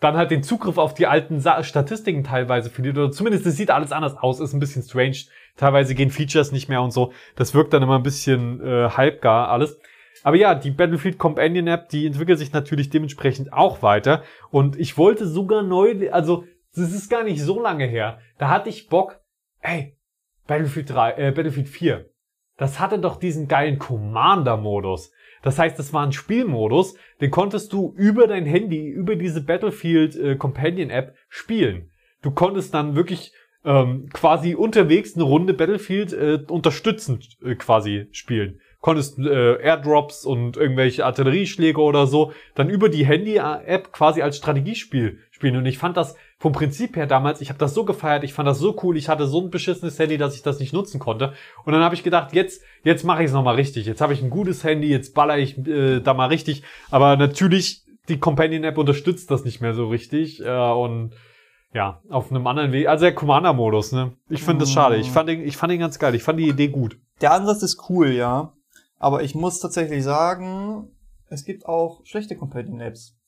dann 0.00 0.16
halt 0.16 0.30
den 0.30 0.42
Zugriff 0.42 0.78
auf 0.78 0.94
die 0.94 1.06
alten 1.06 1.40
Sa 1.40 1.62
Statistiken 1.62 2.24
teilweise 2.24 2.70
verliert. 2.70 2.96
Oder 2.96 3.12
zumindest 3.12 3.46
es 3.46 3.56
sieht 3.56 3.70
alles 3.70 3.92
anders 3.92 4.16
aus, 4.16 4.40
ist 4.40 4.54
ein 4.54 4.60
bisschen 4.60 4.82
strange. 4.82 5.16
Teilweise 5.56 5.94
gehen 5.94 6.10
Features 6.10 6.52
nicht 6.52 6.68
mehr 6.68 6.82
und 6.82 6.90
so. 6.90 7.12
Das 7.36 7.54
wirkt 7.54 7.72
dann 7.72 7.82
immer 7.82 7.96
ein 7.96 8.02
bisschen 8.02 8.60
äh, 8.66 8.88
halbgar 8.90 9.48
alles. 9.48 9.78
Aber 10.22 10.36
ja, 10.36 10.54
die 10.54 10.70
Battlefield 10.70 11.18
Companion 11.18 11.66
App, 11.66 11.88
die 11.90 12.06
entwickelt 12.06 12.38
sich 12.38 12.52
natürlich 12.52 12.90
dementsprechend 12.90 13.52
auch 13.52 13.82
weiter. 13.82 14.22
Und 14.50 14.78
ich 14.78 14.98
wollte 14.98 15.26
sogar 15.26 15.62
neu, 15.62 16.10
also 16.10 16.44
das 16.74 16.92
ist 16.92 17.10
gar 17.10 17.24
nicht 17.24 17.42
so 17.42 17.60
lange 17.60 17.86
her. 17.86 18.18
Da 18.38 18.48
hatte 18.48 18.68
ich 18.68 18.88
Bock, 18.88 19.20
ey, 19.60 19.96
Battlefield 20.46 20.90
3, 20.90 21.12
äh, 21.12 21.30
Battlefield 21.32 21.68
4. 21.68 22.10
Das 22.56 22.80
hatte 22.80 22.98
doch 22.98 23.16
diesen 23.16 23.48
geilen 23.48 23.78
Commander-Modus. 23.78 25.12
Das 25.42 25.58
heißt, 25.58 25.78
das 25.78 25.92
war 25.92 26.06
ein 26.06 26.12
Spielmodus, 26.12 26.94
den 27.20 27.30
konntest 27.30 27.72
du 27.72 27.94
über 27.96 28.26
dein 28.26 28.46
Handy, 28.46 28.88
über 28.88 29.16
diese 29.16 29.42
Battlefield 29.42 30.16
äh, 30.16 30.36
Companion 30.36 30.90
App 30.90 31.14
spielen. 31.28 31.90
Du 32.22 32.30
konntest 32.30 32.74
dann 32.74 32.94
wirklich 32.94 33.32
ähm, 33.64 34.08
quasi 34.12 34.54
unterwegs 34.54 35.14
eine 35.14 35.24
Runde 35.24 35.54
Battlefield 35.54 36.12
äh, 36.12 36.38
unterstützend 36.48 37.38
äh, 37.42 37.54
quasi 37.54 38.08
spielen. 38.12 38.60
Konntest 38.80 39.18
äh, 39.18 39.62
Airdrops 39.62 40.24
und 40.24 40.56
irgendwelche 40.56 41.04
Artillerieschläge 41.04 41.80
oder 41.80 42.06
so 42.06 42.32
dann 42.54 42.70
über 42.70 42.88
die 42.88 43.04
Handy-App 43.04 43.92
quasi 43.92 44.22
als 44.22 44.38
Strategiespiel 44.38 45.18
spielen. 45.30 45.56
Und 45.56 45.66
ich 45.66 45.76
fand 45.76 45.98
das 45.98 46.16
vom 46.40 46.52
Prinzip 46.52 46.96
her 46.96 47.06
damals, 47.06 47.42
ich 47.42 47.50
habe 47.50 47.58
das 47.58 47.74
so 47.74 47.84
gefeiert, 47.84 48.24
ich 48.24 48.32
fand 48.32 48.48
das 48.48 48.58
so 48.58 48.74
cool, 48.82 48.96
ich 48.96 49.10
hatte 49.10 49.26
so 49.26 49.42
ein 49.42 49.50
beschissenes 49.50 49.98
Handy, 49.98 50.16
dass 50.16 50.34
ich 50.34 50.42
das 50.42 50.58
nicht 50.58 50.72
nutzen 50.72 50.98
konnte. 50.98 51.34
Und 51.66 51.74
dann 51.74 51.82
habe 51.82 51.94
ich 51.94 52.02
gedacht, 52.02 52.32
jetzt, 52.32 52.62
jetzt 52.82 53.04
mache 53.04 53.22
ich 53.22 53.26
es 53.26 53.34
nochmal 53.34 53.56
richtig. 53.56 53.84
Jetzt 53.84 54.00
habe 54.00 54.14
ich 54.14 54.22
ein 54.22 54.30
gutes 54.30 54.64
Handy, 54.64 54.88
jetzt 54.88 55.14
baller 55.14 55.36
ich 55.36 55.58
äh, 55.66 56.00
da 56.00 56.14
mal 56.14 56.28
richtig. 56.28 56.62
Aber 56.90 57.18
natürlich, 57.18 57.84
die 58.08 58.18
Companion-App 58.18 58.78
unterstützt 58.78 59.30
das 59.30 59.44
nicht 59.44 59.60
mehr 59.60 59.74
so 59.74 59.88
richtig. 59.88 60.40
Äh, 60.40 60.48
und 60.48 61.12
ja, 61.74 62.00
auf 62.08 62.30
einem 62.30 62.46
anderen 62.46 62.72
Weg. 62.72 62.88
Also 62.88 63.04
der 63.04 63.14
Commander-Modus, 63.14 63.92
ne? 63.92 64.12
Ich 64.30 64.42
finde 64.42 64.60
das 64.60 64.72
schade. 64.72 64.96
Ich 64.96 65.10
fand, 65.10 65.28
den, 65.28 65.42
ich 65.42 65.58
fand 65.58 65.72
den 65.72 65.80
ganz 65.80 65.98
geil. 65.98 66.14
Ich 66.14 66.22
fand 66.22 66.40
die 66.40 66.48
Idee 66.48 66.68
gut. 66.68 66.96
Der 67.20 67.32
Ansatz 67.32 67.62
ist 67.62 67.90
cool, 67.90 68.12
ja. 68.12 68.54
Aber 68.98 69.22
ich 69.22 69.34
muss 69.34 69.60
tatsächlich 69.60 70.02
sagen, 70.02 70.88
es 71.28 71.44
gibt 71.44 71.66
auch 71.66 72.00
schlechte 72.06 72.34
Companion-Apps. 72.34 73.19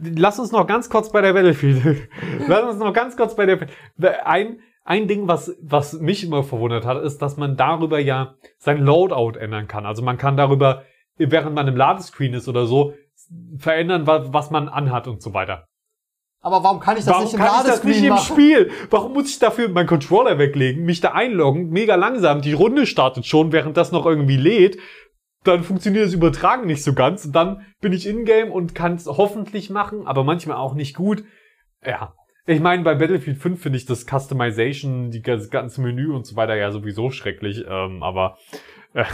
Lass 0.00 0.38
uns 0.38 0.52
noch 0.52 0.66
ganz 0.66 0.88
kurz 0.90 1.10
bei 1.10 1.20
der 1.20 1.32
Battlefield. 1.32 2.08
Lass 2.48 2.64
uns 2.64 2.78
noch 2.78 2.92
ganz 2.92 3.16
kurz 3.16 3.34
bei 3.36 3.46
der. 3.46 3.66
Ein, 4.26 4.60
ein 4.84 5.08
Ding, 5.08 5.28
was, 5.28 5.56
was 5.62 5.94
mich 5.94 6.24
immer 6.24 6.42
verwundert 6.42 6.84
hat, 6.84 7.02
ist, 7.02 7.18
dass 7.18 7.36
man 7.36 7.56
darüber 7.56 7.98
ja 7.98 8.34
sein 8.58 8.78
Loadout 8.78 9.38
ändern 9.38 9.68
kann. 9.68 9.86
Also 9.86 10.02
man 10.02 10.18
kann 10.18 10.36
darüber, 10.36 10.84
während 11.16 11.54
man 11.54 11.68
im 11.68 11.76
Ladescreen 11.76 12.34
ist 12.34 12.48
oder 12.48 12.66
so, 12.66 12.94
verändern, 13.56 14.06
was, 14.06 14.32
was 14.32 14.50
man 14.50 14.68
anhat 14.68 15.06
und 15.06 15.22
so 15.22 15.34
weiter. 15.34 15.66
Aber 16.44 16.64
warum 16.64 16.80
kann 16.80 16.96
ich 16.96 17.04
das 17.04 17.14
Warum 17.14 17.24
nicht 17.24 17.34
im 17.34 17.38
kann 17.38 17.48
ich 17.48 17.56
das 17.58 17.66
Ladescreen 17.66 17.92
nicht 17.92 18.02
im 18.02 18.08
machen? 18.14 18.32
Spiel? 18.32 18.70
Warum 18.90 19.12
muss 19.12 19.30
ich 19.30 19.38
dafür 19.38 19.68
meinen 19.68 19.86
Controller 19.86 20.38
weglegen, 20.38 20.84
mich 20.84 21.00
da 21.00 21.12
einloggen, 21.12 21.70
mega 21.70 21.94
langsam, 21.94 22.42
die 22.42 22.52
Runde 22.52 22.86
startet 22.86 23.26
schon, 23.26 23.52
während 23.52 23.76
das 23.76 23.92
noch 23.92 24.06
irgendwie 24.06 24.36
lädt, 24.36 24.78
dann 25.44 25.64
funktioniert 25.64 26.06
das 26.06 26.14
Übertragen 26.14 26.66
nicht 26.66 26.84
so 26.84 26.92
ganz 26.92 27.24
und 27.24 27.32
dann 27.32 27.66
bin 27.80 27.92
ich 27.92 28.06
in-game 28.06 28.50
und 28.50 28.74
kann 28.74 28.94
es 28.94 29.06
hoffentlich 29.06 29.70
machen, 29.70 30.06
aber 30.06 30.24
manchmal 30.24 30.56
auch 30.56 30.74
nicht 30.74 30.94
gut. 30.94 31.24
Ja. 31.84 32.14
Ich 32.44 32.60
meine, 32.60 32.82
bei 32.82 32.96
Battlefield 32.96 33.38
5 33.38 33.62
finde 33.62 33.78
ich 33.78 33.86
das 33.86 34.04
Customization, 34.04 35.10
die 35.10 35.22
das 35.22 35.50
ganze 35.50 35.80
Menü 35.80 36.12
und 36.12 36.26
so 36.26 36.34
weiter 36.34 36.56
ja 36.56 36.72
sowieso 36.72 37.10
schrecklich, 37.10 37.64
ähm, 37.68 38.02
aber 38.02 38.36
äh, 38.94 39.04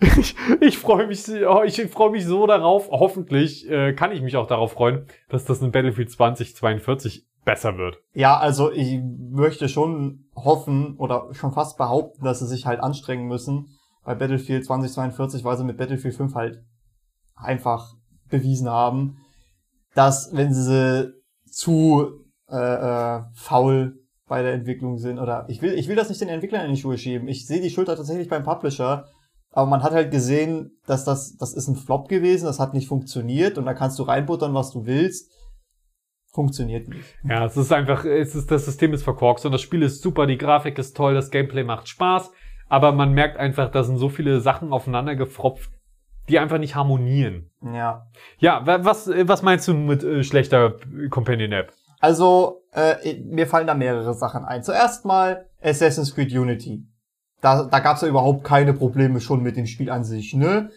ich, 0.18 0.34
ich 0.60 0.78
freue 0.78 1.06
mich, 1.06 1.24
oh, 1.28 1.62
ich 1.64 1.80
freue 1.90 2.10
mich 2.10 2.24
so 2.24 2.46
darauf. 2.46 2.90
Hoffentlich 2.90 3.68
äh, 3.70 3.92
kann 3.92 4.12
ich 4.12 4.22
mich 4.22 4.36
auch 4.36 4.46
darauf 4.46 4.72
freuen, 4.72 5.06
dass 5.28 5.44
das 5.44 5.60
in 5.60 5.70
Battlefield 5.70 6.10
2042 6.10 7.26
besser 7.44 7.76
wird. 7.76 7.98
Ja, 8.14 8.38
also 8.38 8.70
ich 8.72 9.00
möchte 9.02 9.68
schon 9.68 10.26
hoffen 10.34 10.96
oder 10.96 11.28
schon 11.32 11.52
fast 11.52 11.76
behaupten, 11.76 12.24
dass 12.24 12.38
sie 12.38 12.46
sich 12.46 12.66
halt 12.66 12.80
anstrengen 12.80 13.26
müssen 13.26 13.76
bei 14.04 14.14
Battlefield 14.14 14.64
2042, 14.64 15.44
weil 15.44 15.56
sie 15.56 15.64
mit 15.64 15.76
Battlefield 15.76 16.14
5 16.14 16.34
halt 16.34 16.64
einfach 17.34 17.94
bewiesen 18.28 18.68
haben, 18.68 19.18
dass 19.94 20.30
wenn 20.34 20.54
sie 20.54 21.12
zu 21.46 22.24
äh, 22.48 22.56
äh, 22.56 23.22
faul 23.34 23.98
bei 24.26 24.42
der 24.42 24.52
Entwicklung 24.52 24.98
sind 24.98 25.18
oder 25.18 25.44
ich 25.48 25.60
will 25.60 25.74
ich 25.74 25.88
will 25.88 25.96
das 25.96 26.08
nicht 26.08 26.20
den 26.20 26.28
Entwicklern 26.28 26.64
in 26.64 26.74
die 26.74 26.80
Schuhe 26.80 26.98
schieben. 26.98 27.28
Ich 27.28 27.46
sehe 27.46 27.60
die 27.60 27.70
Schulter 27.70 27.96
tatsächlich 27.96 28.28
beim 28.28 28.44
Publisher, 28.44 29.06
aber 29.50 29.68
man 29.68 29.82
hat 29.82 29.92
halt 29.92 30.10
gesehen, 30.12 30.78
dass 30.86 31.04
das 31.04 31.36
das 31.36 31.52
ist 31.54 31.68
ein 31.68 31.76
Flop 31.76 32.08
gewesen, 32.08 32.46
das 32.46 32.60
hat 32.60 32.72
nicht 32.72 32.88
funktioniert 32.88 33.58
und 33.58 33.66
da 33.66 33.74
kannst 33.74 33.98
du 33.98 34.04
reinbuttern, 34.04 34.54
was 34.54 34.70
du 34.70 34.86
willst. 34.86 35.32
Funktioniert 36.32 36.88
nicht. 36.88 37.18
Ja, 37.24 37.44
es 37.44 37.56
ist 37.56 37.72
einfach, 37.72 38.04
es 38.04 38.36
ist, 38.36 38.52
das 38.52 38.64
System 38.64 38.92
ist 38.92 39.02
verkorkst 39.02 39.44
und 39.46 39.50
das 39.50 39.62
Spiel 39.62 39.82
ist 39.82 40.00
super, 40.00 40.28
die 40.28 40.38
Grafik 40.38 40.78
ist 40.78 40.96
toll, 40.96 41.12
das 41.12 41.32
Gameplay 41.32 41.64
macht 41.64 41.88
Spaß, 41.88 42.30
aber 42.70 42.92
man 42.92 43.12
merkt 43.12 43.36
einfach, 43.36 43.70
da 43.70 43.82
sind 43.84 43.98
so 43.98 44.08
viele 44.08 44.40
Sachen 44.40 44.72
aufeinander 44.72 45.14
gefropft, 45.16 45.70
die 46.30 46.38
einfach 46.38 46.56
nicht 46.58 46.74
harmonieren. 46.74 47.50
Ja. 47.62 48.06
Ja, 48.38 48.66
wa- 48.66 48.78
was, 48.82 49.08
äh, 49.08 49.28
was 49.28 49.42
meinst 49.42 49.68
du 49.68 49.74
mit 49.74 50.02
äh, 50.02 50.24
schlechter 50.24 50.76
Companion 51.10 51.52
App? 51.52 51.72
Also, 51.98 52.62
äh, 52.72 53.18
mir 53.24 53.46
fallen 53.46 53.66
da 53.66 53.74
mehrere 53.74 54.14
Sachen 54.14 54.46
ein. 54.46 54.62
Zuerst 54.62 55.04
mal 55.04 55.46
Assassin's 55.62 56.14
Creed 56.14 56.32
Unity. 56.32 56.86
Da, 57.42 57.64
da 57.64 57.78
gab's 57.80 58.00
ja 58.02 58.08
überhaupt 58.08 58.44
keine 58.44 58.72
Probleme 58.72 59.20
schon 59.20 59.42
mit 59.42 59.56
dem 59.56 59.66
Spiel 59.66 59.90
an 59.90 60.04
sich, 60.04 60.32
ne? 60.34 60.70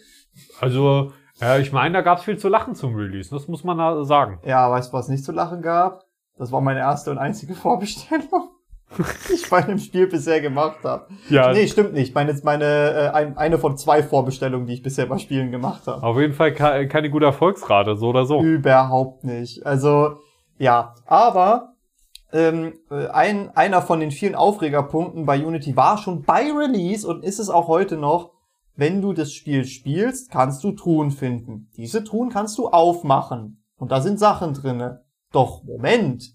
Also, 0.60 1.12
ja, 1.40 1.58
ich 1.58 1.72
meine, 1.72 1.94
da 1.94 2.00
gab 2.02 2.18
es 2.18 2.24
viel 2.24 2.38
zu 2.38 2.48
lachen 2.48 2.74
zum 2.74 2.94
Release, 2.94 3.30
das 3.30 3.48
muss 3.48 3.64
man 3.64 3.78
da 3.78 4.04
sagen. 4.04 4.40
Ja, 4.44 4.70
weißt 4.70 4.92
du, 4.92 4.96
was 4.96 5.08
nicht 5.08 5.24
zu 5.24 5.32
lachen 5.32 5.62
gab? 5.62 6.04
Das 6.36 6.50
war 6.52 6.60
meine 6.60 6.80
erste 6.80 7.10
und 7.10 7.18
einzige 7.18 7.54
Vorbestellung, 7.64 8.50
ich 9.32 9.48
bei 9.50 9.62
dem 9.62 9.78
Spiel 9.78 10.06
bisher 10.06 10.40
gemacht 10.40 10.78
habe. 10.84 11.06
Ja, 11.28 11.52
Nee, 11.52 11.66
stimmt 11.66 11.92
nicht. 11.92 12.14
Meine, 12.14 12.38
meine 12.42 12.64
äh, 12.64 13.08
ein, 13.08 13.36
eine 13.36 13.58
von 13.58 13.76
zwei 13.76 14.02
Vorbestellungen, 14.02 14.66
die 14.66 14.74
ich 14.74 14.82
bisher 14.82 15.06
bei 15.06 15.18
Spielen 15.18 15.50
gemacht 15.50 15.86
habe. 15.86 16.02
auf 16.02 16.18
jeden 16.18 16.34
Fall 16.34 16.52
ke 16.52 16.88
keine 16.88 17.10
gute 17.10 17.26
Erfolgsrate, 17.26 17.96
so 17.96 18.08
oder 18.08 18.26
so. 18.26 18.42
Überhaupt 18.42 19.24
nicht. 19.24 19.64
Also, 19.66 20.18
ja. 20.58 20.94
Aber 21.06 21.74
ähm, 22.32 22.74
äh, 22.90 23.06
ein, 23.08 23.50
einer 23.56 23.80
von 23.82 24.00
den 24.00 24.10
vielen 24.10 24.34
Aufregerpunkten 24.34 25.24
bei 25.24 25.44
Unity 25.44 25.76
war 25.76 25.98
schon 25.98 26.22
bei 26.22 26.50
Release 26.50 27.06
und 27.06 27.24
ist 27.24 27.38
es 27.38 27.48
auch 27.48 27.68
heute 27.68 27.96
noch, 27.96 28.32
wenn 28.76 29.00
du 29.00 29.12
das 29.12 29.32
Spiel 29.32 29.64
spielst, 29.64 30.30
kannst 30.30 30.64
du 30.64 30.72
Truhen 30.72 31.12
finden. 31.12 31.70
Diese 31.76 32.02
Truhen 32.02 32.30
kannst 32.30 32.58
du 32.58 32.68
aufmachen. 32.68 33.62
Und 33.76 33.92
da 33.92 34.00
sind 34.00 34.18
Sachen 34.18 34.54
drinne. 34.54 35.04
Doch, 35.32 35.62
Moment. 35.62 36.32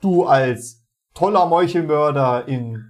Du 0.00 0.24
als 0.24 0.85
toller 1.16 1.46
Meuchelmörder 1.46 2.46
in 2.46 2.84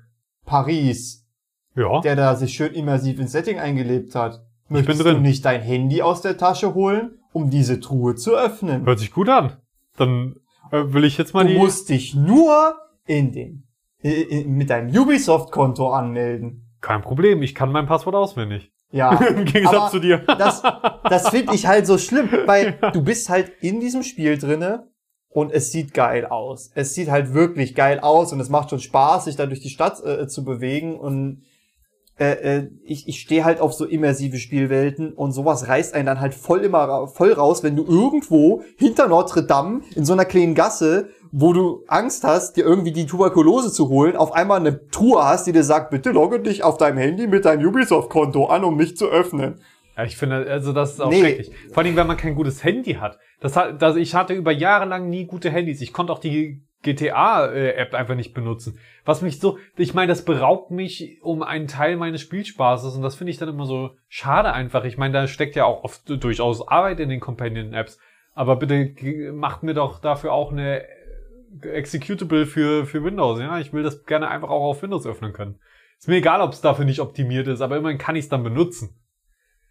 Paris, 0.44 1.26
Ja. 1.74 2.00
der 2.00 2.16
da 2.16 2.34
sich 2.34 2.52
schön 2.54 2.72
immersiv 2.74 3.18
ins 3.18 3.32
Setting 3.32 3.58
eingelebt 3.58 4.14
hat, 4.14 4.42
bin 4.68 4.78
möchtest 4.78 5.04
drin. 5.04 5.14
du 5.16 5.20
nicht 5.20 5.44
dein 5.44 5.60
Handy 5.62 6.02
aus 6.02 6.20
der 6.20 6.36
Tasche 6.36 6.74
holen, 6.74 7.18
um 7.32 7.50
diese 7.50 7.80
Truhe 7.80 8.14
zu 8.14 8.34
öffnen? 8.36 8.84
Hört 8.86 8.98
sich 8.98 9.12
gut 9.12 9.28
an. 9.28 9.56
Dann 9.96 10.36
äh, 10.72 10.82
will 10.92 11.04
ich 11.04 11.16
jetzt 11.18 11.34
mal 11.34 11.44
Du 11.46 11.52
die. 11.52 11.58
musst 11.58 11.88
dich 11.88 12.14
nur 12.14 12.76
in 13.06 13.32
den 13.32 13.66
äh, 14.02 14.22
äh, 14.22 14.44
mit 14.44 14.70
deinem 14.70 14.94
Ubisoft-Konto 14.96 15.90
anmelden. 15.90 16.62
Kein 16.80 17.02
Problem, 17.02 17.42
ich 17.42 17.54
kann 17.54 17.72
mein 17.72 17.86
Passwort 17.86 18.14
auswendig. 18.14 18.70
Ja. 18.90 19.12
Im 19.28 19.44
Gegensatz 19.44 19.90
zu 19.90 19.98
dir. 20.00 20.18
Das, 20.18 20.62
das 21.04 21.28
finde 21.30 21.54
ich 21.54 21.66
halt 21.66 21.86
so 21.86 21.98
schlimm, 21.98 22.28
weil 22.46 22.78
du 22.92 23.02
bist 23.02 23.28
halt 23.28 23.50
in 23.60 23.80
diesem 23.80 24.02
Spiel 24.02 24.38
drinne 24.38 24.88
und 25.36 25.52
es 25.52 25.70
sieht 25.70 25.92
geil 25.92 26.24
aus. 26.24 26.70
Es 26.74 26.94
sieht 26.94 27.10
halt 27.10 27.34
wirklich 27.34 27.74
geil 27.74 28.00
aus 28.00 28.32
und 28.32 28.40
es 28.40 28.48
macht 28.48 28.70
schon 28.70 28.80
Spaß, 28.80 29.26
sich 29.26 29.36
da 29.36 29.44
durch 29.44 29.60
die 29.60 29.68
Stadt 29.68 30.02
äh, 30.02 30.26
zu 30.26 30.44
bewegen 30.44 30.98
und 30.98 31.42
äh, 32.18 32.30
äh, 32.30 32.70
ich, 32.82 33.06
ich 33.06 33.20
stehe 33.20 33.44
halt 33.44 33.60
auf 33.60 33.74
so 33.74 33.84
immersive 33.84 34.38
Spielwelten 34.38 35.12
und 35.12 35.32
sowas 35.32 35.68
reißt 35.68 35.92
einen 35.92 36.06
dann 36.06 36.20
halt 36.20 36.32
voll 36.32 36.60
immer 36.60 37.06
voll 37.08 37.34
raus, 37.34 37.62
wenn 37.62 37.76
du 37.76 37.84
irgendwo 37.84 38.62
hinter 38.78 39.08
Notre 39.08 39.42
Dame 39.42 39.82
in 39.94 40.06
so 40.06 40.14
einer 40.14 40.24
kleinen 40.24 40.54
Gasse, 40.54 41.10
wo 41.32 41.52
du 41.52 41.84
Angst 41.86 42.24
hast, 42.24 42.56
dir 42.56 42.64
irgendwie 42.64 42.92
die 42.92 43.04
Tuberkulose 43.04 43.70
zu 43.70 43.90
holen, 43.90 44.16
auf 44.16 44.32
einmal 44.32 44.60
eine 44.60 44.88
Truhe 44.88 45.22
hast, 45.22 45.46
die 45.46 45.52
dir 45.52 45.64
sagt, 45.64 45.90
bitte 45.90 46.12
logge 46.12 46.40
dich 46.40 46.64
auf 46.64 46.78
deinem 46.78 46.96
Handy 46.96 47.26
mit 47.26 47.44
deinem 47.44 47.68
Ubisoft-Konto 47.68 48.46
an, 48.46 48.64
um 48.64 48.74
mich 48.74 48.96
zu 48.96 49.08
öffnen. 49.08 49.60
Ja, 49.96 50.04
ich 50.04 50.16
finde, 50.16 50.46
also 50.50 50.72
das 50.72 50.92
ist 50.94 51.00
auch 51.00 51.10
Nee. 51.10 51.20
schrecklich. 51.20 51.50
Vor 51.72 51.82
allem, 51.82 51.96
wenn 51.96 52.06
man 52.06 52.16
kein 52.16 52.34
gutes 52.34 52.62
Handy 52.62 52.94
hat. 52.94 53.18
Das 53.40 53.56
hat, 53.56 53.80
das, 53.80 53.96
ich 53.96 54.14
hatte 54.14 54.34
über 54.34 54.52
Jahre 54.52 54.84
lang 54.84 55.08
nie 55.08 55.24
gute 55.26 55.50
Handys. 55.50 55.80
Ich 55.80 55.92
konnte 55.92 56.12
auch 56.12 56.18
die 56.18 56.62
GTA-App 56.82 57.94
einfach 57.94 58.14
nicht 58.14 58.34
benutzen. 58.34 58.78
Was 59.04 59.22
mich 59.22 59.40
so, 59.40 59.58
ich 59.76 59.94
meine, 59.94 60.08
das 60.08 60.24
beraubt 60.24 60.70
mich 60.70 61.18
um 61.22 61.42
einen 61.42 61.66
Teil 61.66 61.96
meines 61.96 62.20
Spielspaßes 62.20 62.94
und 62.94 63.02
das 63.02 63.16
finde 63.16 63.30
ich 63.32 63.38
dann 63.38 63.48
immer 63.48 63.66
so 63.66 63.90
schade 64.08 64.52
einfach. 64.52 64.84
Ich 64.84 64.98
meine, 64.98 65.12
da 65.14 65.26
steckt 65.26 65.56
ja 65.56 65.64
auch 65.64 65.82
oft 65.84 66.02
durchaus 66.22 66.66
Arbeit 66.68 67.00
in 67.00 67.08
den 67.08 67.20
Companion-Apps. 67.20 67.98
Aber 68.34 68.56
bitte 68.56 69.32
macht 69.32 69.62
mir 69.62 69.72
doch 69.74 69.98
dafür 69.98 70.32
auch 70.32 70.52
eine 70.52 70.84
Executable 71.62 72.46
für, 72.46 72.84
für 72.86 73.02
Windows. 73.02 73.40
Ja, 73.40 73.58
ich 73.58 73.72
will 73.72 73.82
das 73.82 74.04
gerne 74.04 74.28
einfach 74.28 74.50
auch 74.50 74.68
auf 74.68 74.82
Windows 74.82 75.06
öffnen 75.06 75.32
können. 75.32 75.58
Ist 75.98 76.08
mir 76.08 76.16
egal, 76.16 76.42
ob 76.42 76.52
es 76.52 76.60
dafür 76.60 76.84
nicht 76.84 77.00
optimiert 77.00 77.48
ist, 77.48 77.62
aber 77.62 77.78
immerhin 77.78 77.98
kann 77.98 78.16
ich 78.16 78.24
es 78.24 78.28
dann 78.28 78.42
benutzen. 78.44 78.94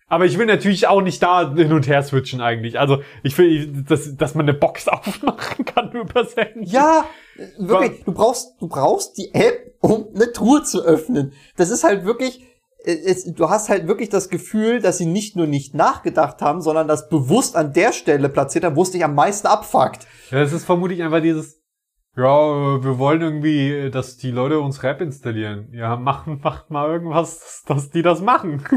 Aber 0.08 0.26
ich 0.26 0.38
will 0.38 0.46
natürlich 0.46 0.88
auch 0.88 1.02
nicht 1.02 1.22
da 1.24 1.54
hin 1.56 1.74
und 1.74 1.88
her 1.88 2.04
switchen 2.04 2.40
eigentlich. 2.40 2.80
Also 2.80 3.00
ich 3.24 3.38
will, 3.38 3.84
dass, 3.88 4.16
dass 4.16 4.36
man 4.36 4.48
eine 4.48 4.58
Box 4.58 4.88
aufmachen 4.88 5.66
kann 5.66 5.92
übers 5.92 6.36
Handy. 6.36 6.70
Ja, 6.70 7.06
wirklich, 7.58 8.04
du 8.04 8.14
brauchst, 8.14 8.54
du 8.60 8.68
brauchst 8.68 9.18
die 9.18 9.34
App, 9.34 9.74
um 9.82 10.08
eine 10.14 10.32
Truhe 10.32 10.64
zu 10.64 10.84
öffnen. 10.84 11.34
Das 11.58 11.72
ist 11.72 11.84
halt 11.84 12.06
wirklich, 12.06 12.42
äh, 12.84 12.96
es, 13.06 13.26
du 13.26 13.50
hast 13.50 13.70
halt 13.70 13.88
wirklich 13.88 14.10
das 14.10 14.30
Gefühl, 14.30 14.80
dass 14.80 15.00
sie 15.00 15.08
nicht 15.08 15.36
nur 15.36 15.48
nicht 15.48 15.74
nachgedacht 15.74 16.42
haben, 16.42 16.62
sondern 16.62 16.88
das 16.88 17.10
bewusst 17.10 17.56
an 17.56 17.74
der 17.74 17.92
Stelle 17.92 18.30
platziert 18.30 18.64
haben, 18.64 18.76
wo 18.76 18.84
es 18.84 18.92
dich 18.92 19.04
am 19.04 19.16
meisten 19.16 19.48
abfuckt. 19.48 20.06
Ja, 20.30 20.40
Das 20.40 20.54
ist 20.54 20.66
vermutlich 20.66 21.02
einfach 21.02 21.22
dieses, 21.22 21.60
ja, 22.18 22.84
wir 22.84 22.98
wollen 22.98 23.22
irgendwie, 23.22 23.72
äh, 23.72 23.90
dass 23.90 24.16
die 24.16 24.32
Leute 24.32 24.60
uns 24.60 24.84
Rap 24.84 25.02
installieren. 25.02 25.68
Ja, 25.74 25.98
machen, 25.98 26.40
macht 26.44 26.70
mal 26.70 26.90
irgendwas, 26.90 27.64
dass, 27.68 27.90
die 27.90 28.02
das 28.02 28.22
machen. 28.22 28.64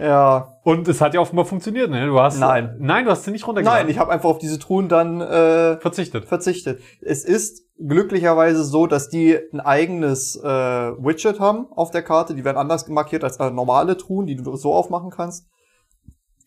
Ja. 0.00 0.56
Und 0.64 0.88
es 0.88 1.02
hat 1.02 1.12
ja 1.12 1.20
offenbar 1.20 1.44
funktioniert, 1.44 1.90
ne? 1.90 2.06
Du 2.06 2.18
hast, 2.18 2.38
Nein. 2.38 2.76
Nein, 2.78 3.04
du 3.04 3.10
hast 3.10 3.24
sie 3.24 3.30
nicht 3.30 3.46
runtergeladen. 3.46 3.82
Nein, 3.82 3.90
ich 3.90 3.98
habe 3.98 4.10
einfach 4.10 4.30
auf 4.30 4.38
diese 4.38 4.58
Truhen 4.58 4.88
dann 4.88 5.20
äh, 5.20 5.76
verzichtet. 5.78 6.24
verzichtet. 6.24 6.80
Es 7.02 7.24
ist 7.24 7.66
glücklicherweise 7.78 8.64
so, 8.64 8.86
dass 8.86 9.10
die 9.10 9.38
ein 9.52 9.60
eigenes 9.60 10.36
äh, 10.36 10.48
Widget 10.48 11.38
haben 11.38 11.66
auf 11.72 11.90
der 11.90 12.02
Karte. 12.02 12.34
Die 12.34 12.44
werden 12.44 12.56
anders 12.56 12.88
markiert 12.88 13.24
als 13.24 13.38
normale 13.38 13.98
Truhen, 13.98 14.26
die 14.26 14.36
du 14.36 14.56
so 14.56 14.72
aufmachen 14.72 15.10
kannst. 15.10 15.46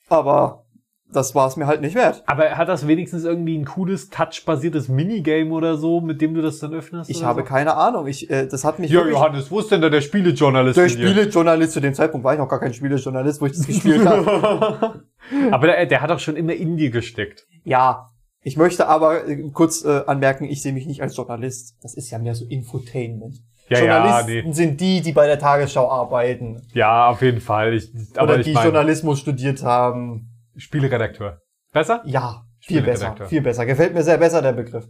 Aber 0.08 0.65
das 1.12 1.36
war 1.36 1.48
es 1.48 1.56
mir 1.56 1.68
halt 1.68 1.82
nicht 1.82 1.96
wert. 1.96 2.24
Aber 2.26 2.58
hat 2.58 2.68
das 2.68 2.88
wenigstens 2.88 3.24
irgendwie 3.24 3.58
ein 3.58 3.66
cooles 3.66 4.10
Touch-basiertes 4.10 4.90
Minigame 4.90 5.52
oder 5.52 5.78
so, 5.78 6.02
mit 6.02 6.22
dem 6.22 6.34
du 6.34 6.42
das 6.42 6.60
dann 6.60 6.74
öffnest? 6.74 7.10
Ich 7.10 7.24
habe 7.24 7.42
so? 7.42 7.46
keine 7.46 7.76
Ahnung. 7.76 8.08
Ich, 8.08 8.30
äh, 8.30 8.48
das 8.48 8.64
hat 8.64 8.80
mich 8.80 8.92
Ja. 8.92 9.06
Johannes, 9.08 9.50
wo 9.52 9.60
ist 9.60 9.72
denn 9.72 9.82
da 9.82 9.90
der 9.90 10.02
Spielejournalist? 10.02 10.78
Der? 10.78 10.90
Spielejournalist 10.90 11.74
zu 11.74 11.80
dem 11.80 11.94
Zeitpunkt 11.94 12.24
war 12.24 12.34
ich 12.34 12.40
noch 12.40 12.50
gar 12.50 12.60
kein 12.60 12.74
Spielejournalist, 12.74 13.42
wo 13.42 13.46
ich 13.46 13.54
das 13.54 13.68
gespielt 13.68 14.06
habe. 14.06 15.04
aber 15.52 15.68
der, 15.68 15.86
der 15.86 16.02
hat 16.02 16.10
doch 16.10 16.20
schon 16.20 16.36
immer 16.36 16.54
in 16.54 16.76
dir 16.76 16.90
gesteckt. 16.90 17.48
Ja, 17.64 18.12
ich 18.42 18.58
möchte 18.58 18.88
aber 18.88 19.28
äh, 19.28 19.50
kurz 19.54 19.86
äh, 19.86 20.04
anmerken, 20.06 20.46
ich 20.46 20.62
sehe 20.62 20.74
mich 20.74 20.86
nicht 20.86 21.02
als 21.02 21.16
Journalist. 21.16 21.78
Das 21.82 21.96
ist 21.96 22.12
ja 22.12 22.20
mehr 22.20 22.36
so 22.36 22.46
Infotainment. 22.46 23.38
Ja, 23.70 23.80
ja, 23.80 23.98
Journalisten 23.98 24.48
nee. 24.50 24.54
sind 24.54 24.82
die, 24.82 25.02
die 25.02 25.12
bei 25.12 25.26
der 25.26 25.40
Tagesschau 25.40 25.90
arbeiten. 25.90 26.62
Ja, 26.74 27.08
auf 27.08 27.22
jeden 27.22 27.42
Fall. 27.42 27.74
Ich, 27.74 27.90
aber 28.16 28.34
oder 28.34 28.40
ich 28.40 28.46
die 28.46 28.54
meine, 28.54 28.66
Journalismus 28.66 29.20
studiert 29.20 29.64
haben. 29.64 30.30
Spieleredakteur. 30.58 31.40
Besser? 31.72 32.02
Ja, 32.06 32.44
viel 32.60 32.82
besser, 32.82 33.16
viel 33.28 33.42
besser. 33.42 33.66
Gefällt 33.66 33.94
mir 33.94 34.04
sehr 34.04 34.18
besser, 34.18 34.42
der 34.42 34.54
Begriff. 34.54 34.88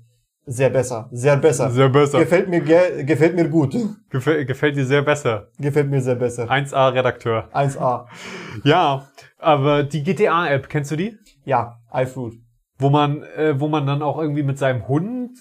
Sehr 0.47 0.69
besser, 0.69 1.09
sehr 1.11 1.37
besser. 1.37 1.71
Sehr 1.71 1.89
besser. 1.89 2.19
Gefällt 2.19 2.49
mir, 2.49 2.61
ge 2.61 3.03
gefällt 3.03 3.35
mir 3.35 3.49
gut. 3.49 3.75
Gefällt, 4.09 4.47
gefällt 4.47 4.77
dir 4.77 4.85
sehr 4.85 5.01
besser. 5.01 5.47
Gefällt 5.57 5.89
mir 5.89 6.01
sehr 6.01 6.15
besser. 6.15 6.49
1A-Redakteur. 6.49 7.49
1A. 7.51 8.05
Ja, 8.63 9.07
aber 9.39 9.83
die 9.83 10.03
GTA-App, 10.03 10.69
kennst 10.69 10.91
du 10.91 10.95
die? 10.95 11.17
Ja, 11.45 11.79
iFruit. 11.91 12.35
Wo 12.77 12.89
man, 12.89 13.23
äh, 13.23 13.59
wo 13.59 13.67
man 13.67 13.87
dann 13.87 14.03
auch 14.03 14.19
irgendwie 14.19 14.43
mit 14.43 14.59
seinem 14.59 14.87
Hund 14.87 15.31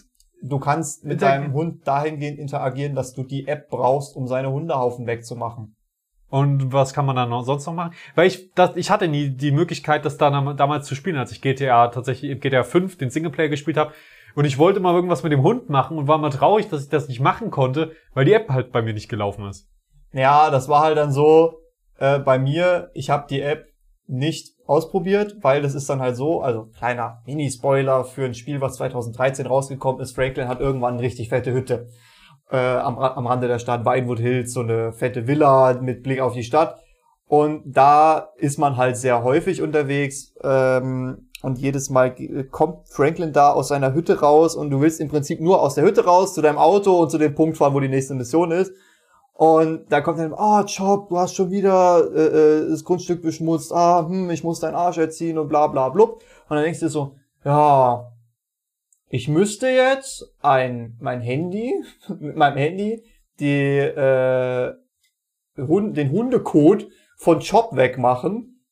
Du 0.47 0.59
kannst 0.59 1.05
mit 1.05 1.23
deinem 1.23 1.55
Hund 1.55 1.87
dahingehend 1.89 2.39
interagieren, 2.39 2.95
dass 2.95 3.15
du 3.15 3.23
die 3.23 3.49
App 3.49 3.71
brauchst, 3.71 4.15
um 4.15 4.27
seine 4.27 4.53
Hundehaufen 4.53 5.07
wegzumachen. 5.07 5.75
Und 6.35 6.73
was 6.73 6.93
kann 6.93 7.07
man 7.07 7.15
dann 7.15 7.29
noch, 7.31 7.45
sonst 7.45 7.65
noch 7.65 7.75
machen? 7.75 7.95
Weil 8.17 8.27
ich, 8.27 8.53
das, 8.55 8.75
ich 8.75 8.91
hatte 8.91 9.07
nie 9.07 9.29
die 9.29 9.53
Möglichkeit, 9.53 10.05
das 10.05 10.17
dann 10.17 10.57
damals 10.57 10.85
zu 10.85 10.97
spielen, 10.97 11.17
als 11.17 11.31
ich 11.31 11.41
GTA 11.41 11.87
tatsächlich, 11.87 12.41
GTA 12.41 12.65
5, 12.65 12.99
den 12.99 13.09
Singleplayer 13.09 13.49
gespielt 13.49 13.77
habe. 13.77 13.93
Und 14.35 14.45
ich 14.45 14.59
wollte 14.59 14.81
mal 14.81 14.97
irgendwas 14.97 15.23
mit 15.23 15.31
dem 15.31 15.45
Hund 15.45 15.71
machen 15.71 15.97
und 15.97 16.09
war 16.09 16.19
mal 16.19 16.31
traurig, 16.31 16.69
dass 16.69 16.83
ich 16.83 16.89
das 16.89 17.07
nicht 17.07 17.21
machen 17.21 17.53
konnte, 17.53 17.93
weil 18.15 18.25
die 18.25 18.33
App 18.33 18.49
halt 18.49 18.73
bei 18.73 18.83
mir 18.83 18.95
nicht 18.95 19.09
gelaufen 19.09 19.47
ist. 19.47 19.69
Ja, 20.13 20.51
das 20.51 20.69
war 20.69 20.83
halt 20.83 20.97
dann 20.97 21.13
so 21.13 21.61
äh, 22.01 22.19
bei 22.19 22.41
mir, 22.41 22.91
ich 22.95 23.11
habe 23.11 23.29
die 23.31 23.41
App 23.41 23.69
nicht 24.09 24.57
ausprobiert, 24.67 25.37
weil 25.43 25.63
das 25.63 25.77
ist 25.77 25.89
dann 25.89 26.01
halt 26.01 26.17
so, 26.17 26.43
also 26.43 26.65
kleiner 26.77 27.23
Mini-Spoiler 27.27 28.03
für 28.03 28.25
ein 28.25 28.35
Spiel, 28.35 28.61
was 28.61 28.75
2013 28.75 29.47
rausgekommen 29.47 30.03
ist. 30.03 30.17
Franklin 30.17 30.49
hat 30.49 30.59
irgendwann 30.59 30.95
eine 30.95 31.03
richtig 31.03 31.29
fette 31.29 31.53
Hütte 31.53 31.91
äh, 32.51 32.57
am, 32.57 32.99
am 32.99 33.27
Rande 33.27 33.49
der 33.49 33.59
Stadt, 33.59 33.85
Vinewood 33.85 34.21
Hills, 34.21 34.53
so 34.53 34.61
eine 34.61 34.93
fette 34.93 35.27
Villa 35.27 35.79
mit 35.81 36.03
Blick 36.03 36.21
auf 36.21 36.35
die 36.35 36.45
Stadt. 36.45 36.79
Und 37.27 37.63
da 37.65 38.31
ist 38.37 38.59
man 38.59 38.77
halt 38.77 38.97
sehr 38.97 39.25
häufig 39.25 39.63
unterwegs 39.63 40.35
ähm, 40.43 41.31
und 41.43 41.59
jedes 41.59 41.91
Mal 41.91 42.15
kommt 42.51 42.89
Franklin 42.89 43.33
da 43.33 43.53
aus 43.53 43.69
seiner 43.69 43.93
Hütte 43.93 44.21
raus 44.21 44.55
und 44.57 44.71
du 44.71 44.81
willst 44.81 45.01
im 45.01 45.09
Prinzip 45.09 45.41
nur 45.41 45.61
aus 45.61 45.75
der 45.75 45.85
Hütte 45.85 46.05
raus 46.05 46.35
zu 46.35 46.43
deinem 46.43 46.59
Auto 46.59 46.99
und 47.01 47.11
zu 47.11 47.19
dem 47.19 47.35
Punkt 47.35 47.57
fahren, 47.57 47.75
wo 47.75 47.81
die 47.81 47.89
nächste 47.89 48.15
Mission 48.15 48.51
ist. 48.51 48.73
Und 49.35 49.91
da 49.91 50.01
kommt 50.01 50.21
dann, 50.21 50.33
ah, 50.33 50.65
Job, 50.65 51.09
du 51.09 51.19
hast 51.19 51.35
schon 51.35 51.51
wieder 51.51 52.05
äh, 52.15 52.27
äh, 52.63 52.71
das 52.71 52.85
Grundstück 52.85 53.21
beschmutzt, 53.21 53.73
ah, 53.73 54.07
hm, 54.07 54.31
ich 54.31 54.45
muss 54.45 54.61
deinen 54.61 54.77
Arsch 54.77 54.99
erziehen 54.99 55.39
und 55.39 55.49
bla 55.49 55.67
bla 55.67 55.89
blub. 55.89 56.23
Und 56.49 56.57
dann 56.57 56.63
denkst 56.63 56.81
du 56.81 56.89
so, 56.89 57.17
ja, 57.45 58.13
ich 59.15 59.29
müsste 59.29 59.69
jetzt 59.69 60.25
ein 60.43 60.97
mein 60.99 61.21
Handy, 61.21 61.73
mit 62.19 62.35
meinem 62.35 62.57
Handy, 62.57 63.05
die, 63.39 63.79
äh, 63.79 64.75
Hund, 65.57 65.97
den 65.97 66.11
Hundecode 66.11 66.89
von 67.17 67.39
Job 67.39 67.69
wegmachen. 67.77 68.65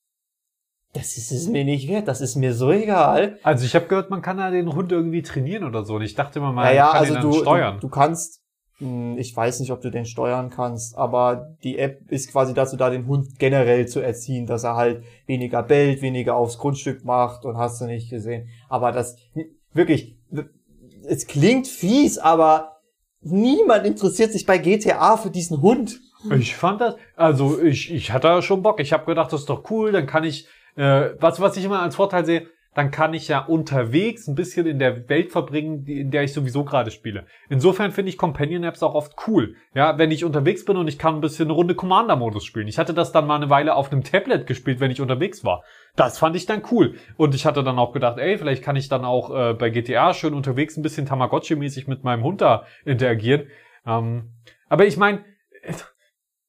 Das 0.95 1.17
ist 1.17 1.31
es 1.31 1.49
mir 1.49 1.65
nicht 1.65 1.89
wert, 1.89 2.09
das 2.09 2.21
ist 2.21 2.35
mir 2.35 2.55
so 2.55 2.73
egal. 2.73 3.39
Also 3.45 3.65
ich 3.65 3.77
habe 3.77 3.87
gehört, 3.87 4.11
man 4.11 4.21
kann 4.21 4.39
da 4.39 4.51
den 4.51 4.75
Hund 4.75 4.91
irgendwie 4.91 5.23
trainieren 5.23 5.63
oder 5.63 5.85
so. 5.85 5.95
Und 5.95 6.03
ich 6.03 6.17
dachte 6.17 6.41
immer 6.41 6.53
mal, 6.53 6.65
Naja, 6.65 6.87
man 6.87 6.93
kann 6.93 7.01
also 7.01 7.15
dann 7.15 7.23
du, 7.23 7.33
steuern. 7.35 7.75
du, 7.77 7.81
du 7.83 7.89
kannst, 7.89 8.43
mh, 8.81 9.19
ich 9.19 9.37
weiß 9.37 9.61
nicht, 9.61 9.71
ob 9.71 9.81
du 9.81 9.91
den 9.91 10.07
steuern 10.07 10.51
kannst, 10.51 10.99
aber 10.99 11.55
die 11.63 11.79
App 11.79 12.11
ist 12.11 12.33
quasi 12.33 12.53
dazu 12.53 12.77
da, 12.77 12.91
den 12.91 13.07
Hund 13.07 13.39
generell 13.39 13.87
zu 13.87 14.01
erziehen, 14.01 14.47
dass 14.47 14.65
er 14.65 14.75
halt 14.75 15.05
weniger 15.27 15.63
bellt, 15.63 16.03
weniger 16.03 16.35
aufs 16.35 16.59
Grundstück 16.59 17.05
macht 17.05 17.45
und 17.45 17.57
hast 17.57 17.81
du 17.81 17.85
nicht 17.85 18.11
gesehen. 18.11 18.49
Aber 18.69 18.91
das, 18.91 19.17
wirklich, 19.73 20.19
es 21.07 21.27
klingt 21.27 21.67
fies, 21.67 22.19
aber 22.19 22.81
niemand 23.21 23.87
interessiert 23.87 24.33
sich 24.33 24.47
bei 24.47 24.59
GTA 24.59 25.17
für 25.17 25.31
diesen 25.31 25.61
Hund. 25.63 26.01
Ich 26.37 26.55
fand 26.55 26.81
das, 26.81 26.97
also 27.17 27.61
ich, 27.61 27.93
ich 27.93 28.13
hatte 28.13 28.43
schon 28.43 28.63
Bock. 28.63 28.81
Ich 28.81 28.93
habe 28.93 29.07
gedacht, 29.07 29.33
das 29.33 29.41
ist 29.41 29.51
doch 29.51 29.69
cool, 29.71 29.93
dann 29.93 30.07
kann 30.07 30.25
ich, 30.25 30.47
äh, 30.77 31.11
was, 31.19 31.41
was 31.41 31.57
ich 31.57 31.65
immer 31.65 31.83
als 31.83 31.97
Vorteil 31.97 32.25
sehe, 32.25 32.47
dann 32.75 32.91
kann 32.91 33.13
ich 33.13 33.29
ja 33.29 33.41
unterwegs 33.41 34.27
ein 34.29 34.35
bisschen 34.35 34.67
in 34.67 34.79
der 34.79 35.09
Welt 35.09 35.31
verbringen, 35.31 35.85
in 35.87 36.11
der 36.11 36.23
ich 36.23 36.33
sowieso 36.33 36.65
gerade 36.65 36.91
spiele. 36.91 37.27
Insofern 37.51 37.93
finde 37.93 38.09
ich 38.09 38.17
Companion-Apps 38.17 38.83
auch 38.83 38.95
oft 38.95 39.15
cool. 39.27 39.57
Ja, 39.75 39.99
wenn 39.99 40.11
ich 40.11 40.25
unterwegs 40.25 40.65
bin 40.65 40.77
und 40.77 40.89
ich 40.89 40.99
kann 40.99 41.17
ein 41.17 41.21
bisschen 41.21 41.47
eine 41.47 41.53
Runde 41.53 41.75
Commander-Modus 41.75 42.45
spielen. 42.45 42.69
Ich 42.69 42.79
hatte 42.79 42.95
das 42.95 43.13
dann 43.13 43.27
mal 43.27 43.37
eine 43.37 43.51
Weile 43.51 43.75
auf 43.75 43.93
einem 43.93 44.05
Tablet 44.05 44.47
gespielt, 44.47 44.81
wenn 44.81 44.91
ich 44.91 45.01
unterwegs 45.01 45.45
war. 45.45 45.63
Das 45.97 46.19
fand 46.19 46.35
ich 46.35 46.47
dann 46.47 46.63
cool. 46.71 46.95
Und 47.17 47.35
ich 47.35 47.45
hatte 47.45 47.63
dann 47.63 47.79
auch 47.79 47.93
gedacht, 47.93 48.19
ey, 48.19 48.39
vielleicht 48.39 48.65
kann 48.65 48.77
ich 48.77 48.89
dann 48.89 49.05
auch 49.05 49.35
äh, 49.35 49.53
bei 49.53 49.69
GTA 49.69 50.15
schön 50.15 50.33
unterwegs 50.33 50.77
ein 50.77 50.83
bisschen 50.83 51.07
Tamagotchi-mäßig 51.07 51.89
mit 51.89 52.05
meinem 52.05 52.25
Hund 52.25 52.41
da 52.41 52.65
interagieren. 52.87 53.49
Ähm, 53.87 54.33
aber 54.69 54.87
ich 54.87 54.97
meine, 54.97 55.25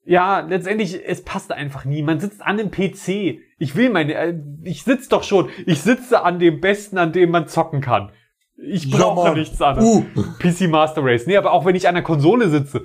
ja, 0.05 0.41
letztendlich, 0.41 0.99
es 1.05 1.23
passt 1.23 1.51
einfach 1.51 1.85
nie. 1.85 2.01
Man 2.01 2.19
sitzt 2.19 2.41
an 2.41 2.57
dem 2.57 2.71
PC. 2.71 3.39
Ich 3.63 3.75
will 3.77 3.89
meine, 3.89 4.13
äh, 4.13 4.33
ich 4.63 4.83
sitze 4.83 5.09
doch 5.09 5.23
schon, 5.23 5.49
ich 5.65 5.81
sitze 5.81 6.21
an 6.23 6.37
dem 6.37 6.59
Besten, 6.59 6.97
an 6.97 7.13
dem 7.13 7.31
man 7.31 7.47
zocken 7.47 7.79
kann. 7.79 8.11
Ich 8.57 8.85
Ja, 8.85 8.97
brauche 8.97 9.29
Mann. 9.29 9.37
nichts 9.39 9.61
anderes. 9.61 9.87
Uh. 9.87 10.03
PC 10.39 10.67
Master 10.69 11.01
Race. 11.03 11.25
Nee, 11.27 11.37
aber 11.37 11.53
auch 11.53 11.63
wenn 11.65 11.75
ich 11.75 11.87
an 11.87 11.95
der 11.95 12.03
Konsole 12.03 12.49
sitze, 12.49 12.83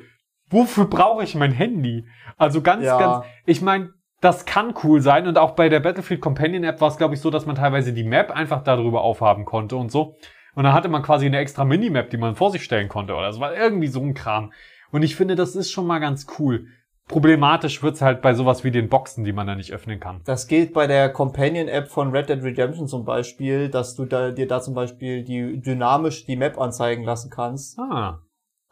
wofür 0.51 0.87
brauche 0.87 1.25
ich 1.25 1.35
mein 1.35 1.51
Handy? 1.53 2.07
Also 2.37 2.63
ganz, 2.63 2.85
Ja. 2.85 2.99
ganz, 2.99 3.27
ich 3.45 3.61
meine, 3.61 3.91
das 4.21 4.47
kann 4.47 4.73
cool 4.85 5.01
sein 5.01 5.27
und 5.27 5.37
auch 5.37 5.53
bei 5.53 5.69
der 5.69 5.81
Battlefield 5.81 6.21
Companion 6.21 6.65
App 6.65 6.81
war 6.81 6.89
es, 6.89 6.97
glaube 6.97 7.15
ich, 7.15 7.21
so, 7.21 7.31
dass 7.31 7.45
man 7.47 7.57
teilweise 7.57 7.93
die 7.93 8.05
Map 8.05 8.31
einfach 8.31 8.63
darüber 8.63 9.03
aufhaben 9.03 9.45
konnte 9.45 9.77
und 9.77 9.91
so. 9.93 10.17
Und 10.55 10.65
dann 10.65 10.73
hatte 10.73 10.89
man 10.89 11.03
quasi 11.03 11.27
eine 11.27 11.39
extra 11.39 11.65
Minimap, 11.65 12.11
die 12.11 12.17
man 12.17 12.35
vor 12.37 12.51
sich 12.51 12.63
stellen 12.65 12.89
konnte 12.89 13.15
oder 13.15 13.33
so. 13.33 13.41
war 13.41 13.55
irgendwie 13.55 13.87
so 13.89 14.01
ein 14.01 14.15
Kram. 14.15 14.53
Und 14.91 15.03
ich 15.03 15.17
finde, 15.17 15.35
das 15.37 15.55
ist 15.55 15.71
schon 15.71 15.87
mal 15.87 15.99
ganz 15.99 16.27
cool. 16.39 16.67
Problematisch 17.09 17.83
wird's 17.83 18.03
halt 18.03 18.21
bei 18.21 18.35
sowas 18.35 18.65
wie 18.65 18.71
den 18.71 18.91
Boxen, 18.91 19.25
die 19.25 19.33
man 19.33 19.47
da 19.47 19.55
nicht 19.55 19.73
öffnen 19.73 19.99
kann. 19.99 20.21
Das 20.25 20.47
geht 20.47 20.75
bei 20.75 20.87
der 20.87 21.09
Companion-App 21.11 21.89
von 21.89 22.11
Red 22.11 22.29
Dead 22.29 22.43
Redemption 22.43 22.87
zum 22.87 23.07
Beispiel, 23.07 23.71
dass 23.71 23.95
du 23.97 24.05
da, 24.05 24.31
dir 24.31 24.47
da 24.47 24.61
zum 24.61 24.75
Beispiel 24.75 25.25
die 25.25 25.61
dynamisch 25.61 26.27
die 26.27 26.37
Map 26.37 26.61
anzeigen 26.61 27.05
lassen 27.05 27.31
kannst. 27.31 27.79
Ah. 27.79 28.21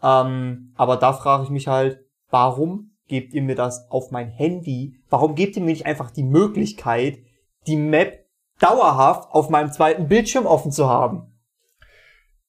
Ähm, 0.02 0.72
aber 0.76 0.96
da 0.96 1.14
frage 1.14 1.44
ich 1.44 1.50
mich 1.50 1.66
halt, 1.66 2.04
warum 2.30 2.90
gebt 3.08 3.32
ihr 3.32 3.42
mir 3.42 3.54
das 3.54 3.90
auf 3.90 4.10
mein 4.10 4.28
Handy? 4.28 5.00
Warum 5.08 5.34
gebt 5.34 5.56
ihr 5.56 5.62
mir 5.62 5.70
nicht 5.70 5.86
einfach 5.86 6.10
die 6.10 6.24
Möglichkeit, 6.24 7.18
die 7.66 7.76
Map 7.76 8.26
dauerhaft 8.60 9.30
auf 9.32 9.48
meinem 9.48 9.72
zweiten 9.72 10.08
Bildschirm 10.08 10.44
offen 10.44 10.72
zu 10.72 10.88
haben? 10.88 11.32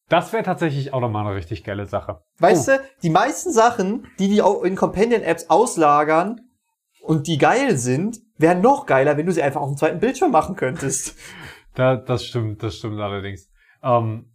Das 0.09 0.31
wäre 0.33 0.43
tatsächlich 0.43 0.93
auch 0.93 1.01
nochmal 1.01 1.25
eine 1.25 1.35
richtig 1.35 1.63
geile 1.63 1.85
Sache. 1.85 2.21
Weißt 2.39 2.69
Oh. 2.69 2.71
du, 2.73 2.79
die 3.03 3.09
meisten 3.09 3.51
Sachen, 3.51 4.07
die 4.19 4.29
die 4.29 4.41
auch 4.41 4.63
in 4.63 4.75
Companion-Apps 4.75 5.49
auslagern 5.49 6.41
und 7.01 7.27
die 7.27 7.37
geil 7.37 7.77
sind, 7.77 8.19
wären 8.37 8.61
noch 8.61 8.85
geiler, 8.85 9.17
wenn 9.17 9.25
du 9.25 9.31
sie 9.31 9.41
einfach 9.43 9.61
auf 9.61 9.69
dem 9.71 9.77
zweiten 9.77 9.99
Bildschirm 9.99 10.31
machen 10.31 10.55
könntest. 10.55 11.15
Da, 11.75 11.95
das 11.95 12.25
stimmt, 12.25 12.63
das 12.63 12.77
stimmt 12.77 12.99
allerdings. 12.99 13.51
Ähm, 13.83 14.31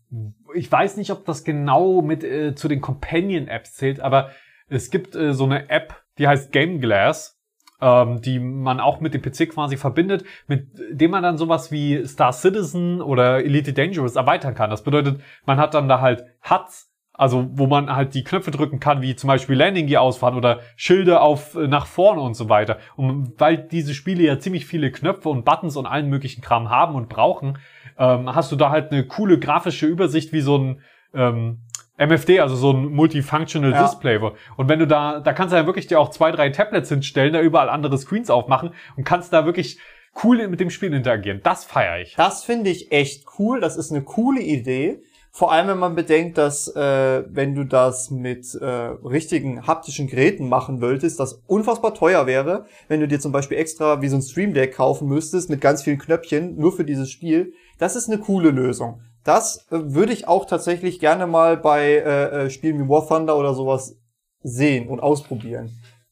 ich 0.55 0.71
weiß 0.71 0.97
nicht, 0.97 1.11
ob 1.11 1.25
das 1.25 1.43
genau 1.43 2.01
mit 2.01 2.23
äh, 2.23 2.55
zu 2.55 2.69
den 2.69 2.81
Companion-Apps 2.81 3.75
zählt, 3.75 3.99
aber 3.99 4.31
es 4.69 4.91
gibt 4.91 5.17
äh, 5.17 5.35
so 5.35 5.43
eine 5.43 5.69
App, 5.69 6.05
die 6.19 6.29
heißt 6.29 6.53
Game 6.53 6.81
Glass, 6.81 7.41
ähm, 7.83 8.23
die 8.23 8.39
man 8.39 8.81
auch 8.81 9.01
mit 9.01 9.13
dem 9.13 9.21
PC 9.21 9.51
quasi 9.51 9.77
verbindet, 9.77 10.25
mit 10.47 10.69
dem 10.91 11.11
man 11.11 11.25
dann 11.25 11.37
sowas 11.37 11.73
wie 11.73 12.07
Star 12.07 12.33
Citizen 12.33 13.03
oder 13.03 13.45
Elite 13.45 13.73
Dangerous 13.73 14.15
erweitern 14.15 14.55
kann. 14.55 14.71
Das 14.71 14.85
bedeutet, 14.85 15.21
man 15.45 15.59
hat 15.59 15.75
dann 15.75 15.89
da 15.89 16.01
halt 16.01 16.25
HUDs, 16.49 16.91
also 17.13 17.51
wo 17.53 17.67
man 17.67 17.95
halt 17.95 18.15
die 18.15 18.23
Knöpfe 18.23 18.53
drücken 18.53 18.79
kann, 18.79 19.03
wie 19.03 19.17
zum 19.17 19.27
Beispiel 19.27 19.57
Landing 19.57 19.89
Gear 19.89 20.03
ausfahren 20.03 20.37
oder 20.37 20.61
Schilde 20.77 21.21
auf 21.21 21.57
äh, 21.57 21.67
nach 21.67 21.87
vorne 21.87 22.21
und 22.21 22.35
so 22.35 22.49
weiter. 22.49 22.79
Und 22.95 23.35
weil 23.39 23.59
diese 23.59 23.95
Spiele 23.95 24.23
ja 24.23 24.39
ziemlich 24.39 24.65
viele 24.65 24.93
Knöpfe 24.93 25.29
und 25.29 25.45
Buttons 25.45 25.77
und 25.77 25.87
allen 25.87 26.09
möglichen 26.09 26.41
Kram 26.41 26.71
haben 26.71 26.95
und 26.95 27.09
brauchen, 27.09 27.59
ähm, 27.99 28.33
hast 28.33 28.53
du 28.53 28.57
da 28.57 28.71
halt 28.71 28.93
eine 28.93 29.07
coole 29.07 29.41
grafische 29.41 29.87
Übersicht 29.87 30.33
wie 30.33 30.41
so 30.41 30.57
ein 30.57 30.81
ähm, 31.15 31.63
MFD, 32.07 32.41
also 32.41 32.57
so 32.57 32.73
ein 32.73 32.87
Multifunctional 32.87 33.73
Ja. 33.73 33.83
Display. 33.83 34.19
Und 34.57 34.69
wenn 34.69 34.79
du 34.79 34.87
da, 34.87 35.21
da 35.21 35.33
kannst 35.33 35.53
du 35.53 35.57
ja 35.57 35.67
wirklich 35.67 35.87
dir 35.87 36.01
auch 36.01 36.11
zwei, 36.11 36.31
drei 36.33 36.51
Tablets 36.51 36.89
hinstellen, 36.89 37.33
da 37.33 37.41
überall 37.41 37.69
andere 37.69 37.97
Screens 37.99 38.31
aufmachen 38.31 38.71
und 38.97 39.05
kannst 39.05 39.33
da 39.33 39.47
wirklich 39.47 39.79
cool 40.23 40.47
mit 40.49 40.61
dem 40.61 40.71
Spiel 40.71 40.93
interagieren. 40.93 41.41
Das 41.43 41.65
feiere 41.65 42.01
ich. 42.01 42.15
Das 42.17 42.45
finde 42.45 42.71
ich 42.71 42.93
echt 42.93 43.25
cool. 43.39 43.61
Das 43.61 43.77
ist 43.77 43.91
eine 43.91 44.03
coole 44.03 44.41
Idee. 44.41 45.03
Vor 45.35 45.51
allem, 45.51 45.69
wenn 45.69 45.79
man 45.79 45.95
bedenkt, 45.95 46.37
dass 46.37 46.69
äh, 46.77 47.25
wenn 47.27 47.55
du 47.55 47.65
das 47.65 48.11
mit 48.11 48.55
äh, 48.55 48.67
richtigen 48.67 49.67
haptischen 49.67 50.07
Geräten 50.07 50.47
machen 50.47 50.83
wolltest, 50.83 51.19
das 51.19 51.41
unfassbar 51.47 51.95
teuer 51.95 52.27
wäre, 52.27 52.67
wenn 52.89 53.01
du 53.01 53.09
dir 53.09 53.19
zum 53.19 53.33
Beispiel 53.33 53.57
extra 53.57 54.03
wie 54.03 54.09
so 54.09 54.17
ein 54.17 54.23
Stream 54.23 54.53
Deck 54.53 54.75
kaufen 54.75 55.09
müsstest 55.09 55.49
mit 55.49 55.63
ganz 55.63 55.83
vielen 55.83 55.99
Knöpfchen 55.99 56.57
nur 56.57 56.73
für 56.73 56.85
dieses 56.85 57.11
Spiel. 57.11 57.55
Das 57.79 57.97
ist 57.97 58.11
eine 58.11 58.19
coole 58.19 58.51
Lösung. 58.51 59.01
Das 59.25 59.67
äh, 59.71 59.79
würde 59.95 60.13
ich 60.13 60.27
auch 60.29 60.47
tatsächlich 60.47 60.99
gerne 61.01 61.27
mal 61.27 61.57
bei 61.57 61.85
äh, 61.97 62.45
äh, 62.47 62.51
Spielen 62.51 62.79
wie 62.85 62.89
War 62.89 63.07
Thunder 63.07 63.37
oder 63.37 63.55
sowas 63.55 63.97
sehen 64.43 64.89
und 64.89 65.01
ausprobieren. 65.01 65.71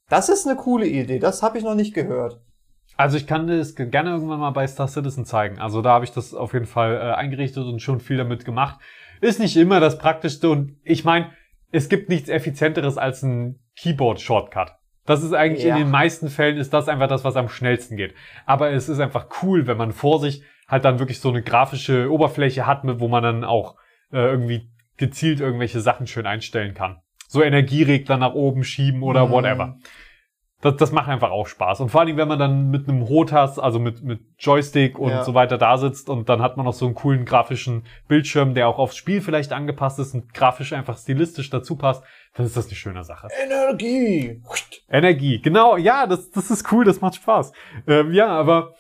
Das 0.09 0.29
ist 0.29 0.47
eine 0.47 0.57
coole 0.57 0.87
Idee. 0.87 1.19
Das 1.19 1.43
habe 1.43 1.59
ich 1.59 1.65
noch 1.65 1.75
nicht 1.75 1.95
gehört. 1.95 2.41
Also 2.97 3.17
ich 3.17 3.27
kann 3.27 3.49
es 3.49 3.75
gerne 3.77 4.11
irgendwann 4.11 4.41
mal 4.41 4.51
bei 4.51 4.67
Star 4.67 4.89
Citizen 4.89 5.25
zeigen. 5.25 5.59
Also 5.59 5.81
da 5.83 5.91
habe 5.91 6.05
ich 6.05 6.13
das 6.13 6.35
auf 6.35 6.53
jeden 6.53 6.67
Fall 6.67 6.95
äh, 6.97 7.15
eingerichtet 7.15 7.65
und 7.65 7.81
schon 7.81 8.01
viel 8.01 8.17
damit 8.17 8.45
gemacht. 8.45 8.79
Ist 9.21 9.41
nicht 9.41 9.57
immer 9.57 9.81
das 9.81 9.99
Praktischste 9.99 10.51
und 10.51 10.77
ich 10.85 11.05
meine, 11.05 11.31
es 11.73 11.89
gibt 11.89 12.09
nichts 12.09 12.29
effizienteres 12.29 12.99
als 12.99 13.23
ein 13.23 13.61
Keyboard-Shortcut. 13.77 14.73
Das 15.07 15.23
ist 15.23 15.33
eigentlich 15.33 15.65
Ja. 15.65 15.77
in 15.77 15.83
den 15.85 15.91
meisten 15.91 16.29
Fällen 16.29 16.57
ist 16.59 16.73
das 16.73 16.89
einfach 16.89 17.09
das, 17.09 17.25
was 17.25 17.37
am 17.37 17.49
schnellsten 17.49 17.97
geht. 17.97 18.15
Aber 18.47 18.71
es 18.71 18.89
ist 18.89 19.01
einfach 19.01 19.29
cool, 19.43 19.67
wenn 19.67 19.77
man 19.77 19.93
vor 19.93 20.21
sich 20.21 20.43
halt 20.71 20.85
dann 20.85 20.99
wirklich 20.99 21.21
so 21.21 21.29
eine 21.31 21.43
grafische 21.43 22.11
Oberfläche 22.11 22.67
hat, 22.67 22.83
wo 22.85 23.09
man 23.09 23.23
dann 23.23 23.45
auch 23.45 23.77
äh, 24.13 24.19
irgendwie 24.19 24.71
gezielt 24.97 25.41
irgendwelche 25.41 25.81
Sachen 25.81 26.07
schön 26.07 26.27
einstellen 26.27 26.75
kann. 26.75 26.99
So 27.29 27.43
Energieregler 27.43 28.17
nach 28.17 28.35
oben 28.35 28.65
schieben 28.65 29.03
oder 29.03 29.27
Mhm. 29.27 29.31
whatever. 29.31 29.77
Das, 30.63 30.77
das 30.77 30.93
macht 30.93 31.09
einfach 31.09 31.31
auch 31.31 31.47
Spaß. 31.47 31.81
Und 31.81 31.89
vor 31.89 32.03
allem, 32.03 32.19
wenn 32.19 32.29
man 32.29 32.39
dann 32.39 32.69
mit 32.69 32.87
einem 32.87 33.01
Rotas, 33.01 33.59
also 33.59 33.79
mit, 33.79 34.03
mit 34.03 34.21
Joystick 34.39 34.99
und 34.99 35.09
Ja. 35.11 35.25
so 35.25 35.33
weiter 35.33 35.57
da 35.57 35.79
sitzt 35.79 36.11
und 36.11 36.29
dann 36.29 36.43
hat 36.43 36.59
man 36.59 36.67
noch 36.67 36.75
so 36.75 36.85
einen 36.85 36.95
coolen 36.95 37.25
grafischen 37.25 37.87
Bildschirm, 38.09 38.53
der 38.53 38.69
auch 38.69 38.79
aufs 38.79 38.97
Spiel 38.97 39.23
vielleicht 39.23 39.53
angepasst 39.53 39.99
ist 39.99 40.13
und 40.13 40.35
grafisch 40.35 40.75
einfach 40.75 40.99
stilistisch 40.99 41.49
dazu 41.49 41.77
passt, 41.77 42.05
dann 42.35 42.45
ist 42.45 42.59
das 42.59 42.67
eine 42.67 42.75
schöne 42.77 43.05
Sache. 43.05 43.29
Energie. 43.43 44.43
Energie, 44.91 45.41
genau, 45.41 45.79
ja, 45.79 46.07
das, 46.07 46.31
das 46.31 46.51
ist 46.51 46.71
cool, 46.73 46.85
das 46.85 47.01
macht 47.01 47.15
Spaß. 47.15 47.53
Ähm, 47.87 48.13
ja, 48.13 48.27
aber 48.29 48.75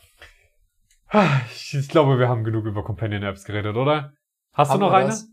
ich, 1.55 1.75
ich 1.75 1.89
glaube, 1.89 2.19
wir 2.19 2.29
haben 2.29 2.45
genug 2.45 2.65
über 2.67 2.85
Companion 2.85 3.23
Apps 3.23 3.45
geredet, 3.45 3.77
oder? 3.77 4.13
Hast 4.53 4.71
Haben 4.71 4.81
du 4.81 4.87
noch 4.87 4.93
eine? 4.93 5.09
das? 5.09 5.27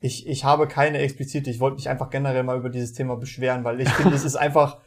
Ich, 0.00 0.26
ich 0.26 0.44
habe 0.44 0.66
keine 0.66 0.98
explizite. 0.98 1.48
Ich 1.50 1.60
wollte 1.60 1.76
mich 1.76 1.88
einfach 1.88 2.10
generell 2.10 2.42
mal 2.42 2.58
über 2.58 2.70
dieses 2.70 2.92
Thema 2.92 3.16
beschweren, 3.16 3.62
weil 3.62 3.80
ich 3.80 3.88
finde, 3.88 4.16
es 4.16 4.24
ist 4.24 4.34
einfach 4.36 4.78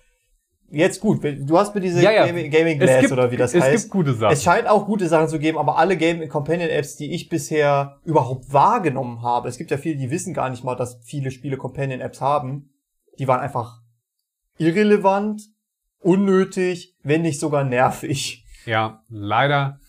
jetzt 0.69 0.99
gut. 0.99 1.23
Du 1.23 1.57
hast 1.57 1.73
mir 1.73 1.79
diese 1.81 2.01
Ja, 2.01 2.11
ja. 2.11 2.25
Gaming, 2.25 2.51
Gaming 2.51 2.81
Es 2.81 2.87
Glass 2.89 3.01
gibt, 3.01 3.13
oder 3.13 3.31
wie 3.31 3.37
das 3.37 3.53
es 3.53 3.63
heißt. 3.63 3.83
gibt 3.83 3.91
gute 3.93 4.13
Sachen. 4.13 4.33
Es 4.33 4.43
scheint 4.43 4.67
auch 4.67 4.85
gute 4.85 5.07
Sachen 5.07 5.29
zu 5.29 5.39
geben, 5.39 5.57
aber 5.57 5.77
alle 5.77 5.95
Game 5.95 6.27
Companion 6.27 6.69
Apps, 6.69 6.97
die 6.97 7.13
ich 7.13 7.29
bisher 7.29 7.99
überhaupt 8.03 8.51
wahrgenommen 8.51 9.21
habe, 9.21 9.47
es 9.47 9.57
gibt 9.57 9.71
ja 9.71 9.77
viele, 9.77 9.95
die 9.97 10.11
wissen 10.11 10.33
gar 10.33 10.49
nicht 10.49 10.63
mal, 10.65 10.75
dass 10.75 10.99
viele 11.05 11.31
Spiele 11.31 11.55
Companion 11.55 12.01
Apps 12.01 12.19
haben. 12.19 12.71
Die 13.19 13.27
waren 13.27 13.39
einfach 13.39 13.79
irrelevant, 14.57 15.41
unnötig, 15.99 16.95
wenn 17.03 17.21
nicht 17.21 17.39
sogar 17.39 17.63
nervig. 17.63 18.43
Ja, 18.65 19.01
leider 19.07 19.79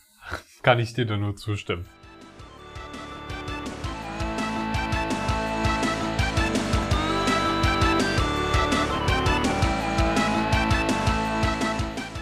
kann 0.66 0.80
ich 0.80 0.94
dir 0.94 1.06
da 1.06 1.16
nur 1.16 1.36
zustimmen. 1.36 1.86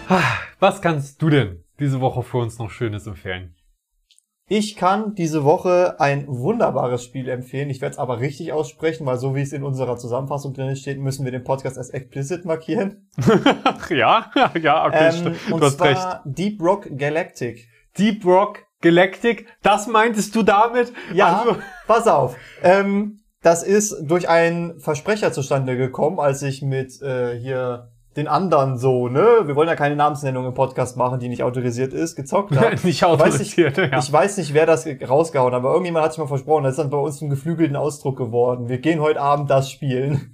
Ah, 0.07 0.21
Was 0.59 0.81
kannst 0.81 1.21
du 1.21 1.29
denn 1.29 1.63
diese 1.79 1.99
Woche 2.01 2.21
für 2.23 2.37
uns 2.37 2.59
noch 2.59 2.69
Schönes 2.69 3.07
empfehlen? 3.07 3.55
Ich 4.47 4.75
kann 4.75 5.15
diese 5.15 5.43
Woche 5.43 5.99
ein 5.99 6.27
wunderbares 6.27 7.03
Spiel 7.03 7.29
empfehlen. 7.29 7.71
Ich 7.71 7.81
werde 7.81 7.93
es 7.93 7.97
aber 7.97 8.19
richtig 8.19 8.53
aussprechen, 8.53 9.03
weil 9.07 9.17
so 9.17 9.33
wie 9.33 9.41
es 9.41 9.53
in 9.53 9.63
unserer 9.63 9.97
Zusammenfassung 9.97 10.53
drin 10.53 10.75
steht, 10.75 10.99
müssen 10.99 11.25
wir 11.25 11.31
den 11.31 11.43
Podcast 11.43 11.79
als 11.79 11.89
explicit 11.89 12.45
markieren. 12.45 13.09
Ja, 13.89 14.31
ja, 14.61 14.85
okay, 14.85 15.07
Ähm, 15.09 15.11
stimmt. 15.13 15.51
und 15.51 15.59
du 15.61 15.65
hast 15.65 15.77
zwar 15.77 15.87
recht. 15.87 16.19
Deep 16.25 16.61
Rock 16.61 16.87
Galactic. 16.95 17.67
Deep 17.97 18.25
Rock 18.25 18.63
Galactic, 18.81 19.47
das 19.63 19.87
meintest 19.87 20.35
du 20.35 20.43
damit? 20.43 20.93
Ja, 21.13 21.39
Also, 21.39 21.57
pass 21.87 22.07
auf. 22.07 22.35
Ähm, 22.61 23.19
das 23.41 23.63
ist 23.63 23.95
durch 24.03 24.27
einen 24.29 24.79
Versprecher 24.79 25.31
zustande 25.31 25.77
gekommen, 25.77 26.19
als 26.19 26.41
ich 26.41 26.61
mit 26.61 27.01
äh, 27.01 27.37
hier 27.39 27.91
den 28.15 28.27
anderen 28.27 28.77
so, 28.77 29.07
ne, 29.07 29.41
wir 29.43 29.55
wollen 29.55 29.67
ja 29.67 29.75
keine 29.75 29.95
Namensnennung 29.95 30.45
im 30.45 30.53
Podcast 30.53 30.95
machen, 30.97 31.19
die 31.19 31.27
nicht 31.27 31.43
autorisiert 31.43 31.93
ist, 31.93 32.15
gezockt 32.15 32.51
habe. 32.55 32.71
nicht 32.71 32.83
Weiß 32.83 32.85
ich, 32.85 33.03
autorisiert, 33.03 33.77
ja. 33.77 33.97
ich 33.99 34.11
weiß 34.11 34.37
nicht, 34.37 34.53
wer 34.53 34.65
das 34.65 34.87
rausgehauen 35.07 35.53
hat, 35.53 35.59
aber 35.59 35.69
irgendjemand 35.71 36.05
hat 36.05 36.13
sich 36.13 36.19
mal 36.19 36.27
versprochen, 36.27 36.63
das 36.63 36.73
ist 36.73 36.79
dann 36.79 36.89
bei 36.89 36.97
uns 36.97 37.17
zum 37.17 37.29
geflügelten 37.29 37.75
Ausdruck 37.75 38.17
geworden. 38.17 38.69
Wir 38.69 38.77
gehen 38.77 39.01
heute 39.01 39.19
Abend 39.19 39.49
das 39.49 39.69
spielen. 39.69 40.33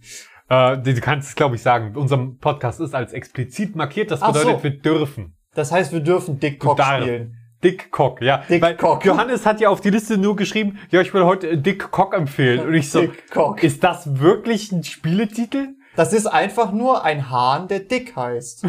Äh, 0.49 0.77
du 0.77 0.93
kannst 0.99 1.29
es, 1.29 1.35
glaube 1.35 1.55
ich, 1.55 1.61
sagen. 1.63 1.95
Unser 1.95 2.17
Podcast 2.39 2.81
ist 2.81 2.93
als 2.93 3.13
explizit 3.13 3.75
markiert. 3.75 4.11
Das 4.11 4.19
bedeutet, 4.19 4.57
so. 4.57 4.63
wir 4.63 4.79
dürfen. 4.79 5.37
Das 5.55 5.71
heißt, 5.71 5.91
wir 5.91 6.01
dürfen 6.01 6.39
Dick 6.39 6.59
Cock 6.59 6.81
spielen. 6.81 7.37
Dick 7.63 7.91
Cock, 7.91 8.21
ja. 8.21 8.43
Dick 8.49 8.61
Weil 8.61 8.75
Cock. 8.75 9.05
Johannes 9.05 9.45
hat 9.45 9.59
ja 9.61 9.69
auf 9.69 9.81
die 9.81 9.89
Liste 9.89 10.17
nur 10.17 10.35
geschrieben, 10.35 10.79
ja, 10.89 11.01
ich 11.01 11.13
will 11.13 11.23
heute 11.23 11.57
Dick 11.57 11.91
Cock 11.91 12.13
empfehlen. 12.13 12.67
Und 12.67 12.73
ich 12.73 12.89
so, 12.89 13.01
Dick 13.01 13.29
Cock. 13.31 13.63
ist 13.63 13.83
das 13.83 14.19
wirklich 14.19 14.71
ein 14.71 14.83
Spieletitel? 14.83 15.75
Das 15.95 16.13
ist 16.13 16.25
einfach 16.25 16.71
nur 16.71 17.03
ein 17.03 17.29
Hahn, 17.29 17.67
der 17.67 17.81
Dick 17.81 18.15
heißt. 18.15 18.65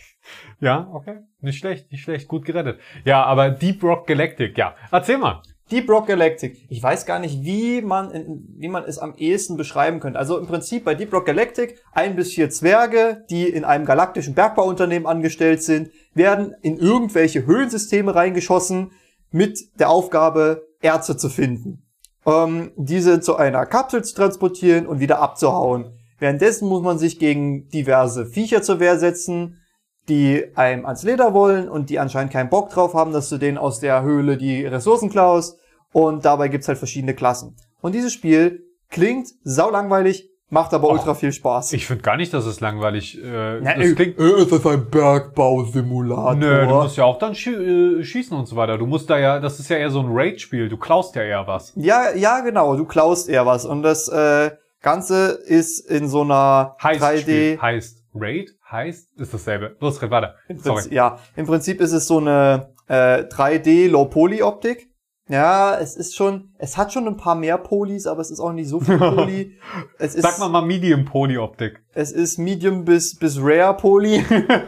ja, 0.60 0.88
okay. 0.92 1.20
Nicht 1.40 1.58
schlecht, 1.58 1.90
nicht 1.90 2.02
schlecht. 2.02 2.28
Gut 2.28 2.44
gerettet. 2.44 2.80
Ja, 3.04 3.24
aber 3.24 3.50
Deep 3.50 3.82
Rock 3.82 4.06
Galactic, 4.06 4.58
ja. 4.58 4.74
Erzähl 4.90 5.18
mal. 5.18 5.42
Deep 5.70 5.88
Rock 5.88 6.06
Galactic. 6.06 6.66
Ich 6.68 6.82
weiß 6.82 7.06
gar 7.06 7.18
nicht, 7.18 7.44
wie 7.44 7.82
man, 7.82 8.10
wie 8.56 8.68
man 8.68 8.84
es 8.84 8.98
am 8.98 9.14
ehesten 9.16 9.56
beschreiben 9.56 10.00
könnte. 10.00 10.18
Also 10.18 10.38
im 10.38 10.46
Prinzip 10.46 10.84
bei 10.84 10.94
Deep 10.94 11.12
Rock 11.12 11.26
Galactic 11.26 11.80
ein 11.92 12.16
bis 12.16 12.32
vier 12.32 12.50
Zwerge, 12.50 13.24
die 13.30 13.48
in 13.48 13.64
einem 13.64 13.84
galaktischen 13.84 14.34
Bergbauunternehmen 14.34 15.06
angestellt 15.06 15.62
sind, 15.62 15.90
werden 16.14 16.54
in 16.62 16.78
irgendwelche 16.78 17.46
Höhlensysteme 17.46 18.14
reingeschossen 18.14 18.92
mit 19.30 19.58
der 19.78 19.90
Aufgabe, 19.90 20.66
Erze 20.80 21.16
zu 21.16 21.28
finden. 21.28 21.82
ähm, 22.26 22.72
diese 22.76 23.20
zu 23.20 23.36
einer 23.36 23.66
Kapsel 23.66 24.04
zu 24.04 24.14
transportieren 24.14 24.86
und 24.86 25.00
wieder 25.00 25.20
abzuhauen. 25.20 25.92
Währenddessen 26.18 26.68
muss 26.68 26.82
man 26.82 26.98
sich 26.98 27.18
gegen 27.18 27.68
diverse 27.68 28.26
Viecher 28.26 28.62
zur 28.62 28.80
Wehr 28.80 28.98
setzen, 28.98 29.60
die 30.08 30.44
einem 30.54 30.86
ans 30.86 31.02
Leder 31.02 31.34
wollen 31.34 31.68
und 31.68 31.90
die 31.90 31.98
anscheinend 31.98 32.32
keinen 32.32 32.48
Bock 32.50 32.70
drauf 32.70 32.94
haben, 32.94 33.12
dass 33.12 33.28
du 33.28 33.38
denen 33.38 33.58
aus 33.58 33.80
der 33.80 34.02
Höhle 34.02 34.36
die 34.36 34.64
Ressourcen 34.66 35.10
klaust. 35.10 35.58
Und 35.92 36.24
dabei 36.24 36.48
gibt's 36.48 36.68
halt 36.68 36.78
verschiedene 36.78 37.14
Klassen. 37.14 37.56
Und 37.80 37.94
dieses 37.94 38.12
Spiel 38.12 38.64
klingt 38.90 39.28
saulangweilig, 39.42 40.28
macht 40.50 40.72
aber 40.74 40.88
Och, 40.88 40.92
ultra 40.92 41.14
viel 41.14 41.32
Spaß. 41.32 41.72
Ich 41.72 41.86
finde 41.86 42.02
gar 42.02 42.16
nicht, 42.16 42.32
dass 42.34 42.44
es 42.46 42.60
langweilig 42.60 43.18
äh, 43.22 43.62
Ja, 43.62 43.74
das 43.74 43.86
äh, 43.86 43.94
klingt. 43.94 44.18
äh, 44.18 44.42
ist 44.42 44.52
das 44.52 44.66
ein 44.66 44.88
Bergbausimulator? 44.90 46.34
Nö, 46.34 46.66
du 46.66 46.74
musst 46.74 46.96
ja 46.96 47.04
auch 47.04 47.18
dann 47.18 47.34
schie 47.34 47.50
äh, 47.54 48.02
schießen 48.04 48.36
und 48.36 48.46
so 48.46 48.56
weiter. 48.56 48.78
Du 48.78 48.86
musst 48.86 49.08
da 49.10 49.18
ja, 49.18 49.40
das 49.40 49.58
ist 49.60 49.68
ja 49.70 49.76
eher 49.76 49.90
so 49.90 50.00
ein 50.00 50.08
Raid-Spiel. 50.10 50.68
Du 50.68 50.76
klaust 50.76 51.14
ja 51.16 51.22
eher 51.22 51.46
was. 51.46 51.72
Ja, 51.76 52.14
ja, 52.14 52.40
genau, 52.40 52.76
du 52.76 52.84
klaust 52.84 53.28
eher 53.28 53.46
was. 53.46 53.64
Und 53.64 53.82
das 53.82 54.08
äh, 54.08 54.50
Ganze 54.82 55.38
ist 55.46 55.80
in 55.90 56.08
so 56.08 56.22
einer 56.22 56.76
Heißt 56.82 57.02
3D. 57.02 57.20
Spiel. 57.20 57.58
Heißt 57.60 58.04
Raid? 58.14 58.54
Heißt? 58.70 59.18
Ist 59.18 59.32
dasselbe. 59.32 59.76
Los, 59.80 60.00
red 60.02 60.10
weiter. 60.10 60.34
Im 60.48 60.58
Sorry. 60.58 60.74
Prinzip, 60.74 60.92
ja, 60.92 61.18
im 61.36 61.46
Prinzip 61.46 61.80
ist 61.80 61.92
es 61.92 62.06
so 62.06 62.18
eine 62.18 62.74
äh, 62.86 63.22
3D 63.24 63.88
Low-Poly-Optik. 63.88 64.88
Ja, 65.30 65.78
es 65.78 65.94
ist 65.94 66.16
schon, 66.16 66.54
es 66.58 66.78
hat 66.78 66.90
schon 66.90 67.06
ein 67.06 67.18
paar 67.18 67.34
mehr 67.34 67.58
Polis, 67.58 68.06
aber 68.06 68.22
es 68.22 68.30
ist 68.30 68.40
auch 68.40 68.52
nicht 68.52 68.68
so 68.68 68.80
viel 68.80 68.96
Poly. 68.98 69.58
es 69.98 70.14
ist, 70.14 70.22
Sag 70.22 70.38
mal 70.38 70.48
mal 70.48 70.62
Medium 70.62 71.04
Poly 71.04 71.36
Optik. 71.36 71.82
es 71.92 72.12
ist 72.12 72.38
Medium 72.38 72.84
bis 72.86 73.14
bis 73.18 73.38
Rare 73.38 73.76
Poly. 73.76 74.24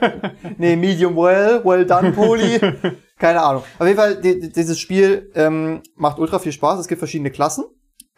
nee, 0.58 0.76
Medium 0.76 1.16
well, 1.16 1.64
well 1.64 1.86
done 1.86 2.12
Poly. 2.12 2.58
Keine 3.18 3.42
Ahnung. 3.42 3.62
Auf 3.78 3.86
jeden 3.86 3.98
Fall, 3.98 4.20
die, 4.20 4.38
die, 4.40 4.52
dieses 4.52 4.78
Spiel 4.78 5.30
ähm, 5.34 5.82
macht 5.94 6.18
ultra 6.18 6.38
viel 6.38 6.52
Spaß. 6.52 6.78
Es 6.80 6.88
gibt 6.88 6.98
verschiedene 6.98 7.30
Klassen, 7.30 7.64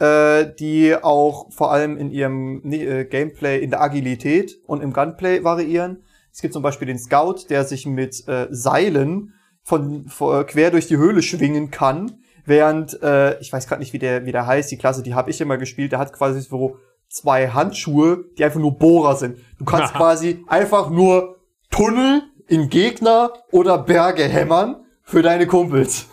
äh, 0.02 0.52
die 0.58 0.96
auch 0.96 1.52
vor 1.52 1.70
allem 1.70 1.96
in 1.96 2.10
ihrem 2.10 2.60
äh, 2.72 3.04
Gameplay, 3.04 3.60
in 3.60 3.70
der 3.70 3.80
Agilität 3.80 4.58
und 4.66 4.82
im 4.82 4.92
Gunplay 4.92 5.44
variieren. 5.44 6.02
Es 6.32 6.40
gibt 6.40 6.54
zum 6.54 6.62
Beispiel 6.62 6.88
den 6.88 6.98
Scout, 6.98 7.48
der 7.50 7.62
sich 7.64 7.86
mit 7.86 8.26
äh, 8.26 8.48
Seilen 8.50 9.34
von, 9.62 10.08
von 10.08 10.44
quer 10.44 10.72
durch 10.72 10.88
die 10.88 10.96
Höhle 10.96 11.22
schwingen 11.22 11.70
kann, 11.70 12.18
während 12.44 13.00
äh, 13.00 13.38
ich 13.38 13.52
weiß 13.52 13.68
gerade 13.68 13.78
nicht, 13.78 13.92
wie 13.92 14.00
der 14.00 14.26
wie 14.26 14.32
der 14.32 14.46
heißt. 14.46 14.72
Die 14.72 14.76
Klasse, 14.78 15.04
die 15.04 15.14
habe 15.14 15.30
ich 15.30 15.40
immer 15.40 15.56
gespielt. 15.56 15.92
Der 15.92 16.00
hat 16.00 16.12
quasi 16.12 16.40
so 16.40 16.78
zwei 17.08 17.48
Handschuhe, 17.48 18.24
die 18.36 18.44
einfach 18.44 18.58
nur 18.58 18.76
Bohrer 18.76 19.14
sind. 19.14 19.38
Du 19.60 19.64
kannst 19.64 19.94
quasi 19.94 20.42
einfach 20.48 20.90
nur 20.90 21.36
Tunnel 21.70 22.22
in 22.48 22.70
Gegner 22.70 23.34
oder 23.52 23.78
Berge 23.78 24.24
hämmern 24.24 24.84
für 25.04 25.22
deine 25.22 25.46
Kumpels. 25.46 26.08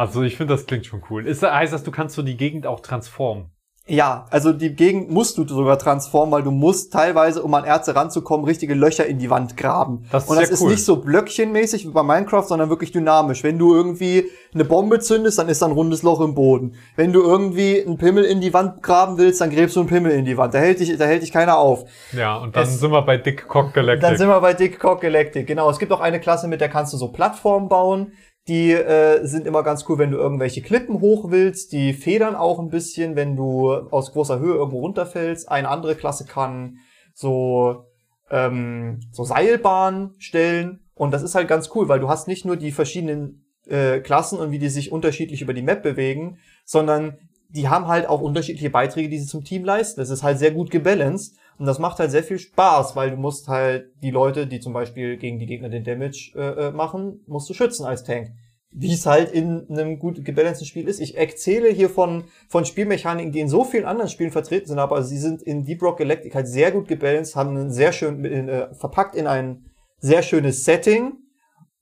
Also 0.00 0.22
ich 0.22 0.36
finde, 0.36 0.54
das 0.54 0.66
klingt 0.66 0.86
schon 0.86 1.02
cool. 1.10 1.26
Ist, 1.26 1.42
heißt 1.42 1.72
das, 1.72 1.82
du 1.82 1.90
kannst 1.90 2.14
so 2.16 2.22
die 2.22 2.36
Gegend 2.36 2.66
auch 2.66 2.80
transformen? 2.80 3.50
Ja, 3.86 4.26
also 4.30 4.52
die 4.52 4.74
Gegend 4.76 5.10
musst 5.10 5.36
du 5.36 5.48
sogar 5.48 5.76
transformen, 5.78 6.30
weil 6.30 6.42
du 6.44 6.52
musst 6.52 6.92
teilweise, 6.92 7.42
um 7.42 7.52
an 7.54 7.64
Erze 7.64 7.96
ranzukommen, 7.96 8.46
richtige 8.46 8.74
Löcher 8.74 9.04
in 9.06 9.18
die 9.18 9.30
Wand 9.30 9.56
graben. 9.56 10.04
Das 10.12 10.24
ist 10.24 10.30
Und 10.30 10.40
das 10.40 10.50
ist 10.50 10.60
cool. 10.62 10.70
nicht 10.70 10.84
so 10.84 10.96
blöckchenmäßig 10.96 11.86
wie 11.88 11.90
bei 11.90 12.04
Minecraft, 12.04 12.44
sondern 12.44 12.68
wirklich 12.70 12.92
dynamisch. 12.92 13.42
Wenn 13.42 13.58
du 13.58 13.74
irgendwie 13.74 14.26
eine 14.54 14.64
Bombe 14.64 15.00
zündest, 15.00 15.38
dann 15.40 15.48
ist 15.48 15.60
da 15.60 15.66
ein 15.66 15.72
rundes 15.72 16.02
Loch 16.04 16.20
im 16.20 16.34
Boden. 16.36 16.76
Wenn 16.94 17.12
du 17.12 17.20
irgendwie 17.22 17.82
einen 17.84 17.98
Pimmel 17.98 18.24
in 18.24 18.40
die 18.40 18.54
Wand 18.54 18.80
graben 18.82 19.18
willst, 19.18 19.40
dann 19.40 19.50
gräbst 19.50 19.74
du 19.74 19.80
einen 19.80 19.88
Pimmel 19.88 20.12
in 20.12 20.24
die 20.24 20.36
Wand. 20.36 20.54
Da 20.54 20.58
hält 20.58 20.78
dich, 20.78 20.96
da 20.96 21.04
hält 21.06 21.22
dich 21.22 21.32
keiner 21.32 21.58
auf. 21.58 21.84
Ja, 22.12 22.36
und 22.36 22.54
dann 22.54 22.62
Es- 22.64 22.78
sind 22.78 22.92
wir 22.92 23.02
bei 23.02 23.16
Dick 23.16 23.48
Cock 23.48 23.74
Galactic. 23.74 24.02
Dann 24.02 24.16
sind 24.16 24.28
wir 24.28 24.40
bei 24.40 24.54
Dick 24.54 24.78
Cock 24.78 25.00
Galactic. 25.00 25.46
Genau, 25.48 25.68
es 25.68 25.78
gibt 25.80 25.90
auch 25.90 26.00
eine 26.00 26.20
Klasse, 26.20 26.46
mit 26.46 26.60
der 26.60 26.68
kannst 26.68 26.92
du 26.92 26.96
so 26.96 27.08
Plattformen 27.08 27.68
bauen. 27.68 28.12
Die 28.50 28.72
äh, 28.72 29.24
sind 29.24 29.46
immer 29.46 29.62
ganz 29.62 29.84
cool, 29.88 29.98
wenn 29.98 30.10
du 30.10 30.18
irgendwelche 30.18 30.60
Klippen 30.60 31.00
hoch 31.00 31.30
willst. 31.30 31.70
Die 31.70 31.92
federn 31.92 32.34
auch 32.34 32.58
ein 32.58 32.68
bisschen, 32.68 33.14
wenn 33.14 33.36
du 33.36 33.70
aus 33.70 34.10
großer 34.10 34.40
Höhe 34.40 34.56
irgendwo 34.56 34.80
runterfällst. 34.80 35.48
Eine 35.48 35.68
andere 35.68 35.94
Klasse 35.94 36.24
kann 36.24 36.78
so, 37.14 37.84
ähm, 38.28 38.98
so 39.12 39.22
Seilbahnen 39.22 40.14
stellen. 40.18 40.80
Und 40.94 41.12
das 41.12 41.22
ist 41.22 41.36
halt 41.36 41.46
ganz 41.46 41.70
cool, 41.76 41.88
weil 41.88 42.00
du 42.00 42.08
hast 42.08 42.26
nicht 42.26 42.44
nur 42.44 42.56
die 42.56 42.72
verschiedenen 42.72 43.46
äh, 43.68 44.00
Klassen 44.00 44.40
und 44.40 44.50
wie 44.50 44.58
die 44.58 44.68
sich 44.68 44.90
unterschiedlich 44.90 45.42
über 45.42 45.54
die 45.54 45.62
Map 45.62 45.84
bewegen, 45.84 46.38
sondern 46.64 47.18
die 47.50 47.68
haben 47.68 47.86
halt 47.86 48.08
auch 48.08 48.20
unterschiedliche 48.20 48.70
Beiträge, 48.70 49.08
die 49.08 49.20
sie 49.20 49.26
zum 49.26 49.44
Team 49.44 49.64
leisten. 49.64 50.00
Das 50.00 50.10
ist 50.10 50.24
halt 50.24 50.40
sehr 50.40 50.50
gut 50.50 50.72
gebalanced 50.72 51.36
und 51.60 51.66
das 51.66 51.78
macht 51.78 51.98
halt 51.98 52.10
sehr 52.10 52.24
viel 52.24 52.38
Spaß, 52.38 52.96
weil 52.96 53.10
du 53.10 53.18
musst 53.18 53.46
halt 53.48 53.90
die 54.02 54.10
Leute, 54.10 54.46
die 54.46 54.60
zum 54.60 54.72
Beispiel 54.72 55.18
gegen 55.18 55.38
die 55.38 55.44
Gegner 55.44 55.68
den 55.68 55.84
Damage 55.84 56.32
äh, 56.34 56.68
äh, 56.68 56.70
machen, 56.70 57.20
musst 57.26 57.50
du 57.50 57.54
schützen 57.54 57.84
als 57.84 58.02
Tank. 58.02 58.30
Wie 58.70 58.90
es 58.90 59.04
halt 59.04 59.30
in 59.30 59.66
einem 59.68 59.98
gut 59.98 60.24
gebalanceden 60.24 60.66
Spiel 60.66 60.88
ist. 60.88 61.00
Ich 61.00 61.18
erzähle 61.18 61.68
hier 61.68 61.90
von, 61.90 62.24
von 62.48 62.64
Spielmechaniken, 62.64 63.30
die 63.30 63.40
in 63.40 63.50
so 63.50 63.64
vielen 63.64 63.84
anderen 63.84 64.08
Spielen 64.08 64.30
vertreten 64.30 64.68
sind, 64.68 64.78
aber 64.78 65.02
sie 65.02 65.18
sind 65.18 65.42
in 65.42 65.66
Deep 65.66 65.82
Rock 65.82 65.98
Galactic 65.98 66.34
halt 66.34 66.48
sehr 66.48 66.72
gut 66.72 66.88
gebalanced, 66.88 67.36
haben 67.36 67.50
einen 67.50 67.70
sehr 67.70 67.92
schön, 67.92 68.24
äh, 68.24 68.74
verpackt 68.74 69.14
in 69.14 69.26
ein 69.26 69.66
sehr 69.98 70.22
schönes 70.22 70.64
Setting 70.64 71.12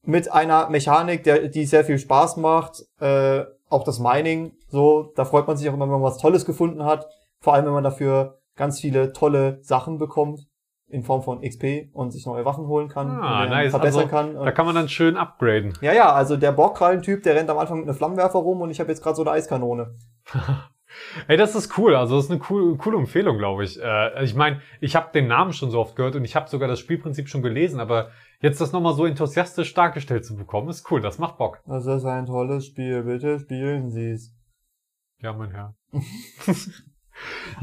mit 0.02 0.32
einer 0.32 0.70
Mechanik, 0.70 1.22
der, 1.22 1.46
die 1.46 1.66
sehr 1.66 1.84
viel 1.84 2.00
Spaß 2.00 2.36
macht. 2.38 2.82
Äh, 2.98 3.44
auch 3.68 3.84
das 3.84 4.00
Mining, 4.00 4.56
so, 4.70 5.12
da 5.14 5.24
freut 5.24 5.46
man 5.46 5.56
sich 5.56 5.68
auch 5.68 5.74
immer, 5.74 5.84
wenn 5.84 6.00
man 6.00 6.02
was 6.02 6.18
Tolles 6.18 6.44
gefunden 6.44 6.84
hat. 6.84 7.06
Vor 7.38 7.54
allem, 7.54 7.66
wenn 7.66 7.74
man 7.74 7.84
dafür 7.84 8.38
ganz 8.58 8.78
viele 8.80 9.14
tolle 9.14 9.58
Sachen 9.62 9.96
bekommt 9.96 10.40
in 10.90 11.02
Form 11.02 11.22
von 11.22 11.40
XP 11.42 11.88
und 11.92 12.10
sich 12.12 12.26
neue 12.26 12.44
Waffen 12.44 12.66
holen 12.66 12.88
kann, 12.88 13.08
Ah, 13.10 13.44
und 13.44 13.50
nice. 13.50 13.70
verbessern 13.70 14.02
Also, 14.04 14.10
kann. 14.10 14.34
Da 14.34 14.52
kann 14.52 14.66
man 14.66 14.74
dann 14.74 14.88
schön 14.88 15.16
upgraden. 15.16 15.72
ja, 15.80 15.92
ja, 15.92 16.12
also 16.12 16.36
der 16.36 16.52
Borgkrallen-Typ, 16.52 17.22
der 17.22 17.34
rennt 17.34 17.50
am 17.50 17.58
Anfang 17.58 17.78
mit 17.80 17.88
einem 17.88 17.96
Flammenwerfer 17.96 18.38
rum 18.38 18.60
und 18.62 18.70
ich 18.70 18.80
habe 18.80 18.90
jetzt 18.90 19.02
gerade 19.02 19.16
so 19.16 19.22
eine 19.22 19.30
Eiskanone. 19.32 19.94
Ey, 21.28 21.36
das 21.36 21.54
ist 21.54 21.76
cool. 21.76 21.94
Also 21.94 22.16
das 22.16 22.24
ist 22.24 22.30
eine 22.30 22.40
coole, 22.40 22.76
coole 22.78 22.96
Empfehlung, 22.96 23.36
glaube 23.36 23.62
ich. 23.64 23.78
Äh, 23.80 24.24
ich 24.24 24.34
meine, 24.34 24.62
ich 24.80 24.96
habe 24.96 25.12
den 25.12 25.26
Namen 25.28 25.52
schon 25.52 25.70
so 25.70 25.78
oft 25.78 25.94
gehört 25.94 26.16
und 26.16 26.24
ich 26.24 26.34
habe 26.34 26.48
sogar 26.48 26.66
das 26.66 26.78
Spielprinzip 26.80 27.28
schon 27.28 27.42
gelesen, 27.42 27.78
aber 27.80 28.08
jetzt 28.40 28.58
das 28.62 28.72
nochmal 28.72 28.94
so 28.94 29.04
enthusiastisch 29.04 29.74
dargestellt 29.74 30.24
zu 30.24 30.36
bekommen, 30.36 30.70
ist 30.70 30.90
cool. 30.90 31.02
Das 31.02 31.18
macht 31.18 31.36
Bock. 31.36 31.60
Das 31.66 31.84
ist 31.84 32.06
ein 32.06 32.24
tolles 32.24 32.64
Spiel, 32.64 33.02
bitte 33.02 33.38
spielen 33.38 33.90
Sie's. 33.90 34.34
Ja, 35.20 35.34
mein 35.34 35.50
Herr. 35.50 35.74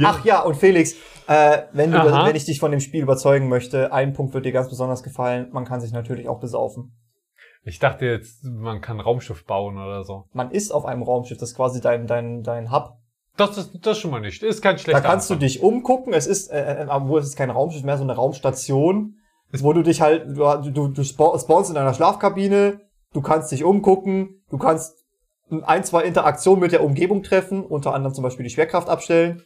Ach 0.03 0.23
ja, 0.25 0.41
und 0.41 0.55
Felix, 0.55 0.93
äh, 1.27 1.63
wenn, 1.73 1.91
du, 1.91 1.97
wenn 2.25 2.35
ich 2.35 2.45
dich 2.45 2.59
von 2.59 2.71
dem 2.71 2.79
Spiel 2.79 3.01
überzeugen 3.01 3.47
möchte, 3.49 3.91
ein 3.93 4.13
Punkt 4.13 4.33
wird 4.33 4.45
dir 4.45 4.51
ganz 4.51 4.69
besonders 4.69 5.03
gefallen, 5.03 5.49
man 5.51 5.65
kann 5.65 5.79
sich 5.81 5.91
natürlich 5.91 6.27
auch 6.29 6.39
besaufen. 6.39 6.95
Ich 7.63 7.79
dachte 7.79 8.05
jetzt, 8.05 8.43
man 8.43 8.79
kann 8.81 8.99
Raumschiff 8.99 9.45
bauen 9.45 9.77
oder 9.77 10.03
so. 10.03 10.25
Man 10.33 10.51
ist 10.51 10.71
auf 10.71 10.85
einem 10.85 11.01
Raumschiff, 11.01 11.39
das 11.39 11.49
ist 11.51 11.55
quasi 11.55 11.81
dein, 11.81 12.05
dein, 12.05 12.43
dein 12.43 12.71
Hub. 12.71 12.97
Das 13.37 13.57
ist 13.57 13.71
das 13.81 13.97
schon 13.97 14.11
mal 14.11 14.21
nicht. 14.21 14.43
Ist 14.43 14.61
kein 14.61 14.75
Da 14.75 14.81
schlechter 14.81 15.01
kannst 15.01 15.29
du 15.29 15.33
Anfang. 15.33 15.47
dich 15.47 15.61
umgucken. 15.63 16.13
Es 16.13 16.27
ist, 16.27 16.51
äh, 16.51 16.83
äh, 16.83 16.87
obwohl 16.87 17.19
es 17.19 17.25
ist 17.27 17.35
kein 17.35 17.49
Raumschiff 17.49 17.83
mehr, 17.83 17.97
so 17.97 18.03
eine 18.03 18.13
Raumstation, 18.15 19.15
wo 19.59 19.73
du 19.73 19.81
dich 19.81 19.99
halt, 20.01 20.37
du, 20.37 20.71
du, 20.71 20.87
du 20.89 21.03
spa- 21.03 21.37
spawnst 21.39 21.71
in 21.71 21.77
einer 21.77 21.93
Schlafkabine, 21.93 22.81
du 23.13 23.21
kannst 23.21 23.51
dich 23.51 23.63
umgucken, 23.63 24.43
du 24.49 24.57
kannst 24.57 25.04
ein, 25.49 25.83
zwei 25.83 26.03
Interaktionen 26.03 26.61
mit 26.61 26.71
der 26.71 26.83
Umgebung 26.83 27.23
treffen, 27.23 27.63
unter 27.63 27.93
anderem 27.93 28.13
zum 28.13 28.23
Beispiel 28.23 28.43
die 28.43 28.49
Schwerkraft 28.49 28.89
abstellen. 28.89 29.43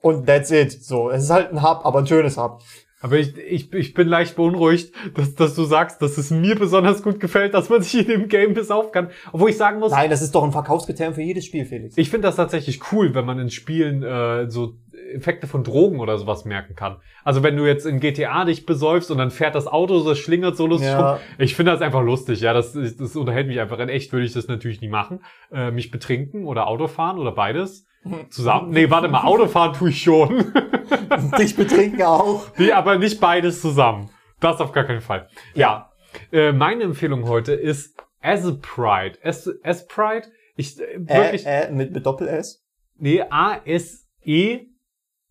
Und 0.00 0.26
that's 0.26 0.50
it. 0.50 0.72
So, 0.72 1.10
es 1.10 1.24
ist 1.24 1.30
halt 1.30 1.52
ein 1.52 1.62
Hub, 1.62 1.84
aber 1.84 2.00
ein 2.00 2.06
schönes 2.06 2.36
Hub. 2.36 2.62
Aber 3.00 3.18
ich, 3.18 3.36
ich, 3.36 3.72
ich 3.72 3.94
bin 3.94 4.08
leicht 4.08 4.36
beunruhigt, 4.36 4.92
dass, 5.14 5.34
dass 5.34 5.54
du 5.54 5.64
sagst, 5.64 6.00
dass 6.00 6.16
es 6.16 6.30
mir 6.30 6.56
besonders 6.56 7.02
gut 7.02 7.20
gefällt, 7.20 7.54
dass 7.54 7.68
man 7.68 7.82
sich 7.84 8.00
in 8.00 8.06
dem 8.06 8.28
Game 8.28 8.54
besaufen 8.54 8.90
kann. 8.90 9.10
Obwohl 9.32 9.50
ich 9.50 9.56
sagen 9.56 9.80
muss, 9.80 9.92
Nein, 9.92 10.10
das 10.10 10.22
ist 10.22 10.34
doch 10.34 10.42
ein 10.42 10.52
Verkaufskriterium 10.52 11.14
für 11.14 11.22
jedes 11.22 11.44
Spiel, 11.44 11.66
Felix. 11.66 11.96
Ich 11.98 12.10
finde 12.10 12.28
das 12.28 12.36
tatsächlich 12.36 12.80
cool, 12.92 13.14
wenn 13.14 13.26
man 13.26 13.38
in 13.38 13.50
Spielen 13.50 14.02
äh, 14.02 14.50
so 14.50 14.74
Effekte 15.14 15.46
von 15.46 15.64
Drogen 15.64 16.00
oder 16.00 16.18
sowas 16.18 16.44
merken 16.44 16.74
kann. 16.74 16.96
Also 17.24 17.42
wenn 17.42 17.56
du 17.56 17.66
jetzt 17.66 17.86
in 17.86 18.00
GTA 18.00 18.44
dich 18.44 18.66
besäufst 18.66 19.10
und 19.10 19.18
dann 19.18 19.30
fährt 19.30 19.54
das 19.54 19.66
Auto, 19.66 19.98
so 20.00 20.14
schlingert 20.14 20.56
so 20.56 20.66
lustig 20.66 20.88
Ja. 20.88 21.12
rum. 21.12 21.20
Ich 21.38 21.54
finde 21.54 21.72
das 21.72 21.80
einfach 21.82 22.02
lustig, 22.02 22.40
ja. 22.40 22.52
Das, 22.52 22.72
das 22.72 23.16
unterhält 23.16 23.46
mich 23.48 23.60
einfach. 23.60 23.78
In 23.78 23.88
echt 23.88 24.12
würde 24.12 24.26
ich 24.26 24.32
das 24.32 24.48
natürlich 24.48 24.80
nie 24.80 24.88
machen. 24.88 25.20
Äh, 25.52 25.70
mich 25.70 25.90
betrinken 25.90 26.44
oder 26.46 26.66
Autofahren 26.66 27.18
oder 27.18 27.32
beides. 27.32 27.86
Zusammen. 28.30 28.70
Nee, 28.70 28.88
warte 28.88 29.08
mal, 29.08 29.24
Autofahren 29.24 29.72
tue 29.72 29.90
ich 29.90 30.00
schon. 30.00 30.52
Dich 31.38 31.56
betrinken 31.56 32.02
auch. 32.02 32.46
nee, 32.56 32.70
aber 32.70 32.98
nicht 32.98 33.20
beides 33.20 33.60
zusammen. 33.60 34.10
Das 34.38 34.60
auf 34.60 34.70
gar 34.72 34.84
keinen 34.84 35.00
Fall. 35.00 35.28
Ja. 35.54 35.90
Äh, 36.30 36.52
meine 36.52 36.84
Empfehlung 36.84 37.26
heute 37.28 37.52
ist 37.52 37.96
As 38.22 38.44
Pride. 38.60 39.18
As, 39.24 39.50
As 39.64 39.88
Pride. 39.88 40.28
Ich 40.54 40.80
äh, 40.80 40.98
wirklich. 41.00 41.46
Äh, 41.46 41.64
äh, 41.66 41.72
mit, 41.72 41.92
mit 41.92 42.06
Doppel-S? 42.06 42.64
Nee, 42.98 43.22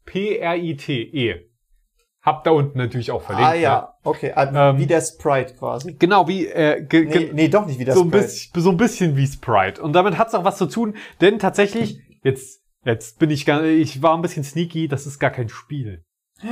A-S-E-P-R-I-T-E. 0.07 1.35
Hab 2.21 2.43
da 2.43 2.51
unten 2.51 2.77
natürlich 2.79 3.11
auch 3.11 3.21
verlinkt. 3.21 3.51
ah 3.51 3.53
ja, 3.53 3.93
okay. 4.03 4.31
Ah, 4.33 4.71
Ähm, 4.71 4.79
wie 4.79 4.87
der 4.87 5.01
Sprite 5.01 5.53
quasi. 5.53 5.93
Genau, 5.93 6.27
wie, 6.27 6.47
äh, 6.47 6.83
ge, 6.83 7.05
Nee, 7.05 7.29
nee, 7.33 7.47
doch 7.49 7.67
nicht 7.67 7.77
wie 7.79 7.85
der 7.85 7.93
so, 7.93 8.01
ein 8.01 8.07
Sprite. 8.09 8.23
bisschen, 8.25 8.61
so 8.61 8.69
ein 8.71 8.77
bisschen 8.77 9.15
wie 9.15 9.27
Sprite. 9.27 9.81
Und 9.81 9.93
damit 9.93 10.17
hat's 10.17 10.33
auch 10.33 10.43
was 10.43 10.57
zu 10.57 10.65
tun, 10.65 10.95
denn 11.21 11.37
tatsächlich, 11.37 11.99
jetzt, 12.23 12.63
jetzt 12.83 13.19
bin 13.19 13.29
ich 13.29 13.45
gar, 13.45 13.63
ich 13.63 14.01
war 14.01 14.15
ein 14.15 14.23
bisschen 14.23 14.43
sneaky, 14.43 14.87
das 14.87 15.05
ist 15.05 15.19
gar 15.19 15.29
kein 15.29 15.49
Spiel. 15.49 16.03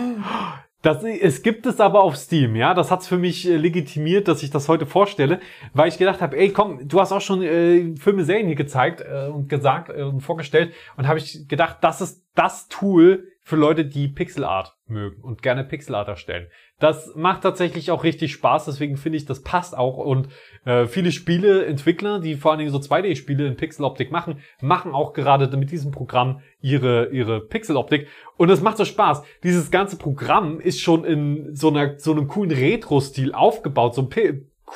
Das, 0.84 1.02
es 1.02 1.44
gibt 1.44 1.66
es 1.66 1.80
aber 1.80 2.04
auf 2.04 2.18
Steam, 2.18 2.58
ja. 2.58 2.74
Das 2.74 2.92
hat's 2.92 3.08
für 3.08 3.18
mich 3.18 3.48
äh, 3.48 3.56
legitimiert, 3.56 4.28
dass 4.28 4.44
ich 4.44 4.50
das 4.50 4.68
heute 4.68 4.86
vorstelle, 4.86 5.40
weil 5.74 5.88
ich 5.88 5.98
gedacht 5.98 6.22
habe, 6.22 6.38
ey, 6.38 6.52
komm, 6.52 6.86
du 6.86 7.00
hast 7.00 7.14
auch 7.14 7.22
schon 7.22 7.42
äh, 7.42 7.96
Filme, 7.96 8.26
Serien 8.26 8.48
hier 8.48 8.58
gezeigt 8.58 9.00
äh, 9.00 9.28
und 9.28 9.48
gesagt 9.48 9.90
äh, 9.90 10.04
und 10.04 10.20
vorgestellt 10.20 10.74
und 10.98 11.08
habe 11.08 11.20
ich 11.20 11.48
gedacht, 11.48 11.78
das 11.82 12.02
ist 12.02 12.26
das 12.36 12.68
Tool 12.68 13.30
für 13.40 13.56
Leute, 13.56 13.86
die 13.86 14.10
Pixel 14.10 14.44
Art 14.44 14.76
mögen 14.86 15.22
und 15.22 15.42
gerne 15.42 15.64
Pixel 15.64 15.96
Art 15.96 16.10
erstellen. 16.10 16.48
Das 16.80 17.16
macht 17.16 17.44
tatsächlich 17.44 17.90
auch 17.90 18.04
richtig 18.04 18.34
Spaß, 18.34 18.66
deswegen 18.66 18.98
finde 18.98 19.18
ich, 19.18 19.26
das 19.26 19.42
passt 19.42 19.78
auch 19.78 19.98
und 19.98 20.28
äh, 20.66 20.86
viele 20.86 21.12
Spiele, 21.12 21.66
Entwickler, 21.66 22.20
die 22.20 22.36
vor 22.36 22.52
allen 22.52 22.60
Dingen 22.60 22.72
so 22.72 22.78
2D-Spiele 22.78 23.46
in 23.48 23.58
Pixeloptik 23.58 24.12
machen, 24.12 24.40
machen 24.62 24.94
auch 24.94 25.14
gerade 25.14 25.56
mit 25.58 25.72
diesem 25.72 25.92
Programm 25.92 26.42
ihre, 26.62 27.10
ihre 27.10 27.42
Pixeloptik 27.42 28.08
und 28.38 28.50
es 28.50 28.62
macht 28.62 28.78
so 28.78 28.86
Spaß. 28.86 29.24
Dieses 29.44 29.72
ganze 29.72 29.98
Programm 29.98 30.60
ist 30.60 30.80
schon 30.80 31.04
in 31.04 31.56
so 31.56 31.70
einer, 31.70 32.00
so 32.00 32.12
einem 32.12 32.28
coolen 32.28 32.52
Retro-Stil 32.52 33.34
aufgebaut, 33.34 33.96
so 33.96 34.10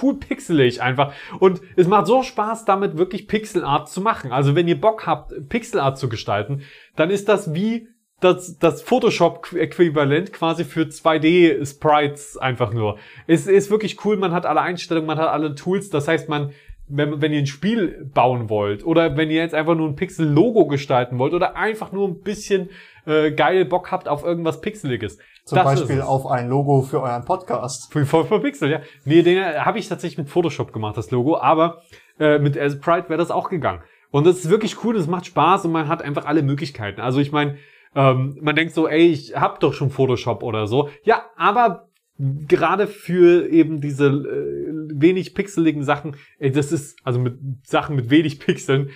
cool 0.02 0.16
pixelig 0.16 0.82
einfach. 0.82 1.14
Und 1.40 1.62
es 1.76 1.88
macht 1.88 2.08
so 2.08 2.24
Spaß, 2.24 2.66
damit 2.66 2.98
wirklich 2.98 3.28
Pixelart 3.28 3.90
zu 3.90 4.02
machen. 4.02 4.32
Also 4.32 4.56
wenn 4.56 4.68
ihr 4.68 4.80
Bock 4.80 5.08
habt, 5.08 5.50
Pixelart 5.50 5.98
zu 5.98 6.10
gestalten, 6.10 6.62
dann 6.96 7.10
ist 7.10 7.30
das 7.30 7.54
wie 7.54 7.88
das, 8.20 8.58
das 8.58 8.82
Photoshop-Äquivalent 8.82 10.34
quasi 10.34 10.64
für 10.64 10.82
2D-Sprites 10.82 12.38
einfach 12.38 12.74
nur. 12.74 12.98
Es 13.28 13.46
ist 13.46 13.70
wirklich 13.70 14.04
cool, 14.06 14.18
man 14.18 14.32
hat 14.32 14.46
alle 14.46 14.62
Einstellungen, 14.62 15.08
man 15.08 15.20
hat 15.20 15.30
alle 15.30 15.54
Tools, 15.54 15.90
das 15.90 16.08
heißt, 16.08 16.28
man, 16.28 16.52
wenn, 16.88 17.22
wenn 17.22 17.32
ihr 17.32 17.40
ein 17.40 17.48
Spiel 17.48 18.10
bauen 18.14 18.50
wollt 18.50 18.86
oder 18.86 19.18
wenn 19.18 19.30
ihr 19.30 19.42
jetzt 19.42 19.54
einfach 19.54 19.76
nur 19.76 19.88
ein 19.88 19.96
Pixel-Logo 19.96 20.66
gestalten 20.66 21.20
wollt 21.20 21.34
oder 21.34 21.56
einfach 21.56 21.92
nur 21.92 22.08
ein 22.08 22.22
bisschen 22.22 22.70
äh, 23.06 23.32
geil 23.32 23.66
Bock 23.66 23.92
habt 23.92 24.08
auf 24.08 24.24
irgendwas 24.24 24.62
Pixeliges. 24.62 25.20
Zum 25.46 25.64
Beispiel 25.64 26.02
auf 26.02 26.26
ein 26.26 26.50
Logo 26.50 26.82
für 26.82 27.02
euren 27.02 27.24
Podcast. 27.24 27.94
Für, 27.94 28.06
für, 28.06 28.26
für 28.26 28.40
Pixel, 28.40 28.70
ja. 28.70 28.82
Nee, 29.06 29.22
den 29.22 29.44
habe 29.64 29.80
ich 29.80 29.88
tatsächlich 29.88 30.18
mit 30.18 30.30
Photoshop 30.30 30.74
gemacht, 30.74 30.98
das 30.98 31.12
Logo, 31.12 31.38
aber 31.38 31.84
äh, 32.20 32.40
mit 32.40 32.56
Sprite 32.56 33.10
wäre 33.10 33.18
das 33.18 33.32
auch 33.32 33.50
gegangen. 33.50 33.82
Und 34.10 34.26
das 34.26 34.38
ist 34.38 34.50
wirklich 34.50 34.84
cool, 34.84 34.96
das 34.96 35.08
macht 35.08 35.28
Spaß 35.28 35.66
und 35.66 35.72
man 35.72 35.88
hat 35.88 36.02
einfach 36.02 36.26
alle 36.26 36.42
Möglichkeiten. 36.42 37.00
Also 37.00 37.20
ich 37.20 37.32
meine, 37.32 37.58
ähm, 37.96 38.38
man 38.42 38.56
denkt 38.56 38.74
so, 38.74 38.88
ey, 38.88 39.08
ich 39.08 39.36
hab 39.36 39.60
doch 39.60 39.74
schon 39.74 39.90
Photoshop 39.90 40.44
oder 40.44 40.68
so. 40.68 40.90
Ja, 41.04 41.26
aber 41.36 41.90
gerade 42.20 42.88
für 42.88 43.48
eben 43.50 43.80
diese 43.80 44.08
äh, 44.08 45.00
wenig 45.00 45.36
pixeligen 45.36 45.84
Sachen, 45.84 46.16
ey, 46.40 46.52
das 46.52 46.72
ist, 46.72 46.98
also 47.04 47.20
mit 47.20 47.38
Sachen 47.64 47.96
mit 47.96 48.10
wenig 48.10 48.40
Pixeln, 48.40 48.90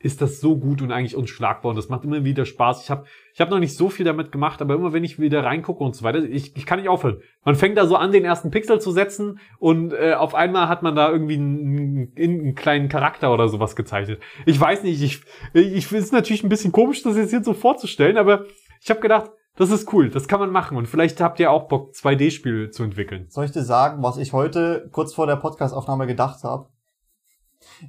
ist 0.00 0.22
das 0.22 0.40
so 0.40 0.56
gut 0.56 0.80
und 0.80 0.92
eigentlich 0.92 1.16
unschlagbar 1.16 1.70
und 1.70 1.76
das 1.76 1.88
macht 1.88 2.04
immer 2.04 2.22
wieder 2.24 2.44
Spaß. 2.44 2.84
Ich 2.84 2.90
habe 2.90 3.04
ich 3.34 3.40
hab 3.40 3.50
noch 3.50 3.58
nicht 3.58 3.76
so 3.76 3.88
viel 3.88 4.04
damit 4.04 4.30
gemacht, 4.30 4.62
aber 4.62 4.74
immer 4.74 4.92
wenn 4.92 5.02
ich 5.02 5.18
wieder 5.18 5.44
reingucke 5.44 5.82
und 5.82 5.96
so 5.96 6.04
weiter, 6.04 6.22
ich, 6.22 6.56
ich 6.56 6.66
kann 6.66 6.78
nicht 6.78 6.88
aufhören. 6.88 7.20
Man 7.44 7.56
fängt 7.56 7.76
da 7.76 7.86
so 7.86 7.96
an, 7.96 8.12
den 8.12 8.24
ersten 8.24 8.50
Pixel 8.50 8.80
zu 8.80 8.92
setzen 8.92 9.40
und 9.58 9.92
äh, 9.92 10.14
auf 10.14 10.36
einmal 10.36 10.68
hat 10.68 10.82
man 10.82 10.94
da 10.94 11.10
irgendwie 11.10 11.34
einen, 11.34 12.12
einen 12.16 12.54
kleinen 12.54 12.88
Charakter 12.88 13.32
oder 13.32 13.48
sowas 13.48 13.74
gezeichnet. 13.74 14.20
Ich 14.46 14.60
weiß 14.60 14.84
nicht, 14.84 15.02
ich, 15.02 15.22
ich 15.52 15.90
es 15.90 16.12
natürlich 16.12 16.44
ein 16.44 16.48
bisschen 16.48 16.70
komisch, 16.70 17.02
das 17.02 17.16
jetzt 17.16 17.30
hier 17.30 17.42
so 17.42 17.52
vorzustellen, 17.52 18.18
aber 18.18 18.44
ich 18.80 18.90
habe 18.90 19.00
gedacht, 19.00 19.32
das 19.56 19.72
ist 19.72 19.92
cool, 19.92 20.08
das 20.10 20.28
kann 20.28 20.38
man 20.38 20.52
machen 20.52 20.76
und 20.76 20.86
vielleicht 20.86 21.20
habt 21.20 21.40
ihr 21.40 21.50
auch 21.50 21.66
Bock, 21.66 21.92
2D-Spiele 21.92 22.70
zu 22.70 22.84
entwickeln. 22.84 23.26
Soll 23.28 23.46
ich 23.46 23.50
dir 23.50 23.64
sagen, 23.64 24.00
was 24.04 24.16
ich 24.16 24.32
heute 24.32 24.88
kurz 24.92 25.12
vor 25.12 25.26
der 25.26 25.34
Podcastaufnahme 25.34 26.06
gedacht 26.06 26.44
habe? 26.44 26.68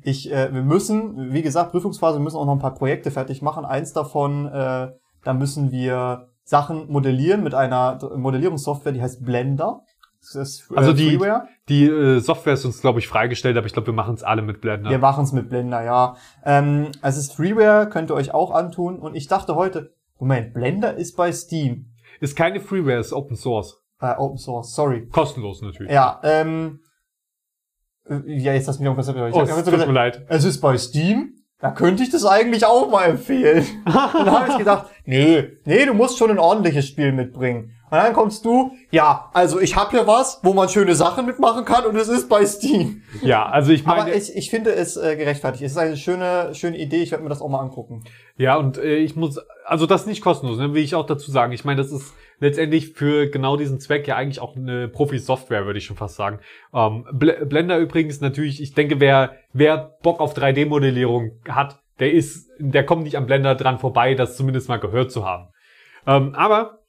Ich, 0.03 0.31
äh, 0.31 0.53
wir 0.53 0.61
müssen, 0.61 1.33
wie 1.33 1.41
gesagt, 1.41 1.71
Prüfungsphase, 1.71 2.17
wir 2.17 2.23
müssen 2.23 2.37
auch 2.37 2.45
noch 2.45 2.53
ein 2.53 2.59
paar 2.59 2.75
Projekte 2.75 3.11
fertig 3.11 3.41
machen. 3.41 3.65
Eins 3.65 3.93
davon, 3.93 4.45
äh, 4.47 4.91
da 5.23 5.33
müssen 5.33 5.71
wir 5.71 6.29
Sachen 6.43 6.91
modellieren 6.91 7.43
mit 7.43 7.53
einer 7.53 7.99
Modellierungssoftware, 8.15 8.91
die 8.91 9.01
heißt 9.01 9.23
Blender. 9.23 9.81
Ist, 10.21 10.69
äh, 10.71 10.75
also 10.75 10.93
die, 10.93 11.17
Freeware. 11.17 11.47
die 11.69 11.85
äh, 11.85 12.19
Software 12.19 12.53
ist 12.53 12.65
uns, 12.65 12.81
glaube 12.81 12.99
ich, 12.99 13.07
freigestellt, 13.07 13.57
aber 13.57 13.67
ich 13.67 13.73
glaube, 13.73 13.87
wir 13.87 13.93
machen 13.93 14.15
es 14.15 14.23
alle 14.23 14.41
mit 14.41 14.61
Blender. 14.61 14.89
Wir 14.89 14.99
machen 14.99 15.23
es 15.23 15.31
mit 15.31 15.49
Blender, 15.49 15.83
ja. 15.83 16.15
Ähm, 16.43 16.91
es 17.01 17.17
ist 17.17 17.33
Freeware, 17.33 17.87
könnt 17.89 18.11
ihr 18.11 18.15
euch 18.15 18.33
auch 18.33 18.51
antun. 18.51 18.99
Und 18.99 19.15
ich 19.15 19.27
dachte 19.27 19.55
heute, 19.55 19.93
Moment, 20.19 20.53
Blender 20.53 20.95
ist 20.95 21.15
bei 21.15 21.31
Steam. 21.31 21.93
Ist 22.19 22.35
keine 22.35 22.59
Freeware, 22.59 22.99
ist 22.99 23.13
Open 23.13 23.37
Source. 23.37 23.81
Äh, 24.01 24.15
Open 24.17 24.37
Source, 24.37 24.75
sorry. 24.75 25.07
Kostenlos 25.07 25.61
natürlich. 25.61 25.91
Ja, 25.91 26.19
ähm, 26.23 26.79
äh, 26.81 26.88
ja, 28.25 28.53
jetzt 28.53 28.67
hast 28.67 28.79
du 28.79 28.83
mich 28.83 28.87
irgendwas 28.87 29.09
oh, 29.09 29.43
ich 29.43 29.49
es 29.49 29.63
tut 29.63 29.87
mir 29.87 29.93
leid. 29.93 30.25
Es 30.27 30.43
ist 30.43 30.59
bei 30.61 30.77
Steam. 30.77 31.33
Da 31.61 31.71
könnte 31.71 32.03
ich 32.03 32.09
das 32.09 32.25
eigentlich 32.25 32.65
auch 32.65 32.89
mal 32.89 33.09
empfehlen. 33.09 33.65
und 33.85 33.93
dann 33.93 34.31
habe 34.31 34.51
ich 34.51 34.57
gedacht, 34.57 34.85
nee, 35.05 35.43
nee, 35.65 35.85
du 35.85 35.93
musst 35.93 36.17
schon 36.17 36.31
ein 36.31 36.39
ordentliches 36.39 36.87
Spiel 36.87 37.11
mitbringen. 37.11 37.75
Und 37.91 37.97
dann 37.97 38.13
kommst 38.13 38.45
du, 38.45 38.71
ja, 38.91 39.29
also 39.33 39.59
ich 39.59 39.75
habe 39.75 39.89
hier 39.91 40.07
was, 40.07 40.39
wo 40.43 40.53
man 40.53 40.69
schöne 40.69 40.95
Sachen 40.95 41.25
mitmachen 41.25 41.65
kann 41.65 41.85
und 41.85 41.95
es 41.95 42.07
ist 42.07 42.29
bei 42.29 42.45
Steam. 42.45 43.01
Ja, 43.23 43.47
also 43.47 43.71
ich 43.71 43.83
meine... 43.83 44.03
Aber 44.03 44.15
ich, 44.15 44.35
ich 44.35 44.49
finde 44.49 44.71
es 44.71 44.95
äh, 44.95 45.15
gerechtfertigt. 45.15 45.63
Es 45.63 45.71
ist 45.71 45.77
eine 45.77 45.97
schöne, 45.97 46.53
schöne 46.53 46.77
Idee. 46.77 47.01
Ich 47.01 47.11
werde 47.11 47.23
mir 47.23 47.29
das 47.29 47.41
auch 47.41 47.49
mal 47.49 47.59
angucken. 47.59 48.03
Ja, 48.37 48.57
und 48.57 48.77
äh, 48.77 48.97
ich 48.97 49.15
muss, 49.15 49.39
also 49.65 49.87
das 49.87 50.01
ist 50.01 50.07
nicht 50.07 50.21
kostenlos, 50.21 50.59
ne, 50.59 50.73
will 50.73 50.83
ich 50.83 50.93
auch 50.93 51.07
dazu 51.07 51.31
sagen. 51.31 51.51
Ich 51.51 51.65
meine, 51.65 51.81
das 51.81 51.91
ist 51.91 52.13
letztendlich 52.39 52.93
für 52.93 53.27
genau 53.27 53.57
diesen 53.57 53.79
Zweck 53.79 54.07
ja 54.07 54.15
eigentlich 54.15 54.39
auch 54.39 54.55
eine 54.55 54.87
Profi-Software, 54.87 55.65
würde 55.65 55.79
ich 55.79 55.85
schon 55.85 55.97
fast 55.97 56.15
sagen. 56.15 56.39
Ähm, 56.73 57.05
Blender 57.11 57.77
übrigens 57.77 58.21
natürlich, 58.21 58.61
ich 58.61 58.73
denke, 58.73 58.99
wer, 58.99 59.35
wer 59.53 59.97
Bock 60.01 60.19
auf 60.19 60.35
3D-Modellierung 60.35 61.31
hat, 61.47 61.79
der 61.99 62.13
ist, 62.13 62.49
der 62.59 62.85
kommt 62.85 63.03
nicht 63.03 63.17
am 63.17 63.25
Blender 63.25 63.55
dran 63.55 63.79
vorbei, 63.79 64.15
das 64.15 64.37
zumindest 64.37 64.69
mal 64.69 64.79
gehört 64.79 65.11
zu 65.11 65.25
haben. 65.25 65.49
Ähm, 66.07 66.33
aber 66.35 66.79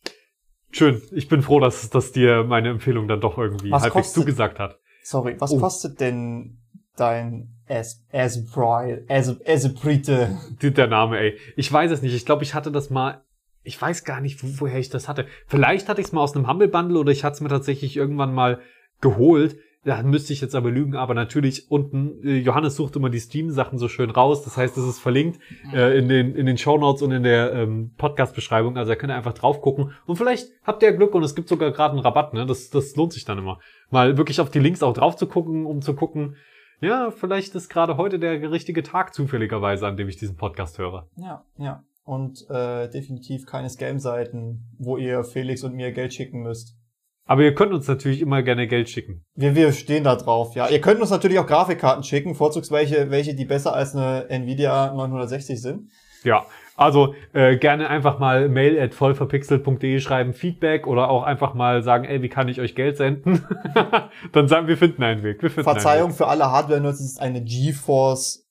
Schön. 0.73 1.03
Ich 1.11 1.29
bin 1.29 1.43
froh, 1.43 1.61
dass, 1.61 1.91
dass 1.91 2.13
dir 2.13 2.45
meine 2.45 2.71
Empfehlung 2.71 3.09
dann 3.09 3.21
doch 3.21 3.39
irgendwie 3.39 3.71
was 3.71 3.83
halbwegs 3.83 4.07
kostet, 4.07 4.23
zugesagt 4.23 4.59
hat. 4.59 4.79
Sorry, 5.03 5.37
was 5.39 5.53
oh. 5.53 5.59
kostet 5.59 6.01
denn 6.01 6.59
dein 6.97 7.57
As, 7.69 8.05
As 8.13 8.45
Bride, 8.47 9.05
As, 9.09 9.37
As 9.47 9.75
Brite? 9.75 10.37
Der 10.63 10.87
Name, 10.87 11.19
ey. 11.19 11.39
Ich 11.57 11.73
weiß 11.73 11.91
es 11.91 12.03
nicht. 12.03 12.15
Ich 12.15 12.25
glaube, 12.25 12.45
ich 12.45 12.55
hatte 12.55 12.71
das 12.71 12.91
mal, 12.91 13.23
ich 13.63 13.81
weiß 13.81 14.05
gar 14.05 14.21
nicht, 14.21 14.43
wo, 14.43 14.65
woher 14.65 14.79
ich 14.79 14.91
das 14.91 15.09
hatte. 15.09 15.27
Vielleicht 15.47 15.89
hatte 15.89 16.01
ich 16.01 16.09
es 16.09 16.13
mal 16.13 16.23
aus 16.23 16.35
einem 16.35 16.49
Humble 16.49 16.69
Bundle 16.69 16.99
oder 16.99 17.13
ich 17.13 17.25
hatte 17.25 17.35
es 17.35 17.41
mir 17.41 17.49
tatsächlich 17.49 17.97
irgendwann 17.97 18.35
mal 18.35 18.61
geholt. 19.01 19.57
Da 19.83 20.03
müsste 20.03 20.35
ich 20.35 20.43
jetzt 20.43 20.55
aber 20.55 20.71
lügen, 20.71 20.95
aber 20.95 21.15
natürlich 21.15 21.71
unten, 21.71 22.23
äh, 22.23 22.37
Johannes 22.37 22.77
sucht 22.77 22.97
immer 22.97 23.09
die 23.09 23.19
Steam-Sachen 23.19 23.79
so 23.79 23.89
schön 23.89 24.11
raus. 24.11 24.43
Das 24.43 24.59
heißt, 24.59 24.77
es 24.77 24.85
ist 24.87 24.99
verlinkt 24.99 25.41
äh, 25.73 25.99
in 25.99 26.07
den, 26.07 26.35
in 26.35 26.45
den 26.45 26.59
Show 26.59 26.77
Notes 26.77 27.01
und 27.01 27.13
in 27.13 27.23
der 27.23 27.55
ähm, 27.55 27.93
Podcast-Beschreibung. 27.97 28.77
Also 28.77 28.91
da 28.91 28.97
könnt 28.97 29.11
ihr 29.11 29.17
einfach 29.17 29.33
drauf 29.33 29.63
gucken. 29.63 29.93
Und 30.05 30.17
vielleicht 30.17 30.51
habt 30.65 30.83
ihr 30.83 30.93
Glück 30.93 31.15
und 31.15 31.23
es 31.23 31.35
gibt 31.35 31.49
sogar 31.49 31.71
gerade 31.71 31.93
einen 31.93 32.03
Rabatt, 32.03 32.35
ne? 32.35 32.45
Das, 32.45 32.69
das 32.69 32.95
lohnt 32.95 33.15
sich 33.15 33.25
dann 33.25 33.39
immer. 33.39 33.59
Mal 33.91 34.19
wirklich 34.19 34.41
auf 34.43 34.51
die 34.51 34.59
Links 34.59 34.83
auch 34.83 34.93
drauf 34.93 35.17
zu 35.17 35.27
gucken, 35.27 35.65
um 35.65 35.81
zu 35.81 35.95
gucken, 35.95 36.37
ja, 36.83 37.11
vielleicht 37.11 37.55
ist 37.55 37.69
gerade 37.69 37.97
heute 37.97 38.19
der 38.19 38.51
richtige 38.51 38.83
Tag 38.83 39.15
zufälligerweise, 39.15 39.87
an 39.87 39.97
dem 39.97 40.09
ich 40.09 40.17
diesen 40.17 40.37
Podcast 40.37 40.79
höre. 40.79 41.09
Ja, 41.17 41.45
ja. 41.59 41.85
Und 42.11 42.45
äh, 42.51 42.89
definitiv 42.91 43.47
keine 43.47 43.71
Scam-Seiten, 43.71 44.75
wo 44.81 44.97
ihr 44.97 45.23
Felix 45.23 45.63
und 45.63 45.77
mir 45.77 45.93
Geld 45.93 46.13
schicken 46.13 46.43
müsst. 46.43 46.77
Aber 47.25 47.43
ihr 47.43 47.55
könnt 47.55 47.73
uns 47.73 47.87
natürlich 47.87 48.21
immer 48.21 48.43
gerne 48.43 48.67
Geld 48.67 48.89
schicken. 48.89 49.25
Wir, 49.37 49.55
wir 49.55 49.71
stehen 49.71 50.03
da 50.03 50.17
drauf, 50.17 50.57
ja. 50.57 50.69
Ihr 50.69 50.81
könnt 50.81 51.01
uns 51.01 51.11
natürlich 51.11 51.39
auch 51.39 51.47
Grafikkarten 51.47 52.03
schicken, 52.03 52.35
vorzugsweise 52.35 53.13
welche, 53.13 53.37
die 53.37 53.45
besser 53.45 53.75
als 53.75 53.95
eine 53.95 54.29
Nvidia 54.29 54.93
960 54.93 55.63
sind. 55.63 55.89
Ja, 56.25 56.47
also 56.75 57.15
äh, 57.33 57.57
gerne 57.59 57.89
einfach 57.89 58.19
mal 58.19 58.49
mail 58.49 58.77
at 58.81 58.93
vollverpixelt.de 58.93 60.01
schreiben, 60.01 60.35
Feedback 60.35 60.89
oder 60.89 61.11
auch 61.11 61.23
einfach 61.23 61.55
mal 61.55 61.85
sagen, 61.85 62.07
ey, 62.07 62.23
wie 62.23 62.29
kann 62.29 62.49
ich 62.49 62.61
euch 62.61 62.75
Geld 62.75 62.97
senden? 62.97 63.47
Dann 64.33 64.49
sagen 64.49 64.67
wir 64.67 64.77
finden 64.77 65.05
einen 65.05 65.23
Weg. 65.23 65.41
Wir 65.43 65.51
finden 65.51 65.63
Verzeihung 65.63 66.07
einen 66.07 66.11
Weg. 66.11 66.17
für 66.17 66.27
alle 66.27 66.51
Hardware-Nutzer, 66.51 67.05
es 67.05 67.13
ist 67.13 67.21
eine 67.21 67.45
GeForce 67.45 68.49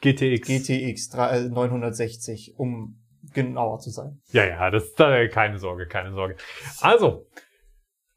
GTX. 0.00 0.46
GTX 0.46 1.12
960, 1.12 2.54
um 2.56 2.99
genauer 3.32 3.78
zu 3.80 3.90
sein. 3.90 4.20
Ja, 4.32 4.46
ja, 4.46 4.70
das 4.70 4.92
äh, 4.98 5.28
keine 5.28 5.58
Sorge, 5.58 5.86
keine 5.86 6.12
Sorge. 6.12 6.36
Also, 6.80 7.26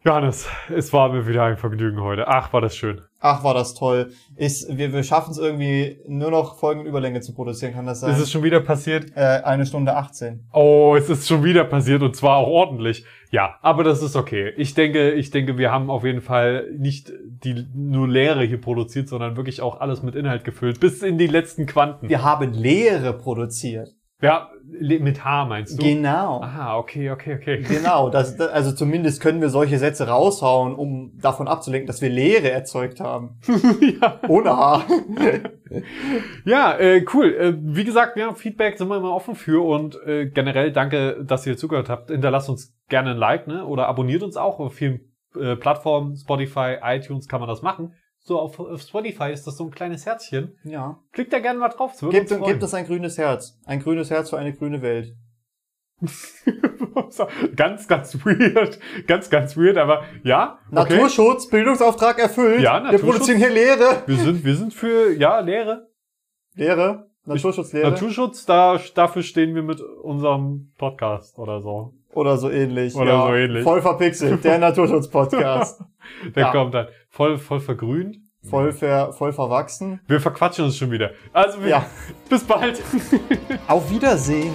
Johannes, 0.06 0.50
es 0.70 0.92
war 0.92 1.08
mir 1.14 1.26
wieder 1.28 1.46
ein 1.46 1.56
Vergnügen 1.56 2.02
heute. 2.02 2.28
Ach, 2.28 2.52
war 2.52 2.60
das 2.60 2.76
schön. 2.76 3.00
Ach, 3.22 3.46
war 3.46 3.54
das 3.54 3.74
toll. 3.74 4.12
Ist, 4.36 4.78
wir, 4.78 4.92
wir 4.92 5.04
schaffen 5.04 5.32
es 5.32 5.38
irgendwie 5.38 6.02
nur 6.06 6.30
noch 6.30 6.60
folgende 6.60 6.90
Überlänge 6.90 7.22
zu 7.22 7.34
produzieren, 7.34 7.74
kann 7.74 7.86
das 7.86 8.02
sein? 8.02 8.12
Ist 8.12 8.20
es 8.20 8.30
schon 8.30 8.44
wieder 8.44 8.60
passiert? 8.60 9.16
Äh, 9.16 9.42
eine 9.46 9.66
Stunde 9.66 9.96
18. 9.96 10.50
Oh, 10.52 10.96
es 10.98 11.10
ist 11.10 11.26
schon 11.30 11.46
wieder 11.46 11.64
passiert 11.64 12.02
und 12.02 12.18
zwar 12.18 12.36
auch 12.36 12.48
ordentlich. 12.48 13.06
Ja, 13.32 13.56
aber 13.62 13.86
das 13.86 14.04
ist 14.04 14.18
okay. 14.18 14.52
Ich 14.58 14.74
denke, 14.74 15.12
ich 15.12 15.32
denke, 15.32 15.58
wir 15.58 15.72
haben 15.72 15.90
auf 15.90 16.04
jeden 16.04 16.22
Fall 16.22 16.70
nicht 16.78 17.14
die 17.24 17.66
nur 17.74 18.10
Leere 18.10 18.44
hier 18.44 18.60
produziert, 18.60 19.08
sondern 19.08 19.38
wirklich 19.38 19.62
auch 19.62 19.80
alles 19.80 20.04
mit 20.04 20.16
Inhalt 20.16 20.44
gefüllt, 20.44 20.82
bis 20.82 21.02
in 21.02 21.18
die 21.18 21.28
letzten 21.28 21.66
Quanten. 21.66 22.10
Wir 22.10 22.24
haben 22.24 22.52
Leere 22.52 23.14
produziert. 23.14 23.96
Ja, 24.24 24.50
mit 24.66 25.26
H 25.26 25.46
meinst 25.46 25.78
du? 25.78 25.84
Genau. 25.84 26.40
Ah, 26.42 26.78
okay, 26.78 27.12
okay, 27.12 27.36
okay. 27.36 27.62
Genau, 27.62 28.10
das, 28.10 28.38
das, 28.38 28.50
also 28.52 28.72
zumindest 28.72 29.22
können 29.22 29.42
wir 29.42 29.50
solche 29.50 29.78
Sätze 29.78 30.08
raushauen, 30.08 30.76
um 30.76 31.12
davon 31.20 31.50
abzulenken, 31.50 31.88
dass 31.88 32.02
wir 32.02 32.10
Leere 32.10 32.50
erzeugt 32.50 33.02
haben. 33.02 33.42
ja, 34.02 34.22
Ohne 34.30 34.56
H. 34.56 34.86
ja 36.46 36.78
äh, 36.78 37.06
cool. 37.14 37.34
Äh, 37.34 37.54
wie 37.60 37.84
gesagt, 37.84 38.16
ja, 38.16 38.34
Feedback 38.34 38.78
sind 38.78 38.88
wir 38.88 38.96
immer 38.96 39.14
offen 39.14 39.36
für 39.36 39.62
und 39.62 40.02
äh, 40.06 40.28
generell 40.28 40.72
danke, 40.72 41.22
dass 41.26 41.46
ihr 41.46 41.58
zugehört 41.58 41.90
habt. 41.90 42.10
Hinterlasst 42.10 42.48
uns 42.48 42.74
gerne 42.88 43.12
ein 43.12 43.18
Like, 43.18 43.48
ne? 43.48 43.66
Oder 43.66 43.90
abonniert 43.90 44.24
uns 44.24 44.38
auch 44.38 44.60
auf 44.62 44.74
vielen 44.74 45.02
äh, 45.36 45.58
Plattformen, 45.58 46.16
Spotify, 46.16 46.78
iTunes 46.82 47.28
kann 47.28 47.42
man 47.42 47.50
das 47.50 47.62
machen. 47.62 47.94
So 48.26 48.40
auf, 48.40 48.58
auf 48.58 48.82
Spotify 48.82 49.32
ist 49.32 49.46
das 49.46 49.58
so 49.58 49.66
ein 49.66 49.72
kleines 49.72 50.06
Herzchen. 50.06 50.58
Ja. 50.64 51.00
Klickt 51.12 51.34
da 51.34 51.40
gerne 51.40 51.60
mal 51.60 51.68
drauf. 51.68 51.92
es 51.94 52.00
Gibt, 52.00 52.32
uns 52.32 52.48
gibt 52.48 52.64
es 52.64 52.74
ein 52.74 52.86
grünes 52.86 53.18
Herz. 53.18 53.60
Ein 53.66 53.82
grünes 53.82 54.10
Herz 54.10 54.30
für 54.30 54.38
eine 54.38 54.54
grüne 54.54 54.82
Welt. 54.82 55.14
ganz, 57.56 57.88
ganz 57.88 58.26
weird. 58.26 58.80
Ganz, 59.08 59.30
ganz 59.30 59.58
weird, 59.58 59.78
aber 59.78 60.04
ja. 60.24 60.60
Okay. 60.72 60.76
Naturschutz, 60.76 61.50
Bildungsauftrag 61.50 62.20
erfüllt. 62.20 62.62
Ja, 62.62 62.76
Wir 62.76 62.84
Naturschutz. 62.84 63.10
produzieren 63.10 63.38
hier 63.38 63.50
Leere. 63.50 64.04
Wir 64.06 64.18
sind, 64.18 64.44
wir 64.44 64.56
sind 64.56 64.74
für, 64.74 65.12
ja, 65.14 65.40
Lehre. 65.40 65.90
Leere. 66.56 67.10
Naturschutzlehre. 67.26 67.92
Naturschutz, 67.92 68.46
da, 68.46 68.80
dafür 68.96 69.24
stehen 69.24 69.56
wir 69.56 69.64
mit 69.64 69.82
unserem 69.82 70.74
Podcast 70.78 71.38
oder 71.38 71.62
so. 71.62 71.94
Oder 72.16 72.38
so 72.38 72.50
ähnlich. 72.50 72.96
Oder 72.96 73.12
ja. 73.14 73.28
so 73.28 73.34
ähnlich. 73.34 73.64
Voll 73.64 73.82
verpixelt. 73.82 74.44
Der 74.44 74.58
Naturschutz-Podcast. 74.60 75.82
Der 76.36 76.44
Ja. 76.44 76.52
kommt 76.52 76.74
dann 76.74 76.88
voll, 77.10 77.38
voll 77.38 77.60
vergrünt. 77.60 78.18
voll, 78.50 78.72
ver, 78.74 79.14
voll 79.14 79.32
verwachsen. 79.34 80.02
Wir 80.08 80.20
verquatschen 80.20 80.66
uns 80.66 80.78
schon 80.78 80.92
wieder. 80.92 81.12
Also, 81.32 81.62
wir, 81.62 81.70
Ja. 81.70 81.86
bis 82.30 82.44
bald. 82.44 82.82
Auf 83.68 83.90
Wiedersehen. 83.90 84.54